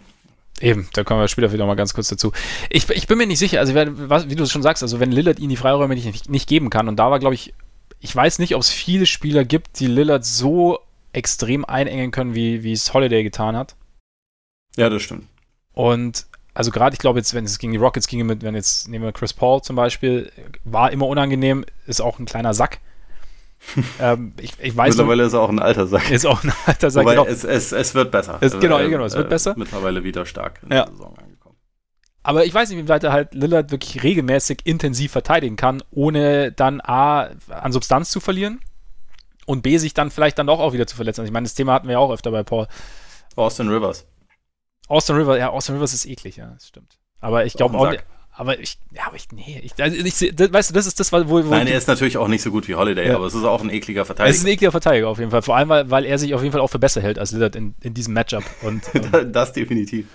Eben, 0.60 0.88
da 0.94 1.04
kommen 1.04 1.20
wir 1.20 1.28
später 1.28 1.52
wieder 1.52 1.66
mal 1.66 1.76
ganz 1.76 1.94
kurz 1.94 2.10
dazu. 2.10 2.32
Ich, 2.70 2.90
ich 2.90 3.08
bin 3.08 3.18
mir 3.18 3.28
nicht 3.28 3.40
sicher, 3.40 3.60
also 3.60 3.74
was, 3.76 4.30
wie 4.30 4.36
du 4.36 4.46
schon 4.46 4.62
sagst, 4.62 4.84
also 4.84 5.00
wenn 5.00 5.12
Lillard 5.12 5.40
ihnen 5.40 5.50
die 5.50 5.56
Freiräume 5.56 5.96
nicht, 5.96 6.30
nicht 6.30 6.48
geben 6.48 6.70
kann, 6.70 6.88
und 6.88 6.98
da 6.98 7.10
war, 7.10 7.20
glaube 7.20 7.36
ich, 7.36 7.54
ich 8.00 8.16
weiß 8.16 8.40
nicht, 8.40 8.56
ob 8.56 8.62
es 8.62 8.70
viele 8.70 9.06
Spieler 9.06 9.46
gibt, 9.46 9.80
die 9.80 9.88
Lillard 9.88 10.26
so 10.26 10.80
extrem 11.14 11.64
einengen 11.64 12.12
können, 12.12 12.36
wie, 12.36 12.64
wie 12.64 12.74
es 12.74 12.94
Holiday 12.94 13.24
getan 13.24 13.56
hat. 13.56 13.76
Ja, 14.76 14.90
das 14.90 15.04
stimmt. 15.04 15.28
Und 15.74 16.26
also 16.54 16.72
gerade, 16.72 16.94
ich 16.94 17.00
glaube 17.00 17.20
jetzt, 17.20 17.34
wenn 17.34 17.46
es 17.46 17.58
gegen 17.58 17.74
die 17.74 17.80
Rockets 17.80 18.08
ginge, 18.08 18.24
mit, 18.24 18.44
wenn 18.44 18.56
jetzt 18.56 18.88
nehmen 18.88 19.04
wir 19.04 19.12
Chris 19.12 19.34
Paul 19.34 19.62
zum 19.62 19.76
Beispiel, 19.76 20.32
war 20.64 20.92
immer 20.92 21.08
unangenehm, 21.08 21.66
ist 21.88 22.02
auch 22.02 22.20
ein 22.20 22.26
kleiner 22.26 22.54
Sack. 22.54 22.80
ähm, 24.00 24.34
ich, 24.40 24.54
ich 24.60 24.76
weiß 24.76 24.96
Mittlerweile 24.96 25.24
ist 25.24 25.34
er 25.34 25.42
auch 25.42 25.50
ein 25.50 25.60
alter 25.60 25.88
Sack. 25.88 26.12
Ist 26.12 26.26
auch 26.26 26.44
ein 26.44 26.52
alter 26.66 26.92
Sack. 26.92 27.06
Wobei 27.06 27.16
genau. 27.16 27.26
es, 27.26 27.44
es, 27.44 27.72
es 27.72 27.96
wird 27.96 28.12
besser. 28.12 28.38
Es, 28.42 28.60
genau, 28.60 28.80
äh, 28.80 28.90
genau, 28.90 29.06
es 29.06 29.16
wird 29.16 29.28
äh, 29.28 29.30
besser. 29.30 29.56
Mittlerweile 29.58 30.04
wieder 30.04 30.26
stark 30.26 30.60
in 30.64 30.74
ja. 30.74 30.84
der 30.84 30.92
Saison 30.92 31.18
angekommen. 31.18 31.56
Aber 32.24 32.46
ich 32.46 32.54
weiß 32.54 32.70
nicht, 32.70 32.84
wie 32.84 32.90
weit 32.90 33.04
er 33.04 33.14
halt 33.14 33.34
Lillard 33.34 33.72
wirklich 33.72 34.04
regelmäßig 34.04 34.60
intensiv 34.66 35.12
verteidigen 35.12 35.56
kann, 35.56 35.82
ohne 35.92 36.52
dann 36.52 36.82
A, 36.82 37.30
an 37.50 37.72
Substanz 37.72 38.12
zu 38.12 38.20
verlieren 38.20 38.60
und 39.46 39.62
B, 39.62 39.78
sich 39.78 39.94
dann 39.94 40.12
vielleicht 40.12 40.40
dann 40.40 40.48
doch 40.48 40.60
auch 40.60 40.74
wieder 40.74 40.88
zu 40.88 40.96
verletzen. 40.96 41.22
Also 41.22 41.30
ich 41.30 41.34
meine, 41.34 41.46
das 41.46 41.54
Thema 41.54 41.74
hatten 41.74 41.88
wir 41.88 41.94
ja 41.94 42.00
auch 42.00 42.12
öfter 42.12 42.32
bei 42.32 42.44
Paul. 42.44 42.68
Austin 43.36 43.70
Rivers. 43.70 44.06
Austin 44.88 45.16
Rivers, 45.16 45.38
ja, 45.40 45.50
Austin 45.50 45.76
Rivers 45.76 45.94
ist 45.94 46.06
eklig, 46.06 46.38
ja, 46.38 46.48
das 46.48 46.68
stimmt. 46.68 46.98
Aber 47.20 47.46
ich 47.46 47.54
glaube 47.54 47.78
auch, 47.78 47.88
auch 47.88 47.96
aber 48.36 48.60
ich, 48.60 48.80
ja, 48.92 49.04
aber 49.06 49.16
ich, 49.16 49.32
nee, 49.32 49.62
ich, 49.64 49.74
also 49.82 49.96
ich, 49.96 50.14
weißt 50.20 50.72
du, 50.72 50.74
das 50.74 50.88
ist 50.88 51.00
das, 51.00 51.14
wo, 51.14 51.30
wo 51.30 51.40
Nein, 51.42 51.68
er 51.68 51.78
ist 51.78 51.88
natürlich 51.88 52.18
auch 52.18 52.28
nicht 52.28 52.42
so 52.42 52.50
gut 52.50 52.68
wie 52.68 52.74
Holiday, 52.74 53.10
ja. 53.10 53.16
aber 53.16 53.28
es 53.28 53.36
ist 53.36 53.44
auch 53.44 53.62
ein 53.62 53.70
ekliger 53.70 54.06
Verteidiger. 54.06 54.32
Es 54.32 54.38
ist 54.40 54.46
ein 54.46 54.52
ekliger 54.52 54.72
Verteidiger 54.72 55.08
auf 55.08 55.20
jeden 55.20 55.30
Fall. 55.30 55.44
Vor 55.44 55.56
allem, 55.56 55.70
weil, 55.70 55.92
weil 55.92 56.04
er 56.04 56.18
sich 56.18 56.34
auf 56.34 56.42
jeden 56.42 56.52
Fall 56.52 56.62
auch 56.62 56.70
für 56.70 56.80
besser 56.80 57.00
hält 57.02 57.20
als 57.20 57.32
Lillard 57.32 57.56
in, 57.56 57.76
in 57.82 57.94
diesem 57.94 58.16
Matchup. 58.16 58.44
Und, 58.64 58.84
ähm, 58.96 59.32
das 59.32 59.54
definitiv. 59.54 60.08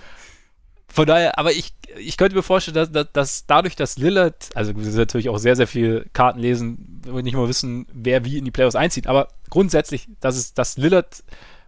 Von 0.91 1.05
daher, 1.05 1.39
aber 1.39 1.53
ich, 1.53 1.73
ich 1.97 2.17
könnte 2.17 2.35
mir 2.35 2.43
vorstellen, 2.43 2.75
dass, 2.75 2.91
dass, 2.91 3.07
dass 3.13 3.45
dadurch, 3.45 3.77
dass 3.77 3.97
Lillard, 3.97 4.49
also 4.53 4.75
wir 4.75 4.83
sind 4.83 4.97
natürlich 4.97 5.29
auch 5.29 5.37
sehr, 5.37 5.55
sehr 5.55 5.67
viel 5.67 6.05
Karten 6.11 6.39
lesen, 6.39 7.01
wir 7.05 7.23
nicht 7.23 7.35
mal 7.35 7.47
wissen, 7.47 7.87
wer 7.93 8.25
wie 8.25 8.37
in 8.37 8.43
die 8.43 8.51
Playoffs 8.51 8.75
einzieht, 8.75 9.07
aber 9.07 9.29
grundsätzlich, 9.49 10.09
dass 10.19 10.35
es, 10.35 10.53
dass 10.53 10.77
Lillard 10.77 11.23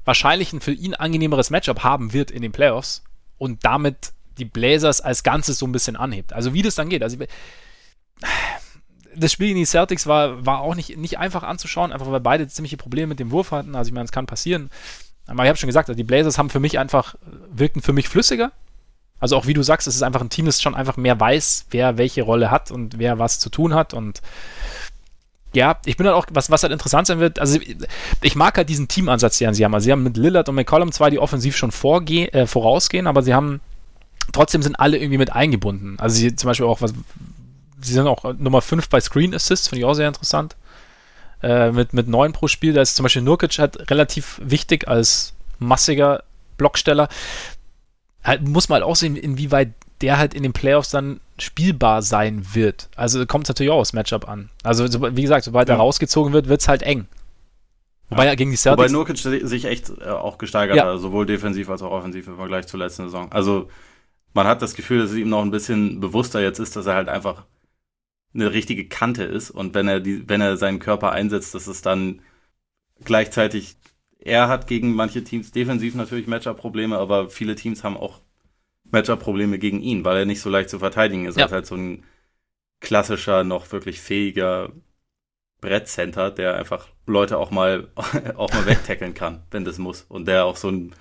wahrscheinlich 0.06 0.54
ein 0.54 0.62
für 0.62 0.72
ihn 0.72 0.94
angenehmeres 0.94 1.50
Matchup 1.50 1.84
haben 1.84 2.14
wird 2.14 2.32
in 2.32 2.42
den 2.42 2.52
Playoffs 2.52 3.04
und 3.38 3.64
damit 3.66 4.14
die 4.38 4.46
Blazers 4.46 5.02
als 5.02 5.24
Ganzes 5.24 5.60
so 5.60 5.68
ein 5.68 5.72
bisschen 5.72 5.96
anhebt. 5.96 6.34
Also 6.34 6.54
wie 6.54 6.62
das 6.62 6.76
dann 6.76 6.90
geht. 6.90 7.04
Also 7.04 7.18
das 9.16 9.32
Spiel 9.32 9.48
gegen 9.48 9.60
die 9.60 9.66
Celtics 9.66 10.08
war, 10.08 10.46
war 10.46 10.62
auch 10.62 10.76
nicht, 10.76 10.98
nicht 10.98 11.18
einfach 11.20 11.44
anzuschauen, 11.44 11.92
einfach 11.92 12.10
weil 12.12 12.20
beide 12.20 12.48
ziemliche 12.48 12.78
Probleme 12.78 13.08
mit 13.08 13.20
dem 13.20 13.32
Wurf 13.32 13.52
hatten. 13.52 13.76
Also 13.76 13.90
ich 13.90 13.94
meine, 13.94 14.06
es 14.06 14.12
kann 14.12 14.26
passieren. 14.26 14.70
Aber 15.28 15.44
ich 15.44 15.50
habe 15.50 15.58
schon 15.58 15.68
gesagt, 15.68 15.90
also 15.90 15.98
die 15.98 16.04
Blazers 16.04 16.38
haben 16.38 16.50
für 16.50 16.60
mich 16.60 16.80
einfach, 16.80 17.16
wirkten 17.52 17.82
für 17.82 17.94
mich 17.94 18.10
flüssiger. 18.10 18.52
Also 19.20 19.38
auch 19.38 19.46
wie 19.46 19.54
du 19.54 19.62
sagst, 19.62 19.88
es 19.88 19.96
ist 19.96 20.02
einfach 20.02 20.22
ein 20.22 20.30
Team, 20.30 20.46
das 20.46 20.62
schon 20.62 20.74
einfach 20.74 20.98
mehr 20.98 21.20
weiß, 21.20 21.68
wer 21.70 21.98
welche 21.98 22.24
Rolle 22.24 22.50
hat 22.50 22.72
und 22.72 22.98
wer 22.98 23.20
was 23.20 23.40
zu 23.40 23.50
tun 23.50 23.76
hat. 23.76 23.94
Und 23.94 24.22
ja, 25.54 25.80
ich 25.86 25.98
bin 25.98 26.08
halt 26.08 26.16
auch, 26.16 26.26
was, 26.32 26.50
was 26.50 26.64
halt 26.64 26.72
interessant 26.72 27.08
sein 27.08 27.20
wird, 27.20 27.40
also 27.40 27.60
ich 28.22 28.36
mag 28.36 28.58
halt 28.58 28.70
diesen 28.70 28.88
Teamansatz, 28.88 29.38
den 29.38 29.54
sie 29.54 29.66
haben. 29.66 29.74
Also 29.74 29.86
sie 29.86 29.92
haben 29.92 30.04
mit 30.04 30.18
Lillard 30.18 30.48
und 30.48 30.56
McCollum 30.56 30.92
zwar 30.92 31.10
die 31.10 31.20
offensiv 31.20 31.58
schon 31.58 31.72
äh, 31.72 32.48
vorausgehen, 32.48 33.08
aber 33.08 33.22
sie 33.22 33.34
haben, 33.34 33.60
trotzdem 34.32 34.62
sind 34.62 34.80
alle 34.80 34.98
irgendwie 34.98 35.18
mit 35.18 35.34
eingebunden. 35.34 35.98
Also 36.00 36.16
sie 36.16 36.36
zum 36.36 36.48
Beispiel 36.48 36.66
auch, 36.66 36.82
was, 36.82 36.94
sie 37.82 37.94
sind 37.94 38.08
auch 38.08 38.34
Nummer 38.38 38.62
5 38.62 38.88
bei 38.88 39.02
Screen 39.02 39.36
Assists, 39.36 39.68
finde 39.68 39.80
ich 39.80 39.86
auch 39.86 39.94
sehr 39.94 40.08
interessant. 40.08 40.56
Äh, 41.44 41.72
mit, 41.72 41.94
mit 41.94 42.08
9 42.08 42.34
pro 42.34 42.48
Spiel, 42.48 42.74
da 42.74 42.82
ist 42.82 42.96
zum 42.96 43.04
Beispiel 43.04 43.24
Nurkic 43.24 43.58
halt 43.60 43.90
relativ 43.90 44.40
wichtig 44.44 44.88
als 44.88 45.34
massiger 45.60 46.24
Blocksteller. 46.58 47.10
Halt, 48.24 48.48
muss 48.48 48.70
man 48.70 48.78
halt 48.78 48.86
auch 48.86 48.96
sehen, 48.96 49.16
inwieweit 49.16 49.74
der 50.02 50.18
halt 50.18 50.34
in 50.34 50.44
den 50.44 50.54
Playoffs 50.54 50.90
dann 50.90 51.20
spielbar 51.42 52.02
sein 52.02 52.46
wird. 52.54 52.90
Also 52.96 53.26
kommt 53.26 53.46
es 53.46 53.50
natürlich 53.50 53.72
auch 53.72 53.80
aufs 53.80 53.94
Matchup 53.94 54.28
an. 54.28 54.50
Also 54.64 54.88
so, 54.88 55.16
wie 55.16 55.22
gesagt, 55.22 55.46
sobald 55.46 55.70
ja. 55.70 55.76
er 55.76 55.80
rausgezogen 55.80 56.34
wird, 56.34 56.48
wird 56.48 56.62
es 56.62 56.68
halt 56.68 56.84
eng. 56.84 57.08
Wobei 58.10 58.26
ja. 58.26 58.36
gegen 58.36 58.52
die 58.52 58.58
Celtics... 58.58 58.92
Wobei 58.92 58.92
Nurkic 58.92 59.18
sich 59.18 59.66
echt 59.66 59.90
äh, 60.02 60.10
auch 60.10 60.38
gesteigert 60.38 60.76
ja. 60.78 60.86
hat, 60.86 61.00
sowohl 61.00 61.26
defensiv 61.26 61.70
als 61.70 61.82
auch 61.82 61.92
offensiv 61.92 62.28
im 62.28 62.36
Vergleich 62.36 62.68
zur 62.68 62.80
letzten 62.80 63.04
Saison. 63.04 63.32
Also 63.32 63.70
man 64.34 64.48
hat 64.48 64.62
das 64.62 64.76
Gefühl, 64.76 65.00
dass 65.00 65.12
es 65.12 65.18
ihm 65.18 65.30
noch 65.30 65.42
ein 65.42 65.52
bisschen 65.52 66.00
bewusster 66.00 66.42
jetzt 66.42 66.60
ist, 66.60 66.76
dass 66.76 66.86
er 66.86 66.96
halt 66.96 67.10
einfach 67.10 67.46
eine 68.34 68.54
richtige 68.54 68.88
Kante 68.88 69.24
ist 69.24 69.52
und 69.52 69.74
wenn 69.76 69.88
er 69.88 70.00
die, 70.00 70.28
wenn 70.30 70.42
er 70.42 70.56
seinen 70.58 70.80
Körper 70.80 71.12
einsetzt, 71.12 71.54
dass 71.54 71.68
es 71.68 71.82
dann 71.82 72.22
gleichzeitig 73.04 73.76
er 74.20 74.48
hat 74.48 74.68
gegen 74.68 74.94
manche 74.94 75.24
Teams 75.24 75.52
defensiv 75.52 75.96
natürlich 75.96 76.28
Matchup-Probleme, 76.28 76.98
aber 76.98 77.30
viele 77.30 77.56
Teams 77.56 77.84
haben 77.84 77.98
auch 77.98 78.22
Matchup-Probleme 78.92 79.60
gegen 79.60 79.82
ihn, 79.82 80.06
weil 80.06 80.18
er 80.18 80.26
nicht 80.26 80.42
so 80.42 80.50
leicht 80.50 80.70
zu 80.70 80.80
verteidigen 80.80 81.26
ist. 81.26 81.38
Ja. 81.38 81.44
Er 81.44 81.46
ist 81.48 81.52
halt 81.54 81.66
so 81.66 81.76
ein 81.76 82.04
klassischer, 82.80 83.44
noch 83.44 83.72
wirklich 83.72 84.02
fähiger 84.02 84.72
Brettcenter, 85.62 86.32
der 86.32 86.56
einfach 86.56 86.88
Leute 87.06 87.38
auch 87.38 87.52
mal, 87.52 87.90
auch 88.36 88.52
mal 88.52 88.66
wegtackeln 88.66 89.14
kann, 89.14 89.44
wenn 89.52 89.66
das 89.66 89.78
muss. 89.78 90.02
Und 90.04 90.28
der 90.28 90.46
auch 90.46 90.58
so 90.58 90.70
ein, 90.70 90.94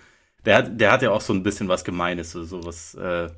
der 0.45 0.57
hat, 0.57 0.80
der 0.80 0.93
hat 0.93 1.03
ja 1.03 1.11
auch 1.11 1.20
so 1.20 1.32
ein 1.32 1.43
bisschen 1.43 1.68
was 1.68 1.84
Gemeines, 1.84 2.32
so, 2.32 2.45
so 2.45 2.64
was, 2.64 2.95
äh, 2.95 3.30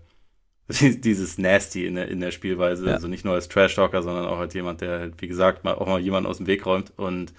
dieses 0.68 1.38
Nasty 1.38 1.86
in 1.86 1.94
der, 1.94 2.08
in 2.08 2.20
der 2.20 2.30
Spielweise. 2.30 2.86
Ja. 2.86 2.94
Also 2.94 3.08
nicht 3.08 3.24
nur 3.24 3.34
als 3.34 3.48
Trash-Talker, 3.48 4.02
sondern 4.02 4.26
auch 4.26 4.38
als 4.38 4.54
jemand, 4.54 4.80
der 4.80 4.98
halt, 4.98 5.14
wie 5.22 5.28
gesagt, 5.28 5.64
mal, 5.64 5.74
auch 5.74 5.86
mal 5.86 6.00
jemanden 6.00 6.28
aus 6.28 6.38
dem 6.38 6.46
Weg 6.46 6.66
räumt. 6.66 6.92
Und 6.96 7.32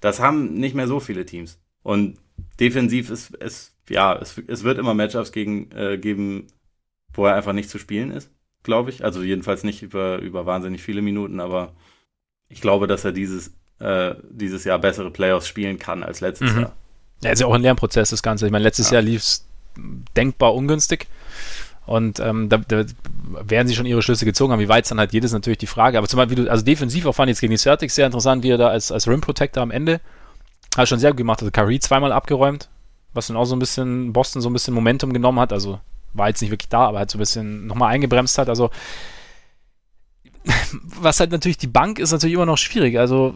das 0.00 0.20
haben 0.20 0.54
nicht 0.54 0.74
mehr 0.74 0.86
so 0.86 1.00
viele 1.00 1.26
Teams. 1.26 1.58
Und 1.82 2.18
defensiv 2.60 3.10
ist 3.10 3.34
es, 3.40 3.75
ja, 3.88 4.16
es, 4.16 4.40
es 4.46 4.64
wird 4.64 4.78
immer 4.78 4.94
Matchups 4.94 5.32
gegen, 5.32 5.70
äh, 5.72 5.98
geben, 5.98 6.46
wo 7.12 7.26
er 7.26 7.34
einfach 7.34 7.52
nicht 7.52 7.70
zu 7.70 7.78
spielen 7.78 8.10
ist, 8.10 8.30
glaube 8.62 8.90
ich. 8.90 9.04
Also 9.04 9.22
jedenfalls 9.22 9.64
nicht 9.64 9.82
über, 9.82 10.18
über 10.18 10.46
wahnsinnig 10.46 10.82
viele 10.82 11.02
Minuten, 11.02 11.40
aber 11.40 11.72
ich 12.48 12.60
glaube, 12.60 12.86
dass 12.86 13.04
er 13.04 13.12
dieses, 13.12 13.52
äh, 13.78 14.14
dieses 14.30 14.64
Jahr 14.64 14.78
bessere 14.78 15.10
Playoffs 15.10 15.48
spielen 15.48 15.78
kann 15.78 16.02
als 16.02 16.20
letztes 16.20 16.52
mhm. 16.52 16.60
Jahr. 16.60 16.72
Ja, 17.22 17.30
ist 17.30 17.40
ja 17.40 17.46
auch 17.46 17.54
ein 17.54 17.62
Lernprozess, 17.62 18.10
das 18.10 18.22
Ganze. 18.22 18.46
Ich 18.46 18.52
meine, 18.52 18.64
letztes 18.64 18.90
ja. 18.90 18.94
Jahr 18.94 19.02
lief 19.02 19.22
es 19.22 19.46
denkbar 20.16 20.54
ungünstig. 20.54 21.06
Und 21.86 22.18
ähm, 22.18 22.48
da, 22.48 22.58
da, 22.58 22.84
werden 23.42 23.68
sie 23.68 23.74
schon 23.74 23.86
ihre 23.86 24.02
Schlüsse 24.02 24.24
gezogen 24.24 24.52
haben. 24.52 24.60
Wie 24.60 24.68
weit 24.68 24.84
es 24.84 24.88
dann 24.88 24.98
halt 24.98 25.12
jedes 25.12 25.32
natürlich 25.32 25.58
die 25.58 25.68
Frage. 25.68 25.98
Aber 25.98 26.08
zum 26.08 26.18
Beispiel, 26.18 26.36
wie 26.36 26.42
du, 26.44 26.50
also 26.50 26.64
defensiv 26.64 27.06
auch 27.06 27.12
fand 27.12 27.28
jetzt 27.28 27.40
gegen 27.40 27.52
die 27.52 27.58
Celtics 27.58 27.94
sehr 27.94 28.06
interessant, 28.06 28.42
wie 28.42 28.50
er 28.50 28.58
da 28.58 28.68
als, 28.68 28.90
als 28.90 29.06
Rim 29.06 29.20
Protector 29.20 29.62
am 29.62 29.70
Ende 29.70 30.00
hat 30.76 30.88
schon 30.88 30.98
sehr 30.98 31.10
gut 31.10 31.18
gemacht. 31.18 31.40
Also 31.40 31.50
Curry 31.50 31.78
zweimal 31.80 32.12
abgeräumt, 32.12 32.68
was 33.16 33.28
dann 33.28 33.36
auch 33.36 33.44
so 33.44 33.56
ein 33.56 33.58
bisschen 33.58 34.12
Boston 34.12 34.42
so 34.42 34.50
ein 34.50 34.52
bisschen 34.52 34.74
Momentum 34.74 35.12
genommen 35.12 35.40
hat. 35.40 35.52
Also 35.52 35.80
war 36.12 36.28
jetzt 36.28 36.40
nicht 36.40 36.50
wirklich 36.50 36.68
da, 36.68 36.86
aber 36.86 36.98
halt 36.98 37.10
so 37.10 37.18
ein 37.18 37.20
bisschen 37.20 37.66
nochmal 37.66 37.92
eingebremst 37.92 38.38
hat. 38.38 38.48
Also 38.48 38.70
was 41.00 41.20
halt 41.20 41.32
natürlich 41.32 41.58
die 41.58 41.66
Bank 41.66 41.98
ist 41.98 42.12
natürlich 42.12 42.34
immer 42.34 42.46
noch 42.46 42.58
schwierig. 42.58 42.98
Also 42.98 43.34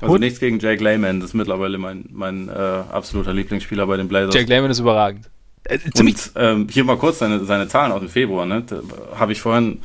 also 0.00 0.18
nichts 0.18 0.40
gegen 0.40 0.58
Jake 0.58 0.82
Layman, 0.82 1.20
das 1.20 1.30
ist 1.30 1.34
mittlerweile 1.34 1.78
mein, 1.78 2.04
mein 2.12 2.48
äh, 2.48 2.52
absoluter 2.52 3.32
Lieblingsspieler 3.32 3.86
bei 3.86 3.96
den 3.96 4.08
Blazers. 4.08 4.34
Jake 4.34 4.48
Layman 4.48 4.70
ist 4.70 4.78
überragend. 4.78 5.30
Äh, 5.64 5.78
und 5.98 6.32
ähm, 6.36 6.68
hier 6.70 6.84
mal 6.84 6.98
kurz 6.98 7.18
seine, 7.18 7.44
seine 7.44 7.66
Zahlen 7.68 7.92
aus 7.92 8.00
dem 8.00 8.10
Februar, 8.10 8.44
ne? 8.44 8.62
Habe 9.14 9.32
ich 9.32 9.40
vorhin 9.40 9.80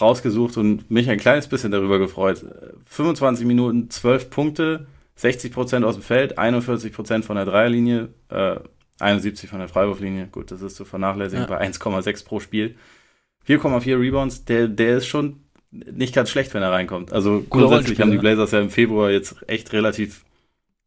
rausgesucht 0.00 0.56
und 0.56 0.90
mich 0.90 1.10
ein 1.10 1.18
kleines 1.18 1.48
bisschen 1.48 1.70
darüber 1.70 1.98
gefreut. 1.98 2.44
25 2.86 3.46
Minuten, 3.46 3.90
12 3.90 4.30
Punkte, 4.30 4.86
60 5.16 5.52
Prozent 5.52 5.84
aus 5.84 5.94
dem 5.94 6.02
Feld, 6.02 6.38
41 6.38 6.92
Prozent 6.92 7.24
von 7.24 7.36
der 7.36 7.44
Dreierlinie, 7.44 8.08
äh, 8.28 8.56
71% 8.98 9.48
von 9.48 9.58
der 9.58 9.68
Freiwurflinie. 9.68 10.28
Gut, 10.28 10.50
das 10.50 10.62
ist 10.62 10.76
zu 10.76 10.84
vernachlässigen 10.84 11.46
ja. 11.48 11.48
bei 11.48 11.60
1,6 11.60 12.24
pro 12.24 12.40
Spiel. 12.40 12.76
4,4 13.46 14.00
Rebounds, 14.00 14.44
der, 14.44 14.68
der 14.68 14.98
ist 14.98 15.06
schon 15.06 15.40
nicht 15.70 16.14
ganz 16.14 16.30
schlecht, 16.30 16.54
wenn 16.54 16.62
er 16.62 16.70
reinkommt. 16.70 17.12
Also 17.12 17.44
grundsätzlich 17.48 18.00
haben 18.00 18.10
die 18.10 18.18
Blazers 18.18 18.50
ja 18.52 18.60
im 18.60 18.70
Februar 18.70 19.10
jetzt 19.10 19.36
echt 19.48 19.72
relativ 19.72 20.24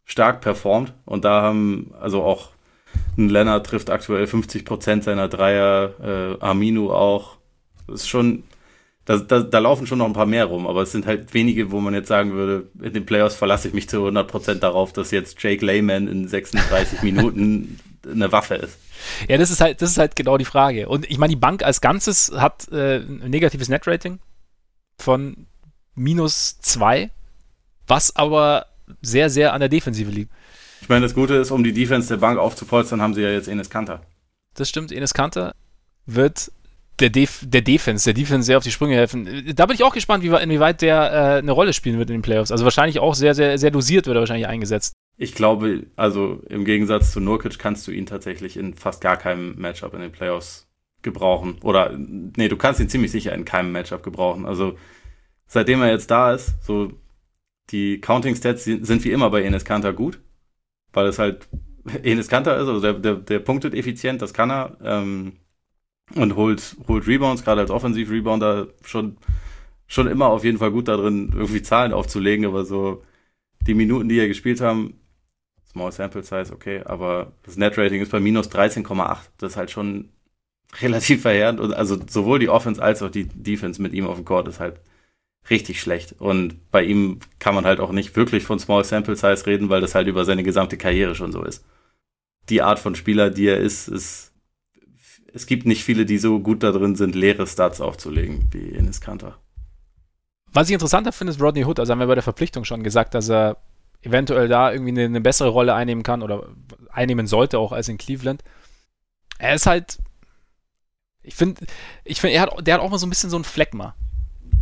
stark 0.06 0.42
performt 0.42 0.94
und 1.06 1.26
da 1.26 1.42
haben 1.42 1.92
also 2.00 2.24
auch 2.24 2.52
ein 3.18 3.30
Leonard 3.30 3.66
trifft 3.66 3.90
aktuell 3.90 4.28
50 4.28 4.64
Prozent 4.64 5.04
seiner 5.04 5.28
Dreier, 5.28 5.94
äh, 6.40 6.44
Aminu 6.44 6.92
auch. 6.92 7.38
Das 7.88 8.02
ist 8.02 8.08
schon, 8.08 8.44
da, 9.06 9.18
da, 9.18 9.42
da 9.42 9.60
laufen 9.60 9.86
schon 9.86 10.00
noch 10.00 10.08
ein 10.08 10.14
paar 10.14 10.26
mehr 10.26 10.46
rum, 10.46 10.66
aber 10.66 10.82
es 10.82 10.92
sind 10.92 11.06
halt 11.06 11.34
wenige, 11.34 11.72
wo 11.72 11.80
man 11.80 11.94
jetzt 11.94 12.08
sagen 12.08 12.34
würde, 12.34 12.68
in 12.82 12.92
den 12.92 13.06
Playoffs 13.06 13.36
verlasse 13.36 13.68
ich 13.68 13.74
mich 13.74 13.88
zu 13.88 13.98
100 13.98 14.28
Prozent 14.28 14.64
darauf, 14.64 14.94
dass 14.94 15.12
jetzt 15.12 15.42
Jake 15.42 15.64
Layman 15.64 16.08
in 16.08 16.28
36 16.28 17.02
Minuten 17.04 17.80
eine 18.04 18.32
Waffe 18.32 18.56
ist. 18.56 18.78
Ja, 19.28 19.38
das 19.38 19.52
ist 19.52 19.62
halt, 19.62 19.82
das 19.82 19.92
ist 19.92 19.98
halt 19.98 20.16
genau 20.16 20.38
die 20.38 20.46
Frage. 20.46 20.90
Und 20.90 21.10
ich 21.10 21.18
meine, 21.18 21.32
die 21.32 21.40
Bank 21.40 21.64
als 21.64 21.82
Ganzes 21.82 22.32
hat 22.36 22.68
äh, 22.72 22.98
ein 22.98 23.30
negatives 23.30 23.70
Netrating 23.70 24.20
von 24.98 25.48
minus 25.94 26.60
zwei, 26.62 27.12
was 27.88 28.16
aber 28.16 28.66
sehr, 29.02 29.30
sehr 29.30 29.54
an 29.54 29.60
der 29.60 29.70
Defensive 29.70 30.10
liegt. 30.10 30.32
Ich 30.82 30.90
meine, 30.90 31.06
das 31.06 31.14
Gute 31.14 31.36
ist, 31.36 31.52
um 31.52 31.64
die 31.64 31.74
Defense 31.74 32.10
der 32.10 32.18
Bank 32.18 32.40
aufzupolstern, 32.40 33.02
haben 33.02 33.14
sie 33.14 33.22
ja 33.22 33.30
jetzt 33.30 33.48
Enes 33.48 33.70
Kanter. 33.70 34.02
Das 34.56 34.70
stimmt, 34.70 34.92
Enes 34.92 35.14
Kanter 35.14 35.56
wird 36.06 36.52
der, 37.00 37.10
Def 37.10 37.44
der 37.46 37.62
Defense, 37.62 38.06
der 38.06 38.14
Defense 38.14 38.46
sehr 38.46 38.58
auf 38.58 38.64
die 38.64 38.72
Sprünge 38.72 38.96
helfen. 38.96 39.54
Da 39.56 39.66
bin 39.66 39.76
ich 39.76 39.84
auch 39.84 39.94
gespannt, 39.94 40.24
wie, 40.24 40.28
inwieweit 40.28 40.82
der 40.82 41.12
äh, 41.12 41.38
eine 41.40 41.52
Rolle 41.52 41.74
spielen 41.74 41.98
wird 41.98 42.10
in 42.10 42.18
den 42.18 42.22
Playoffs. 42.22 42.52
Also 42.52 42.64
wahrscheinlich 42.64 43.00
auch 43.00 43.16
sehr, 43.16 43.36
sehr, 43.36 43.58
sehr 43.58 43.72
dosiert 43.72 44.08
wird 44.08 44.18
er 44.18 44.22
wahrscheinlich 44.22 44.48
eingesetzt. 44.48 44.94
Ich 45.18 45.34
glaube, 45.34 45.86
also 45.96 46.42
im 46.50 46.66
Gegensatz 46.66 47.12
zu 47.12 47.20
Nurkic 47.20 47.60
kannst 47.60 47.88
du 47.88 47.92
ihn 47.92 48.06
tatsächlich 48.06 48.58
in 48.58 48.74
fast 48.74 49.02
gar 49.02 49.18
keinem 49.18 49.56
Matchup 49.56 49.94
in 49.94 50.02
den 50.02 50.12
Playoffs 50.12 50.68
gebrauchen. 51.02 51.58
Oder, 51.62 51.96
nee, 51.98 52.48
du 52.48 52.58
kannst 52.58 52.80
ihn 52.80 52.90
ziemlich 52.90 53.12
sicher 53.12 53.34
in 53.34 53.46
keinem 53.46 53.72
Matchup 53.72 54.04
gebrauchen. 54.04 54.46
Also 54.46 54.78
seitdem 55.48 55.82
er 55.82 55.92
jetzt 55.92 56.12
da 56.12 56.34
ist, 56.34 56.56
so 56.62 56.92
die 57.72 58.02
Counting 58.02 58.36
Stats 58.36 58.66
sind 58.66 59.04
wie 59.04 59.12
immer 59.12 59.30
bei 59.30 59.44
Enes 59.44 59.66
Kanter 59.66 59.94
gut 59.94 60.20
weil 60.96 61.08
es 61.08 61.20
halt 61.20 61.48
Enes 62.04 62.28
Kanter 62.28 62.56
ist, 62.56 62.68
also 62.68 62.82
der, 62.82 62.94
der, 62.94 63.16
der 63.16 63.40
punktet 63.40 63.76
effizient, 63.76 64.22
das 64.22 64.34
kann 64.34 64.50
er. 64.50 64.78
Ähm, 64.84 65.34
und 66.14 66.36
holt, 66.36 66.78
holt 66.88 67.08
Rebounds, 67.08 67.44
gerade 67.44 67.62
als 67.62 67.72
Offensiv-Rebounder 67.72 68.68
schon, 68.84 69.18
schon 69.88 70.08
immer 70.08 70.28
auf 70.28 70.44
jeden 70.44 70.60
Fall 70.60 70.72
gut 70.72 70.88
darin, 70.88 71.32
irgendwie 71.34 71.62
Zahlen 71.62 71.94
aufzulegen, 71.94 72.46
aber 72.46 72.66
so 72.66 73.04
die 73.62 73.74
Minuten, 73.74 74.10
die 74.10 74.20
er 74.20 74.28
gespielt 74.28 74.62
haben, 74.62 75.00
Small 75.76 75.92
Sample 75.92 76.24
Size, 76.24 76.54
okay, 76.54 76.84
aber 76.86 77.34
das 77.44 77.58
Net-Rating 77.58 78.02
ist 78.02 78.12
bei 78.12 78.22
minus 78.22 78.50
13,8. 78.50 79.18
Das 79.38 79.52
ist 79.52 79.58
halt 79.58 79.72
schon 79.72 80.10
relativ 80.82 81.24
verheerend. 81.24 81.60
Und 81.60 81.74
also 81.74 81.98
sowohl 82.08 82.40
die 82.40 82.48
Offense 82.48 82.82
als 82.82 83.02
auch 83.02 83.10
die 83.10 83.26
Defense 83.26 83.82
mit 83.82 83.94
ihm 83.94 84.08
auf 84.08 84.16
dem 84.16 84.24
Court 84.24 84.48
ist 84.48 84.62
halt 84.62 84.80
richtig 85.50 85.82
schlecht. 85.82 86.16
Und 86.18 86.72
bei 86.72 86.84
ihm 86.84 87.20
kann 87.40 87.56
man 87.56 87.66
halt 87.66 87.82
auch 87.82 87.92
nicht 87.92 88.16
wirklich 88.16 88.46
von 88.46 88.58
Small 88.58 88.86
Sample 88.86 89.18
Size 89.18 89.46
reden, 89.46 89.70
weil 89.70 89.82
das 89.82 89.96
halt 89.96 90.08
über 90.08 90.24
seine 90.24 90.44
gesamte 90.44 90.78
Karriere 90.78 91.14
schon 91.14 91.34
so 91.34 91.44
ist. 91.44 91.66
Die 92.48 92.62
Art 92.62 92.80
von 92.80 92.96
Spieler, 92.96 93.30
die 93.30 93.48
er 93.48 93.58
ist, 93.58 93.90
ist 93.90 94.32
es 95.36 95.46
gibt 95.46 95.66
nicht 95.66 95.84
viele, 95.84 96.06
die 96.06 96.18
so 96.18 96.40
gut 96.40 96.64
da 96.64 96.72
drin 96.72 96.96
sind, 96.96 97.14
leere 97.14 97.46
Stats 97.46 97.82
aufzulegen 97.82 98.48
wie 98.52 98.74
Enes 98.74 99.02
Kanter. 99.02 99.38
Was 100.52 100.70
ich 100.70 100.74
interessanter 100.74 101.12
finde, 101.12 101.32
ist 101.32 101.42
Rodney 101.42 101.66
Hood. 101.66 101.80
Also 101.80 101.92
haben 101.92 102.00
wir 102.00 102.08
bei 102.08 102.16
der 102.16 102.24
Verpflichtung 102.24 102.64
schon 102.64 102.84
gesagt, 102.84 103.14
dass 103.14 103.30
er 103.30 103.58
eventuell 104.02 104.48
da 104.48 104.72
irgendwie 104.72 104.92
eine, 104.92 105.04
eine 105.04 105.22
bessere 105.22 105.50
Rolle 105.50 105.76
einnehmen 105.76 106.04
kann 106.04 106.24
oder 106.24 106.48
einnehmen 106.90 107.28
sollte, 107.28 107.60
auch 107.60 107.74
als 107.74 107.90
in 107.90 107.98
Cleveland. 107.98 108.44
Er 109.38 109.54
ist 109.56 109.66
halt, 109.66 109.98
ich 111.22 111.36
finde, 111.36 111.66
ich 112.06 112.22
finde, 112.22 112.36
er 112.36 112.44
hat, 112.44 112.66
der 112.66 112.76
hat 112.76 112.82
auch 112.82 112.90
mal 112.90 112.98
so 112.98 113.06
ein 113.06 113.10
bisschen 113.10 113.30
so 113.30 113.38
ein 113.38 113.44
Fleckma 113.44 113.96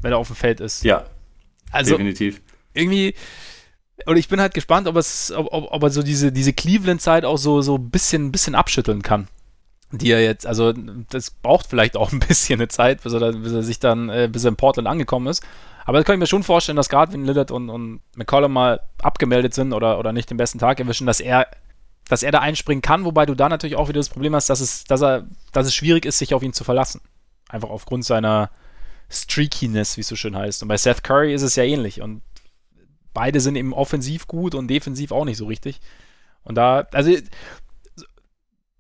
wenn 0.04 0.12
er 0.12 0.18
auf 0.18 0.28
dem 0.28 0.36
Feld 0.36 0.60
ist. 0.60 0.84
Ja. 0.84 1.06
Also, 1.72 1.92
definitiv. 1.92 2.42
Irgendwie, 2.74 3.16
und 4.06 4.18
ich 4.18 4.28
bin 4.28 4.40
halt 4.40 4.54
gespannt, 4.54 4.88
ob, 4.88 4.98
es, 4.98 5.32
ob, 5.32 5.48
ob, 5.52 5.72
ob 5.72 5.84
er 5.84 5.90
so 5.90 6.04
diese, 6.04 6.32
diese 6.32 6.54
Cleveland-Zeit 6.54 7.26
auch 7.26 7.38
so, 7.38 7.62
so 7.62 7.78
ein 7.78 7.90
bisschen, 7.90 8.32
bisschen 8.32 8.54
abschütteln 8.54 9.02
kann. 9.02 9.28
Die 9.96 10.12
er 10.12 10.24
jetzt, 10.24 10.48
also 10.48 10.74
das 10.74 11.30
braucht 11.30 11.68
vielleicht 11.68 11.96
auch 11.96 12.12
ein 12.12 12.20
bisschen 12.20 12.60
eine 12.60 12.68
Zeit, 12.68 13.04
bis 13.04 13.14
er, 13.14 13.32
bis 13.34 13.54
er 13.54 13.64
sich 13.64 13.80
dann, 13.80 14.10
äh, 14.10 14.28
bis 14.32 14.44
er 14.44 14.50
in 14.50 14.56
Portland 14.56 14.88
angekommen 14.88 15.28
ist. 15.28 15.44
Aber 15.86 15.98
das 15.98 16.06
kann 16.06 16.16
ich 16.16 16.20
mir 16.20 16.28
schon 16.28 16.44
vorstellen, 16.44 16.76
dass 16.78 16.90
gerade 16.90 17.14
wenn 17.14 17.26
Lillard 17.26 17.52
und, 17.52 17.70
und 17.70 18.02
McCollum 18.16 18.54
mal 18.54 18.82
abgemeldet 19.02 19.54
sind 19.54 19.74
oder, 19.74 20.00
oder 20.00 20.14
nicht 20.14 20.30
den 20.30 20.38
besten 20.38 20.58
Tag 20.58 20.80
erwischen, 20.80 21.06
dass 21.06 21.20
er, 21.20 21.48
dass 22.08 22.24
er 22.24 22.32
da 22.32 22.40
einspringen 22.40 22.82
kann, 22.82 23.06
wobei 23.06 23.26
du 23.26 23.36
da 23.36 23.50
natürlich 23.50 23.76
auch 23.76 23.90
wieder 23.90 24.00
das 24.00 24.10
Problem 24.10 24.34
hast, 24.34 24.50
dass 24.50 24.62
es, 24.62 24.86
dass 24.86 25.02
er, 25.02 25.28
dass 25.52 25.68
es 25.68 25.76
schwierig 25.76 26.06
ist, 26.06 26.18
sich 26.18 26.34
auf 26.34 26.42
ihn 26.42 26.54
zu 26.54 26.64
verlassen. 26.64 27.02
Einfach 27.50 27.70
aufgrund 27.70 28.06
seiner, 28.06 28.50
Streakiness, 29.14 29.98
wie 29.98 30.02
es 30.02 30.08
so 30.08 30.16
schön 30.16 30.36
heißt. 30.36 30.62
Und 30.64 30.68
bei 30.68 30.78
Seth 30.78 31.04
Curry 31.04 31.34
ist 31.34 31.44
es 31.44 31.56
ja 31.56 31.64
ähnlich. 31.64 32.02
Und 32.02 32.22
beide 33.14 33.40
sind 33.40 33.56
eben 33.56 33.74
offensiv 33.74 34.28
gut 34.28 34.56
und 34.56 34.68
defensiv 34.68 35.12
auch 35.12 35.26
nicht 35.26 35.38
so 35.38 35.46
richtig. 35.46 35.80
Und 36.44 36.56
da, 36.56 36.88
also, 36.92 37.12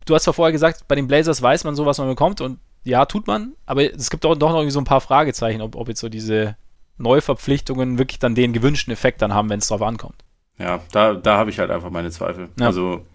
du 0.05 0.15
hast 0.15 0.25
ja 0.25 0.33
vorher 0.33 0.51
gesagt, 0.51 0.87
bei 0.87 0.95
den 0.95 1.07
Blazers 1.07 1.41
weiß 1.41 1.63
man 1.63 1.75
so, 1.75 1.85
was 1.85 1.97
man 1.97 2.07
bekommt. 2.07 2.41
Und 2.41 2.59
ja, 2.83 3.05
tut 3.05 3.27
man. 3.27 3.53
Aber 3.65 3.83
es 3.83 4.09
gibt 4.09 4.25
auch 4.25 4.35
doch 4.35 4.51
noch 4.51 4.69
so 4.69 4.79
ein 4.79 4.85
paar 4.85 5.01
Fragezeichen, 5.01 5.61
ob, 5.61 5.75
ob 5.75 5.87
jetzt 5.87 6.01
so 6.01 6.09
diese 6.09 6.57
Neuverpflichtungen 6.97 7.97
wirklich 7.97 8.19
dann 8.19 8.35
den 8.35 8.53
gewünschten 8.53 8.93
Effekt 8.93 9.21
dann 9.21 9.33
haben, 9.33 9.49
wenn 9.49 9.59
es 9.59 9.67
drauf 9.67 9.81
ankommt. 9.81 10.23
Ja, 10.57 10.81
da, 10.91 11.13
da 11.13 11.37
habe 11.37 11.49
ich 11.49 11.59
halt 11.59 11.71
einfach 11.71 11.89
meine 11.89 12.11
Zweifel. 12.11 12.49
Ja. 12.59 12.67
Also, 12.67 13.05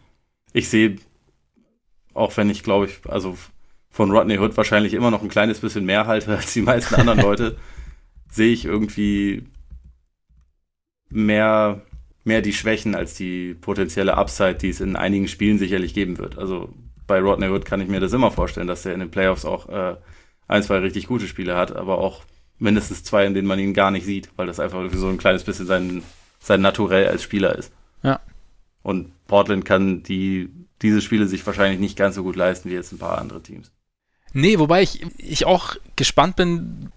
ich 0.53 0.69
sehe, 0.69 0.97
auch 2.15 2.37
wenn 2.37 2.51
ich 2.51 2.63
glaube 2.63 2.87
ich, 2.87 2.99
also 3.09 3.37
von 3.91 4.11
Rodney 4.11 4.39
Hood 4.39 4.57
wahrscheinlich 4.57 4.95
immer 4.95 5.11
noch 5.11 5.23
ein 5.23 5.29
kleines 5.29 5.61
bisschen 5.61 5.85
mehr 5.85 6.07
halte 6.07 6.31
als 6.37 6.53
die 6.53 6.63
meisten 6.63 6.95
anderen 6.97 7.21
Leute, 7.21 7.57
sehe 8.31 8.53
ich 8.53 8.65
irgendwie 8.65 9.47
mehr, 11.11 11.81
mehr 12.29 12.43
die 12.43 12.53
Schwächen 12.53 12.95
als 12.95 13.15
die 13.15 13.55
potenzielle 13.55 14.17
Upside, 14.17 14.55
die 14.55 14.69
es 14.69 14.81
in 14.81 14.95
einigen 14.95 15.27
Spielen 15.27 15.59
sicherlich 15.59 15.95
geben 15.95 16.19
wird. 16.19 16.39
Also 16.39 16.73
bei 17.09 17.19
Rodney 17.21 17.49
Hood 17.49 17.65
kann 17.65 17.81
ich 17.81 17.89
mir 17.89 17.99
das 17.99 18.13
immer 18.13 18.31
vorstellen, 18.31 18.69
dass 18.69 18.87
er 18.87 18.95
in 18.95 19.01
den 19.01 19.11
Playoffs 19.11 19.45
auch 19.45 19.69
äh, 19.69 19.97
ein, 20.47 20.63
zwei 20.63 20.79
richtig 20.79 21.09
gute 21.09 21.27
Spiele 21.27 21.57
hat, 21.57 21.75
aber 21.75 21.99
auch 21.99 22.23
mindestens 22.59 23.03
zwei, 23.03 23.27
in 23.27 23.35
denen 23.35 23.49
man 23.49 23.59
ihn 23.59 23.75
gar 23.75 23.91
nicht 23.91 24.05
sieht, 24.05 24.31
weil 24.37 24.47
das 24.47 24.61
einfach 24.61 24.81
so 24.93 25.09
ein 25.09 25.19
kleines 25.19 25.43
bisschen 25.43 25.67
sein, 25.67 26.03
sein 26.39 26.61
Naturell 26.61 27.09
als 27.09 27.23
Spieler 27.23 27.57
ist. 27.57 27.73
Ja. 28.03 28.21
Und 28.83 29.11
Portland 29.27 29.65
kann 29.65 30.03
die, 30.03 30.51
diese 30.83 31.01
Spiele 31.01 31.27
sich 31.27 31.45
wahrscheinlich 31.47 31.81
nicht 31.81 31.97
ganz 31.97 32.15
so 32.15 32.23
gut 32.23 32.37
leisten 32.37 32.71
wie 32.71 32.75
jetzt 32.75 32.93
ein 32.93 32.99
paar 32.99 33.19
andere 33.19 33.43
Teams. 33.43 33.73
Nee, 34.33 34.59
wobei 34.59 34.83
ich, 34.83 35.05
ich 35.17 35.47
auch 35.47 35.77
gespannt 35.97 36.37
bin, 36.37 36.93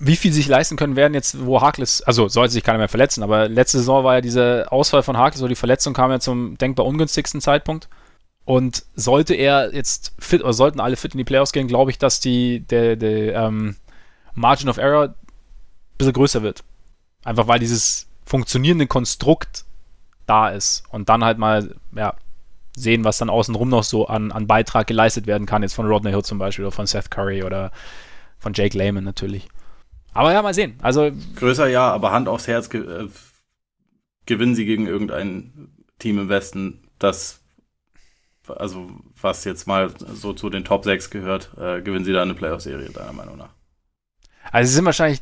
wie 0.00 0.16
viel 0.16 0.32
sich 0.32 0.48
leisten 0.48 0.76
können 0.76 0.96
werden 0.96 1.12
jetzt, 1.12 1.44
wo 1.44 1.60
Harkless, 1.60 2.00
also 2.02 2.28
sollte 2.28 2.54
sich 2.54 2.64
keiner 2.64 2.78
mehr 2.78 2.88
verletzen, 2.88 3.22
aber 3.22 3.48
letzte 3.48 3.78
Saison 3.78 4.02
war 4.02 4.14
ja 4.14 4.20
dieser 4.22 4.72
Ausfall 4.72 5.02
von 5.02 5.18
Harkless, 5.18 5.42
wo 5.42 5.46
die 5.46 5.54
Verletzung 5.54 5.92
kam 5.92 6.10
ja 6.10 6.18
zum 6.18 6.56
denkbar 6.56 6.86
ungünstigsten 6.86 7.40
Zeitpunkt. 7.40 7.88
Und 8.46 8.84
sollte 8.96 9.34
er 9.34 9.72
jetzt 9.74 10.14
fit, 10.18 10.42
oder 10.42 10.54
sollten 10.54 10.80
alle 10.80 10.96
fit 10.96 11.12
in 11.12 11.18
die 11.18 11.24
Playoffs 11.24 11.52
gehen, 11.52 11.68
glaube 11.68 11.90
ich, 11.90 11.98
dass 11.98 12.18
die, 12.18 12.60
der, 12.60 12.96
der 12.96 13.34
ähm, 13.34 13.76
Margin 14.34 14.70
of 14.70 14.78
Error 14.78 15.08
ein 15.08 15.14
bisschen 15.98 16.14
größer 16.14 16.42
wird. 16.42 16.64
Einfach 17.22 17.46
weil 17.46 17.60
dieses 17.60 18.08
funktionierende 18.24 18.86
Konstrukt 18.86 19.64
da 20.26 20.48
ist. 20.48 20.84
Und 20.88 21.10
dann 21.10 21.22
halt 21.22 21.38
mal, 21.38 21.76
ja, 21.94 22.14
sehen, 22.74 23.04
was 23.04 23.18
dann 23.18 23.30
außenrum 23.30 23.68
noch 23.68 23.84
so 23.84 24.06
an, 24.06 24.32
an 24.32 24.46
Beitrag 24.46 24.86
geleistet 24.86 25.26
werden 25.26 25.46
kann, 25.46 25.62
jetzt 25.62 25.74
von 25.74 25.86
Rodney 25.86 26.10
Hill 26.10 26.24
zum 26.24 26.38
Beispiel 26.38 26.64
oder 26.64 26.72
von 26.72 26.86
Seth 26.86 27.10
Curry 27.10 27.44
oder 27.44 27.70
von 28.38 28.54
Jake 28.54 28.76
Lehman 28.76 29.04
natürlich. 29.04 29.48
Aber 30.12 30.32
ja, 30.32 30.42
mal 30.42 30.54
sehen. 30.54 30.78
Also 30.82 31.10
größer 31.36 31.68
ja, 31.68 31.92
aber 31.92 32.12
Hand 32.12 32.28
aufs 32.28 32.48
Herz 32.48 32.70
ge 32.70 32.80
äh, 32.80 33.08
gewinnen 34.26 34.54
sie 34.54 34.64
gegen 34.64 34.86
irgendein 34.86 35.70
Team 35.98 36.18
im 36.18 36.28
Westen, 36.28 36.88
das 36.98 37.40
also 38.48 38.90
was 39.20 39.44
jetzt 39.44 39.66
mal 39.66 39.92
so 40.12 40.32
zu 40.32 40.50
den 40.50 40.64
Top 40.64 40.84
6 40.84 41.10
gehört, 41.10 41.50
äh, 41.56 41.82
gewinnen 41.82 42.04
sie 42.04 42.12
da 42.12 42.22
eine 42.22 42.34
Playoff-Serie, 42.34 42.90
deiner 42.90 43.12
Meinung 43.12 43.36
nach. 43.36 43.50
Also 44.50 44.68
sie 44.68 44.74
sind 44.74 44.84
wahrscheinlich 44.84 45.20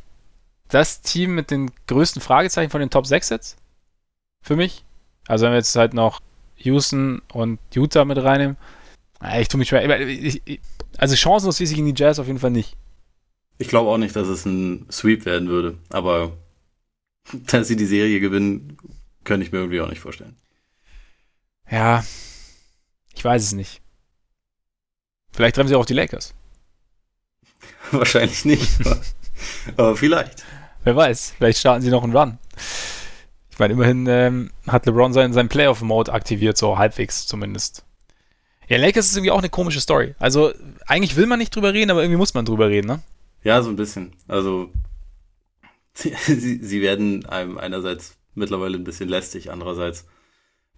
das 0.68 1.03
Team 1.03 1.34
mit 1.34 1.51
den 1.51 1.70
größten 1.86 2.22
Fragezeichen 2.22 2.70
von 2.70 2.80
den 2.80 2.91
Top 2.91 3.07
6 3.07 3.28
jetzt. 3.30 3.59
Für 4.43 4.57
mich. 4.57 4.84
Also 5.26 5.45
wenn 5.45 5.53
wir 5.53 5.59
jetzt 5.59 5.74
halt 5.76 5.95
noch 5.95 6.20
Houston 6.57 7.22
und 7.32 7.59
Utah 7.74 8.05
mit 8.05 8.18
reinnehmen. 8.18 8.57
Ich 9.39 9.49
tue 9.49 9.59
mich 9.59 9.68
schwer. 9.68 9.82
Also 10.97 11.16
chancenlos 11.16 11.61
wie 11.61 11.66
sich 11.66 11.78
in 11.78 11.86
die 11.86 12.01
Jazz 12.01 12.18
auf 12.18 12.26
jeden 12.26 12.39
Fall 12.39 12.51
nicht. 12.51 12.76
Ich 13.59 13.68
glaube 13.68 13.90
auch 13.90 13.98
nicht, 13.98 14.14
dass 14.14 14.28
es 14.28 14.44
ein 14.46 14.86
Sweep 14.90 15.24
werden 15.24 15.48
würde, 15.48 15.78
aber 15.90 16.32
dass 17.32 17.68
sie 17.68 17.76
die 17.76 17.86
Serie 17.86 18.20
gewinnen, 18.20 18.78
könnte 19.24 19.44
ich 19.44 19.52
mir 19.52 19.59
irgendwie 19.59 19.80
auch 19.80 19.88
nicht 19.90 20.00
vorstellen. 20.00 20.36
Ja, 21.70 22.04
ich 23.14 23.24
weiß 23.24 23.42
es 23.42 23.52
nicht. 23.52 23.82
Vielleicht 25.32 25.56
treffen 25.56 25.68
sie 25.68 25.74
auch 25.74 25.86
die 25.86 25.94
Lakers. 25.94 26.34
Wahrscheinlich 27.90 28.44
nicht, 28.44 28.68
aber 29.76 29.96
vielleicht. 29.96 30.44
Wer 30.84 30.96
weiß, 30.96 31.34
vielleicht 31.36 31.59
starten 31.59 31.82
sie 31.82 31.90
noch 31.90 32.04
einen 32.04 32.16
Run. 32.16 32.38
Ich 33.50 33.59
meine, 33.59 33.74
immerhin 33.74 34.06
ähm, 34.06 34.50
hat 34.68 34.86
LeBron 34.86 35.12
seinen, 35.12 35.32
seinen 35.32 35.48
Playoff-Mode 35.48 36.12
aktiviert, 36.12 36.56
so 36.56 36.78
halbwegs 36.78 37.26
zumindest. 37.26 37.84
Ja, 38.68 38.76
Lakers 38.76 39.06
ist 39.06 39.16
irgendwie 39.16 39.32
auch 39.32 39.38
eine 39.38 39.48
komische 39.48 39.80
Story. 39.80 40.14
Also, 40.18 40.52
eigentlich 40.86 41.16
will 41.16 41.26
man 41.26 41.38
nicht 41.38 41.54
drüber 41.54 41.72
reden, 41.72 41.90
aber 41.90 42.02
irgendwie 42.02 42.18
muss 42.18 42.34
man 42.34 42.44
drüber 42.44 42.68
reden, 42.68 42.86
ne? 42.86 43.02
Ja, 43.43 43.62
so 43.62 43.70
ein 43.70 43.76
bisschen. 43.76 44.12
Also, 44.26 44.70
sie, 45.95 46.62
sie 46.62 46.82
werden 46.82 47.26
einem 47.26 47.59
einerseits 47.59 48.16
mittlerweile 48.34 48.76
ein 48.76 48.84
bisschen 48.84 49.09
lästig, 49.09 49.51
andererseits 49.51 50.07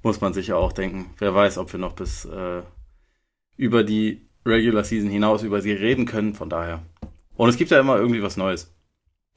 muss 0.03 0.21
man 0.21 0.33
sich 0.33 0.49
ja 0.49 0.57
auch 0.57 0.73
denken, 0.73 1.13
wer 1.19 1.35
weiß, 1.35 1.59
ob 1.59 1.73
wir 1.73 1.81
noch 1.81 1.93
bis 1.93 2.25
äh, 2.25 2.63
über 3.57 3.85
die 3.85 4.27
Regular 4.47 4.85
Season 4.85 5.11
hinaus 5.11 5.43
über 5.43 5.61
sie 5.61 5.73
reden 5.73 6.07
können, 6.07 6.35
von 6.35 6.49
daher. 6.49 6.83
Und 7.37 7.49
es 7.49 7.57
gibt 7.57 7.71
ja 7.71 7.81
immer 7.81 7.97
irgendwie 7.97 8.23
was 8.23 8.37
Neues. 8.37 8.73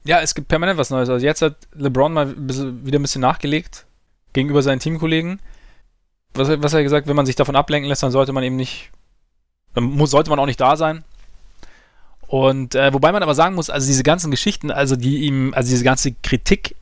Ja, 0.04 0.20
es 0.20 0.34
gibt 0.34 0.48
permanent 0.48 0.78
was 0.78 0.90
Neues. 0.90 1.08
Also 1.08 1.24
jetzt 1.24 1.42
hat 1.42 1.68
LeBron 1.74 2.12
mal 2.12 2.34
wieder 2.36 2.98
ein 2.98 3.02
bisschen 3.02 3.20
nachgelegt 3.20 3.86
gegenüber 4.32 4.62
seinen 4.62 4.80
Teamkollegen. 4.80 5.40
Was, 6.34 6.48
was 6.48 6.74
er 6.74 6.82
gesagt, 6.82 7.06
wenn 7.06 7.16
man 7.16 7.26
sich 7.26 7.36
davon 7.36 7.56
ablenken 7.56 7.88
lässt, 7.88 8.02
dann 8.02 8.10
sollte 8.10 8.32
man 8.32 8.42
eben 8.42 8.56
nicht, 8.56 8.90
dann 9.74 9.84
muss, 9.84 10.10
sollte 10.10 10.30
man 10.30 10.38
auch 10.38 10.46
nicht 10.46 10.60
da 10.60 10.76
sein. 10.76 11.04
Und 12.34 12.74
äh, 12.74 12.92
wobei 12.92 13.12
man 13.12 13.22
aber 13.22 13.36
sagen 13.36 13.54
muss, 13.54 13.70
also 13.70 13.86
diese 13.86 14.02
ganzen 14.02 14.32
Geschichten, 14.32 14.72
also 14.72 14.96
die 14.96 15.18
ihm, 15.18 15.54
also 15.54 15.70
diese 15.70 15.84
ganze 15.84 16.10
Kritik 16.10 16.74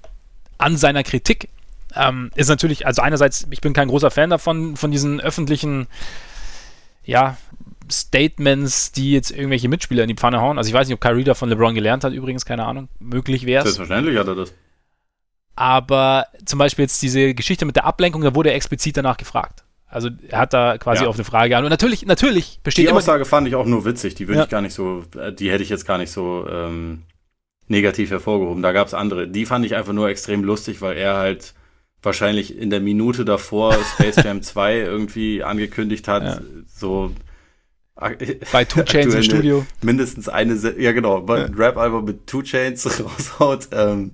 an 0.56 0.78
seiner 0.78 1.02
Kritik 1.02 1.50
ähm, 1.94 2.30
ist 2.36 2.48
natürlich, 2.48 2.86
also 2.86 3.02
einerseits, 3.02 3.46
ich 3.50 3.60
bin 3.60 3.74
kein 3.74 3.88
großer 3.88 4.10
Fan 4.10 4.30
davon, 4.30 4.76
von 4.78 4.90
diesen 4.90 5.20
öffentlichen, 5.20 5.88
ja, 7.04 7.36
Statements, 7.90 8.92
die 8.92 9.12
jetzt 9.12 9.30
irgendwelche 9.30 9.68
Mitspieler 9.68 10.04
in 10.04 10.08
die 10.08 10.14
Pfanne 10.14 10.40
hauen. 10.40 10.56
Also 10.56 10.68
ich 10.68 10.74
weiß 10.74 10.88
nicht, 10.88 10.94
ob 10.94 11.02
Kyrie 11.02 11.24
da 11.24 11.34
von 11.34 11.50
LeBron 11.50 11.74
gelernt 11.74 12.04
hat, 12.04 12.14
übrigens, 12.14 12.46
keine 12.46 12.64
Ahnung. 12.64 12.88
Möglich 12.98 13.44
wäre 13.44 13.58
es. 13.58 13.74
Selbstverständlich 13.74 14.18
hat 14.18 14.28
er 14.28 14.36
das. 14.36 14.54
Aber 15.54 16.28
zum 16.46 16.60
Beispiel 16.60 16.84
jetzt 16.84 17.02
diese 17.02 17.34
Geschichte 17.34 17.66
mit 17.66 17.76
der 17.76 17.84
Ablenkung, 17.84 18.22
da 18.22 18.34
wurde 18.34 18.48
er 18.48 18.56
explizit 18.56 18.96
danach 18.96 19.18
gefragt. 19.18 19.61
Also 19.92 20.08
er 20.28 20.38
hat 20.38 20.54
da 20.54 20.78
quasi 20.78 21.02
ja. 21.02 21.08
auf 21.08 21.16
eine 21.16 21.24
Frage 21.24 21.50
geantwortet. 21.50 21.72
Und 21.72 21.82
natürlich, 21.82 22.06
natürlich 22.06 22.60
besteht 22.62 22.86
Die 22.86 22.90
Aussage 22.90 23.26
fand 23.26 23.46
ich 23.46 23.54
auch 23.54 23.66
nur 23.66 23.84
witzig. 23.84 24.14
Die 24.14 24.26
würde 24.26 24.38
ja. 24.38 24.44
ich 24.44 24.50
gar 24.50 24.62
nicht 24.62 24.72
so, 24.72 25.04
äh, 25.18 25.32
die 25.32 25.50
hätte 25.50 25.62
ich 25.62 25.68
jetzt 25.68 25.86
gar 25.86 25.98
nicht 25.98 26.10
so 26.10 26.46
ähm, 26.50 27.02
negativ 27.68 28.10
hervorgehoben. 28.10 28.62
Da 28.62 28.72
gab 28.72 28.86
es 28.86 28.94
andere. 28.94 29.28
Die 29.28 29.44
fand 29.44 29.66
ich 29.66 29.74
einfach 29.74 29.92
nur 29.92 30.08
extrem 30.08 30.44
lustig, 30.44 30.80
weil 30.80 30.96
er 30.96 31.16
halt 31.16 31.52
wahrscheinlich 32.02 32.56
in 32.56 32.70
der 32.70 32.80
Minute 32.80 33.26
davor 33.26 33.76
Space 33.94 34.16
Jam 34.16 34.42
2 34.42 34.78
irgendwie 34.78 35.42
angekündigt 35.42 36.08
hat, 36.08 36.22
ja. 36.22 36.40
so 36.66 37.12
bei 38.50 38.64
Two 38.64 38.82
Chains 38.82 39.14
im 39.14 39.22
Studio. 39.22 39.66
Mindestens 39.82 40.28
eine, 40.28 40.54
ja 40.78 40.92
genau, 40.92 41.24
ja. 41.28 41.48
Rap-Album 41.54 42.06
mit 42.06 42.26
Two 42.26 42.42
Chains 42.42 42.86
raushaut. 43.04 43.68
Ähm, 43.72 44.12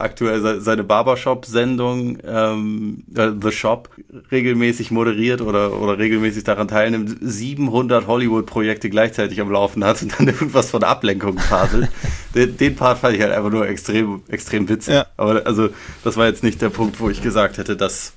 aktuell 0.00 0.60
seine 0.60 0.84
Barbershop-Sendung 0.84 2.18
ähm, 2.24 3.04
äh, 3.14 3.30
The 3.40 3.52
Shop 3.52 3.90
regelmäßig 4.30 4.90
moderiert 4.90 5.40
oder, 5.40 5.80
oder 5.80 5.98
regelmäßig 5.98 6.44
daran 6.44 6.68
teilnimmt, 6.68 7.16
700 7.20 8.06
Hollywood-Projekte 8.06 8.90
gleichzeitig 8.90 9.40
am 9.40 9.50
Laufen 9.50 9.84
hat 9.84 10.02
und 10.02 10.18
dann 10.18 10.28
irgendwas 10.28 10.70
von 10.70 10.84
Ablenkung 10.84 11.38
faselt. 11.38 11.88
den, 12.34 12.56
den 12.56 12.76
Part 12.76 12.98
fand 12.98 13.16
ich 13.16 13.22
halt 13.22 13.32
einfach 13.32 13.50
nur 13.50 13.68
extrem, 13.68 14.22
extrem 14.28 14.68
witzig. 14.68 14.94
Ja. 14.94 15.06
Aber 15.16 15.46
also, 15.46 15.70
das 16.04 16.16
war 16.16 16.26
jetzt 16.26 16.42
nicht 16.42 16.62
der 16.62 16.70
Punkt, 16.70 17.00
wo 17.00 17.10
ich 17.10 17.22
gesagt 17.22 17.58
hätte, 17.58 17.76
dass 17.76 18.14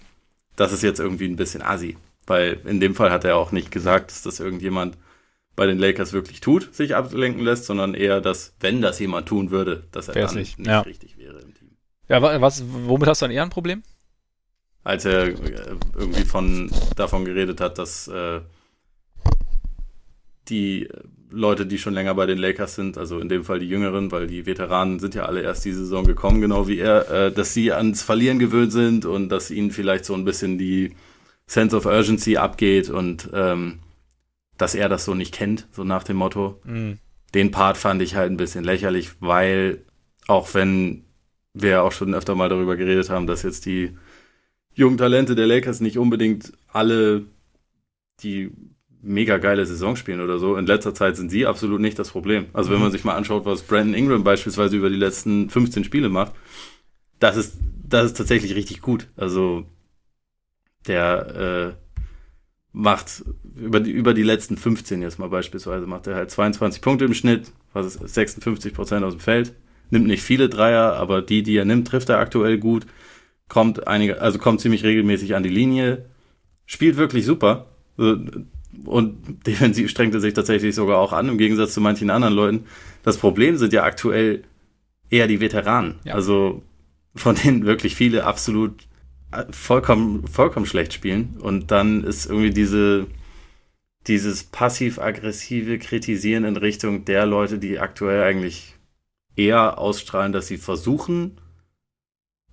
das 0.56 0.74
ist 0.74 0.84
jetzt 0.84 1.00
irgendwie 1.00 1.28
ein 1.28 1.36
bisschen 1.36 1.62
assi. 1.62 1.98
Weil 2.28 2.60
in 2.66 2.80
dem 2.80 2.96
Fall 2.96 3.12
hat 3.12 3.26
er 3.26 3.36
auch 3.36 3.52
nicht 3.52 3.72
gesagt, 3.72 4.12
dass 4.12 4.22
das 4.22 4.40
irgendjemand 4.40 4.98
bei 5.56 5.66
den 5.66 5.80
Lakers 5.80 6.14
wirklich 6.14 6.40
tut, 6.40 6.74
sich 6.74 6.96
ablenken 6.96 7.44
lässt, 7.44 7.66
sondern 7.66 7.94
eher, 7.94 8.22
dass, 8.22 8.54
wenn 8.60 8.82
das 8.82 9.00
jemand 9.00 9.28
tun 9.28 9.52
würde, 9.52 9.84
dass 9.92 10.08
er 10.08 10.14
dann 10.14 10.36
nicht, 10.36 10.60
nicht 10.60 10.68
ja. 10.68 10.82
richtig 10.82 11.18
wäre 11.18 11.40
im 11.40 11.54
Team. 11.54 11.61
Ja, 12.12 12.42
was, 12.42 12.62
womit 12.68 13.08
hast 13.08 13.22
du 13.22 13.26
dann 13.26 13.32
eher 13.32 13.44
ein 13.44 13.50
Problem? 13.50 13.84
Als 14.84 15.06
er 15.06 15.28
äh, 15.28 15.34
irgendwie 15.98 16.26
von, 16.26 16.70
davon 16.98 17.24
geredet 17.24 17.62
hat, 17.62 17.78
dass 17.78 18.10
äh, 18.10 18.42
die 20.50 20.90
Leute, 21.30 21.66
die 21.66 21.78
schon 21.78 21.94
länger 21.94 22.14
bei 22.14 22.26
den 22.26 22.38
Lakers 22.38 22.76
sind, 22.76 22.98
also 22.98 23.20
in 23.20 23.30
dem 23.30 23.46
Fall 23.46 23.60
die 23.60 23.70
Jüngeren, 23.70 24.12
weil 24.12 24.28
die 24.28 24.46
Veteranen 24.46 25.00
sind 25.00 25.16
ja 25.16 25.24
alle 25.24 25.42
erst 25.42 25.64
die 25.64 25.72
Saison 25.72 26.04
gekommen, 26.04 26.42
genau 26.42 26.68
wie 26.68 26.80
er, 26.80 27.10
äh, 27.10 27.32
dass 27.32 27.54
sie 27.54 27.72
ans 27.72 28.02
Verlieren 28.02 28.40
gewöhnt 28.40 28.74
sind 28.74 29.06
und 29.06 29.30
dass 29.30 29.50
ihnen 29.50 29.72
vielleicht 29.72 30.04
so 30.04 30.14
ein 30.14 30.26
bisschen 30.26 30.58
die 30.58 30.94
Sense 31.48 31.78
of 31.78 31.86
Urgency 31.86 32.36
abgeht 32.36 32.90
und 32.90 33.30
ähm, 33.34 33.80
dass 34.58 34.76
er 34.76 34.90
das 34.90 35.06
so 35.06 35.16
nicht 35.16 35.34
kennt, 35.34 35.70
so 35.72 35.86
nach 35.86 36.04
dem 36.04 36.18
Motto. 36.18 36.60
Mhm. 36.66 36.98
Den 37.34 37.52
Part 37.52 37.78
fand 37.78 38.02
ich 38.02 38.16
halt 38.16 38.30
ein 38.30 38.38
bisschen 38.38 38.66
lächerlich, 38.66 39.12
weil 39.22 39.86
auch 40.28 40.54
wenn 40.54 41.06
wir 41.54 41.84
auch 41.84 41.92
schon 41.92 42.14
öfter 42.14 42.36
mal 42.36 42.50
darüber 42.50 42.76
geredet 42.76 43.10
haben, 43.10 43.28
dass 43.28 43.44
jetzt 43.44 43.66
die 43.66 43.98
jungen 44.74 44.98
Talente 44.98 45.36
der 45.36 45.48
Lakers 45.48 45.82
nicht 45.82 45.98
unbedingt 45.98 46.54
alle 46.72 47.26
die 48.22 48.52
mega 49.02 49.38
geile 49.38 49.66
Saison 49.66 49.96
spielen 49.96 50.22
oder 50.22 50.38
so. 50.38 50.56
In 50.56 50.68
letzter 50.68 50.94
Zeit 50.94 51.18
sind 51.18 51.30
sie 51.30 51.46
absolut 51.46 51.82
nicht 51.82 51.98
das 51.98 52.12
Problem. 52.12 52.46
Also 52.54 52.70
wenn 52.70 52.78
mhm. 52.78 52.84
man 52.84 52.92
sich 52.92 53.04
mal 53.04 53.16
anschaut, 53.16 53.46
was 53.46 53.64
Brandon 53.64 53.96
Ingram 53.96 54.24
beispielsweise 54.24 54.78
über 54.78 54.90
die 54.90 54.96
letzten 54.96 55.50
15 55.50 55.84
Spiele 55.84 56.10
macht, 56.10 56.34
das 57.20 57.36
ist, 57.36 57.58
das 57.88 58.06
ist 58.08 58.18
tatsächlich 58.18 58.56
richtig 58.56 58.82
gut. 58.82 59.08
Also 59.16 59.66
der 60.88 61.76
äh, 61.76 61.82
macht 62.72 63.24
über 63.56 63.80
die, 63.80 63.92
über 63.92 64.14
die 64.14 64.24
letzten 64.24 64.58
15 64.58 65.02
jetzt 65.02 65.20
mal 65.20 65.30
beispielsweise, 65.30 65.88
macht 65.88 66.08
er 66.08 66.16
halt 66.16 66.32
22 66.32 66.82
Punkte 66.82 67.06
im 67.06 67.14
Schnitt, 67.14 67.52
was 67.74 67.96
ist 67.96 68.14
56 68.14 68.74
Prozent 68.74 69.04
aus 69.04 69.14
dem 69.14 69.20
Feld, 69.20 69.54
nimmt 69.92 70.08
nicht 70.08 70.24
viele 70.24 70.50
Dreier, 70.50 70.94
aber 70.94 71.22
die, 71.22 71.44
die 71.44 71.56
er 71.58 71.66
nimmt, 71.66 71.88
trifft 71.88 72.10
er 72.10 72.20
aktuell 72.20 72.58
gut, 72.58 72.86
kommt 73.48 73.88
einige, 73.88 74.22
also 74.22 74.40
kommt 74.40 74.62
ziemlich 74.62 74.84
regelmäßig 74.84 75.36
an 75.36 75.44
die 75.44 75.50
Linie, 75.50 76.06
spielt 76.66 76.98
wirklich 76.98 77.26
super. 77.26 77.68
Also, 77.98 78.18
und 78.86 79.46
defensiv 79.46 79.90
strengt 79.90 80.14
er 80.14 80.22
sich 80.22 80.34
tatsächlich 80.34 80.74
sogar 80.74 80.98
auch 80.98 81.14
an, 81.14 81.30
im 81.30 81.38
Gegensatz 81.38 81.74
zu 81.74 81.82
manchen 81.82 82.10
anderen 82.10 82.34
Leuten. 82.34 82.66
Das 83.04 83.18
Problem 83.18 83.58
sind 83.58 83.74
ja 83.74 83.84
aktuell 83.84 84.44
eher 85.10 85.28
die 85.28 85.42
Veteranen. 85.42 86.00
Ja. 86.06 86.16
Also 86.16 86.64
von 87.14 87.36
denen 87.36 87.66
wirklich 87.66 87.96
viele 87.96 88.24
absolut 88.24 88.88
äh, 89.32 89.44
vollkommen, 89.52 90.28
vollkommen 90.28 90.66
schlecht 90.66 90.94
spielen. 90.94 91.38
Und 91.40 91.72
dann 91.72 92.04
ist 92.04 92.26
irgendwie 92.26 92.52
diese, 92.52 93.08
dieses 94.08 94.44
passiv-aggressive 94.46 95.78
Kritisieren 95.78 96.46
in 96.46 96.58
Richtung 96.58 97.06
der 97.06 97.26
Leute, 97.26 97.60
die 97.60 97.80
aktuell 97.80 98.24
eigentlich 98.24 98.76
eher 99.46 99.78
ausstrahlen, 99.78 100.32
dass 100.32 100.48
sie 100.48 100.58
versuchen, 100.58 101.40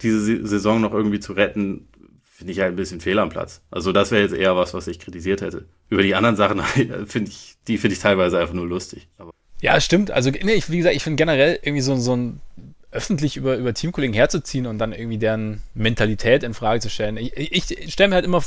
diese 0.01 0.47
Saison 0.47 0.80
noch 0.80 0.93
irgendwie 0.93 1.20
zu 1.20 1.32
retten, 1.32 1.89
finde 2.22 2.53
ich 2.53 2.61
halt 2.61 2.72
ein 2.72 2.76
bisschen 2.76 3.01
fehl 3.01 3.18
am 3.18 3.30
Platz. 3.30 3.62
Also 3.70 3.93
das 3.93 4.11
wäre 4.11 4.22
jetzt 4.22 4.34
eher 4.34 4.57
was, 4.57 4.74
was 4.74 4.86
ich 4.86 5.01
kritisiert 5.01 5.41
hätte. 5.41 5.66
Über 5.89 6.03
die 6.03 6.14
anderen 6.14 6.36
Sachen 6.36 6.61
finde 7.07 7.30
ich, 7.30 7.57
die 7.66 7.78
finde 7.78 7.95
ich 7.95 8.01
teilweise 8.01 8.39
einfach 8.39 8.55
nur 8.55 8.66
lustig. 8.66 9.09
Aber 9.18 9.32
ja, 9.61 9.80
stimmt. 9.80 10.12
Also, 10.12 10.30
nee, 10.30 10.53
ich, 10.53 10.70
wie 10.70 10.78
gesagt, 10.78 10.95
ich 10.95 11.03
finde 11.03 11.16
generell 11.16 11.59
irgendwie 11.62 11.82
so, 11.82 11.97
so 11.97 12.14
ein 12.14 12.41
öffentlich 12.91 13.36
über, 13.36 13.57
über 13.57 13.74
Teamkollegen 13.74 14.14
herzuziehen 14.14 14.66
und 14.66 14.78
dann 14.78 14.93
irgendwie 14.93 15.18
deren 15.18 15.62
Mentalität 15.74 16.43
in 16.43 16.55
Frage 16.55 16.80
zu 16.80 16.89
stellen. 16.89 17.16
Ich, 17.16 17.36
ich 17.36 17.93
stelle 17.93 18.09
mir 18.09 18.14
halt 18.14 18.24
immer 18.24 18.43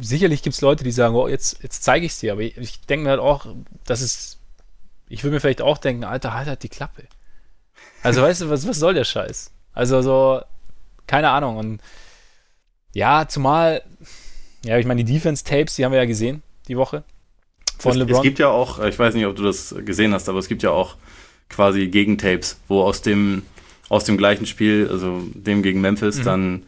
sicherlich 0.00 0.42
gibt 0.42 0.54
es 0.54 0.60
Leute, 0.60 0.84
die 0.84 0.92
sagen, 0.92 1.14
oh, 1.14 1.28
jetzt, 1.28 1.62
jetzt 1.62 1.82
zeige 1.82 2.06
ich 2.06 2.12
es 2.12 2.20
dir, 2.20 2.32
aber 2.32 2.42
ich, 2.42 2.56
ich 2.56 2.80
denke 2.82 3.04
mir 3.04 3.10
halt 3.10 3.20
auch, 3.20 3.46
das 3.84 4.02
ist, 4.02 4.37
ich 5.08 5.24
würde 5.24 5.34
mir 5.34 5.40
vielleicht 5.40 5.62
auch 5.62 5.78
denken, 5.78 6.04
Alter, 6.04 6.34
halt 6.34 6.48
halt 6.48 6.62
die 6.62 6.68
Klappe. 6.68 7.04
Also 8.02 8.22
weißt 8.22 8.42
du, 8.42 8.50
was, 8.50 8.66
was 8.66 8.78
soll 8.78 8.94
der 8.94 9.04
Scheiß? 9.04 9.52
Also 9.72 10.02
so, 10.02 10.42
keine 11.06 11.30
Ahnung. 11.30 11.56
Und 11.56 11.80
ja, 12.94 13.26
zumal, 13.28 13.82
ja, 14.64 14.78
ich 14.78 14.86
meine, 14.86 15.04
die 15.04 15.12
Defense-Tapes, 15.12 15.76
die 15.76 15.84
haben 15.84 15.92
wir 15.92 15.98
ja 15.98 16.06
gesehen, 16.06 16.42
die 16.68 16.76
Woche 16.76 17.04
von 17.78 17.92
es, 17.92 17.98
LeBron. 17.98 18.16
Es 18.16 18.22
gibt 18.22 18.38
ja 18.38 18.48
auch, 18.48 18.78
ich 18.84 18.98
weiß 18.98 19.14
nicht, 19.14 19.26
ob 19.26 19.36
du 19.36 19.42
das 19.42 19.74
gesehen 19.84 20.12
hast, 20.12 20.28
aber 20.28 20.38
es 20.38 20.48
gibt 20.48 20.62
ja 20.62 20.70
auch 20.70 20.96
quasi 21.48 21.88
Gegentapes, 21.88 22.60
wo 22.68 22.82
aus 22.82 23.02
dem, 23.02 23.42
aus 23.88 24.04
dem 24.04 24.18
gleichen 24.18 24.46
Spiel, 24.46 24.88
also 24.90 25.22
dem 25.34 25.62
gegen 25.62 25.80
Memphis, 25.80 26.18
mhm. 26.18 26.24
dann 26.24 26.66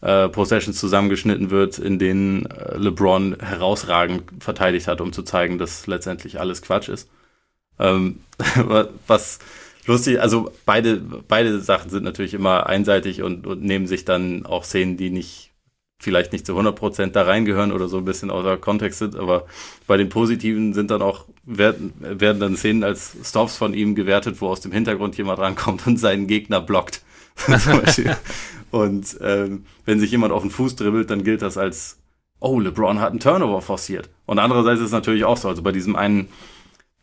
äh, 0.00 0.28
Possessions 0.28 0.78
zusammengeschnitten 0.78 1.50
wird, 1.50 1.78
in 1.78 1.98
denen 1.98 2.46
äh, 2.46 2.76
LeBron 2.76 3.36
herausragend 3.40 4.24
verteidigt 4.40 4.86
hat, 4.86 5.00
um 5.00 5.12
zu 5.12 5.22
zeigen, 5.22 5.58
dass 5.58 5.86
letztendlich 5.86 6.40
alles 6.40 6.62
Quatsch 6.62 6.88
ist. 6.88 7.08
Ähm, 7.78 8.20
was 9.06 9.38
lustig, 9.86 10.20
also 10.20 10.52
beide, 10.64 10.96
beide 10.96 11.60
Sachen 11.60 11.90
sind 11.90 12.04
natürlich 12.04 12.34
immer 12.34 12.66
einseitig 12.66 13.22
und, 13.22 13.46
und 13.46 13.62
nehmen 13.62 13.86
sich 13.86 14.04
dann 14.04 14.46
auch 14.46 14.64
Szenen, 14.64 14.96
die 14.96 15.10
nicht 15.10 15.50
vielleicht 16.04 16.32
nicht 16.32 16.46
zu 16.46 16.58
100% 16.58 17.06
da 17.08 17.22
reingehören 17.22 17.72
oder 17.72 17.88
so 17.88 17.98
ein 17.98 18.04
bisschen 18.04 18.30
außer 18.30 18.56
Kontext 18.58 18.98
sind, 18.98 19.16
aber 19.16 19.46
bei 19.86 19.96
den 19.96 20.10
Positiven 20.10 20.74
sind 20.74 20.90
dann 20.90 21.02
auch, 21.02 21.24
werden, 21.44 21.94
werden 21.98 22.40
dann 22.40 22.56
Szenen 22.56 22.84
als 22.84 23.16
Stops 23.24 23.56
von 23.56 23.74
ihm 23.74 23.94
gewertet, 23.94 24.40
wo 24.40 24.48
aus 24.48 24.60
dem 24.60 24.72
Hintergrund 24.72 25.16
jemand 25.16 25.38
rankommt 25.38 25.86
und 25.86 25.98
seinen 25.98 26.26
Gegner 26.26 26.60
blockt. 26.60 27.02
und 28.70 29.18
ähm, 29.20 29.66
wenn 29.86 29.98
sich 29.98 30.10
jemand 30.10 30.32
auf 30.32 30.42
den 30.42 30.50
Fuß 30.50 30.76
dribbelt, 30.76 31.10
dann 31.10 31.24
gilt 31.24 31.42
das 31.42 31.56
als, 31.56 31.98
oh, 32.38 32.60
LeBron 32.60 33.00
hat 33.00 33.10
einen 33.10 33.20
Turnover 33.20 33.60
forciert. 33.60 34.08
Und 34.26 34.38
andererseits 34.38 34.80
ist 34.80 34.86
es 34.86 34.92
natürlich 34.92 35.24
auch 35.24 35.36
so, 35.36 35.48
also 35.48 35.62
bei 35.62 35.72
diesem 35.72 35.96
einen 35.96 36.28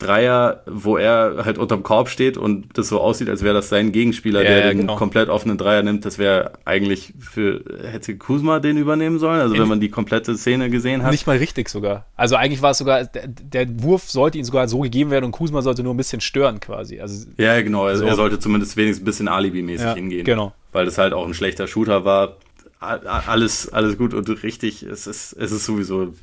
Dreier, 0.02 0.64
wo 0.66 0.98
er 0.98 1.46
halt 1.46 1.58
unterm 1.58 1.84
Korb 1.84 2.10
steht 2.10 2.38
und 2.38 2.78
das 2.78 2.90
so 2.90 3.00
aussieht, 3.00 3.30
als 3.30 3.44
wäre 3.44 3.54
das 3.54 3.70
sein 3.70 3.92
Gegenspieler, 3.92 4.44
ja, 4.44 4.50
der 4.50 4.60
ja, 4.60 4.70
den 4.70 4.80
genau. 4.80 4.96
komplett 4.96 5.30
offenen 5.30 5.58
Dreier 5.58 5.84
nimmt. 5.84 6.06
Das 6.06 6.18
wäre 6.18 6.54
eigentlich 6.66 7.14
für, 7.20 7.64
hätte 7.84 8.18
Kuzma 8.18 8.60
den 8.60 8.78
übernehmen 8.78 9.20
sollen, 9.20 9.40
also 9.40 9.54
In, 9.54 9.62
wenn 9.62 9.68
man 9.68 9.80
die 9.80 9.90
komplette 9.90 10.36
Szene 10.36 10.70
gesehen 10.70 11.04
hat. 11.04 11.12
Nicht 11.12 11.28
mal 11.28 11.38
richtig 11.38 11.70
sogar. 11.70 12.06
Also 12.16 12.36
eigentlich 12.36 12.62
war 12.62 12.72
es 12.72 12.80
sogar, 12.80 13.06
der, 13.06 13.28
der, 13.28 13.84
Wurf 13.84 14.10
sollte 14.10 14.38
ihm 14.38 14.44
sogar 14.44 14.68
so 14.68 14.80
gegeben 14.80 15.12
werden 15.12 15.26
und 15.26 15.32
Kuzma 15.32 15.62
sollte 15.62 15.84
nur 15.84 15.94
ein 15.94 15.98
bisschen 15.98 16.22
stören 16.22 16.60
quasi. 16.60 17.00
Also, 17.00 17.28
ja, 17.38 17.62
genau. 17.62 17.86
Also 17.86 18.02
so. 18.02 18.08
Er 18.08 18.16
sollte 18.16 18.40
zumindest 18.40 18.76
wenigstens 18.78 19.04
ein 19.04 19.06
bisschen 19.06 19.28
Alibi-mäßig 19.28 19.86
ja, 19.86 19.94
hingehen. 19.94 20.26
Genau. 20.26 20.54
Weil 20.72 20.86
das 20.86 20.98
halt 20.98 21.14
auch 21.14 21.28
ein 21.28 21.34
schlechter 21.34 21.68
Shooter 21.68 22.06
war. 22.06 22.38
Alles, 22.80 23.72
alles 23.72 23.98
gut 23.98 24.16
und 24.16 24.28
richtig. 24.44 24.82
Es 24.82 25.06
ist, 25.06 25.34
es 25.34 25.52
ist 25.52 25.66
sowieso, 25.66 26.14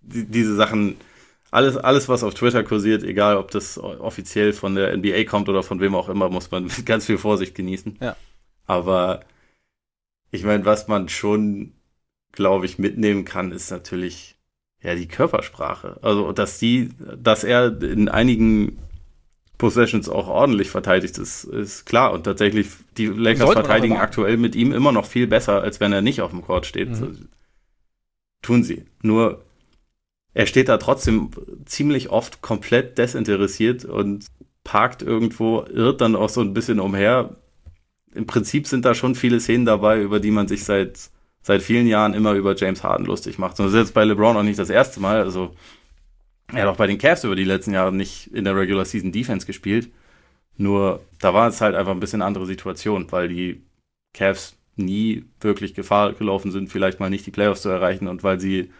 die, 0.00 0.24
diese 0.24 0.54
Sachen, 0.56 0.96
alles, 1.50 1.76
alles, 1.76 2.08
was 2.08 2.22
auf 2.22 2.34
Twitter 2.34 2.62
kursiert, 2.62 3.02
egal 3.02 3.36
ob 3.36 3.50
das 3.50 3.78
offiziell 3.78 4.52
von 4.52 4.74
der 4.74 4.96
NBA 4.96 5.24
kommt 5.24 5.48
oder 5.48 5.62
von 5.62 5.80
wem 5.80 5.94
auch 5.94 6.08
immer, 6.08 6.28
muss 6.28 6.50
man 6.50 6.64
mit 6.64 6.84
ganz 6.86 7.06
viel 7.06 7.18
Vorsicht 7.18 7.54
genießen. 7.54 7.98
Ja. 8.00 8.16
Aber 8.66 9.20
ich 10.30 10.44
meine, 10.44 10.64
was 10.64 10.88
man 10.88 11.08
schon, 11.08 11.72
glaube 12.32 12.66
ich, 12.66 12.78
mitnehmen 12.78 13.24
kann, 13.24 13.52
ist 13.52 13.70
natürlich 13.70 14.36
ja 14.82 14.94
die 14.94 15.08
Körpersprache. 15.08 15.98
Also, 16.02 16.32
dass 16.32 16.58
die, 16.58 16.90
dass 17.16 17.44
er 17.44 17.82
in 17.82 18.08
einigen 18.08 18.78
Possessions 19.56 20.08
auch 20.08 20.28
ordentlich 20.28 20.70
verteidigt 20.70 21.18
ist, 21.18 21.44
ist 21.44 21.86
klar. 21.86 22.12
Und 22.12 22.24
tatsächlich, 22.24 22.68
die 22.96 23.06
Lakers 23.06 23.52
verteidigen 23.52 23.96
aktuell 23.96 24.36
mit 24.36 24.54
ihm 24.54 24.72
immer 24.72 24.92
noch 24.92 25.06
viel 25.06 25.26
besser, 25.26 25.62
als 25.62 25.80
wenn 25.80 25.92
er 25.92 26.02
nicht 26.02 26.20
auf 26.20 26.30
dem 26.30 26.42
Court 26.42 26.66
steht. 26.66 26.90
Mhm. 26.90 26.94
So, 26.94 27.10
tun 28.42 28.62
sie. 28.62 28.84
Nur 29.02 29.44
er 30.34 30.46
steht 30.46 30.68
da 30.68 30.76
trotzdem 30.76 31.30
ziemlich 31.64 32.10
oft 32.10 32.42
komplett 32.42 32.98
desinteressiert 32.98 33.84
und 33.84 34.26
parkt 34.64 35.02
irgendwo, 35.02 35.62
irrt 35.62 36.00
dann 36.00 36.14
auch 36.14 36.28
so 36.28 36.40
ein 36.40 36.54
bisschen 36.54 36.80
umher. 36.80 37.36
Im 38.14 38.26
Prinzip 38.26 38.66
sind 38.66 38.84
da 38.84 38.94
schon 38.94 39.14
viele 39.14 39.40
Szenen 39.40 39.64
dabei, 39.64 40.00
über 40.00 40.20
die 40.20 40.30
man 40.30 40.48
sich 40.48 40.64
seit, 40.64 41.10
seit 41.42 41.62
vielen 41.62 41.86
Jahren 41.86 42.14
immer 42.14 42.34
über 42.34 42.54
James 42.54 42.84
Harden 42.84 43.06
lustig 43.06 43.38
macht. 43.38 43.58
Und 43.58 43.66
das 43.66 43.74
ist 43.74 43.80
jetzt 43.80 43.94
bei 43.94 44.04
LeBron 44.04 44.36
auch 44.36 44.42
nicht 44.42 44.58
das 44.58 44.70
erste 44.70 45.00
Mal. 45.00 45.22
Also, 45.22 45.54
er 46.52 46.62
hat 46.62 46.68
auch 46.68 46.76
bei 46.76 46.86
den 46.86 46.98
Cavs 46.98 47.24
über 47.24 47.36
die 47.36 47.44
letzten 47.44 47.72
Jahre 47.72 47.92
nicht 47.92 48.28
in 48.28 48.44
der 48.44 48.56
Regular 48.56 48.84
Season 48.84 49.12
Defense 49.12 49.46
gespielt. 49.46 49.90
Nur 50.56 51.00
da 51.20 51.32
war 51.32 51.48
es 51.48 51.60
halt 51.60 51.74
einfach 51.74 51.92
ein 51.92 52.00
bisschen 52.00 52.22
andere 52.22 52.46
Situation, 52.46 53.10
weil 53.10 53.28
die 53.28 53.62
Cavs 54.12 54.56
nie 54.76 55.24
wirklich 55.40 55.74
Gefahr 55.74 56.12
gelaufen 56.12 56.50
sind, 56.50 56.68
vielleicht 56.70 57.00
mal 57.00 57.10
nicht 57.10 57.26
die 57.26 57.30
Playoffs 57.30 57.62
zu 57.62 57.68
erreichen 57.68 58.08
und 58.08 58.22
weil 58.22 58.40
sie 58.40 58.70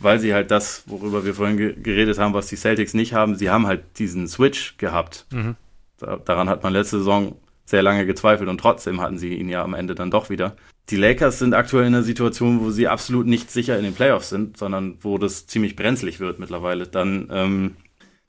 weil 0.00 0.18
sie 0.18 0.34
halt 0.34 0.50
das, 0.50 0.82
worüber 0.86 1.24
wir 1.24 1.34
vorhin 1.34 1.56
ge 1.56 1.74
geredet 1.80 2.18
haben, 2.18 2.34
was 2.34 2.48
die 2.48 2.56
Celtics 2.56 2.94
nicht 2.94 3.12
haben, 3.12 3.36
sie 3.36 3.50
haben 3.50 3.66
halt 3.66 3.98
diesen 3.98 4.26
Switch 4.26 4.76
gehabt. 4.78 5.26
Mhm. 5.30 5.56
Da, 5.98 6.16
daran 6.16 6.48
hat 6.48 6.62
man 6.62 6.72
letzte 6.72 6.98
Saison 6.98 7.36
sehr 7.66 7.82
lange 7.82 8.06
gezweifelt 8.06 8.48
und 8.48 8.58
trotzdem 8.58 9.00
hatten 9.00 9.18
sie 9.18 9.34
ihn 9.34 9.48
ja 9.48 9.62
am 9.62 9.74
Ende 9.74 9.94
dann 9.94 10.10
doch 10.10 10.30
wieder. 10.30 10.56
Die 10.88 10.96
Lakers 10.96 11.38
sind 11.38 11.54
aktuell 11.54 11.86
in 11.86 11.94
einer 11.94 12.02
Situation, 12.02 12.60
wo 12.60 12.70
sie 12.70 12.88
absolut 12.88 13.26
nicht 13.26 13.50
sicher 13.50 13.78
in 13.78 13.84
den 13.84 13.94
Playoffs 13.94 14.30
sind, 14.30 14.56
sondern 14.56 14.96
wo 15.02 15.18
das 15.18 15.46
ziemlich 15.46 15.76
brenzlig 15.76 16.18
wird 16.18 16.40
mittlerweile. 16.40 16.88
Dann, 16.88 17.28
ähm, 17.30 17.76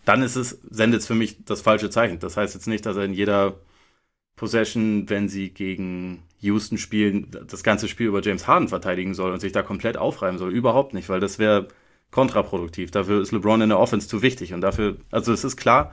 dann 0.06 0.22
ist 0.22 0.36
es, 0.36 0.62
sendet 0.70 1.02
es 1.02 1.08
für 1.08 1.16
mich 1.16 1.44
das 1.44 1.62
falsche 1.62 1.90
Zeichen. 1.90 2.20
Das 2.20 2.38
heißt 2.38 2.54
jetzt 2.54 2.68
nicht, 2.68 2.86
dass 2.86 2.98
er 2.98 3.06
in 3.06 3.14
jeder 3.14 3.56
Possession, 4.36 5.10
wenn 5.10 5.28
sie 5.28 5.50
gegen 5.50 6.22
Houston 6.42 6.78
spielen, 6.78 7.28
das 7.48 7.64
ganze 7.64 7.88
Spiel 7.88 8.08
über 8.08 8.22
James 8.22 8.48
Harden 8.48 8.68
verteidigen 8.68 9.14
soll 9.14 9.32
und 9.32 9.40
sich 9.40 9.52
da 9.52 9.62
komplett 9.62 9.98
aufreiben 9.98 10.38
soll. 10.38 10.52
Überhaupt 10.52 10.94
nicht, 10.94 11.08
weil 11.08 11.20
das 11.20 11.40
wäre 11.40 11.68
kontraproduktiv. 12.10 12.92
Dafür 12.92 13.22
ist 13.22 13.32
LeBron 13.32 13.62
in 13.62 13.70
der 13.70 13.80
Offense 13.80 14.08
zu 14.08 14.22
wichtig. 14.22 14.54
Und 14.54 14.62
dafür, 14.62 14.98
also 15.12 15.32
es 15.32 15.44
ist 15.44 15.56
klar, 15.56 15.92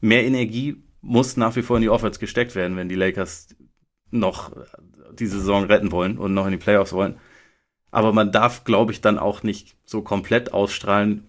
mehr 0.00 0.24
Energie 0.24 0.82
muss 1.02 1.36
nach 1.36 1.54
wie 1.56 1.62
vor 1.62 1.76
in 1.76 1.82
die 1.82 1.90
Offense 1.90 2.18
gesteckt 2.18 2.54
werden, 2.54 2.76
wenn 2.76 2.88
die 2.88 2.94
Lakers 2.96 3.54
noch 4.10 4.52
die 5.12 5.26
Saison 5.26 5.64
retten 5.64 5.92
wollen 5.92 6.18
und 6.18 6.34
noch 6.34 6.46
in 6.46 6.52
die 6.52 6.58
Playoffs 6.58 6.92
wollen. 6.92 7.18
Aber 7.90 8.12
man 8.12 8.32
darf, 8.32 8.64
glaube 8.64 8.92
ich, 8.92 9.00
dann 9.00 9.18
auch 9.18 9.42
nicht 9.42 9.76
so 9.84 10.02
komplett 10.02 10.52
ausstrahlen. 10.52 11.28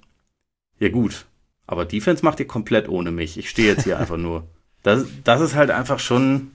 Ja 0.80 0.90
gut, 0.90 1.26
aber 1.68 1.86
Defense 1.86 2.24
macht 2.24 2.40
ihr 2.40 2.48
komplett 2.48 2.90
ohne 2.90 3.12
mich. 3.12 3.38
Ich 3.38 3.50
stehe 3.50 3.68
jetzt 3.68 3.84
hier 3.84 4.00
einfach 4.00 4.18
nur. 4.18 4.48
Das, 4.84 5.06
das 5.24 5.42
ist 5.42 5.56
halt 5.56 5.72
einfach 5.72 6.00
schon 6.00 6.52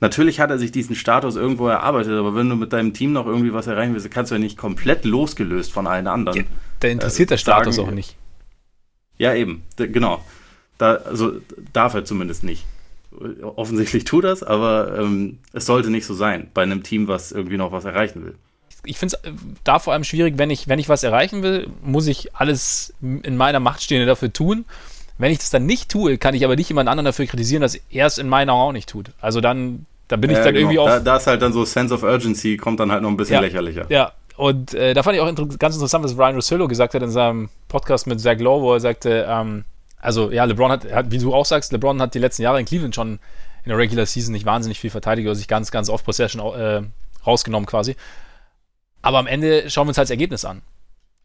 Natürlich 0.00 0.40
hat 0.40 0.50
er 0.50 0.58
sich 0.58 0.72
diesen 0.72 0.94
Status 0.94 1.36
irgendwo 1.36 1.68
erarbeitet, 1.68 2.12
aber 2.12 2.34
wenn 2.34 2.48
du 2.48 2.56
mit 2.56 2.72
deinem 2.72 2.92
Team 2.92 3.12
noch 3.12 3.26
irgendwie 3.26 3.52
was 3.54 3.66
erreichen 3.66 3.94
willst, 3.94 4.10
kannst 4.10 4.30
du 4.30 4.34
ja 4.34 4.38
nicht 4.38 4.58
komplett 4.58 5.04
losgelöst 5.04 5.72
von 5.72 5.86
allen 5.86 6.06
anderen. 6.06 6.38
Ja, 6.38 6.44
der 6.82 6.92
interessiert 6.92 7.28
äh, 7.28 7.34
der 7.34 7.38
Status 7.38 7.76
sagen, 7.76 7.88
auch 7.88 7.92
nicht. 7.94 8.16
Ja, 9.16 9.34
eben, 9.34 9.62
genau. 9.76 10.22
Da, 10.76 10.96
also 10.96 11.40
darf 11.72 11.94
er 11.94 12.04
zumindest 12.04 12.44
nicht. 12.44 12.66
Offensichtlich 13.40 14.04
tut 14.04 14.24
das, 14.24 14.42
aber 14.42 14.98
ähm, 14.98 15.38
es 15.54 15.64
sollte 15.64 15.88
nicht 15.88 16.04
so 16.04 16.12
sein 16.12 16.50
bei 16.52 16.62
einem 16.62 16.82
Team, 16.82 17.08
was 17.08 17.32
irgendwie 17.32 17.56
noch 17.56 17.72
was 17.72 17.86
erreichen 17.86 18.24
will. 18.24 18.34
Ich 18.84 18.98
finde 18.98 19.16
es 19.16 19.30
äh, 19.30 19.32
da 19.64 19.78
vor 19.78 19.94
allem 19.94 20.04
schwierig, 20.04 20.36
wenn 20.36 20.50
ich, 20.50 20.68
wenn 20.68 20.78
ich 20.78 20.90
was 20.90 21.02
erreichen 21.02 21.42
will, 21.42 21.68
muss 21.82 22.06
ich 22.06 22.36
alles 22.36 22.92
in 23.00 23.36
meiner 23.38 23.60
Macht 23.60 23.82
Stehende 23.82 24.04
dafür 24.04 24.30
tun. 24.32 24.66
Wenn 25.18 25.32
ich 25.32 25.38
das 25.38 25.50
dann 25.50 25.66
nicht 25.66 25.90
tue, 25.90 26.18
kann 26.18 26.34
ich 26.34 26.44
aber 26.44 26.56
nicht 26.56 26.68
jemand 26.68 26.88
anderen 26.88 27.06
dafür 27.06 27.26
kritisieren, 27.26 27.62
dass 27.62 27.74
er 27.74 28.06
es 28.06 28.18
in 28.18 28.28
meinen 28.28 28.50
Augen 28.50 28.60
auch 28.60 28.72
nicht 28.72 28.88
tut. 28.88 29.12
Also 29.20 29.40
dann, 29.40 29.86
da 30.08 30.16
bin 30.16 30.30
ich 30.30 30.36
dann 30.36 30.46
genau. 30.46 30.58
irgendwie 30.58 30.78
auch. 30.78 30.86
Da, 30.86 31.00
da 31.00 31.16
ist 31.16 31.26
halt 31.26 31.40
dann 31.42 31.52
so 31.52 31.64
Sense 31.64 31.94
of 31.94 32.02
Urgency, 32.02 32.56
kommt 32.56 32.80
dann 32.80 32.92
halt 32.92 33.02
noch 33.02 33.08
ein 33.08 33.16
bisschen 33.16 33.34
ja, 33.34 33.40
lächerlicher. 33.40 33.86
Ja, 33.88 34.12
und 34.36 34.74
äh, 34.74 34.92
da 34.92 35.02
fand 35.02 35.16
ich 35.16 35.22
auch 35.22 35.28
inter 35.28 35.46
ganz 35.58 35.74
interessant, 35.74 36.04
was 36.04 36.16
Ryan 36.16 36.34
Rossillo 36.34 36.68
gesagt 36.68 36.94
hat 36.94 37.02
in 37.02 37.10
seinem 37.10 37.48
Podcast 37.68 38.06
mit 38.06 38.20
Zach 38.20 38.38
Lowe, 38.38 38.62
wo 38.62 38.74
er 38.74 38.80
sagte, 38.80 39.26
ähm, 39.28 39.64
also 39.98 40.30
ja, 40.30 40.44
LeBron 40.44 40.70
hat, 40.70 40.92
hat, 40.92 41.10
wie 41.10 41.18
du 41.18 41.34
auch 41.34 41.46
sagst, 41.46 41.72
LeBron 41.72 42.00
hat 42.02 42.14
die 42.14 42.18
letzten 42.18 42.42
Jahre 42.42 42.60
in 42.60 42.66
Cleveland 42.66 42.94
schon 42.94 43.18
in 43.64 43.70
der 43.70 43.78
Regular 43.78 44.06
Season 44.06 44.32
nicht 44.32 44.46
wahnsinnig 44.46 44.78
viel 44.78 44.90
verteidigt, 44.90 45.26
oder 45.26 45.34
sich 45.34 45.48
ganz, 45.48 45.70
ganz 45.70 45.88
oft 45.88 46.04
Possession 46.04 46.40
äh, 46.54 46.82
rausgenommen 47.26 47.66
quasi. 47.66 47.96
Aber 49.02 49.18
am 49.18 49.26
Ende 49.26 49.70
schauen 49.70 49.86
wir 49.86 49.90
uns 49.90 49.98
halt 49.98 50.06
das 50.06 50.10
Ergebnis 50.10 50.44
an. 50.44 50.62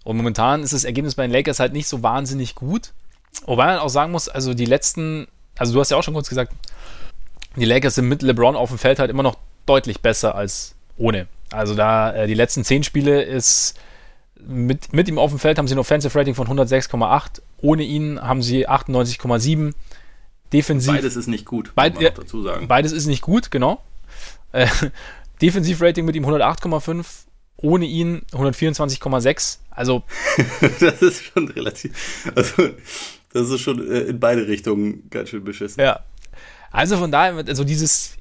Und 0.04 0.18
momentan 0.18 0.64
ist 0.64 0.74
das 0.74 0.84
Ergebnis 0.84 1.16
bei 1.16 1.24
den 1.24 1.32
Lakers 1.32 1.60
halt 1.60 1.74
nicht 1.74 1.88
so 1.88 2.02
wahnsinnig 2.02 2.56
gut. 2.56 2.94
Wobei 3.46 3.66
man 3.66 3.80
auch 3.80 3.90
sagen 3.90 4.12
muss, 4.12 4.30
also 4.30 4.54
die 4.54 4.66
letzten, 4.66 5.28
also 5.58 5.74
du 5.74 5.80
hast 5.80 5.92
ja 5.92 5.98
auch 5.98 6.04
schon 6.04 6.14
kurz 6.14 6.30
gesagt, 6.30 6.54
die 7.56 7.66
Lakers 7.66 7.96
sind 7.96 8.08
mit 8.08 8.22
LeBron 8.22 8.56
auf 8.56 8.70
dem 8.70 8.78
Feld 8.78 9.00
halt 9.00 9.10
immer 9.10 9.24
noch 9.24 9.38
deutlich 9.66 10.02
besser 10.02 10.36
als 10.36 10.76
ohne. 10.98 11.28
Also 11.52 11.76
da 11.76 12.14
äh, 12.14 12.28
die 12.28 12.34
letzten 12.34 12.64
zehn 12.64 12.84
Spiele 12.84 13.24
ist 13.24 13.78
mit, 14.40 14.94
mit 14.94 15.08
ihm 15.08 15.18
auf 15.18 15.32
dem 15.32 15.40
Feld 15.40 15.58
haben 15.58 15.68
sie 15.68 15.76
ein 15.76 15.80
Offensive 15.80 16.18
Rating 16.18 16.36
von 16.36 16.48
106,8. 16.48 17.42
Ohne 17.62 17.84
ihn 17.84 18.22
haben 18.22 18.42
sie 18.42 18.68
98,7. 18.68 19.74
Defensiv. 20.54 20.94
Beides 20.94 21.16
ist 21.16 21.28
nicht 21.28 21.46
gut, 21.46 21.74
beid, 21.76 21.96
dazu 22.00 22.44
sagen. 22.44 22.68
Beides 22.68 22.92
ist 22.92 23.06
nicht 23.06 23.22
gut, 23.22 23.52
genau. 23.52 23.82
Äh, 24.52 24.68
Defensiv-Rating 25.42 26.06
mit 26.06 26.16
ihm 26.16 26.26
108,5. 26.26 27.06
Ohne 27.58 27.86
ihn 27.86 28.24
124,6. 28.32 29.60
Also. 29.70 30.04
das 30.80 31.02
ist 31.02 31.24
schon 31.24 31.48
relativ. 31.50 32.32
Also, 32.36 32.70
das 33.34 33.50
ist 33.50 33.62
schon 33.62 33.80
äh, 33.80 34.02
in 34.02 34.20
beide 34.20 34.48
Richtungen 34.48 35.10
ganz 35.10 35.30
schön 35.30 35.44
beschissen. 35.44 35.82
Ja. 35.82 36.02
Also 36.72 36.98
von 36.98 37.12
daher, 37.12 37.36
also 37.48 37.64
dieses 37.64 38.18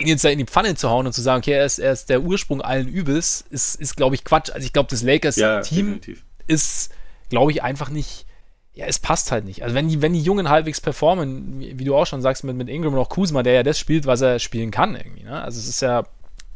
ihn 0.00 0.08
jetzt 0.08 0.24
da 0.24 0.30
in 0.30 0.38
die 0.38 0.46
Pfanne 0.46 0.74
zu 0.74 0.90
hauen 0.90 1.06
und 1.06 1.12
zu 1.12 1.20
sagen, 1.20 1.40
okay, 1.40 1.52
er 1.52 1.64
ist, 1.64 1.78
er 1.78 1.92
ist 1.92 2.08
der 2.08 2.22
Ursprung 2.22 2.60
allen 2.60 2.88
Übels, 2.88 3.44
ist, 3.50 3.80
ist 3.80 3.96
glaube 3.96 4.14
ich, 4.14 4.24
Quatsch. 4.24 4.50
Also 4.50 4.64
ich 4.64 4.72
glaube, 4.72 4.88
das 4.90 5.02
Lakers-Team 5.02 6.00
ja, 6.06 6.14
ist, 6.46 6.92
glaube 7.28 7.52
ich, 7.52 7.62
einfach 7.62 7.90
nicht, 7.90 8.26
ja, 8.74 8.86
es 8.86 8.98
passt 8.98 9.30
halt 9.30 9.44
nicht. 9.44 9.62
Also 9.62 9.74
wenn 9.74 9.88
die, 9.88 10.00
wenn 10.00 10.14
die 10.14 10.22
Jungen 10.22 10.48
halbwegs 10.48 10.80
performen, 10.80 11.60
wie, 11.60 11.78
wie, 11.78 11.84
du 11.84 11.94
auch 11.94 12.06
schon 12.06 12.22
sagst, 12.22 12.44
mit, 12.44 12.56
mit 12.56 12.68
Ingram 12.68 12.94
und 12.94 13.00
auch 13.00 13.10
Kuzma, 13.10 13.42
der 13.42 13.52
ja 13.52 13.62
das 13.62 13.78
spielt, 13.78 14.06
was 14.06 14.20
er 14.22 14.38
spielen 14.38 14.70
kann 14.70 14.96
irgendwie. 14.96 15.24
Ne? 15.24 15.40
Also 15.40 15.60
es 15.60 15.68
ist 15.68 15.82
ja 15.82 16.04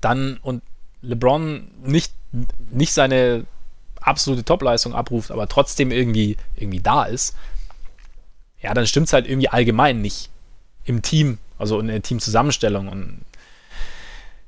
dann, 0.01 0.39
und 0.43 0.63
LeBron 1.03 1.71
nicht, 1.85 2.13
nicht 2.71 2.93
seine 2.93 3.45
absolute 4.01 4.45
Topleistung 4.45 4.95
abruft, 4.95 5.31
aber 5.31 5.47
trotzdem 5.49 5.91
irgendwie, 5.91 6.37
irgendwie 6.57 6.81
da 6.81 7.05
ist, 7.05 7.35
ja, 8.61 8.75
dann 8.75 8.87
stimmt 8.87 9.09
es 9.09 9.13
halt 9.13 9.29
irgendwie 9.29 9.49
allgemein 9.49 10.01
nicht 10.01 10.31
im 10.85 11.03
Team, 11.03 11.39
also 11.59 11.79
in 11.81 11.89
der 11.89 12.03
Teamzusammenstellung. 12.03 12.89
Und 12.89 13.25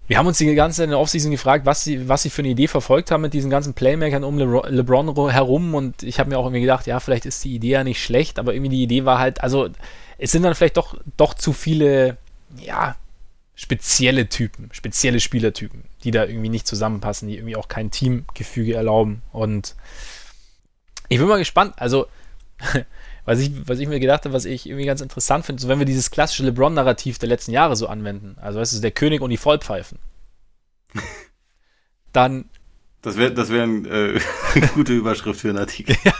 wir 0.07 0.17
haben 0.17 0.27
uns 0.27 0.39
die 0.39 0.55
ganze 0.55 0.79
Zeit 0.79 0.85
in 0.85 0.91
der 0.91 0.99
Offseason 0.99 1.31
gefragt, 1.31 1.67
was 1.67 1.85
sie, 1.85 2.09
was 2.09 2.23
sie 2.23 2.31
für 2.31 2.43
eine 2.43 2.49
Idee 2.49 2.69
verfolgt 2.69 3.11
haben 3.11 3.21
mit 3.21 3.35
diesen 3.35 3.51
ganzen 3.51 3.75
Playmakern 3.75 4.25
um 4.25 4.39
Le 4.39 4.63
LeBron 4.69 5.31
herum. 5.31 5.75
Und 5.75 6.03
ich 6.03 6.19
habe 6.19 6.31
mir 6.31 6.39
auch 6.39 6.47
irgendwie 6.47 6.63
gedacht, 6.63 6.87
ja, 6.87 7.01
vielleicht 7.01 7.27
ist 7.27 7.45
die 7.45 7.55
Idee 7.55 7.71
ja 7.71 7.85
nicht 7.85 8.03
schlecht, 8.03 8.39
aber 8.39 8.55
irgendwie 8.55 8.71
die 8.71 8.83
Idee 8.83 9.05
war 9.05 9.19
halt, 9.19 9.43
also 9.43 9.69
es 10.17 10.33
sind 10.33 10.43
dann 10.43 10.55
vielleicht 10.55 10.77
doch, 10.77 10.97
doch 11.17 11.35
zu 11.35 11.53
viele, 11.53 12.17
ja, 12.57 12.97
spezielle 13.55 14.29
Typen, 14.29 14.71
spezielle 14.73 15.21
Spielertypen, 15.21 15.85
die 16.05 16.13
da 16.13 16.25
irgendwie 16.25 16.49
nicht 16.49 16.67
zusammenpassen, 16.67 17.29
die 17.29 17.37
irgendwie 17.37 17.57
auch 17.57 17.69
kein 17.69 17.91
Teamgefüge 17.91 18.75
erlauben. 18.75 19.23
Und 19.33 19.75
ich 21.09 21.19
bin 21.19 21.27
mal 21.27 21.39
gespannt. 21.39 21.75
Also 21.77 22.07
was 23.29 23.41
ich, 23.41 23.51
was 23.69 23.79
ich 23.79 23.87
mir 23.87 24.01
gedacht 24.01 24.25
habe, 24.25 24.33
was 24.33 24.47
ich 24.47 24.67
irgendwie 24.67 24.87
ganz 24.87 25.03
interessant 25.03 25.45
finde, 25.45 25.61
so 25.61 25.69
wenn 25.69 25.79
wir 25.79 25.85
dieses 25.85 26.11
klassische 26.11 26.45
LeBron-Narrativ 26.45 27.19
der 27.19 27.29
letzten 27.29 27.53
Jahre 27.53 27.77
so 27.77 27.87
anwenden, 27.87 28.37
also 28.41 28.59
weißt 28.59 28.75
du, 28.75 28.81
der 28.81 28.91
König 28.91 29.21
und 29.21 29.29
die 29.29 29.37
Vollpfeifen, 29.37 29.99
dann. 32.15 32.47
Das 33.03 33.19
wäre 33.19 33.35
das 33.35 33.51
wär 33.51 33.65
ein, 33.65 33.85
äh, 33.85 34.19
eine 34.55 34.67
gute 34.69 34.95
Überschrift 34.95 35.41
für 35.41 35.51
einen 35.51 35.59
Artikel. 35.59 35.95
ja. 36.05 36.15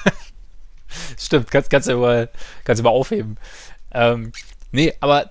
Stimmt, 1.19 1.51
kannst, 1.51 1.71
kannst 1.71 1.89
du 1.89 1.97
mal, 1.97 2.29
kannst 2.65 2.81
du 2.81 2.85
mal 2.85 2.91
aufheben. 2.91 3.39
Ähm, 3.91 4.33
nee, 4.71 4.93
aber 5.01 5.31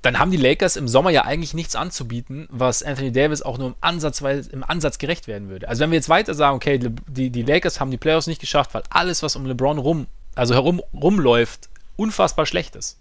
dann 0.00 0.18
haben 0.18 0.30
die 0.30 0.38
Lakers 0.38 0.76
im 0.76 0.88
Sommer 0.88 1.10
ja 1.10 1.26
eigentlich 1.26 1.52
nichts 1.52 1.76
anzubieten, 1.76 2.48
was 2.50 2.82
Anthony 2.82 3.12
Davis 3.12 3.42
auch 3.42 3.58
nur 3.58 3.68
im, 3.68 3.74
Ansatzweise, 3.82 4.50
im 4.52 4.64
Ansatz 4.64 4.96
gerecht 4.96 5.26
werden 5.26 5.50
würde. 5.50 5.68
Also 5.68 5.82
wenn 5.82 5.90
wir 5.90 5.96
jetzt 5.96 6.08
weiter 6.08 6.32
sagen, 6.32 6.56
okay, 6.56 6.78
die, 6.78 7.28
die 7.28 7.42
Lakers 7.42 7.78
haben 7.78 7.90
die 7.90 7.98
Playoffs 7.98 8.26
nicht 8.26 8.40
geschafft, 8.40 8.72
weil 8.72 8.84
alles, 8.88 9.22
was 9.22 9.36
um 9.36 9.44
LeBron 9.44 9.76
rum 9.76 10.06
also 10.40 10.54
herum 10.54 10.80
rumläuft, 10.94 11.68
unfassbar 11.96 12.46
schlecht 12.46 12.74
ist, 12.74 12.98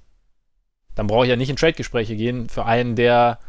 dann 0.96 1.08
brauche 1.08 1.24
ich 1.24 1.30
ja 1.30 1.38
nicht 1.38 1.50
in 1.50 1.56
Trade-Gespräche 1.56 2.18
gehen 2.18 2.50
für 2.50 2.66
einen 2.66 2.98
der 2.98 3.40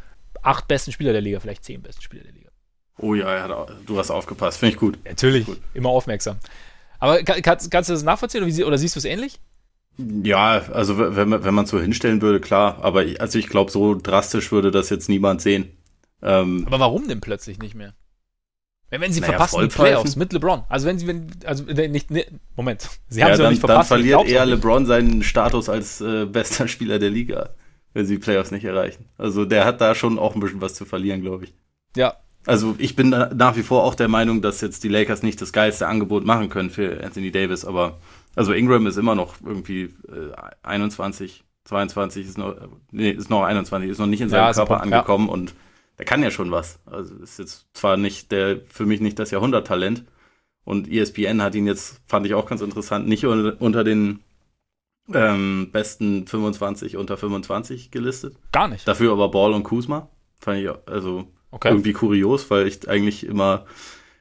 acht 0.42 0.68
besten 0.68 0.92
Spieler 0.92 1.10
der 1.10 1.20
Liga, 1.20 1.40
vielleicht 1.40 1.64
zehn 1.64 1.82
besten 1.82 2.00
Spieler 2.00 2.22
der 2.22 2.32
Liga. 2.32 2.50
Oh 2.98 3.16
ja, 3.16 3.34
ja 3.34 3.66
du 3.84 3.98
hast 3.98 4.12
aufgepasst, 4.12 4.58
finde 4.58 4.74
ich 4.74 4.78
gut. 4.78 4.96
Natürlich, 5.04 5.44
gut. 5.44 5.60
immer 5.74 5.88
aufmerksam. 5.88 6.36
Aber 7.00 7.20
kannst, 7.24 7.68
kannst 7.72 7.90
du 7.90 7.94
das 7.94 8.04
nachvollziehen 8.04 8.44
oder, 8.44 8.66
oder 8.68 8.78
siehst 8.78 8.94
du 8.94 9.00
es 9.00 9.04
ähnlich? 9.04 9.40
Ja, 9.96 10.62
also 10.72 10.96
wenn 10.96 11.28
man 11.28 11.42
wenn 11.42 11.54
man 11.54 11.66
so 11.66 11.80
hinstellen 11.80 12.22
würde, 12.22 12.40
klar. 12.40 12.78
Aber 12.82 13.04
ich, 13.04 13.20
also 13.20 13.40
ich 13.40 13.48
glaube, 13.48 13.72
so 13.72 13.96
drastisch 13.96 14.52
würde 14.52 14.70
das 14.70 14.88
jetzt 14.88 15.08
niemand 15.08 15.42
sehen. 15.42 15.68
Ähm, 16.22 16.62
aber 16.68 16.78
warum 16.78 17.08
denn 17.08 17.20
plötzlich 17.20 17.58
nicht 17.58 17.74
mehr? 17.74 17.94
Wenn, 18.90 19.00
wenn 19.00 19.12
sie 19.12 19.20
naja, 19.20 19.32
verpassen 19.32 19.60
die 19.62 19.68
Playoffs 19.68 20.16
mit 20.16 20.32
LeBron. 20.32 20.64
Also 20.68 20.86
wenn 20.86 20.98
sie, 20.98 21.06
wenn, 21.06 21.30
also 21.44 21.64
nicht, 21.64 22.10
ne, 22.10 22.26
Moment, 22.56 22.88
sie 23.08 23.22
haben 23.22 23.30
ja, 23.30 23.36
sie 23.36 23.42
dann, 23.42 23.52
nicht 23.52 23.60
verpasst. 23.60 23.90
Dann 23.90 23.98
verliert 23.98 24.26
eher 24.26 24.44
LeBron 24.44 24.84
seinen 24.84 25.22
Status 25.22 25.68
als 25.68 26.00
äh, 26.00 26.26
bester 26.26 26.66
Spieler 26.66 26.98
der 26.98 27.10
Liga, 27.10 27.50
wenn 27.94 28.04
sie 28.04 28.14
die 28.14 28.20
Playoffs 28.20 28.50
nicht 28.50 28.64
erreichen. 28.64 29.06
Also 29.16 29.44
der 29.44 29.64
hat 29.64 29.80
da 29.80 29.94
schon 29.94 30.18
auch 30.18 30.34
ein 30.34 30.40
bisschen 30.40 30.60
was 30.60 30.74
zu 30.74 30.84
verlieren, 30.84 31.22
glaube 31.22 31.44
ich. 31.44 31.54
Ja. 31.96 32.16
Also 32.46 32.74
ich 32.78 32.96
bin 32.96 33.10
nach 33.10 33.56
wie 33.56 33.62
vor 33.62 33.84
auch 33.84 33.94
der 33.94 34.08
Meinung, 34.08 34.42
dass 34.42 34.60
jetzt 34.60 34.82
die 34.82 34.88
Lakers 34.88 35.22
nicht 35.22 35.40
das 35.40 35.52
geilste 35.52 35.86
Angebot 35.86 36.24
machen 36.24 36.48
können 36.48 36.70
für 36.70 37.04
Anthony 37.04 37.30
Davis, 37.30 37.64
aber 37.64 37.98
also 38.34 38.52
Ingram 38.52 38.86
ist 38.86 38.96
immer 38.96 39.14
noch 39.14 39.34
irgendwie 39.44 39.94
äh, 40.08 40.32
21, 40.62 41.44
22 41.64 42.26
ist 42.26 42.38
noch, 42.38 42.56
nee, 42.90 43.10
ist 43.10 43.30
noch 43.30 43.44
21, 43.44 43.90
ist 43.90 43.98
noch 43.98 44.06
nicht 44.06 44.20
in 44.20 44.30
seinem 44.30 44.46
ja, 44.46 44.52
Körper 44.52 44.80
angekommen 44.80 45.26
ja. 45.26 45.32
und 45.32 45.54
der 46.00 46.06
kann 46.06 46.22
ja 46.22 46.30
schon 46.30 46.50
was. 46.50 46.78
Also 46.86 47.14
ist 47.16 47.38
jetzt 47.38 47.66
zwar 47.74 47.98
nicht 47.98 48.32
der, 48.32 48.60
für 48.70 48.86
mich 48.86 49.02
nicht 49.02 49.18
das 49.18 49.32
Jahrhunderttalent. 49.32 50.04
Und 50.64 50.90
ESPN 50.90 51.42
hat 51.42 51.54
ihn 51.54 51.66
jetzt, 51.66 52.00
fand 52.06 52.24
ich 52.24 52.32
auch 52.32 52.46
ganz 52.46 52.62
interessant, 52.62 53.06
nicht 53.06 53.26
unter 53.26 53.84
den 53.84 54.20
ähm, 55.12 55.68
besten 55.70 56.26
25 56.26 56.96
unter 56.96 57.18
25 57.18 57.90
gelistet. 57.90 58.34
Gar 58.50 58.68
nicht. 58.68 58.88
Dafür 58.88 59.12
aber 59.12 59.30
Ball 59.30 59.52
und 59.52 59.62
Kuzma. 59.62 60.08
Fand 60.40 60.60
ich 60.60 60.70
also 60.86 61.28
okay. 61.50 61.68
irgendwie 61.68 61.92
kurios, 61.92 62.50
weil 62.50 62.66
ich 62.66 62.88
eigentlich 62.88 63.26
immer 63.26 63.66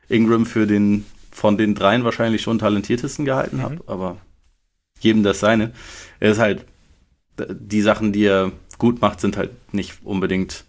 Ingram 0.10 0.45
für 0.45 0.68
den 0.68 1.06
von 1.31 1.57
den 1.57 1.76
dreien 1.76 2.03
wahrscheinlich 2.03 2.41
schon 2.41 2.60
talentiertesten 2.60 3.23
gehalten 3.23 3.57
mhm. 3.57 3.61
habe, 3.61 3.84
aber 3.88 4.18
jedem 4.99 5.23
das 5.23 5.39
seine. 5.39 5.72
Er 6.19 6.31
ist 6.31 6.39
halt, 6.39 6.65
die 7.38 7.81
Sachen, 7.81 8.11
die 8.11 8.26
er 8.26 8.51
gut 8.77 8.99
macht, 8.99 9.22
sind 9.22 9.38
halt 9.38 9.51
nicht 9.73 9.99
unbedingt 10.03 10.65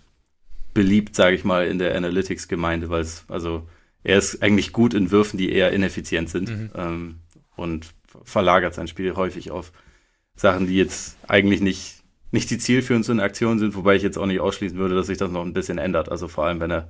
beliebt, 0.75 1.17
sage 1.17 1.37
ich 1.37 1.45
mal, 1.45 1.67
in 1.67 1.79
der 1.79 1.97
Analytics-Gemeinde, 1.97 2.89
weil 2.91 3.03
es, 3.03 3.25
also 3.29 3.67
er 4.03 4.19
ist 4.19 4.43
eigentlich 4.43 4.73
gut 4.73 4.95
in 4.95 5.11
Würfen, 5.11 5.39
die 5.39 5.53
eher 5.53 5.73
ineffizient 5.73 6.31
sind 6.31 6.49
mhm. 6.49 6.71
ähm, 6.75 7.15
und 7.57 7.89
verlagert 8.25 8.75
sein 8.75 8.89
Spiel 8.89 9.15
häufig 9.17 9.51
auf 9.51 9.73
Sachen, 10.35 10.67
die 10.67 10.77
jetzt 10.77 11.17
eigentlich 11.29 11.61
nicht, 11.61 12.03
nicht 12.31 12.51
die 12.51 12.59
zielführendsten 12.59 13.21
Aktionen 13.21 13.59
sind, 13.59 13.75
wobei 13.75 13.97
ich 13.97 14.03
jetzt 14.03 14.19
auch 14.19 14.27
nicht 14.27 14.41
ausschließen 14.41 14.79
würde, 14.79 14.95
dass 14.95 15.09
sich 15.09 15.19
das 15.19 15.31
noch 15.31 15.45
ein 15.45 15.53
bisschen 15.53 15.79
ändert. 15.79 16.09
Also 16.09 16.29
vor 16.29 16.47
allem, 16.47 16.61
wenn 16.61 16.71
er 16.71 16.89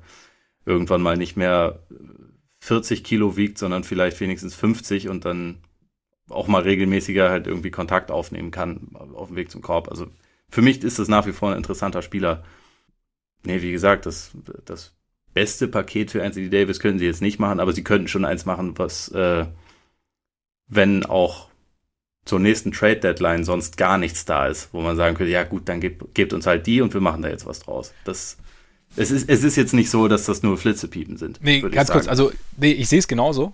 irgendwann 0.65 1.02
mal 1.02 1.16
nicht 1.16 1.36
mehr 1.36 1.81
40 2.61 3.02
Kilo 3.02 3.36
wiegt, 3.36 3.59
sondern 3.59 3.85
vielleicht 3.85 4.20
wenigstens 4.20 4.55
50 4.55 5.09
und 5.09 5.24
dann 5.24 5.59
auch 6.28 6.47
mal 6.47 6.62
regelmäßiger 6.62 7.28
halt 7.28 7.47
irgendwie 7.47 7.70
Kontakt 7.70 8.11
aufnehmen 8.11 8.51
kann 8.51 8.90
auf 8.94 9.28
dem 9.28 9.36
Weg 9.36 9.51
zum 9.51 9.62
Korb. 9.62 9.89
Also 9.89 10.07
für 10.48 10.62
mich 10.62 10.85
ist 10.85 10.98
das 10.98 11.09
nach 11.09 11.27
wie 11.27 11.32
vor 11.32 11.51
ein 11.51 11.57
interessanter 11.57 12.02
Spieler 12.02 12.44
nee, 13.44 13.62
wie 13.62 13.72
gesagt, 13.72 14.06
das, 14.06 14.30
das 14.64 14.92
beste 15.34 15.68
Paket 15.68 16.10
für 16.10 16.24
Anthony 16.24 16.50
Davis 16.50 16.80
können 16.80 16.98
sie 16.98 17.06
jetzt 17.06 17.22
nicht 17.22 17.38
machen, 17.38 17.60
aber 17.60 17.72
sie 17.72 17.84
könnten 17.84 18.08
schon 18.08 18.24
eins 18.24 18.46
machen, 18.46 18.78
was, 18.78 19.08
äh, 19.08 19.46
wenn 20.68 21.04
auch 21.04 21.48
zur 22.24 22.38
nächsten 22.38 22.72
Trade 22.72 22.96
Deadline 22.96 23.44
sonst 23.44 23.76
gar 23.76 23.98
nichts 23.98 24.24
da 24.24 24.46
ist, 24.46 24.68
wo 24.72 24.80
man 24.80 24.96
sagen 24.96 25.16
könnte, 25.16 25.32
ja 25.32 25.44
gut, 25.44 25.68
dann 25.68 25.80
gebt, 25.80 26.14
gebt 26.14 26.32
uns 26.32 26.46
halt 26.46 26.66
die 26.66 26.80
und 26.80 26.92
wir 26.94 27.00
machen 27.00 27.22
da 27.22 27.28
jetzt 27.28 27.46
was 27.46 27.60
draus. 27.60 27.92
Das, 28.04 28.36
es 28.96 29.10
ist, 29.10 29.28
es 29.28 29.42
ist 29.42 29.56
jetzt 29.56 29.72
nicht 29.72 29.90
so, 29.90 30.08
dass 30.08 30.26
das 30.26 30.42
nur 30.42 30.58
Flitzepiepen 30.58 31.16
sind. 31.16 31.40
Nee, 31.42 31.60
ganz 31.60 31.90
kurz, 31.90 32.08
also 32.08 32.32
nee, 32.56 32.72
ich 32.72 32.88
sehe 32.88 32.98
es 32.98 33.08
genauso. 33.08 33.52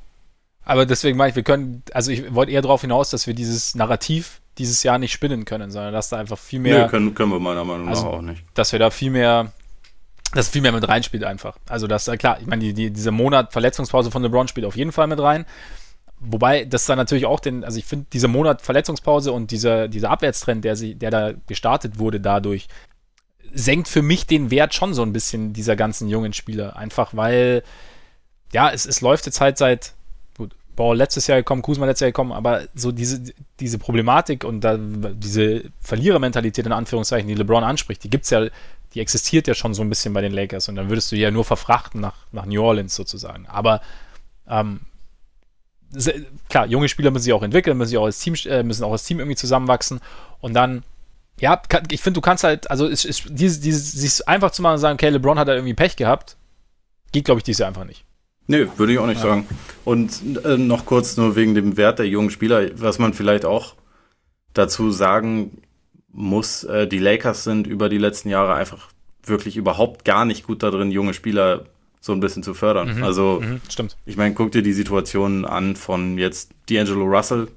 Aber 0.64 0.84
deswegen 0.84 1.16
meine 1.16 1.30
ich, 1.30 1.36
wir 1.36 1.44
können, 1.44 1.84
also 1.92 2.10
ich 2.10 2.34
wollte 2.34 2.50
eher 2.50 2.62
darauf 2.62 2.80
hinaus, 2.80 3.10
dass 3.10 3.26
wir 3.28 3.34
dieses 3.34 3.76
Narrativ 3.76 4.40
dieses 4.58 4.82
Jahr 4.82 4.98
nicht 4.98 5.12
spinnen 5.12 5.44
können, 5.44 5.70
sondern 5.70 5.92
dass 5.92 6.08
da 6.08 6.16
einfach 6.16 6.38
viel 6.38 6.60
mehr. 6.60 6.84
Nee, 6.84 6.90
können, 6.90 7.14
können 7.14 7.30
wir 7.30 7.38
meiner 7.38 7.64
Meinung 7.64 7.86
nach 7.86 7.92
also, 7.92 8.06
auch 8.06 8.22
nicht. 8.22 8.42
Dass 8.54 8.72
wir 8.72 8.78
da 8.78 8.90
viel 8.90 9.10
mehr 9.10 9.52
das 10.34 10.48
viel 10.48 10.62
mehr 10.62 10.72
mit 10.72 10.86
reinspielt 10.88 11.24
einfach. 11.24 11.56
Also 11.68 11.86
das, 11.86 12.10
klar, 12.18 12.38
ich 12.40 12.46
meine, 12.46 12.62
die, 12.62 12.74
die, 12.74 12.90
dieser 12.90 13.10
Monat 13.10 13.52
Verletzungspause 13.52 14.10
von 14.10 14.22
LeBron 14.22 14.48
spielt 14.48 14.66
auf 14.66 14.76
jeden 14.76 14.92
Fall 14.92 15.06
mit 15.06 15.20
rein. 15.20 15.46
Wobei 16.18 16.64
das 16.64 16.86
dann 16.86 16.96
natürlich 16.96 17.26
auch 17.26 17.40
den, 17.40 17.62
also 17.62 17.78
ich 17.78 17.84
finde, 17.84 18.06
dieser 18.12 18.28
Monat 18.28 18.62
Verletzungspause 18.62 19.32
und 19.32 19.50
dieser, 19.50 19.88
dieser 19.88 20.10
Abwärtstrend, 20.10 20.64
der, 20.64 20.74
sie, 20.74 20.94
der 20.94 21.10
da 21.10 21.32
gestartet 21.46 21.98
wurde 21.98 22.20
dadurch, 22.20 22.68
senkt 23.52 23.88
für 23.88 24.02
mich 24.02 24.26
den 24.26 24.50
Wert 24.50 24.74
schon 24.74 24.94
so 24.94 25.02
ein 25.02 25.12
bisschen 25.12 25.52
dieser 25.52 25.76
ganzen 25.76 26.08
jungen 26.08 26.32
Spieler. 26.32 26.76
Einfach 26.76 27.14
weil, 27.14 27.62
ja, 28.52 28.70
es, 28.70 28.86
es 28.86 29.02
läuft 29.02 29.26
jetzt 29.26 29.40
halt 29.40 29.58
seit, 29.58 29.92
gut, 30.36 30.54
Ball 30.74 30.96
letztes 30.96 31.26
Jahr 31.26 31.38
gekommen, 31.38 31.62
Kuzma 31.62 31.84
letztes 31.84 32.00
Jahr 32.00 32.12
gekommen, 32.12 32.32
aber 32.32 32.62
so 32.74 32.92
diese, 32.92 33.22
diese 33.60 33.78
Problematik 33.78 34.44
und 34.44 34.62
da, 34.62 34.78
diese 34.78 35.64
Verlierermentalität 35.80 36.64
in 36.64 36.72
Anführungszeichen, 36.72 37.28
die 37.28 37.34
LeBron 37.34 37.64
anspricht, 37.64 38.04
die 38.04 38.10
gibt 38.10 38.24
es 38.24 38.30
ja 38.30 38.46
die 38.96 39.02
existiert 39.02 39.46
ja 39.46 39.52
schon 39.52 39.74
so 39.74 39.82
ein 39.82 39.90
bisschen 39.90 40.14
bei 40.14 40.22
den 40.22 40.32
Lakers 40.32 40.70
und 40.70 40.76
dann 40.76 40.88
würdest 40.88 41.12
du 41.12 41.16
ja 41.16 41.30
nur 41.30 41.44
verfrachten 41.44 42.00
nach, 42.00 42.16
nach 42.32 42.46
New 42.46 42.62
Orleans 42.62 42.94
sozusagen. 42.94 43.46
Aber 43.46 43.82
ähm, 44.48 44.80
klar, 46.48 46.66
junge 46.66 46.88
Spieler 46.88 47.10
müssen 47.10 47.24
sich 47.24 47.34
auch 47.34 47.42
entwickeln, 47.42 47.76
müssen 47.76 47.90
sich 47.90 47.98
auch 47.98 48.06
als 48.06 48.18
Team, 48.18 48.34
äh, 48.46 48.62
müssen 48.62 48.84
auch 48.84 48.92
als 48.92 49.04
Team 49.04 49.18
irgendwie 49.18 49.36
zusammenwachsen 49.36 50.00
und 50.40 50.54
dann 50.54 50.82
ja, 51.38 51.60
ich 51.90 52.00
finde, 52.00 52.16
du 52.16 52.22
kannst 52.22 52.44
halt, 52.44 52.70
also 52.70 52.88
es 52.88 53.04
ist 53.04 53.24
dieses, 53.28 53.60
dieses, 53.60 53.92
sich 53.92 54.26
einfach 54.26 54.50
zu 54.52 54.62
machen 54.62 54.74
und 54.74 54.80
sagen, 54.80 54.94
okay, 54.94 55.10
LeBron 55.10 55.38
hat 55.38 55.48
da 55.48 55.52
irgendwie 55.52 55.74
Pech 55.74 55.96
gehabt, 55.96 56.38
geht, 57.12 57.26
glaube 57.26 57.40
ich, 57.40 57.44
dieses 57.44 57.58
Jahr 57.58 57.68
einfach 57.68 57.84
nicht. 57.84 58.06
Nö, 58.46 58.68
würde 58.78 58.94
ich 58.94 58.98
auch 58.98 59.06
nicht 59.06 59.22
ja. 59.22 59.28
sagen. 59.28 59.46
Und 59.84 60.22
äh, 60.46 60.56
noch 60.56 60.86
kurz 60.86 61.18
nur 61.18 61.36
wegen 61.36 61.54
dem 61.54 61.76
Wert 61.76 61.98
der 61.98 62.08
jungen 62.08 62.30
Spieler, 62.30 62.70
was 62.80 62.98
man 62.98 63.12
vielleicht 63.12 63.44
auch 63.44 63.74
dazu 64.54 64.90
sagen 64.90 65.58
muss, 66.16 66.64
äh, 66.64 66.88
die 66.88 66.98
Lakers 66.98 67.44
sind 67.44 67.66
über 67.66 67.88
die 67.88 67.98
letzten 67.98 68.30
Jahre 68.30 68.54
einfach 68.54 68.88
wirklich 69.22 69.56
überhaupt 69.56 70.04
gar 70.04 70.24
nicht 70.24 70.44
gut 70.46 70.62
darin, 70.62 70.90
junge 70.90 71.14
Spieler 71.14 71.66
so 72.00 72.12
ein 72.12 72.20
bisschen 72.20 72.42
zu 72.42 72.54
fördern. 72.54 72.96
Mhm, 72.96 73.04
also, 73.04 73.40
mhm, 73.42 73.60
stimmt. 73.68 73.96
ich 74.06 74.16
meine, 74.16 74.34
guck 74.34 74.52
dir 74.52 74.62
die 74.62 74.72
Situation 74.72 75.44
an 75.44 75.76
von 75.76 76.18
jetzt 76.18 76.52
D'Angelo 76.68 77.04
Russell, 77.04 77.48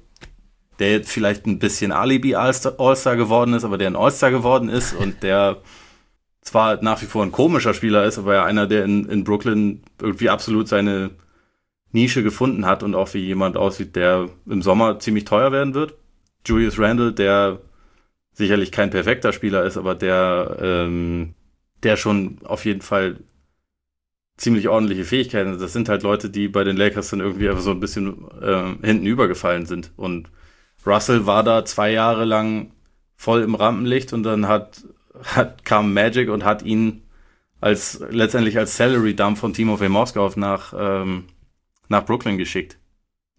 der 0.78 0.92
jetzt 0.92 1.10
vielleicht 1.10 1.46
ein 1.46 1.58
bisschen 1.58 1.92
Alibi 1.92 2.34
All-Star 2.34 3.16
geworden 3.16 3.54
ist, 3.54 3.64
aber 3.64 3.78
der 3.78 3.88
ein 3.88 3.96
All-Star 3.96 4.30
geworden 4.30 4.68
ist 4.68 4.94
und 4.94 5.22
der 5.22 5.58
zwar 6.42 6.82
nach 6.82 7.00
wie 7.00 7.06
vor 7.06 7.22
ein 7.22 7.32
komischer 7.32 7.74
Spieler 7.74 8.04
ist, 8.04 8.18
aber 8.18 8.34
ja 8.34 8.44
einer, 8.44 8.66
der 8.66 8.84
in, 8.84 9.06
in 9.06 9.24
Brooklyn 9.24 9.82
irgendwie 10.00 10.30
absolut 10.30 10.68
seine 10.68 11.10
Nische 11.92 12.22
gefunden 12.22 12.66
hat 12.66 12.82
und 12.82 12.94
auch 12.94 13.12
wie 13.14 13.18
jemand 13.18 13.56
aussieht, 13.56 13.96
der 13.96 14.28
im 14.46 14.62
Sommer 14.62 14.98
ziemlich 14.98 15.24
teuer 15.24 15.52
werden 15.52 15.74
wird. 15.74 15.94
Julius 16.46 16.78
Randle, 16.78 17.12
der 17.12 17.60
sicherlich 18.32 18.72
kein 18.72 18.90
perfekter 18.90 19.32
Spieler 19.32 19.64
ist, 19.64 19.76
aber 19.76 19.94
der, 19.94 20.56
ähm, 20.60 21.34
der 21.82 21.96
schon 21.96 22.38
auf 22.44 22.64
jeden 22.64 22.82
Fall 22.82 23.18
ziemlich 24.36 24.68
ordentliche 24.68 25.04
Fähigkeiten. 25.04 25.58
Das 25.58 25.72
sind 25.72 25.88
halt 25.88 26.02
Leute, 26.02 26.30
die 26.30 26.48
bei 26.48 26.64
den 26.64 26.76
Lakers 26.76 27.10
dann 27.10 27.20
irgendwie 27.20 27.48
einfach 27.48 27.62
so 27.62 27.70
ein 27.70 27.80
bisschen 27.80 28.24
äh, 28.40 28.86
hinten 28.86 29.06
übergefallen 29.06 29.66
sind. 29.66 29.92
Und 29.96 30.30
Russell 30.86 31.26
war 31.26 31.42
da 31.42 31.64
zwei 31.64 31.92
Jahre 31.92 32.24
lang 32.24 32.72
voll 33.16 33.42
im 33.42 33.54
Rampenlicht 33.54 34.12
und 34.14 34.22
dann 34.22 34.48
hat, 34.48 34.82
hat 35.24 35.64
kam 35.64 35.92
Magic 35.92 36.30
und 36.30 36.44
hat 36.44 36.62
ihn 36.62 37.02
als 37.60 38.02
letztendlich 38.10 38.56
als 38.56 38.76
Salary 38.78 39.14
Dump 39.14 39.36
von 39.36 39.52
Timofey 39.52 39.90
Moskov 39.90 40.36
nach 40.36 40.72
ähm, 40.74 41.24
nach 41.88 42.06
Brooklyn 42.06 42.38
geschickt 42.38 42.78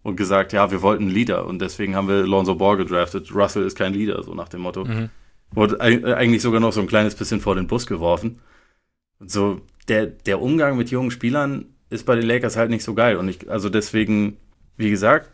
und 0.02 0.16
gesagt, 0.16 0.52
ja, 0.52 0.70
wir 0.70 0.82
wollten 0.82 1.04
einen 1.04 1.12
Leader 1.12 1.46
und 1.46 1.60
deswegen 1.60 1.94
haben 1.94 2.08
wir 2.08 2.26
Lonzo 2.26 2.54
Ball 2.54 2.76
gedraftet. 2.76 3.34
Russell 3.34 3.64
ist 3.64 3.76
kein 3.76 3.94
Leader, 3.94 4.22
so 4.22 4.34
nach 4.34 4.48
dem 4.48 4.60
Motto. 4.60 4.84
Mhm. 4.84 5.10
Wurde 5.52 5.80
eigentlich 5.80 6.42
sogar 6.42 6.60
noch 6.60 6.72
so 6.72 6.80
ein 6.80 6.86
kleines 6.86 7.14
bisschen 7.14 7.40
vor 7.40 7.54
den 7.54 7.66
Bus 7.66 7.86
geworfen. 7.86 8.40
Und 9.20 9.30
so, 9.30 9.60
der, 9.88 10.06
der 10.06 10.40
Umgang 10.40 10.76
mit 10.76 10.90
jungen 10.90 11.10
Spielern 11.10 11.66
ist 11.90 12.06
bei 12.06 12.16
den 12.16 12.26
Lakers 12.26 12.56
halt 12.56 12.70
nicht 12.70 12.84
so 12.84 12.94
geil. 12.94 13.16
Und 13.16 13.28
ich, 13.28 13.50
also 13.50 13.68
deswegen, 13.68 14.38
wie 14.76 14.90
gesagt, 14.90 15.30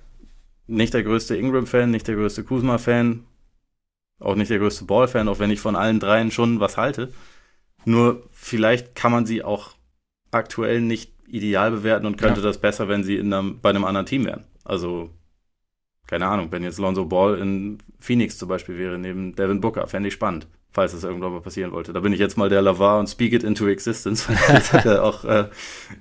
nicht 0.66 0.92
der 0.92 1.04
größte 1.04 1.36
Ingram-Fan, 1.36 1.90
nicht 1.90 2.08
der 2.08 2.16
größte 2.16 2.44
Kuzma-Fan, 2.44 3.24
auch 4.20 4.34
nicht 4.34 4.50
der 4.50 4.58
größte 4.58 4.84
Ball-Fan, 4.84 5.28
auch 5.28 5.38
wenn 5.38 5.50
ich 5.50 5.60
von 5.60 5.76
allen 5.76 6.00
dreien 6.00 6.30
schon 6.30 6.60
was 6.60 6.76
halte. 6.76 7.12
Nur 7.84 8.28
vielleicht 8.32 8.94
kann 8.94 9.12
man 9.12 9.24
sie 9.24 9.42
auch 9.42 9.70
aktuell 10.30 10.80
nicht 10.80 11.12
ideal 11.26 11.70
bewerten 11.70 12.06
und 12.06 12.18
könnte 12.18 12.40
ja. 12.40 12.46
das 12.46 12.58
besser, 12.58 12.88
wenn 12.88 13.04
sie 13.04 13.16
in 13.16 13.32
einem, 13.32 13.60
bei 13.60 13.70
einem 13.70 13.84
anderen 13.84 14.06
Team 14.06 14.24
wären. 14.24 14.44
Also, 14.68 15.10
keine 16.06 16.26
Ahnung, 16.26 16.52
wenn 16.52 16.62
jetzt 16.62 16.78
Lonzo 16.78 17.06
Ball 17.06 17.38
in 17.38 17.78
Phoenix 17.98 18.36
zum 18.38 18.48
Beispiel 18.48 18.78
wäre, 18.78 18.98
neben 18.98 19.34
Devin 19.34 19.60
Booker, 19.60 19.86
fände 19.88 20.08
ich 20.08 20.14
spannend, 20.14 20.46
falls 20.70 20.92
das 20.92 21.04
irgendwann 21.04 21.32
mal 21.32 21.40
passieren 21.40 21.72
wollte. 21.72 21.92
Da 21.92 22.00
bin 22.00 22.12
ich 22.12 22.20
jetzt 22.20 22.36
mal 22.36 22.50
der 22.50 22.60
Lavar 22.60 22.98
und 23.00 23.08
speak 23.08 23.32
it 23.32 23.42
into 23.42 23.66
existence. 23.66 24.26
das 24.48 24.72
hat 24.72 24.84
er 24.84 25.04
auch 25.04 25.24
äh, 25.24 25.48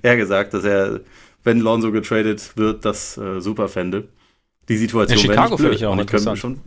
er 0.02 0.16
gesagt, 0.16 0.52
dass 0.52 0.64
er, 0.64 1.00
wenn 1.44 1.60
Lonzo 1.60 1.90
getradet 1.92 2.56
wird, 2.56 2.84
das 2.84 3.16
äh, 3.16 3.40
super 3.40 3.68
fände. 3.68 4.08
Die 4.68 4.76
Situation 4.76 5.18
ja, 5.18 5.24
Chicago 5.24 5.56
finde 5.56 5.74
ich 5.74 5.86
auch 5.86 5.98
interessant. 5.98 6.38
Schon, 6.38 6.60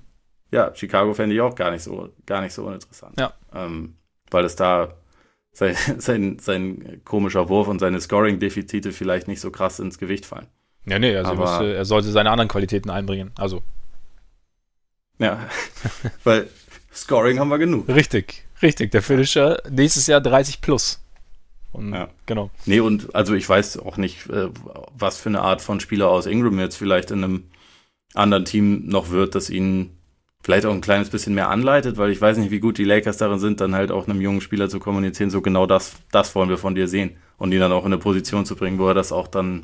ja, 0.50 0.74
Chicago 0.74 1.14
fände 1.14 1.36
ich 1.36 1.42
auch 1.42 1.54
gar 1.54 1.70
nicht 1.70 1.84
so, 1.84 2.10
gar 2.26 2.42
nicht 2.42 2.54
so 2.54 2.66
uninteressant. 2.66 3.20
Ja. 3.20 3.34
Ähm, 3.54 3.94
weil 4.32 4.44
es 4.44 4.56
da 4.56 4.96
sein, 5.52 5.76
sein, 6.00 6.40
sein 6.40 7.02
komischer 7.06 7.48
Wurf 7.48 7.68
und 7.68 7.78
seine 7.78 8.02
Scoring-Defizite 8.02 8.92
vielleicht 8.92 9.28
nicht 9.28 9.40
so 9.40 9.52
krass 9.52 9.80
ins 9.80 10.00
Gewicht 10.00 10.26
fallen. 10.26 10.48
Ja, 10.86 11.00
nee, 11.00 11.16
also 11.16 11.32
Aber, 11.32 11.42
müsste, 11.42 11.76
er 11.76 11.86
sollte 11.86 12.12
seine 12.12 12.32
anderen 12.32 12.48
Qualitäten 12.48 12.90
einbringen. 12.90 13.32
Also. 13.38 13.62
Ja, 15.20 15.48
weil 16.24 16.50
Scoring 16.94 17.40
haben 17.40 17.50
wir 17.50 17.60
genug. 17.60 17.88
Richtig, 17.88 18.46
richtig. 18.62 18.92
Der 18.92 19.02
Finisher 19.02 19.62
nächstes 19.70 20.08
Jahr 20.08 20.22
30 20.22 20.62
plus. 20.62 21.00
Und, 21.72 21.94
ja. 21.94 22.10
Genau. 22.26 22.50
Nee, 22.66 22.80
und 22.80 23.16
also 23.16 23.34
ich 23.34 23.48
weiß 23.48 23.80
auch 23.80 23.98
nicht, 23.98 24.30
äh, 24.30 24.50
was 24.98 25.18
für 25.18 25.30
eine 25.30 25.42
Art 25.42 25.62
von 25.62 25.80
Spieler 25.80 26.10
aus 26.10 26.26
Ingram 26.26 26.60
jetzt 26.60 26.76
vielleicht 26.76 27.12
in 27.12 27.24
einem 27.24 27.44
anderen 28.14 28.46
Team 28.46 28.88
noch 28.88 29.10
wird, 29.10 29.36
das 29.36 29.50
ihn 29.50 29.98
vielleicht 30.44 30.66
auch 30.66 30.74
ein 30.74 30.82
kleines 30.82 31.10
bisschen 31.10 31.36
mehr 31.36 31.50
anleitet, 31.50 31.98
weil 31.98 32.12
ich 32.12 32.20
weiß 32.20 32.38
nicht, 32.38 32.52
wie 32.52 32.60
gut 32.60 32.78
die 32.78 32.84
Lakers 32.84 33.18
darin 33.18 33.40
sind, 33.40 33.62
dann 33.62 33.76
halt 33.76 33.92
auch 33.92 34.08
einem 34.08 34.20
jungen 34.20 34.42
Spieler 34.42 34.70
zu 34.70 34.80
kommunizieren, 34.80 35.30
so 35.30 35.42
genau 35.42 35.66
das, 35.66 35.94
das 36.12 36.36
wollen 36.36 36.50
wir 36.50 36.58
von 36.58 36.76
dir 36.76 36.88
sehen 36.88 37.16
und 37.38 37.54
ihn 37.54 37.60
dann 37.60 37.72
auch 37.72 37.86
in 37.86 37.94
eine 37.94 38.00
Position 38.00 38.46
zu 38.46 38.56
bringen, 38.56 38.80
wo 38.80 38.88
er 38.88 38.94
das 38.94 39.12
auch 39.12 39.28
dann 39.28 39.64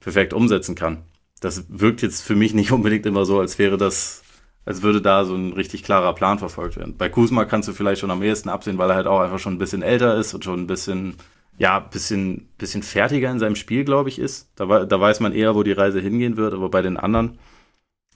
perfekt 0.00 0.32
umsetzen 0.32 0.74
kann. 0.74 1.04
Das 1.40 1.66
wirkt 1.68 2.02
jetzt 2.02 2.22
für 2.22 2.36
mich 2.36 2.54
nicht 2.54 2.72
unbedingt 2.72 3.06
immer 3.06 3.24
so, 3.24 3.40
als 3.40 3.58
wäre 3.58 3.76
das, 3.76 4.22
als 4.64 4.82
würde 4.82 5.00
da 5.00 5.24
so 5.24 5.34
ein 5.34 5.52
richtig 5.52 5.82
klarer 5.82 6.14
Plan 6.14 6.38
verfolgt 6.38 6.76
werden. 6.76 6.96
Bei 6.96 7.08
Kuzma 7.08 7.44
kannst 7.44 7.68
du 7.68 7.72
vielleicht 7.72 8.00
schon 8.00 8.10
am 8.10 8.22
ehesten 8.22 8.48
absehen, 8.48 8.78
weil 8.78 8.90
er 8.90 8.96
halt 8.96 9.06
auch 9.06 9.20
einfach 9.20 9.38
schon 9.38 9.54
ein 9.54 9.58
bisschen 9.58 9.82
älter 9.82 10.16
ist 10.16 10.34
und 10.34 10.44
schon 10.44 10.60
ein 10.60 10.66
bisschen, 10.66 11.14
ja, 11.58 11.80
bisschen, 11.80 12.48
bisschen 12.58 12.82
fertiger 12.82 13.30
in 13.30 13.38
seinem 13.38 13.56
Spiel, 13.56 13.84
glaube 13.84 14.08
ich, 14.08 14.18
ist. 14.18 14.50
Da, 14.56 14.84
da 14.84 15.00
weiß 15.00 15.20
man 15.20 15.32
eher, 15.32 15.54
wo 15.54 15.62
die 15.62 15.72
Reise 15.72 16.00
hingehen 16.00 16.36
wird, 16.36 16.54
aber 16.54 16.68
bei 16.68 16.82
den 16.82 16.96
anderen, 16.96 17.38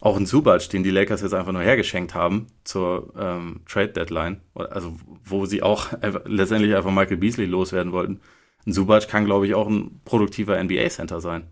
auch 0.03 0.17
ein 0.17 0.27
Subac, 0.27 0.69
den 0.69 0.83
die 0.83 0.91
Lakers 0.91 1.23
jetzt 1.23 1.33
einfach 1.33 1.53
nur 1.53 1.63
hergeschenkt 1.63 2.13
haben 2.13 2.49
zur 2.65 3.13
ähm, 3.17 3.61
Trade 3.69 3.93
Deadline, 3.93 4.41
also 4.55 4.97
wo 5.25 5.47
sie 5.47 5.63
auch 5.63 5.93
einfach, 6.03 6.23
letztendlich 6.27 6.75
einfach 6.75 6.91
Michael 6.91 7.19
Beasley 7.19 7.47
loswerden 7.47 7.93
wollten. 7.93 8.21
Ein 8.67 8.73
Subac 8.73 9.09
kann, 9.09 9.25
glaube 9.25 9.47
ich, 9.47 9.55
auch 9.55 9.69
ein 9.69 10.01
produktiver 10.05 10.63
NBA-Center 10.63 11.21
sein. 11.21 11.47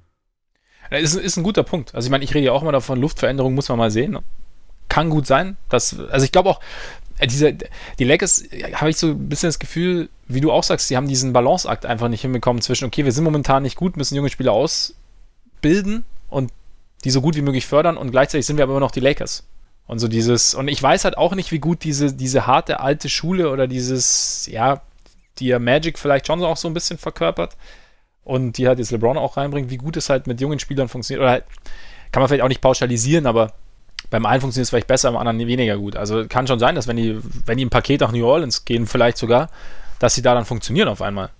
Ist, 0.90 1.14
ist 1.14 1.36
ein 1.36 1.44
guter 1.44 1.62
Punkt. 1.62 1.94
Also 1.94 2.06
ich 2.06 2.10
meine, 2.10 2.24
ich 2.24 2.34
rede 2.34 2.46
ja 2.46 2.52
auch 2.52 2.62
immer 2.62 2.72
davon, 2.72 3.00
Luftveränderung 3.00 3.54
muss 3.54 3.68
man 3.68 3.78
mal 3.78 3.90
sehen. 3.90 4.18
Kann 4.88 5.10
gut 5.10 5.26
sein. 5.26 5.56
Dass, 5.68 5.98
also 5.98 6.24
ich 6.24 6.32
glaube 6.32 6.50
auch, 6.50 6.60
äh, 7.18 7.26
diese, 7.26 7.54
die 7.98 8.04
Lakers, 8.04 8.42
äh, 8.50 8.72
habe 8.74 8.90
ich 8.90 8.96
so 8.96 9.08
ein 9.08 9.28
bisschen 9.28 9.48
das 9.48 9.58
Gefühl, 9.58 10.08
wie 10.26 10.40
du 10.40 10.50
auch 10.50 10.64
sagst, 10.64 10.90
die 10.90 10.96
haben 10.96 11.06
diesen 11.06 11.32
Balanceakt 11.32 11.86
einfach 11.86 12.08
nicht 12.08 12.22
hinbekommen 12.22 12.60
zwischen, 12.62 12.86
okay, 12.86 13.04
wir 13.04 13.12
sind 13.12 13.24
momentan 13.24 13.62
nicht 13.62 13.76
gut, 13.76 13.96
müssen 13.96 14.16
junge 14.16 14.30
Spieler 14.30 14.52
ausbilden 14.52 16.04
und 16.28 16.52
die 17.04 17.10
so 17.10 17.20
gut 17.20 17.36
wie 17.36 17.42
möglich 17.42 17.66
fördern 17.66 17.96
und 17.96 18.10
gleichzeitig 18.10 18.46
sind 18.46 18.56
wir 18.56 18.64
aber 18.64 18.72
immer 18.72 18.80
noch 18.80 18.90
die 18.90 19.00
Lakers. 19.00 19.44
Und 19.86 19.98
so 19.98 20.08
dieses, 20.08 20.54
und 20.54 20.68
ich 20.68 20.82
weiß 20.82 21.04
halt 21.04 21.18
auch 21.18 21.34
nicht, 21.34 21.50
wie 21.52 21.58
gut 21.58 21.84
diese, 21.84 22.12
diese 22.12 22.46
harte 22.46 22.80
alte 22.80 23.08
Schule 23.08 23.50
oder 23.50 23.66
dieses, 23.66 24.46
ja, 24.46 24.82
die 25.38 25.56
Magic 25.58 25.98
vielleicht 25.98 26.26
schon 26.26 26.42
auch 26.44 26.56
so 26.56 26.68
ein 26.68 26.74
bisschen 26.74 26.98
verkörpert 26.98 27.56
und 28.24 28.58
die 28.58 28.68
halt 28.68 28.78
jetzt 28.78 28.90
LeBron 28.90 29.18
auch 29.18 29.36
reinbringt, 29.36 29.70
wie 29.70 29.76
gut 29.76 29.96
es 29.96 30.10
halt 30.10 30.26
mit 30.26 30.40
jungen 30.40 30.58
Spielern 30.58 30.88
funktioniert. 30.88 31.22
Oder 31.22 31.30
halt, 31.30 31.44
kann 32.12 32.20
man 32.20 32.28
vielleicht 32.28 32.42
auch 32.42 32.48
nicht 32.48 32.60
pauschalisieren, 32.60 33.26
aber 33.26 33.52
beim 34.10 34.26
einen 34.26 34.40
funktioniert 34.40 34.64
es 34.64 34.70
vielleicht 34.70 34.86
besser, 34.86 35.10
beim 35.12 35.18
anderen 35.18 35.48
weniger 35.48 35.76
gut. 35.76 35.96
Also 35.96 36.26
kann 36.26 36.46
schon 36.46 36.58
sein, 36.58 36.74
dass 36.74 36.86
wenn 36.86 36.96
die, 36.96 37.20
wenn 37.46 37.56
die 37.56 37.62
im 37.62 37.70
Paket 37.70 38.00
nach 38.00 38.12
New 38.12 38.26
Orleans 38.26 38.64
gehen, 38.64 38.86
vielleicht 38.86 39.18
sogar, 39.18 39.50
dass 39.98 40.14
sie 40.14 40.22
da 40.22 40.34
dann 40.34 40.44
funktionieren 40.44 40.88
auf 40.88 41.02
einmal. 41.02 41.30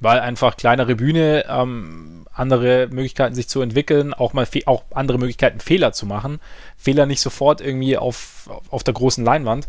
Weil 0.00 0.20
einfach 0.20 0.56
kleinere 0.56 0.96
Bühne, 0.96 1.44
ähm, 1.48 2.26
andere 2.32 2.88
Möglichkeiten 2.88 3.34
sich 3.34 3.48
zu 3.48 3.60
entwickeln, 3.60 4.14
auch 4.14 4.32
mal 4.32 4.46
auch 4.66 4.84
andere 4.92 5.18
Möglichkeiten 5.18 5.60
Fehler 5.60 5.92
zu 5.92 6.06
machen. 6.06 6.40
Fehler 6.76 7.06
nicht 7.06 7.20
sofort 7.20 7.60
irgendwie 7.60 7.98
auf, 7.98 8.48
auf 8.70 8.82
der 8.82 8.94
großen 8.94 9.24
Leinwand. 9.24 9.68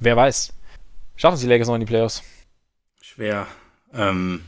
Wer 0.00 0.16
weiß. 0.16 0.52
Schaffen 1.14 1.36
sie 1.36 1.46
Lakers 1.46 1.68
noch 1.68 1.74
in 1.74 1.80
die 1.80 1.86
Playoffs? 1.86 2.22
Schwer. 3.00 3.46
Ähm, 3.94 4.42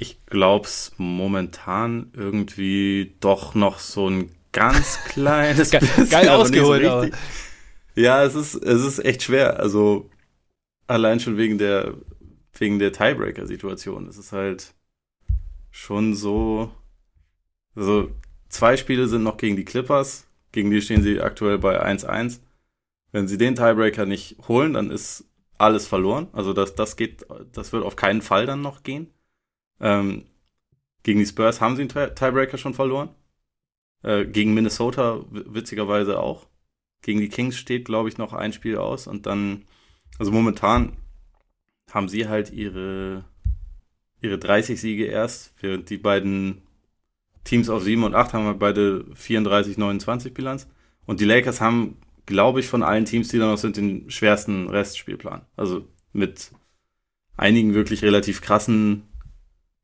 ich 0.00 0.24
glaube 0.26 0.66
es 0.66 0.92
momentan 0.96 2.10
irgendwie 2.14 3.14
doch 3.20 3.54
noch 3.54 3.78
so 3.78 4.08
ein 4.08 4.30
ganz 4.52 4.98
kleines 5.08 5.70
Ge 5.70 5.80
bisschen. 5.80 6.08
Geil 6.08 6.28
ausgeholt. 6.30 6.82
So 6.82 8.00
ja, 8.00 8.24
es 8.24 8.34
ist, 8.34 8.54
es 8.54 8.84
ist 8.84 9.04
echt 9.04 9.22
schwer. 9.22 9.60
Also 9.60 10.10
allein 10.86 11.20
schon 11.20 11.36
wegen 11.36 11.58
der, 11.58 11.94
wegen 12.58 12.78
der 12.78 12.92
Tiebreaker-Situation. 12.92 14.08
Es 14.08 14.16
ist 14.16 14.32
halt 14.32 14.74
schon 15.70 16.14
so. 16.14 16.70
Also 17.76 18.10
zwei 18.48 18.76
Spiele 18.76 19.06
sind 19.06 19.22
noch 19.22 19.36
gegen 19.36 19.56
die 19.56 19.64
Clippers. 19.64 20.26
Gegen 20.52 20.70
die 20.70 20.80
stehen 20.80 21.02
sie 21.02 21.20
aktuell 21.20 21.58
bei 21.58 21.84
1-1. 21.84 22.40
Wenn 23.12 23.28
sie 23.28 23.38
den 23.38 23.54
Tiebreaker 23.54 24.06
nicht 24.06 24.36
holen, 24.48 24.72
dann 24.72 24.90
ist 24.90 25.24
alles 25.58 25.86
verloren. 25.86 26.28
Also 26.32 26.52
das, 26.54 26.74
das 26.74 26.96
geht, 26.96 27.26
das 27.52 27.72
wird 27.72 27.84
auf 27.84 27.96
keinen 27.96 28.22
Fall 28.22 28.46
dann 28.46 28.62
noch 28.62 28.82
gehen. 28.82 29.12
Ähm, 29.80 30.24
gegen 31.02 31.18
die 31.18 31.26
Spurs 31.26 31.60
haben 31.60 31.76
sie 31.76 31.82
einen 31.82 32.14
Tiebreaker 32.14 32.58
schon 32.58 32.74
verloren. 32.74 33.10
Äh, 34.02 34.26
gegen 34.26 34.54
Minnesota 34.54 35.24
witzigerweise 35.30 36.18
auch. 36.20 36.46
Gegen 37.02 37.20
die 37.20 37.28
Kings 37.28 37.56
steht, 37.56 37.86
glaube 37.86 38.08
ich, 38.08 38.18
noch 38.18 38.32
ein 38.32 38.52
Spiel 38.52 38.76
aus. 38.76 39.06
Und 39.06 39.26
dann, 39.26 39.64
also 40.18 40.30
momentan 40.32 40.96
haben 41.90 42.08
sie 42.08 42.28
halt 42.28 42.52
ihre, 42.52 43.24
ihre 44.20 44.38
30 44.38 44.80
Siege 44.80 45.06
erst, 45.06 45.54
während 45.60 45.90
die 45.90 45.98
beiden 45.98 46.62
Teams 47.44 47.70
auf 47.70 47.82
7 47.82 48.04
und 48.04 48.14
8 48.14 48.34
haben 48.34 48.44
wir 48.44 48.54
beide 48.54 49.06
34, 49.14 49.78
29 49.78 50.34
Bilanz. 50.34 50.68
Und 51.06 51.20
die 51.20 51.24
Lakers 51.24 51.60
haben, 51.60 51.96
glaube 52.26 52.60
ich, 52.60 52.66
von 52.66 52.82
allen 52.82 53.06
Teams, 53.06 53.28
die 53.28 53.38
da 53.38 53.46
noch 53.46 53.58
sind, 53.58 53.76
den 53.76 54.10
schwersten 54.10 54.68
Restspielplan. 54.68 55.46
Also 55.56 55.88
mit 56.12 56.52
einigen 57.36 57.74
wirklich 57.74 58.02
relativ 58.02 58.42
krassen, 58.42 59.04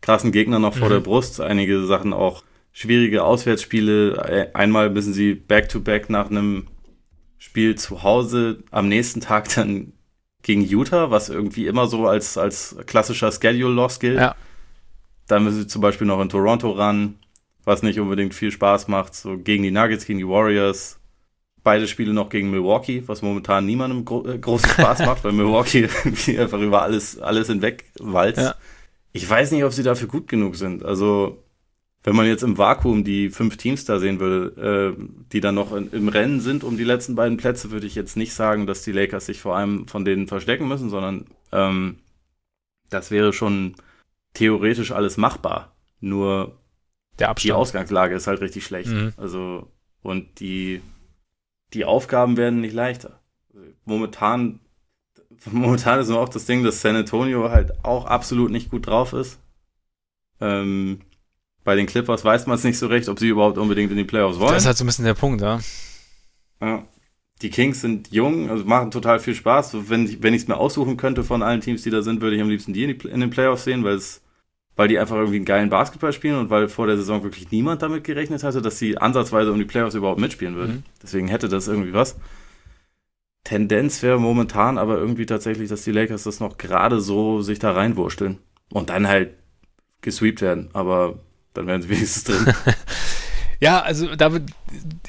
krassen 0.00 0.32
Gegnern 0.32 0.62
noch 0.62 0.74
vor 0.74 0.88
mhm. 0.88 0.92
der 0.92 1.00
Brust. 1.00 1.40
Einige 1.40 1.84
Sachen 1.84 2.12
auch 2.12 2.42
schwierige 2.72 3.24
Auswärtsspiele. 3.24 4.50
Einmal 4.54 4.90
müssen 4.90 5.14
sie 5.14 5.34
back-to-back 5.34 6.04
-back 6.04 6.12
nach 6.12 6.30
einem 6.30 6.66
Spiel 7.38 7.74
zu 7.74 8.02
Hause 8.02 8.64
am 8.70 8.88
nächsten 8.88 9.20
Tag 9.20 9.48
dann 9.54 9.92
gegen 10.42 10.62
Utah, 10.62 11.10
was 11.10 11.28
irgendwie 11.28 11.66
immer 11.66 11.88
so 11.88 12.06
als, 12.06 12.38
als 12.38 12.76
klassischer 12.86 13.32
Schedule-Loss 13.32 13.98
gilt. 13.98 14.18
Ja. 14.18 14.36
Dann 15.26 15.42
müssen 15.42 15.60
sie 15.60 15.66
zum 15.66 15.82
Beispiel 15.82 16.06
noch 16.06 16.20
in 16.20 16.28
Toronto 16.28 16.70
ran, 16.70 17.18
was 17.64 17.82
nicht 17.82 17.98
unbedingt 17.98 18.32
viel 18.32 18.52
Spaß 18.52 18.86
macht. 18.86 19.14
So 19.14 19.38
gegen 19.38 19.64
die 19.64 19.72
Nuggets, 19.72 20.06
gegen 20.06 20.20
die 20.20 20.28
Warriors. 20.28 21.00
Beide 21.64 21.88
Spiele 21.88 22.12
noch 22.12 22.28
gegen 22.28 22.52
Milwaukee, 22.52 23.02
was 23.06 23.22
momentan 23.22 23.66
niemandem 23.66 24.04
gro 24.04 24.24
äh, 24.24 24.38
großen 24.38 24.70
Spaß 24.70 24.98
macht, 25.06 25.24
weil 25.24 25.32
Milwaukee 25.32 25.88
einfach 26.38 26.60
über 26.60 26.82
alles, 26.82 27.18
alles 27.18 27.48
hinweg 27.48 27.86
walzt. 27.98 28.38
Ja. 28.38 28.54
Ich 29.16 29.28
weiß 29.28 29.52
nicht, 29.52 29.64
ob 29.64 29.72
sie 29.72 29.82
dafür 29.82 30.08
gut 30.08 30.28
genug 30.28 30.56
sind. 30.56 30.84
Also 30.84 31.42
wenn 32.04 32.14
man 32.14 32.26
jetzt 32.26 32.42
im 32.42 32.58
Vakuum 32.58 33.02
die 33.02 33.30
fünf 33.30 33.56
Teams 33.56 33.84
da 33.86 33.98
sehen 33.98 34.20
würde, 34.20 34.94
äh, 34.96 35.02
die 35.32 35.40
dann 35.40 35.54
noch 35.54 35.74
in, 35.74 35.90
im 35.90 36.08
Rennen 36.08 36.40
sind 36.40 36.62
um 36.64 36.76
die 36.76 36.84
letzten 36.84 37.14
beiden 37.14 37.38
Plätze, 37.38 37.70
würde 37.70 37.86
ich 37.86 37.94
jetzt 37.94 38.16
nicht 38.16 38.34
sagen, 38.34 38.66
dass 38.66 38.82
die 38.82 38.92
Lakers 38.92 39.26
sich 39.26 39.40
vor 39.40 39.56
allem 39.56 39.88
von 39.88 40.04
denen 40.04 40.28
verstecken 40.28 40.68
müssen, 40.68 40.90
sondern 40.90 41.26
ähm, 41.50 41.96
das 42.90 43.10
wäre 43.10 43.32
schon 43.32 43.74
theoretisch 44.34 44.92
alles 44.92 45.16
machbar. 45.16 45.74
Nur 46.00 46.58
die 47.18 47.52
Ausgangslage 47.52 48.14
ist 48.14 48.26
halt 48.26 48.42
richtig 48.42 48.66
schlecht. 48.66 48.90
Mhm. 48.90 49.14
Also, 49.16 49.72
und 50.02 50.40
die, 50.40 50.82
die 51.72 51.86
Aufgaben 51.86 52.36
werden 52.36 52.60
nicht 52.60 52.74
leichter. 52.74 53.18
Momentan, 53.86 54.60
momentan 55.50 56.00
ist 56.00 56.08
nur 56.08 56.20
auch 56.20 56.28
das 56.28 56.46
Ding, 56.46 56.64
dass 56.64 56.80
San 56.80 56.96
Antonio 56.96 57.50
halt 57.50 57.84
auch 57.84 58.06
absolut 58.06 58.50
nicht 58.50 58.70
gut 58.70 58.86
drauf 58.86 59.12
ist. 59.12 59.38
Ähm, 60.40 61.00
bei 61.64 61.74
den 61.74 61.86
Clippers 61.86 62.24
weiß 62.24 62.46
man 62.46 62.56
es 62.56 62.64
nicht 62.64 62.78
so 62.78 62.86
recht, 62.86 63.08
ob 63.08 63.18
sie 63.18 63.28
überhaupt 63.28 63.58
unbedingt 63.58 63.90
in 63.90 63.96
die 63.96 64.04
Playoffs 64.04 64.38
wollen. 64.38 64.54
Das 64.54 64.62
ist 64.62 64.66
halt 64.66 64.76
so 64.76 64.84
ein 64.84 64.86
bisschen 64.86 65.04
der 65.04 65.14
Punkt, 65.14 65.40
ja. 65.40 65.58
Ja. 66.60 66.84
Die 67.42 67.50
Kings 67.50 67.82
sind 67.82 68.12
jung, 68.12 68.48
also 68.48 68.64
machen 68.64 68.90
total 68.90 69.18
viel 69.18 69.34
Spaß. 69.34 69.90
Wenn 69.90 70.06
ich 70.06 70.22
es 70.22 70.48
mir 70.48 70.56
aussuchen 70.56 70.96
könnte 70.96 71.22
von 71.22 71.42
allen 71.42 71.60
Teams, 71.60 71.82
die 71.82 71.90
da 71.90 72.00
sind, 72.00 72.22
würde 72.22 72.36
ich 72.36 72.42
am 72.42 72.48
liebsten 72.48 72.72
die 72.72 72.84
in, 72.84 72.98
die, 72.98 73.08
in 73.08 73.20
den 73.20 73.30
Playoffs 73.30 73.64
sehen, 73.64 73.84
weil 73.84 73.96
es 73.96 74.22
weil 74.76 74.88
die 74.88 74.98
einfach 74.98 75.16
irgendwie 75.16 75.36
einen 75.36 75.44
geilen 75.46 75.70
Basketball 75.70 76.12
spielen 76.12 76.36
und 76.36 76.50
weil 76.50 76.68
vor 76.68 76.86
der 76.86 76.96
Saison 76.96 77.22
wirklich 77.22 77.50
niemand 77.50 77.82
damit 77.82 78.04
gerechnet 78.04 78.44
hatte, 78.44 78.60
dass 78.60 78.78
sie 78.78 78.98
ansatzweise 78.98 79.50
um 79.50 79.58
die 79.58 79.64
Playoffs 79.64 79.94
überhaupt 79.94 80.20
mitspielen 80.20 80.54
würden. 80.54 80.76
Mhm. 80.76 80.82
Deswegen 81.02 81.28
hätte 81.28 81.48
das 81.48 81.66
irgendwie 81.66 81.94
was. 81.94 82.16
Tendenz 83.46 84.02
wäre 84.02 84.18
momentan 84.18 84.76
aber 84.76 84.96
irgendwie 84.96 85.24
tatsächlich, 85.24 85.68
dass 85.68 85.84
die 85.84 85.92
Lakers 85.92 86.24
das 86.24 86.40
noch 86.40 86.58
gerade 86.58 87.00
so 87.00 87.42
sich 87.42 87.60
da 87.60 87.70
reinwursteln 87.70 88.38
und 88.72 88.90
dann 88.90 89.06
halt 89.06 89.34
gesweept 90.00 90.40
werden. 90.40 90.68
Aber 90.72 91.20
dann 91.54 91.68
wären 91.68 91.80
sie 91.80 91.88
wenigstens 91.88 92.24
drin. 92.24 92.52
ja, 93.60 93.80
also 93.80 94.16
da 94.16 94.32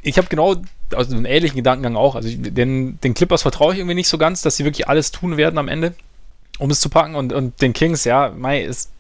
ich 0.04 0.20
habe 0.20 0.28
genau 0.28 0.56
also 0.94 1.16
einen 1.16 1.26
ähnlichen 1.26 1.56
Gedankengang 1.56 1.96
auch. 1.96 2.14
Also 2.14 2.30
ich, 2.30 2.38
den, 2.40 3.00
den 3.02 3.16
Clippers 3.16 3.42
vertraue 3.42 3.74
ich 3.74 3.80
irgendwie 3.80 3.96
nicht 3.96 4.08
so 4.08 4.20
ganz, 4.20 4.44
dass 4.44 4.56
sie 4.56 4.66
wirklich 4.66 4.88
alles 4.88 5.12
tun 5.12 5.36
werden 5.36 5.58
am 5.58 5.68
Ende, 5.68 5.96
um 6.60 6.70
es 6.70 6.80
zu 6.80 6.90
packen. 6.90 7.16
Und, 7.16 7.34
und 7.34 7.60
den 7.64 7.74
Kings, 7.74 8.04
ja, 8.04 8.32
Mai 8.38 8.62
ist, 8.62 8.92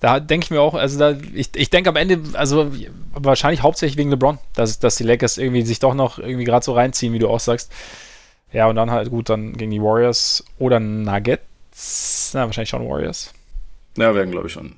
da 0.00 0.20
denke 0.20 0.44
ich 0.44 0.50
mir 0.50 0.62
auch, 0.62 0.72
also 0.72 0.98
da, 0.98 1.18
ich, 1.34 1.50
ich 1.54 1.68
denke 1.68 1.90
am 1.90 1.96
Ende, 1.96 2.18
also 2.32 2.72
wahrscheinlich 3.12 3.62
hauptsächlich 3.62 3.98
wegen 3.98 4.08
LeBron, 4.08 4.38
dass, 4.54 4.78
dass 4.78 4.96
die 4.96 5.04
Lakers 5.04 5.36
irgendwie 5.36 5.66
sich 5.66 5.80
doch 5.80 5.92
noch 5.92 6.18
irgendwie 6.18 6.44
gerade 6.44 6.64
so 6.64 6.72
reinziehen, 6.72 7.12
wie 7.12 7.18
du 7.18 7.28
auch 7.28 7.40
sagst. 7.40 7.70
Ja, 8.52 8.68
und 8.68 8.76
dann 8.76 8.90
halt 8.90 9.10
gut, 9.10 9.28
dann 9.28 9.56
gegen 9.56 9.70
die 9.70 9.82
Warriors 9.82 10.44
oder 10.58 10.80
Nuggets. 10.80 12.30
Na, 12.34 12.46
wahrscheinlich 12.46 12.70
schon 12.70 12.88
Warriors. 12.88 13.32
Ja, 13.96 14.14
werden, 14.14 14.30
glaube 14.30 14.46
ich, 14.46 14.52
schon 14.52 14.76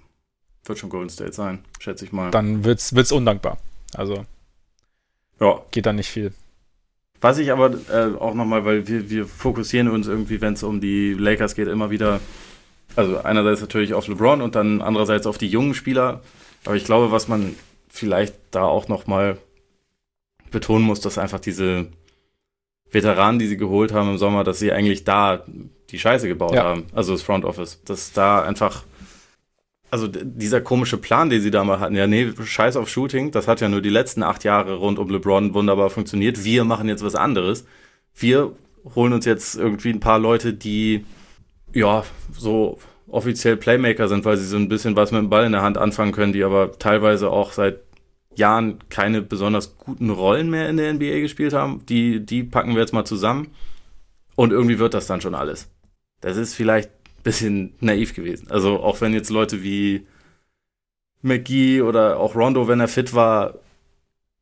wird 0.69 0.79
schon 0.79 0.91
Golden 0.91 1.11
State 1.11 1.33
sein, 1.33 1.65
schätze 1.79 2.05
ich 2.05 2.13
mal. 2.13 2.31
Dann 2.31 2.65
wird's, 2.65 2.95
wird's 2.95 3.13
undankbar. 3.13 3.59
Also 3.95 4.25
ja. 5.41 5.61
geht 5.71 5.87
da 5.87 5.93
nicht 5.93 6.11
viel. 6.11 6.33
Was 7.21 7.39
ich 7.39 7.51
aber 7.51 7.73
äh, 7.91 8.17
auch 8.19 8.35
nochmal, 8.35 8.65
weil 8.65 8.87
wir, 8.87 9.11
wir 9.11 9.27
fokussieren 9.27 9.89
uns 9.89 10.07
irgendwie, 10.07 10.41
wenn 10.41 10.55
es 10.55 10.63
um 10.63 10.81
die 10.81 11.15
Lakers 11.15 11.55
geht, 11.57 11.67
immer 11.67 11.91
wieder, 11.91 12.21
also 12.95 13.19
einerseits 13.19 13.61
natürlich 13.61 13.95
auf 13.95 14.07
LeBron 14.07 14.41
und 14.41 14.55
dann 14.55 14.83
andererseits 14.83 15.27
auf 15.27 15.39
die 15.39 15.49
jungen 15.49 15.75
Spieler. 15.75 16.23
Aber 16.65 16.77
ich 16.77 16.85
glaube, 16.85 17.11
was 17.11 17.27
man 17.27 17.57
vielleicht 17.89 18.35
da 18.53 18.63
auch 18.63 18.89
nochmal 18.89 19.39
betonen 20.51 20.85
muss, 20.85 21.01
dass 21.01 21.19
einfach 21.19 21.41
diese 21.41 21.89
Veteranen, 22.91 23.39
die 23.39 23.47
sie 23.47 23.57
geholt 23.57 23.93
haben 23.93 24.11
im 24.11 24.19
Sommer, 24.19 24.45
dass 24.45 24.59
sie 24.59 24.73
eigentlich 24.73 25.05
da 25.05 25.45
die 25.91 25.99
Scheiße 25.99 26.29
gebaut 26.29 26.55
ja. 26.55 26.65
haben, 26.65 26.85
also 26.93 27.13
das 27.13 27.23
Front 27.23 27.45
Office, 27.45 27.83
dass 27.85 28.13
da 28.13 28.43
einfach 28.43 28.85
also 29.91 30.07
dieser 30.07 30.61
komische 30.61 30.99
Plan, 30.99 31.31
den 31.31 31.41
sie 31.41 31.51
da 31.51 31.65
mal 31.65 31.81
hatten, 31.81 31.97
ja, 31.97 32.07
nee, 32.07 32.31
scheiß 32.43 32.77
auf 32.77 32.89
Shooting, 32.89 33.31
das 33.31 33.49
hat 33.49 33.61
ja 33.61 33.69
nur 33.69 33.81
die 33.81 33.89
letzten 33.89 34.23
acht 34.23 34.45
Jahre 34.45 34.77
rund 34.77 34.99
um 34.99 35.09
LeBron 35.09 35.55
wunderbar 35.55 35.91
funktioniert. 35.91 36.45
Wir 36.45 36.65
machen 36.65 36.89
jetzt 36.89 37.03
was 37.03 37.15
anderes. 37.15 37.67
Wir 38.15 38.53
holen 38.95 39.13
uns 39.13 39.25
jetzt 39.25 39.57
irgendwie 39.57 39.91
ein 39.91 40.01
paar 40.01 40.19
Leute, 40.19 40.53
die 40.53 41.07
ja 41.73 42.05
so 42.37 42.79
offiziell 43.07 43.57
Playmaker 43.57 44.09
sind, 44.09 44.25
weil 44.25 44.37
sie 44.37 44.47
so 44.47 44.57
ein 44.57 44.69
bisschen 44.69 44.97
was 44.97 45.11
mit 45.11 45.21
dem 45.21 45.31
Ball 45.31 45.47
in 45.47 45.53
der 45.53 45.63
Hand 45.63 45.79
anfangen 45.79 46.13
können, 46.13 46.33
die 46.33 46.45
aber 46.45 46.79
teilweise 46.79 47.31
auch 47.31 47.53
seit 47.53 47.81
Jahren 48.39 48.79
keine 48.89 49.21
besonders 49.23 49.77
guten 49.77 50.11
Rollen 50.11 50.51
mehr 50.51 50.69
in 50.69 50.77
der 50.77 50.93
NBA 50.95 51.21
gespielt 51.21 51.53
haben. 51.53 51.85
Die, 51.87 52.25
die 52.25 52.45
packen 52.45 52.75
wir 52.75 52.81
jetzt 52.81 52.93
mal 52.93 53.05
zusammen 53.05 53.49
und 54.37 54.53
irgendwie 54.53 54.79
wird 54.79 54.95
das 54.95 55.07
dann 55.07 55.21
schon 55.21 55.35
alles. 55.35 55.69
Das 56.21 56.37
ist 56.37 56.55
vielleicht 56.55 56.91
bisschen 57.23 57.75
naiv 57.81 58.15
gewesen. 58.15 58.51
Also 58.51 58.81
auch 58.81 59.01
wenn 59.01 59.13
jetzt 59.13 59.31
Leute 59.31 59.63
wie 59.63 60.07
McGee 61.23 61.83
oder 61.83 62.19
auch 62.19 62.35
Rondo, 62.35 62.69
wenn 62.69 62.81
er 62.81 62.89
fit 62.89 63.13
war, 63.13 63.55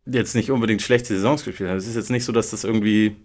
jetzt 0.04 0.36
nicht 0.36 0.50
unbedingt 0.50 0.82
schlechte 0.82 1.14
Saisons 1.14 1.44
gespielt 1.44 1.68
haben. 1.68 1.78
Es 1.78 1.88
ist 1.88 1.96
jetzt 1.96 2.10
nicht 2.10 2.24
so, 2.24 2.32
dass 2.32 2.50
das 2.50 2.64
irgendwie 2.64 3.16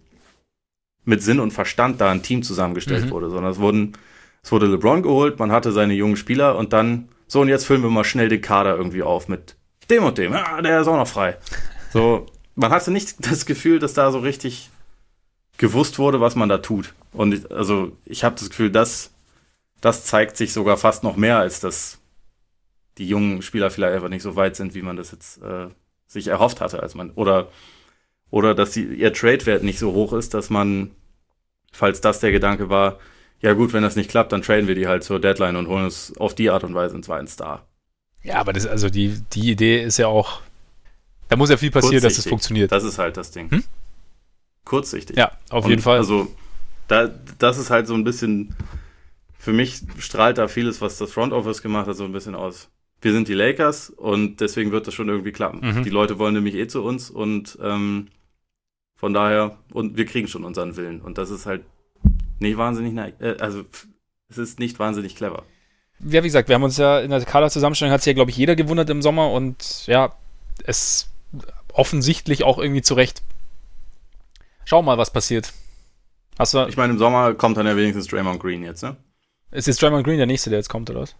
mit 1.03 1.21
Sinn 1.21 1.39
und 1.39 1.51
Verstand 1.51 2.01
da 2.01 2.11
ein 2.11 2.23
Team 2.23 2.43
zusammengestellt 2.43 3.05
mhm. 3.05 3.11
wurde, 3.11 3.29
sondern 3.29 3.51
es 3.51 3.59
wurden, 3.59 3.93
es 4.41 4.51
wurde 4.51 4.67
LeBron 4.67 5.03
geholt, 5.03 5.37
man 5.39 5.51
hatte 5.51 5.71
seine 5.71 5.93
jungen 5.93 6.15
Spieler 6.15 6.57
und 6.57 6.73
dann, 6.73 7.09
so 7.27 7.41
und 7.41 7.49
jetzt 7.49 7.65
füllen 7.65 7.83
wir 7.83 7.89
mal 7.89 8.03
schnell 8.03 8.29
den 8.29 8.41
Kader 8.41 8.75
irgendwie 8.75 9.03
auf 9.03 9.27
mit 9.27 9.55
dem 9.91 10.03
und 10.03 10.17
dem. 10.17 10.33
Ja, 10.33 10.61
der 10.61 10.81
ist 10.81 10.87
auch 10.87 10.97
noch 10.97 11.07
frei. 11.07 11.37
So, 11.93 12.25
man 12.55 12.71
hatte 12.71 12.91
nicht 12.91 13.15
das 13.19 13.45
Gefühl, 13.45 13.79
dass 13.79 13.93
da 13.93 14.11
so 14.11 14.19
richtig 14.19 14.69
gewusst 15.57 15.99
wurde, 15.99 16.21
was 16.21 16.35
man 16.35 16.49
da 16.49 16.57
tut. 16.57 16.93
Und 17.11 17.33
ich, 17.33 17.51
also 17.51 17.91
ich 18.05 18.23
habe 18.23 18.35
das 18.39 18.49
Gefühl, 18.49 18.71
dass 18.71 19.11
das 19.81 20.05
zeigt 20.05 20.37
sich 20.37 20.53
sogar 20.53 20.77
fast 20.77 21.03
noch 21.03 21.17
mehr, 21.17 21.37
als 21.37 21.59
dass 21.59 21.99
die 22.97 23.07
jungen 23.07 23.41
Spieler 23.41 23.71
vielleicht 23.71 23.95
einfach 23.95 24.09
nicht 24.09 24.21
so 24.21 24.35
weit 24.35 24.55
sind, 24.55 24.75
wie 24.75 24.81
man 24.81 24.95
das 24.95 25.11
jetzt 25.11 25.41
äh, 25.41 25.67
sich 26.07 26.27
erhofft 26.27 26.61
hatte, 26.61 26.81
als 26.81 26.93
man 26.95 27.11
oder 27.11 27.47
oder 28.29 28.55
dass 28.55 28.71
die, 28.71 28.85
ihr 28.85 29.13
Trade-Wert 29.13 29.63
nicht 29.63 29.77
so 29.77 29.91
hoch 29.93 30.13
ist, 30.13 30.33
dass 30.33 30.49
man, 30.49 30.91
falls 31.73 31.99
das 31.99 32.21
der 32.21 32.31
Gedanke 32.31 32.69
war, 32.69 32.97
ja 33.41 33.53
gut, 33.53 33.73
wenn 33.73 33.83
das 33.83 33.95
nicht 33.95 34.09
klappt, 34.09 34.31
dann 34.31 34.41
traden 34.41 34.67
wir 34.67 34.75
die 34.75 34.87
halt 34.87 35.03
zur 35.03 35.19
Deadline 35.19 35.57
und 35.57 35.67
holen 35.67 35.85
es 35.85 36.15
auf 36.17 36.33
die 36.33 36.49
Art 36.49 36.63
und 36.63 36.73
Weise 36.73 36.93
einen 36.93 37.03
zweiten 37.03 37.27
Star. 37.27 37.67
Ja, 38.23 38.35
aber 38.35 38.53
das, 38.53 38.67
also 38.67 38.89
die, 38.89 39.21
die 39.33 39.51
Idee 39.51 39.83
ist 39.83 39.97
ja 39.97 40.07
auch, 40.07 40.41
da 41.27 41.35
muss 41.37 41.49
ja 41.49 41.57
viel 41.57 41.71
passieren, 41.71 42.03
dass 42.03 42.15
das 42.15 42.27
funktioniert. 42.27 42.71
Das 42.71 42.83
ist 42.83 42.97
halt 42.97 43.17
das 43.17 43.31
Ding. 43.31 43.49
Hm? 43.49 43.63
Kurzsichtig. 44.65 45.17
Ja, 45.17 45.31
auf 45.49 45.65
und 45.65 45.71
jeden 45.71 45.81
Fall. 45.81 45.97
Also, 45.97 46.27
da, 46.87 47.09
das 47.39 47.57
ist 47.57 47.69
halt 47.69 47.87
so 47.87 47.93
ein 47.93 48.03
bisschen 48.03 48.55
für 49.41 49.53
mich 49.53 49.81
strahlt 49.97 50.37
da 50.37 50.47
vieles, 50.47 50.81
was 50.81 50.99
das 50.99 51.11
Front 51.11 51.33
Office 51.33 51.63
gemacht 51.63 51.87
hat, 51.87 51.95
so 51.95 52.03
ein 52.03 52.11
bisschen 52.11 52.35
aus. 52.35 52.69
Wir 53.01 53.11
sind 53.11 53.27
die 53.27 53.33
Lakers 53.33 53.89
und 53.89 54.39
deswegen 54.39 54.71
wird 54.71 54.85
das 54.85 54.93
schon 54.93 55.09
irgendwie 55.09 55.31
klappen. 55.31 55.61
Mhm. 55.61 55.83
Die 55.83 55.89
Leute 55.89 56.19
wollen 56.19 56.35
nämlich 56.35 56.53
eh 56.53 56.67
zu 56.67 56.83
uns 56.83 57.09
und 57.09 57.57
ähm, 57.59 58.09
von 58.97 59.15
daher, 59.15 59.57
und 59.73 59.97
wir 59.97 60.05
kriegen 60.05 60.27
schon 60.27 60.43
unseren 60.43 60.75
Willen. 60.75 61.01
Und 61.01 61.17
das 61.17 61.31
ist 61.31 61.47
halt 61.47 61.63
nicht 62.37 62.57
wahnsinnig, 62.57 62.93
äh, 63.19 63.37
also 63.39 63.63
es 64.29 64.37
ist 64.37 64.59
nicht 64.59 64.77
wahnsinnig 64.77 65.15
clever. 65.15 65.43
Ja, 66.03 66.23
wie 66.23 66.27
gesagt, 66.27 66.49
wir 66.49 66.55
haben 66.55 66.63
uns 66.63 66.77
ja 66.77 66.99
in 66.99 67.11
der 67.11 67.23
Kader-Zusammenstellung 67.23 67.93
hat 67.93 68.01
sich 68.01 68.11
ja, 68.11 68.13
glaube 68.15 68.31
ich, 68.31 68.37
jeder 68.37 68.55
gewundert 68.55 68.89
im 68.89 69.01
Sommer 69.01 69.31
und 69.31 69.85
ja, 69.87 70.13
es 70.63 71.09
offensichtlich 71.73 72.43
auch 72.43 72.57
irgendwie 72.57 72.81
zurecht. 72.81 73.21
Schau 74.65 74.81
mal, 74.81 74.97
was 74.97 75.11
passiert. 75.11 75.53
Hast 76.39 76.53
du 76.53 76.65
ich 76.67 76.77
meine, 76.77 76.93
im 76.93 76.99
Sommer 76.99 77.33
kommt 77.33 77.57
dann 77.57 77.67
ja 77.67 77.75
wenigstens 77.75 78.07
Draymond 78.07 78.39
Green 78.39 78.63
jetzt, 78.63 78.83
ne? 78.83 78.95
Ist 79.51 79.67
jetzt 79.67 79.81
Draymond 79.81 80.05
Green 80.05 80.17
der 80.17 80.27
nächste, 80.27 80.49
der 80.49 80.59
jetzt 80.59 80.69
kommt, 80.69 80.89
oder 80.89 81.01
was? 81.01 81.15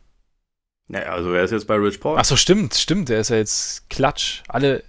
Naja, 0.88 1.14
also 1.14 1.32
er 1.32 1.44
ist 1.44 1.52
jetzt 1.52 1.68
bei 1.68 1.76
Rich 1.76 2.00
Paul. 2.00 2.18
Achso, 2.18 2.36
stimmt, 2.36 2.74
stimmt. 2.76 3.10
Der 3.10 3.20
ist 3.20 3.30
ja 3.30 3.38
jetzt 3.38 3.90
Klatsch. 3.90 4.44
Alle, 4.48 4.84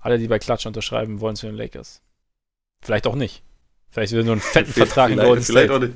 alle, 0.00 0.18
die 0.18 0.28
bei 0.28 0.38
Klatsch 0.38 0.66
unterschreiben, 0.66 1.20
wollen 1.20 1.36
zu 1.36 1.46
den 1.46 1.54
Lakers. 1.54 2.00
Vielleicht 2.80 3.06
auch 3.06 3.14
nicht. 3.14 3.42
Vielleicht 3.90 4.12
will 4.12 4.20
er 4.20 4.24
nur 4.24 4.32
einen 4.32 4.40
fetten 4.40 4.72
Vertrag 4.74 5.10
in 5.10 5.18
Golden 5.18 5.42
vielleicht 5.42 5.70
State. 5.70 5.92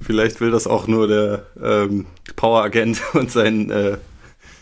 vielleicht 0.00 0.40
will 0.40 0.50
das 0.50 0.66
auch 0.66 0.86
nur 0.86 1.08
der 1.08 1.46
ähm, 1.62 2.06
Power-Agent 2.36 3.02
und 3.14 3.30
sein, 3.30 3.70
äh, 3.70 3.98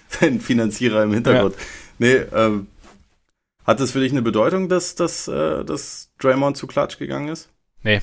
sein 0.08 0.40
Finanzierer 0.40 1.02
im 1.02 1.12
Hintergrund. 1.12 1.54
Ja. 1.54 1.62
nee, 1.98 2.14
ähm, 2.14 2.66
hat 3.64 3.80
es 3.80 3.90
für 3.90 4.00
dich 4.00 4.12
eine 4.12 4.22
Bedeutung, 4.22 4.68
dass, 4.68 4.94
dass, 4.94 5.26
äh, 5.28 5.64
dass 5.64 6.10
Draymond 6.18 6.56
zu 6.56 6.66
Klatsch 6.66 6.98
gegangen 6.98 7.28
ist? 7.28 7.48
Nee. 7.82 8.00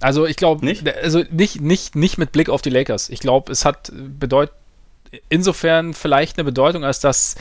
Also 0.00 0.26
ich 0.26 0.36
glaube, 0.36 0.64
nicht? 0.64 0.88
also 0.88 1.24
nicht, 1.30 1.60
nicht, 1.60 1.96
nicht 1.96 2.18
mit 2.18 2.32
Blick 2.32 2.50
auf 2.50 2.62
die 2.62 2.70
Lakers. 2.70 3.08
Ich 3.08 3.20
glaube, 3.20 3.50
es 3.50 3.64
hat 3.64 3.90
bedeut 3.94 4.50
insofern 5.28 5.94
vielleicht 5.94 6.38
eine 6.38 6.44
Bedeutung, 6.44 6.84
als 6.84 7.00
dass 7.00 7.36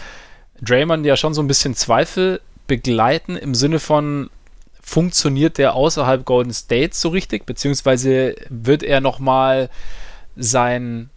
Draymond 0.61 1.05
ja 1.05 1.17
schon 1.17 1.33
so 1.33 1.41
ein 1.41 1.47
bisschen 1.47 1.75
Zweifel 1.75 2.41
begleiten 2.65 3.35
im 3.35 3.53
Sinne 3.53 3.79
von 3.79 4.29
funktioniert 4.87 5.57
der 5.57 5.73
außerhalb 5.73 6.23
Golden 6.23 6.53
State 6.53 6.91
so 6.93 7.09
richtig, 7.09 7.45
beziehungsweise 7.45 8.35
wird 8.47 8.83
er 8.83 9.01
nochmal 9.01 9.69
sein, 10.37 11.09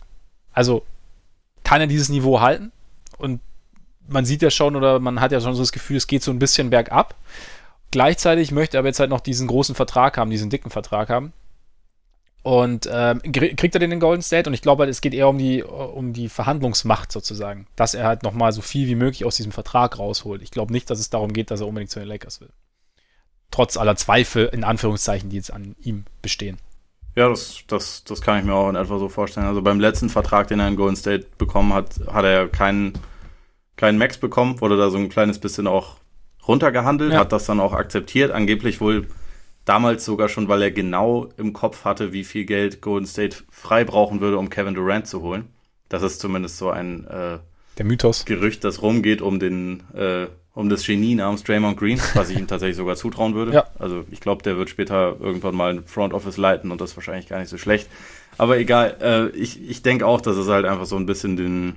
also 0.52 0.82
kann 1.62 1.80
er 1.80 1.86
dieses 1.86 2.08
Niveau 2.08 2.40
halten? 2.40 2.72
Und 3.16 3.40
man 4.08 4.24
sieht 4.24 4.42
ja 4.42 4.50
schon 4.50 4.74
oder 4.74 4.98
man 4.98 5.20
hat 5.20 5.30
ja 5.30 5.40
schon 5.40 5.54
so 5.54 5.62
das 5.62 5.70
Gefühl, 5.70 5.96
es 5.98 6.08
geht 6.08 6.24
so 6.24 6.32
ein 6.32 6.40
bisschen 6.40 6.70
bergab. 6.70 7.14
Gleichzeitig 7.92 8.50
möchte 8.50 8.76
er 8.76 8.80
aber 8.80 8.88
jetzt 8.88 8.98
halt 8.98 9.10
noch 9.10 9.20
diesen 9.20 9.46
großen 9.46 9.76
Vertrag 9.76 10.18
haben, 10.18 10.30
diesen 10.30 10.50
dicken 10.50 10.70
Vertrag 10.70 11.08
haben. 11.08 11.32
Und 12.42 12.88
ähm, 12.92 13.22
kriegt 13.32 13.76
er 13.76 13.78
den 13.78 13.92
in 13.92 14.00
Golden 14.00 14.22
State? 14.22 14.50
Und 14.50 14.54
ich 14.54 14.62
glaube 14.62 14.82
halt, 14.82 14.90
es 14.90 15.00
geht 15.00 15.14
eher 15.14 15.28
um 15.28 15.38
die, 15.38 15.62
um 15.62 16.12
die 16.12 16.28
Verhandlungsmacht 16.28 17.12
sozusagen, 17.12 17.68
dass 17.76 17.94
er 17.94 18.04
halt 18.04 18.24
nochmal 18.24 18.50
so 18.50 18.62
viel 18.62 18.88
wie 18.88 18.96
möglich 18.96 19.24
aus 19.24 19.36
diesem 19.36 19.52
Vertrag 19.52 19.96
rausholt. 19.96 20.42
Ich 20.42 20.50
glaube 20.50 20.72
nicht, 20.72 20.90
dass 20.90 20.98
es 20.98 21.08
darum 21.08 21.32
geht, 21.32 21.52
dass 21.52 21.60
er 21.60 21.68
unbedingt 21.68 21.92
zu 21.92 22.00
den 22.00 22.08
Lakers 22.08 22.40
will. 22.40 22.50
Trotz 23.50 23.76
aller 23.76 23.96
Zweifel, 23.96 24.46
in 24.52 24.64
Anführungszeichen, 24.64 25.30
die 25.30 25.36
jetzt 25.36 25.52
an 25.52 25.74
ihm 25.80 26.04
bestehen. 26.22 26.58
Ja, 27.16 27.28
das, 27.28 27.64
das, 27.66 28.04
das 28.04 28.20
kann 28.20 28.38
ich 28.38 28.44
mir 28.44 28.54
auch 28.54 28.68
in 28.68 28.76
etwa 28.76 28.98
so 28.98 29.08
vorstellen. 29.08 29.46
Also 29.46 29.62
beim 29.62 29.80
letzten 29.80 30.08
Vertrag, 30.08 30.48
den 30.48 30.60
er 30.60 30.68
in 30.68 30.76
Golden 30.76 30.96
State 30.96 31.26
bekommen 31.38 31.74
hat, 31.74 32.00
hat 32.06 32.24
er 32.24 32.48
keinen, 32.48 32.92
keinen 33.76 33.98
Max 33.98 34.18
bekommen, 34.18 34.60
wurde 34.60 34.76
da 34.76 34.90
so 34.90 34.98
ein 34.98 35.08
kleines 35.08 35.38
bisschen 35.38 35.66
auch 35.66 35.96
runtergehandelt, 36.46 37.12
ja. 37.12 37.18
hat 37.18 37.32
das 37.32 37.46
dann 37.46 37.60
auch 37.60 37.72
akzeptiert. 37.72 38.30
Angeblich 38.30 38.80
wohl 38.80 39.08
damals 39.64 40.04
sogar 40.04 40.28
schon, 40.28 40.48
weil 40.48 40.62
er 40.62 40.70
genau 40.70 41.28
im 41.36 41.52
Kopf 41.52 41.84
hatte, 41.84 42.12
wie 42.12 42.24
viel 42.24 42.44
Geld 42.44 42.80
Golden 42.80 43.06
State 43.06 43.38
frei 43.50 43.84
brauchen 43.84 44.20
würde, 44.20 44.38
um 44.38 44.48
Kevin 44.48 44.74
Durant 44.74 45.06
zu 45.06 45.22
holen. 45.22 45.48
Das 45.88 46.02
ist 46.02 46.20
zumindest 46.20 46.58
so 46.58 46.70
ein 46.70 47.06
äh, 47.08 47.38
der 47.78 47.84
Mythos. 47.84 48.24
Gerücht, 48.24 48.64
das 48.64 48.82
rumgeht 48.82 49.22
um 49.22 49.40
den 49.40 49.82
äh, 49.94 50.26
um 50.54 50.68
das 50.68 50.84
Genie 50.84 51.14
namens 51.14 51.44
Draymond 51.44 51.78
Green, 51.78 52.00
was 52.14 52.30
ich 52.30 52.38
ihm 52.38 52.46
tatsächlich 52.48 52.76
sogar 52.76 52.96
zutrauen 52.96 53.34
würde. 53.34 53.52
Ja. 53.52 53.66
Also 53.78 54.04
ich 54.10 54.20
glaube, 54.20 54.42
der 54.42 54.56
wird 54.56 54.70
später 54.70 55.16
irgendwann 55.20 55.54
mal 55.54 55.74
ein 55.74 55.84
Front 55.86 56.12
Office 56.12 56.36
leiten 56.36 56.70
und 56.70 56.80
das 56.80 56.90
ist 56.90 56.96
wahrscheinlich 56.96 57.28
gar 57.28 57.38
nicht 57.38 57.48
so 57.48 57.58
schlecht. 57.58 57.88
Aber 58.38 58.58
egal, 58.58 58.96
äh, 59.00 59.36
ich, 59.36 59.68
ich 59.68 59.82
denke 59.82 60.06
auch, 60.06 60.20
dass 60.20 60.36
es 60.36 60.48
halt 60.48 60.64
einfach 60.64 60.86
so 60.86 60.96
ein 60.96 61.06
bisschen 61.06 61.36
den, 61.36 61.76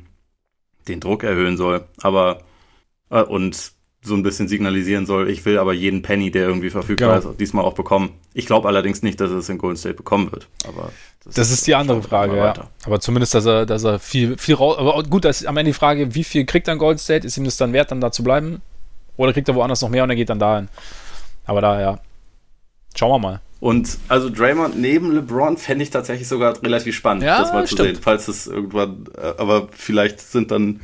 den 0.88 1.00
Druck 1.00 1.24
erhöhen 1.24 1.58
soll. 1.58 1.86
Aber 2.02 2.42
äh, 3.10 3.22
und 3.22 3.73
so 4.04 4.16
ein 4.16 4.24
bisschen 4.24 4.48
signalisieren 4.48 5.06
soll, 5.06 5.30
ich 5.30 5.46
will 5.46 5.58
aber 5.58 5.74
jeden 5.74 6.02
Penny, 6.02 6.30
der 6.30 6.48
irgendwie 6.48 6.70
verfügbar 6.70 7.20
genau. 7.20 7.32
ist, 7.32 7.40
diesmal 7.40 7.64
auch 7.64 7.74
bekommen. 7.74 8.12
Ich 8.34 8.46
glaube 8.46 8.68
allerdings 8.68 9.02
nicht, 9.02 9.20
dass 9.22 9.32
er 9.32 9.38
es 9.38 9.50
in 9.50 9.58
Golden 9.58 9.78
State 9.78 9.96
bekommen 9.96 10.32
wird. 10.32 10.48
Aber 10.68 10.92
das, 11.24 11.36
das 11.36 11.52
ist 11.52 11.68
die 11.68 11.76
andere 11.76 12.02
Frage, 12.04 12.36
ja. 12.36 12.54
Aber 12.86 13.00
zumindest, 13.00 13.34
dass 13.34 13.46
er, 13.46 13.66
dass 13.66 13.84
er 13.84 14.00
viel, 14.00 14.38
viel 14.38 14.56
raus. 14.56 14.78
Aber 14.78 15.02
gut, 15.04 15.24
das 15.24 15.42
ist 15.42 15.48
am 15.48 15.56
Ende 15.56 15.70
die 15.70 15.78
Frage, 15.78 16.14
wie 16.16 16.24
viel 16.24 16.46
kriegt 16.46 16.68
er 16.68 16.74
in 16.74 16.80
Golden 16.80 17.00
State? 17.00 17.26
Ist 17.26 17.38
ihm 17.38 17.46
das 17.46 17.56
dann 17.56 17.72
wert, 17.72 17.92
dann 17.92 18.02
da 18.02 18.12
zu 18.12 18.24
bleiben? 18.24 18.62
Oder 19.16 19.32
kriegt 19.32 19.48
er 19.48 19.56
woanders 19.56 19.82
noch 19.82 19.90
mehr 19.90 20.04
und 20.04 20.10
er 20.10 20.16
geht 20.16 20.30
dann 20.30 20.40
dahin? 20.40 20.68
Aber 21.46 21.62
da, 21.62 21.80
ja. 21.80 22.00
Schauen 22.96 23.12
wir 23.12 23.20
mal. 23.20 23.42
Und 23.60 23.98
also 24.10 24.30
Draymond 24.30 24.78
neben 24.78 25.14
LeBron 25.14 25.56
fände 25.58 25.84
ich 25.84 25.90
tatsächlich 25.90 26.28
sogar 26.28 26.62
relativ 26.62 26.98
spannend, 26.98 27.24
ja, 27.24 27.40
das 27.40 27.54
mal 27.54 27.66
stimmt. 27.66 27.78
zu 27.78 27.86
sehen, 27.86 27.98
falls 28.02 28.28
es 28.28 28.46
irgendwann, 28.46 29.06
äh, 29.16 29.34
aber 29.38 29.70
vielleicht 29.72 30.20
sind 30.20 30.52
dann 30.52 30.82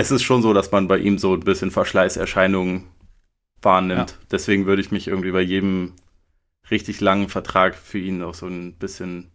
es 0.00 0.10
ist 0.10 0.22
schon 0.22 0.42
so, 0.42 0.52
dass 0.52 0.72
man 0.72 0.88
bei 0.88 0.98
ihm 0.98 1.18
so 1.18 1.34
ein 1.34 1.40
bisschen 1.40 1.70
Verschleißerscheinungen 1.70 2.84
wahrnimmt. 3.62 4.10
Ja. 4.10 4.26
Deswegen 4.30 4.66
würde 4.66 4.80
ich 4.80 4.90
mich 4.90 5.08
irgendwie 5.08 5.32
bei 5.32 5.42
jedem 5.42 5.92
richtig 6.70 7.00
langen 7.00 7.28
Vertrag 7.28 7.74
für 7.74 7.98
ihn 7.98 8.22
auch 8.22 8.34
so 8.34 8.46
ein 8.46 8.74
bisschen, 8.74 9.30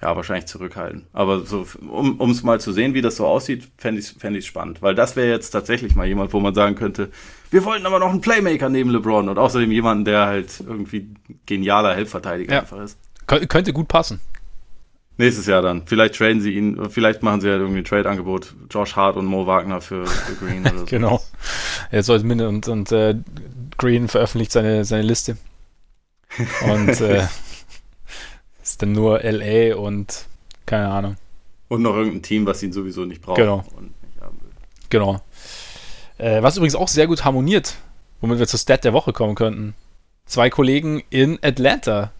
ja, 0.00 0.16
wahrscheinlich 0.16 0.46
zurückhalten. 0.46 1.06
Aber 1.12 1.46
so, 1.46 1.66
um 1.88 2.30
es 2.30 2.42
mal 2.42 2.60
zu 2.60 2.72
sehen, 2.72 2.94
wie 2.94 3.02
das 3.02 3.16
so 3.16 3.26
aussieht, 3.26 3.68
fände 3.78 4.00
ich 4.00 4.06
es 4.06 4.12
fänd 4.12 4.42
spannend. 4.44 4.82
Weil 4.82 4.96
das 4.96 5.14
wäre 5.14 5.28
jetzt 5.28 5.50
tatsächlich 5.50 5.94
mal 5.94 6.06
jemand, 6.06 6.32
wo 6.32 6.40
man 6.40 6.54
sagen 6.54 6.74
könnte, 6.74 7.10
wir 7.50 7.64
wollten 7.64 7.86
aber 7.86 8.00
noch 8.00 8.10
einen 8.10 8.20
Playmaker 8.20 8.68
neben 8.68 8.90
LeBron 8.90 9.28
und 9.28 9.38
außerdem 9.38 9.70
jemanden, 9.70 10.04
der 10.04 10.26
halt 10.26 10.60
irgendwie 10.60 11.14
genialer 11.46 11.94
Helpverteidiger 11.94 12.52
ja. 12.52 12.60
einfach 12.60 12.82
ist. 12.82 12.98
Kön 13.28 13.46
könnte 13.46 13.72
gut 13.72 13.86
passen. 13.88 14.20
Nächstes 15.18 15.46
Jahr 15.46 15.62
dann. 15.62 15.86
Vielleicht 15.86 16.14
traden 16.14 16.40
sie 16.40 16.52
ihn, 16.54 16.88
vielleicht 16.88 17.22
machen 17.22 17.40
sie 17.40 17.50
halt 17.50 17.60
irgendwie 17.60 17.80
ein 17.80 17.84
Trade-Angebot. 17.84 18.54
Josh 18.70 18.96
Hart 18.96 19.16
und 19.16 19.26
Mo 19.26 19.46
Wagner 19.46 19.80
für, 19.80 20.06
für 20.06 20.34
Green 20.34 20.62
oder 20.62 20.78
so. 20.78 20.84
genau. 20.86 21.22
Sollte 21.92 22.24
Minde 22.24 22.48
und, 22.48 22.66
und 22.68 22.90
äh, 22.92 23.16
Green 23.76 24.08
veröffentlicht 24.08 24.52
seine, 24.52 24.84
seine 24.84 25.02
Liste. 25.02 25.36
Und 26.64 27.00
äh, 27.00 27.26
ist 28.62 28.80
dann 28.80 28.92
nur 28.92 29.20
LA 29.22 29.76
und 29.76 30.26
keine 30.64 30.88
Ahnung. 30.88 31.16
Und 31.68 31.82
noch 31.82 31.94
irgendein 31.94 32.22
Team, 32.22 32.46
was 32.46 32.62
ihn 32.62 32.72
sowieso 32.72 33.04
nicht 33.04 33.20
braucht. 33.20 33.36
Genau. 33.36 33.64
Genau. 34.88 35.20
Äh, 36.18 36.42
was 36.42 36.56
übrigens 36.56 36.74
auch 36.74 36.88
sehr 36.88 37.06
gut 37.06 37.24
harmoniert, 37.24 37.76
womit 38.20 38.38
wir 38.38 38.46
zur 38.46 38.58
Stat 38.58 38.84
der 38.84 38.92
Woche 38.92 39.12
kommen 39.12 39.34
könnten. 39.34 39.74
Zwei 40.26 40.50
Kollegen 40.50 41.02
in 41.10 41.38
Atlanta, 41.42 42.12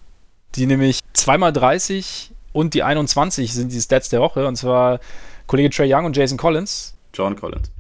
die 0.55 0.67
nämlich 0.67 1.01
zweimal 1.13 1.53
30 1.53 2.33
und 2.53 2.75
die 2.75 2.83
21 2.83 3.53
sind 3.53 3.73
die 3.73 3.81
Stats 3.81 4.09
der 4.09 4.21
Woche. 4.21 4.47
Und 4.47 4.57
zwar 4.57 5.01
Kollege 5.47 5.71
Trey 5.71 5.93
Young 5.93 6.05
und 6.05 6.17
Jason 6.17 6.39
Collins. 6.39 6.95
John 7.15 7.37
Collins. 7.37 7.71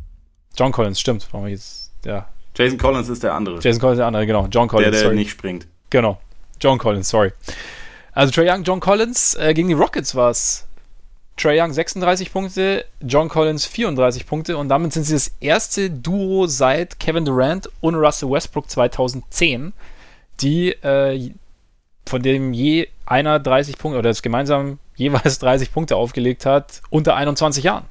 John 0.56 0.72
Collins, 0.72 1.00
stimmt. 1.00 1.26
Warum 1.30 1.46
jetzt, 1.46 1.92
ja. 2.04 2.28
Jason 2.54 2.78
Collins 2.78 3.08
ist 3.08 3.22
der 3.22 3.34
andere. 3.34 3.56
Jason 3.60 3.80
Collins 3.80 3.96
ist 3.96 4.00
der 4.00 4.06
andere, 4.06 4.26
genau. 4.26 4.46
John 4.50 4.68
Collins. 4.68 4.90
Der, 4.90 4.92
der 4.92 5.00
sorry. 5.00 5.16
nicht 5.16 5.30
springt. 5.30 5.66
Genau. 5.90 6.20
John 6.60 6.78
Collins, 6.78 7.08
sorry. 7.08 7.32
Also 8.12 8.30
Trey 8.32 8.48
Young, 8.48 8.62
John 8.62 8.80
Collins, 8.80 9.34
äh, 9.36 9.54
gegen 9.54 9.68
die 9.68 9.74
Rockets 9.74 10.14
war 10.14 10.30
es. 10.30 10.66
Trey 11.36 11.60
Young 11.60 11.72
36 11.72 12.30
Punkte, 12.30 12.84
John 13.00 13.28
Collins 13.30 13.64
34 13.64 14.26
Punkte 14.26 14.58
und 14.58 14.68
damit 14.68 14.92
sind 14.92 15.04
sie 15.04 15.14
das 15.14 15.32
erste 15.40 15.90
Duo 15.90 16.46
seit 16.46 17.00
Kevin 17.00 17.24
Durant 17.24 17.70
und 17.80 17.94
Russell 17.94 18.30
Westbrook 18.30 18.68
2010, 18.68 19.72
die 20.40 20.72
äh, 20.82 21.32
von 22.06 22.22
dem 22.22 22.52
je 22.52 22.88
einer 23.06 23.38
30 23.38 23.78
Punkte 23.78 23.98
oder 23.98 24.10
das 24.10 24.22
gemeinsam 24.22 24.78
jeweils 24.96 25.38
30 25.38 25.72
Punkte 25.72 25.96
aufgelegt 25.96 26.46
hat, 26.46 26.82
unter 26.90 27.16
21 27.16 27.64
Jahren. 27.64 27.84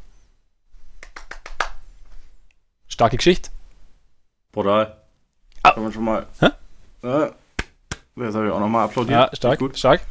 Starke 2.87 3.17
Geschichte. 3.17 3.49
Brutal. 4.51 4.97
Ah. 5.63 5.71
Kann 5.71 5.83
man 5.83 5.93
schon 5.93 6.03
mal. 6.03 6.27
Hä? 6.39 6.47
Äh, 7.03 7.31
das 8.15 8.35
habe 8.35 8.47
ich 8.47 8.51
auch 8.51 8.59
nochmal 8.59 8.85
applaudiert. 8.85 9.31
Ja, 9.31 9.35
stark, 9.35 9.59
gut. 9.59 9.77
stark. 9.77 10.01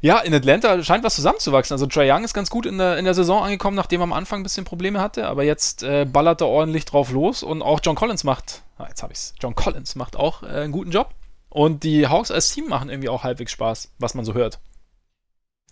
Ja, 0.00 0.18
in 0.18 0.34
Atlanta 0.34 0.82
scheint 0.82 1.02
was 1.02 1.14
zusammenzuwachsen. 1.14 1.74
Also 1.74 1.86
Trae 1.86 2.12
Young 2.12 2.24
ist 2.24 2.34
ganz 2.34 2.50
gut 2.50 2.66
in 2.66 2.76
der, 2.76 2.98
in 2.98 3.06
der 3.06 3.14
Saison 3.14 3.42
angekommen, 3.42 3.74
nachdem 3.74 4.02
er 4.02 4.04
am 4.04 4.12
Anfang 4.12 4.40
ein 4.40 4.42
bisschen 4.42 4.66
Probleme 4.66 5.00
hatte, 5.00 5.26
aber 5.26 5.44
jetzt 5.44 5.82
äh, 5.82 6.04
ballert 6.04 6.42
er 6.42 6.48
ordentlich 6.48 6.84
drauf 6.84 7.10
los 7.10 7.42
und 7.42 7.62
auch 7.62 7.80
John 7.82 7.94
Collins 7.94 8.22
macht, 8.22 8.62
ah, 8.76 8.84
jetzt 8.86 9.02
habe 9.02 9.14
ich's. 9.14 9.32
John 9.40 9.54
Collins 9.54 9.94
macht 9.94 10.16
auch 10.16 10.42
äh, 10.42 10.46
einen 10.48 10.72
guten 10.72 10.90
Job. 10.90 11.08
Und 11.54 11.84
die 11.84 12.08
Hawks 12.08 12.32
als 12.32 12.52
Team 12.52 12.66
machen 12.66 12.90
irgendwie 12.90 13.08
auch 13.08 13.22
halbwegs 13.22 13.52
Spaß, 13.52 13.92
was 14.00 14.16
man 14.16 14.24
so 14.24 14.34
hört. 14.34 14.58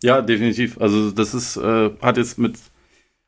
Ja, 0.00 0.22
definitiv. 0.22 0.80
Also 0.80 1.10
das 1.10 1.34
ist, 1.34 1.56
äh, 1.56 1.90
hat 2.00 2.16
jetzt 2.18 2.38
mit, 2.38 2.56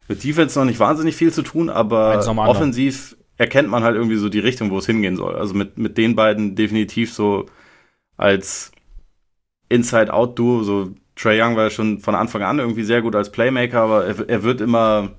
mit 0.06 0.22
Defense 0.22 0.56
noch 0.56 0.64
nicht 0.64 0.78
wahnsinnig 0.78 1.16
viel 1.16 1.32
zu 1.32 1.42
tun, 1.42 1.68
aber 1.68 2.16
offensiv 2.48 3.16
erkennt 3.38 3.68
man 3.68 3.82
halt 3.82 3.96
irgendwie 3.96 4.18
so 4.18 4.28
die 4.28 4.38
Richtung, 4.38 4.70
wo 4.70 4.78
es 4.78 4.86
hingehen 4.86 5.16
soll. 5.16 5.34
Also 5.34 5.52
mit, 5.52 5.78
mit 5.78 5.98
den 5.98 6.14
beiden 6.14 6.54
definitiv 6.54 7.12
so 7.12 7.46
als 8.16 8.70
Inside-Out-Duo, 9.68 10.62
so 10.62 10.90
Trey 11.16 11.42
Young 11.42 11.56
war 11.56 11.64
ja 11.64 11.70
schon 11.70 11.98
von 11.98 12.14
Anfang 12.14 12.42
an 12.42 12.60
irgendwie 12.60 12.84
sehr 12.84 13.02
gut 13.02 13.16
als 13.16 13.32
Playmaker, 13.32 13.80
aber 13.80 14.04
er, 14.04 14.28
er 14.28 14.42
wird 14.44 14.60
immer 14.60 15.10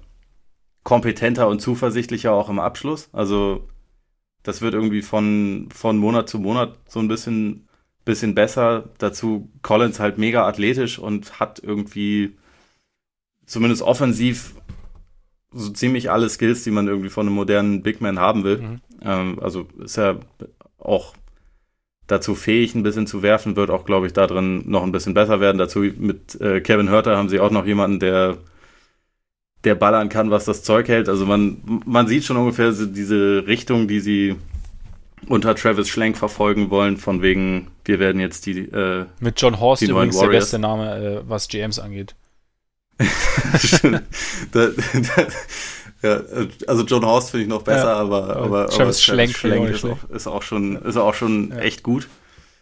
kompetenter 0.84 1.49
und 1.49 1.60
zuversichtlicher 1.60 2.32
auch 2.32 2.48
im 2.48 2.60
Abschluss. 2.60 3.10
Also 3.12 3.68
das 4.46 4.62
wird 4.62 4.76
irgendwie 4.76 5.02
von, 5.02 5.68
von 5.74 5.98
Monat 5.98 6.30
zu 6.30 6.40
Monat 6.40 6.78
so 6.88 7.00
ein 7.00 7.08
bisschen, 7.08 7.68
bisschen 8.06 8.36
besser. 8.36 8.90
Dazu 9.00 9.50
Collins 9.64 10.00
halt 10.00 10.18
mega 10.18 10.48
athletisch 10.48 11.00
und 11.00 11.40
hat 11.40 11.60
irgendwie 11.62 12.38
zumindest 13.48 13.82
offensiv 13.82 14.54
so 15.52 15.72
ziemlich 15.72 16.12
alle 16.12 16.30
Skills, 16.30 16.64
die 16.64 16.72
man 16.72 16.88
irgendwie 16.88 17.10
von 17.10 17.26
einem 17.26 17.36
modernen 17.36 17.82
Big 17.82 18.02
Man 18.02 18.20
haben 18.20 18.44
will. 18.44 18.58
Mhm. 18.60 18.82
Ähm, 19.02 19.40
also 19.42 19.68
ist 19.84 19.98
er 19.98 20.20
auch 20.78 21.16
dazu 22.06 22.36
fähig, 22.36 22.76
ein 22.76 22.84
bisschen 22.84 23.08
zu 23.08 23.24
werfen, 23.24 23.56
wird 23.56 23.72
auch, 23.72 23.86
glaube 23.86 24.06
ich, 24.06 24.14
da 24.14 24.28
drin 24.28 24.64
noch 24.68 24.84
ein 24.84 24.92
bisschen 24.92 25.16
besser 25.16 25.40
werden. 25.40 25.58
Dazu 25.58 25.80
mit 25.80 26.40
äh, 26.40 26.62
Kevin 26.62 26.90
Hörter 26.90 27.18
haben 27.18 27.30
sie 27.30 27.40
auch 27.40 27.50
noch 27.50 27.66
jemanden, 27.66 28.00
der 28.00 28.38
der 29.66 29.76
ballern 29.76 30.10
kann, 30.10 30.32
was 30.32 30.46
das 30.46 30.64
Zeug 30.64 30.88
hält. 30.88 31.10
Also 31.10 31.26
man, 31.26 31.82
man 31.86 32.08
sieht 32.08 32.24
schon 32.24 32.38
ungefähr 32.38 32.72
diese 32.72 33.46
Richtung, 33.48 33.88
die 33.88 34.00
sie 34.00 34.36
unter 35.28 35.56
Travis 35.56 35.90
Schlenk 35.90 36.18
verfolgen 36.18 36.70
wollen, 36.70 36.98
von 36.98 37.22
wegen, 37.22 37.72
wir 37.84 38.00
werden 38.00 38.22
jetzt 38.22 38.46
die. 38.46 38.60
Äh, 38.60 39.06
Mit 39.20 39.42
John 39.42 39.60
Horst 39.60 39.82
übrigens 39.82 40.20
der 40.20 40.28
beste 40.28 40.60
Name, 40.60 40.96
äh, 40.96 41.22
was 41.28 41.48
GMs 41.48 41.80
angeht. 41.80 42.16
da, 43.00 44.00
da, 44.52 45.28
Ja, 46.06 46.22
also 46.68 46.84
John 46.84 47.04
Horst 47.04 47.32
finde 47.32 47.44
ich 47.44 47.50
noch 47.50 47.64
besser, 47.64 47.86
ja, 47.86 47.96
aber, 47.96 48.36
aber, 48.36 48.68
Travis 48.68 48.80
aber 48.80 48.94
Schlenk, 48.94 49.36
Schlenk 49.36 49.70
ist, 49.70 49.86
auch, 49.86 50.10
ist, 50.10 50.28
auch, 50.28 50.44
schon, 50.44 50.76
ist 50.84 50.98
auch 50.98 51.16
schon 51.16 51.52
ja. 51.52 51.58
echt 51.60 51.82
gut. 51.82 52.08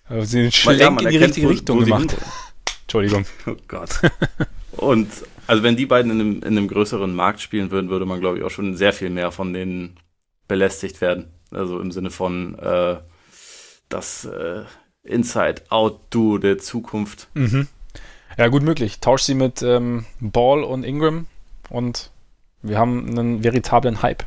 Also 0.06 0.26
sie 0.26 0.44
den 0.44 0.52
Schlenk 0.52 0.80
ja, 0.80 0.88
in 0.88 0.98
die 0.98 1.18
richtige 1.18 1.50
Richtung 1.50 1.84
gemacht. 1.84 2.16
Entschuldigung. 2.84 3.26
Oh 3.46 3.56
Gott. 3.68 3.90
Und 4.78 5.10
also 5.54 5.62
wenn 5.62 5.76
die 5.76 5.86
beiden 5.86 6.12
in 6.12 6.20
einem, 6.20 6.36
in 6.38 6.58
einem 6.58 6.68
größeren 6.68 7.14
Markt 7.14 7.40
spielen 7.40 7.70
würden, 7.70 7.92
würde 7.92 8.08
man, 8.08 8.20
glaube 8.20 8.40
ich, 8.40 8.44
auch 8.44 8.50
schon 8.50 8.76
sehr 8.76 8.92
viel 8.92 9.12
mehr 9.12 9.32
von 9.32 9.54
denen 9.54 10.00
belästigt 10.48 11.00
werden. 11.00 11.32
Also 11.52 11.80
im 11.80 11.92
Sinne 11.92 12.10
von 12.10 12.58
äh, 12.58 12.96
das 13.88 14.26
äh, 14.26 14.64
Inside-Out-Duo 15.04 16.40
der 16.40 16.58
Zukunft. 16.58 17.28
Mhm. 17.36 17.68
Ja, 18.36 18.48
gut 18.48 18.64
möglich. 18.64 19.00
Tausch 19.00 19.22
sie 19.22 19.36
mit 19.36 19.62
ähm, 19.62 20.06
Ball 20.20 20.64
und 20.64 20.84
Ingram 20.84 21.28
und 21.70 22.10
wir 22.64 22.80
haben 22.80 23.08
einen 23.08 23.44
veritablen 23.44 24.02
Hype. 24.02 24.24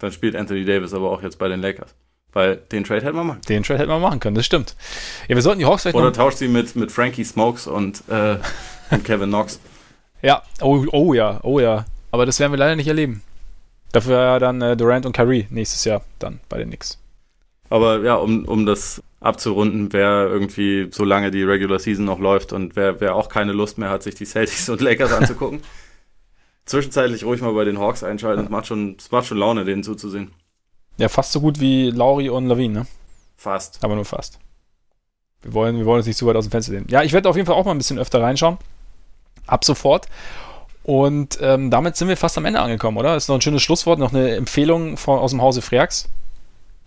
Dann 0.00 0.10
spielt 0.10 0.34
Anthony 0.34 0.64
Davis 0.64 0.94
aber 0.94 1.12
auch 1.12 1.22
jetzt 1.22 1.38
bei 1.38 1.46
den 1.46 1.60
Lakers. 1.60 1.94
Weil 2.32 2.56
den 2.56 2.82
Trade 2.82 3.06
hätten 3.06 3.16
wir 3.16 3.22
machen 3.22 3.40
Den 3.48 3.62
Trade 3.62 3.78
hätten 3.78 3.90
wir 3.90 4.00
machen 4.00 4.18
können, 4.18 4.34
das 4.34 4.46
stimmt. 4.46 4.74
Ja, 5.28 5.36
wir 5.36 5.42
sollten 5.42 5.60
die 5.60 5.66
Hawks 5.66 5.82
vielleicht 5.82 5.94
Oder 5.94 6.12
tauscht 6.12 6.38
sie 6.38 6.48
mit, 6.48 6.74
mit 6.74 6.90
Frankie 6.90 7.22
Smokes 7.22 7.68
und, 7.68 8.02
äh, 8.08 8.38
und 8.90 9.04
Kevin 9.04 9.28
Knox. 9.28 9.60
Ja, 10.24 10.42
oh, 10.62 10.86
oh 10.90 11.12
ja, 11.12 11.38
oh 11.42 11.60
ja. 11.60 11.84
Aber 12.10 12.24
das 12.24 12.40
werden 12.40 12.50
wir 12.50 12.58
leider 12.58 12.76
nicht 12.76 12.88
erleben. 12.88 13.22
Dafür 13.92 14.18
ja 14.18 14.38
dann 14.38 14.62
äh, 14.62 14.74
Durant 14.74 15.04
und 15.04 15.12
Kyrie 15.12 15.46
nächstes 15.50 15.84
Jahr 15.84 16.02
dann 16.18 16.40
bei 16.48 16.56
den 16.56 16.68
Knicks. 16.68 16.98
Aber 17.68 18.00
ja, 18.00 18.14
um, 18.14 18.46
um 18.46 18.64
das 18.64 19.02
abzurunden, 19.20 19.92
wer 19.92 20.26
irgendwie, 20.26 20.88
solange 20.90 21.30
die 21.30 21.42
Regular 21.42 21.78
Season 21.78 22.06
noch 22.06 22.18
läuft 22.18 22.54
und 22.54 22.74
wer, 22.74 23.02
wer 23.02 23.14
auch 23.14 23.28
keine 23.28 23.52
Lust 23.52 23.76
mehr 23.76 23.90
hat, 23.90 24.02
sich 24.02 24.14
die 24.14 24.24
Celtics 24.24 24.70
und 24.70 24.80
Lakers 24.80 25.12
anzugucken, 25.18 25.60
zwischenzeitlich 26.64 27.24
ruhig 27.24 27.42
mal 27.42 27.52
bei 27.52 27.64
den 27.66 27.78
Hawks 27.78 28.02
einschalten. 28.02 28.44
Es 28.44 28.50
macht 28.50 28.66
schon, 28.66 28.96
es 28.98 29.10
macht 29.10 29.26
schon 29.26 29.36
Laune, 29.36 29.66
denen 29.66 29.82
zuzusehen. 29.82 30.32
Ja, 30.96 31.10
fast 31.10 31.32
so 31.32 31.40
gut 31.42 31.60
wie 31.60 31.90
Lauri 31.90 32.30
und 32.30 32.46
Lawine, 32.46 32.72
ne? 32.72 32.86
Fast. 33.36 33.84
Aber 33.84 33.94
nur 33.94 34.06
fast. 34.06 34.38
Wir 35.42 35.52
wollen, 35.52 35.76
wir 35.76 35.84
wollen 35.84 35.98
uns 35.98 36.06
nicht 36.06 36.16
zu 36.16 36.26
weit 36.26 36.36
aus 36.36 36.46
dem 36.46 36.50
Fenster 36.50 36.72
nehmen. 36.72 36.86
Ja, 36.88 37.02
ich 37.02 37.12
werde 37.12 37.28
auf 37.28 37.36
jeden 37.36 37.46
Fall 37.46 37.56
auch 37.56 37.66
mal 37.66 37.72
ein 37.72 37.78
bisschen 37.78 37.98
öfter 37.98 38.22
reinschauen. 38.22 38.56
Ab 39.46 39.64
sofort. 39.64 40.06
Und 40.84 41.38
ähm, 41.40 41.70
damit 41.70 41.96
sind 41.96 42.08
wir 42.08 42.16
fast 42.16 42.36
am 42.36 42.44
Ende 42.44 42.60
angekommen, 42.60 42.98
oder? 42.98 43.16
Ist 43.16 43.28
noch 43.28 43.36
ein 43.36 43.40
schönes 43.40 43.62
Schlusswort, 43.62 43.98
noch 43.98 44.12
eine 44.12 44.36
Empfehlung 44.36 44.96
von, 44.98 45.18
aus 45.18 45.30
dem 45.30 45.40
Hause 45.40 45.62
Freaks. 45.62 46.08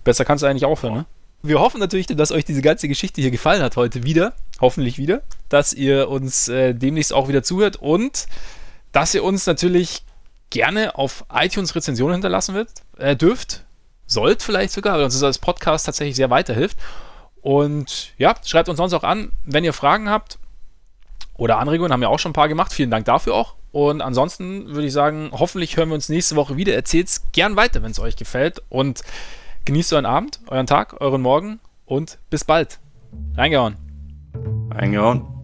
Besser 0.03 0.23
kannst 0.23 0.43
du 0.43 0.47
eigentlich 0.47 0.65
aufhören, 0.65 0.93
ne? 0.93 1.05
Wir 1.43 1.59
hoffen 1.59 1.79
natürlich, 1.79 2.07
dass 2.07 2.31
euch 2.31 2.45
diese 2.45 2.61
ganze 2.61 2.87
Geschichte 2.87 3.21
hier 3.21 3.31
gefallen 3.31 3.61
hat 3.61 3.75
heute 3.75 4.03
wieder. 4.03 4.33
Hoffentlich 4.59 4.97
wieder. 4.97 5.21
Dass 5.49 5.73
ihr 5.73 6.09
uns 6.09 6.47
äh, 6.47 6.73
demnächst 6.73 7.13
auch 7.13 7.27
wieder 7.27 7.43
zuhört 7.43 7.77
und 7.77 8.27
dass 8.91 9.13
ihr 9.13 9.23
uns 9.23 9.45
natürlich 9.45 10.03
gerne 10.49 10.95
auf 10.95 11.25
iTunes 11.31 11.75
Rezensionen 11.75 12.15
hinterlassen 12.15 12.55
wird, 12.55 12.69
äh, 12.97 13.15
dürft. 13.15 13.65
Sollt 14.07 14.41
vielleicht 14.41 14.73
sogar, 14.73 14.97
weil 14.97 15.03
uns 15.03 15.13
das 15.13 15.23
als 15.23 15.37
Podcast 15.37 15.85
tatsächlich 15.85 16.15
sehr 16.15 16.29
weiterhilft. 16.29 16.77
Und 17.41 18.13
ja, 18.17 18.35
schreibt 18.45 18.69
uns 18.69 18.77
sonst 18.77 18.93
auch 18.93 19.03
an, 19.03 19.31
wenn 19.45 19.63
ihr 19.63 19.73
Fragen 19.73 20.09
habt 20.09 20.39
oder 21.37 21.59
Anregungen, 21.59 21.91
haben 21.91 22.01
wir 22.01 22.09
auch 22.09 22.19
schon 22.19 22.31
ein 22.31 22.33
paar 22.33 22.47
gemacht. 22.47 22.73
Vielen 22.73 22.91
Dank 22.91 23.05
dafür 23.05 23.35
auch. 23.35 23.55
Und 23.71 24.01
ansonsten 24.01 24.67
würde 24.69 24.87
ich 24.87 24.93
sagen, 24.93 25.29
hoffentlich 25.31 25.77
hören 25.77 25.89
wir 25.89 25.95
uns 25.95 26.09
nächste 26.09 26.35
Woche 26.35 26.57
wieder. 26.57 26.73
Erzählt 26.73 27.07
es 27.07 27.31
gern 27.31 27.55
weiter, 27.55 27.83
wenn 27.83 27.91
es 27.91 27.99
euch 27.99 28.15
gefällt. 28.15 28.61
Und 28.69 29.01
genießt 29.65 29.93
euren 29.93 30.05
Abend, 30.05 30.39
euren 30.47 30.65
Tag, 30.65 30.99
euren 30.99 31.21
Morgen 31.21 31.59
und 31.85 32.17
bis 32.29 32.43
bald. 32.43 32.79
Reingehauen. 33.35 33.75
Reingehauen. 34.71 35.36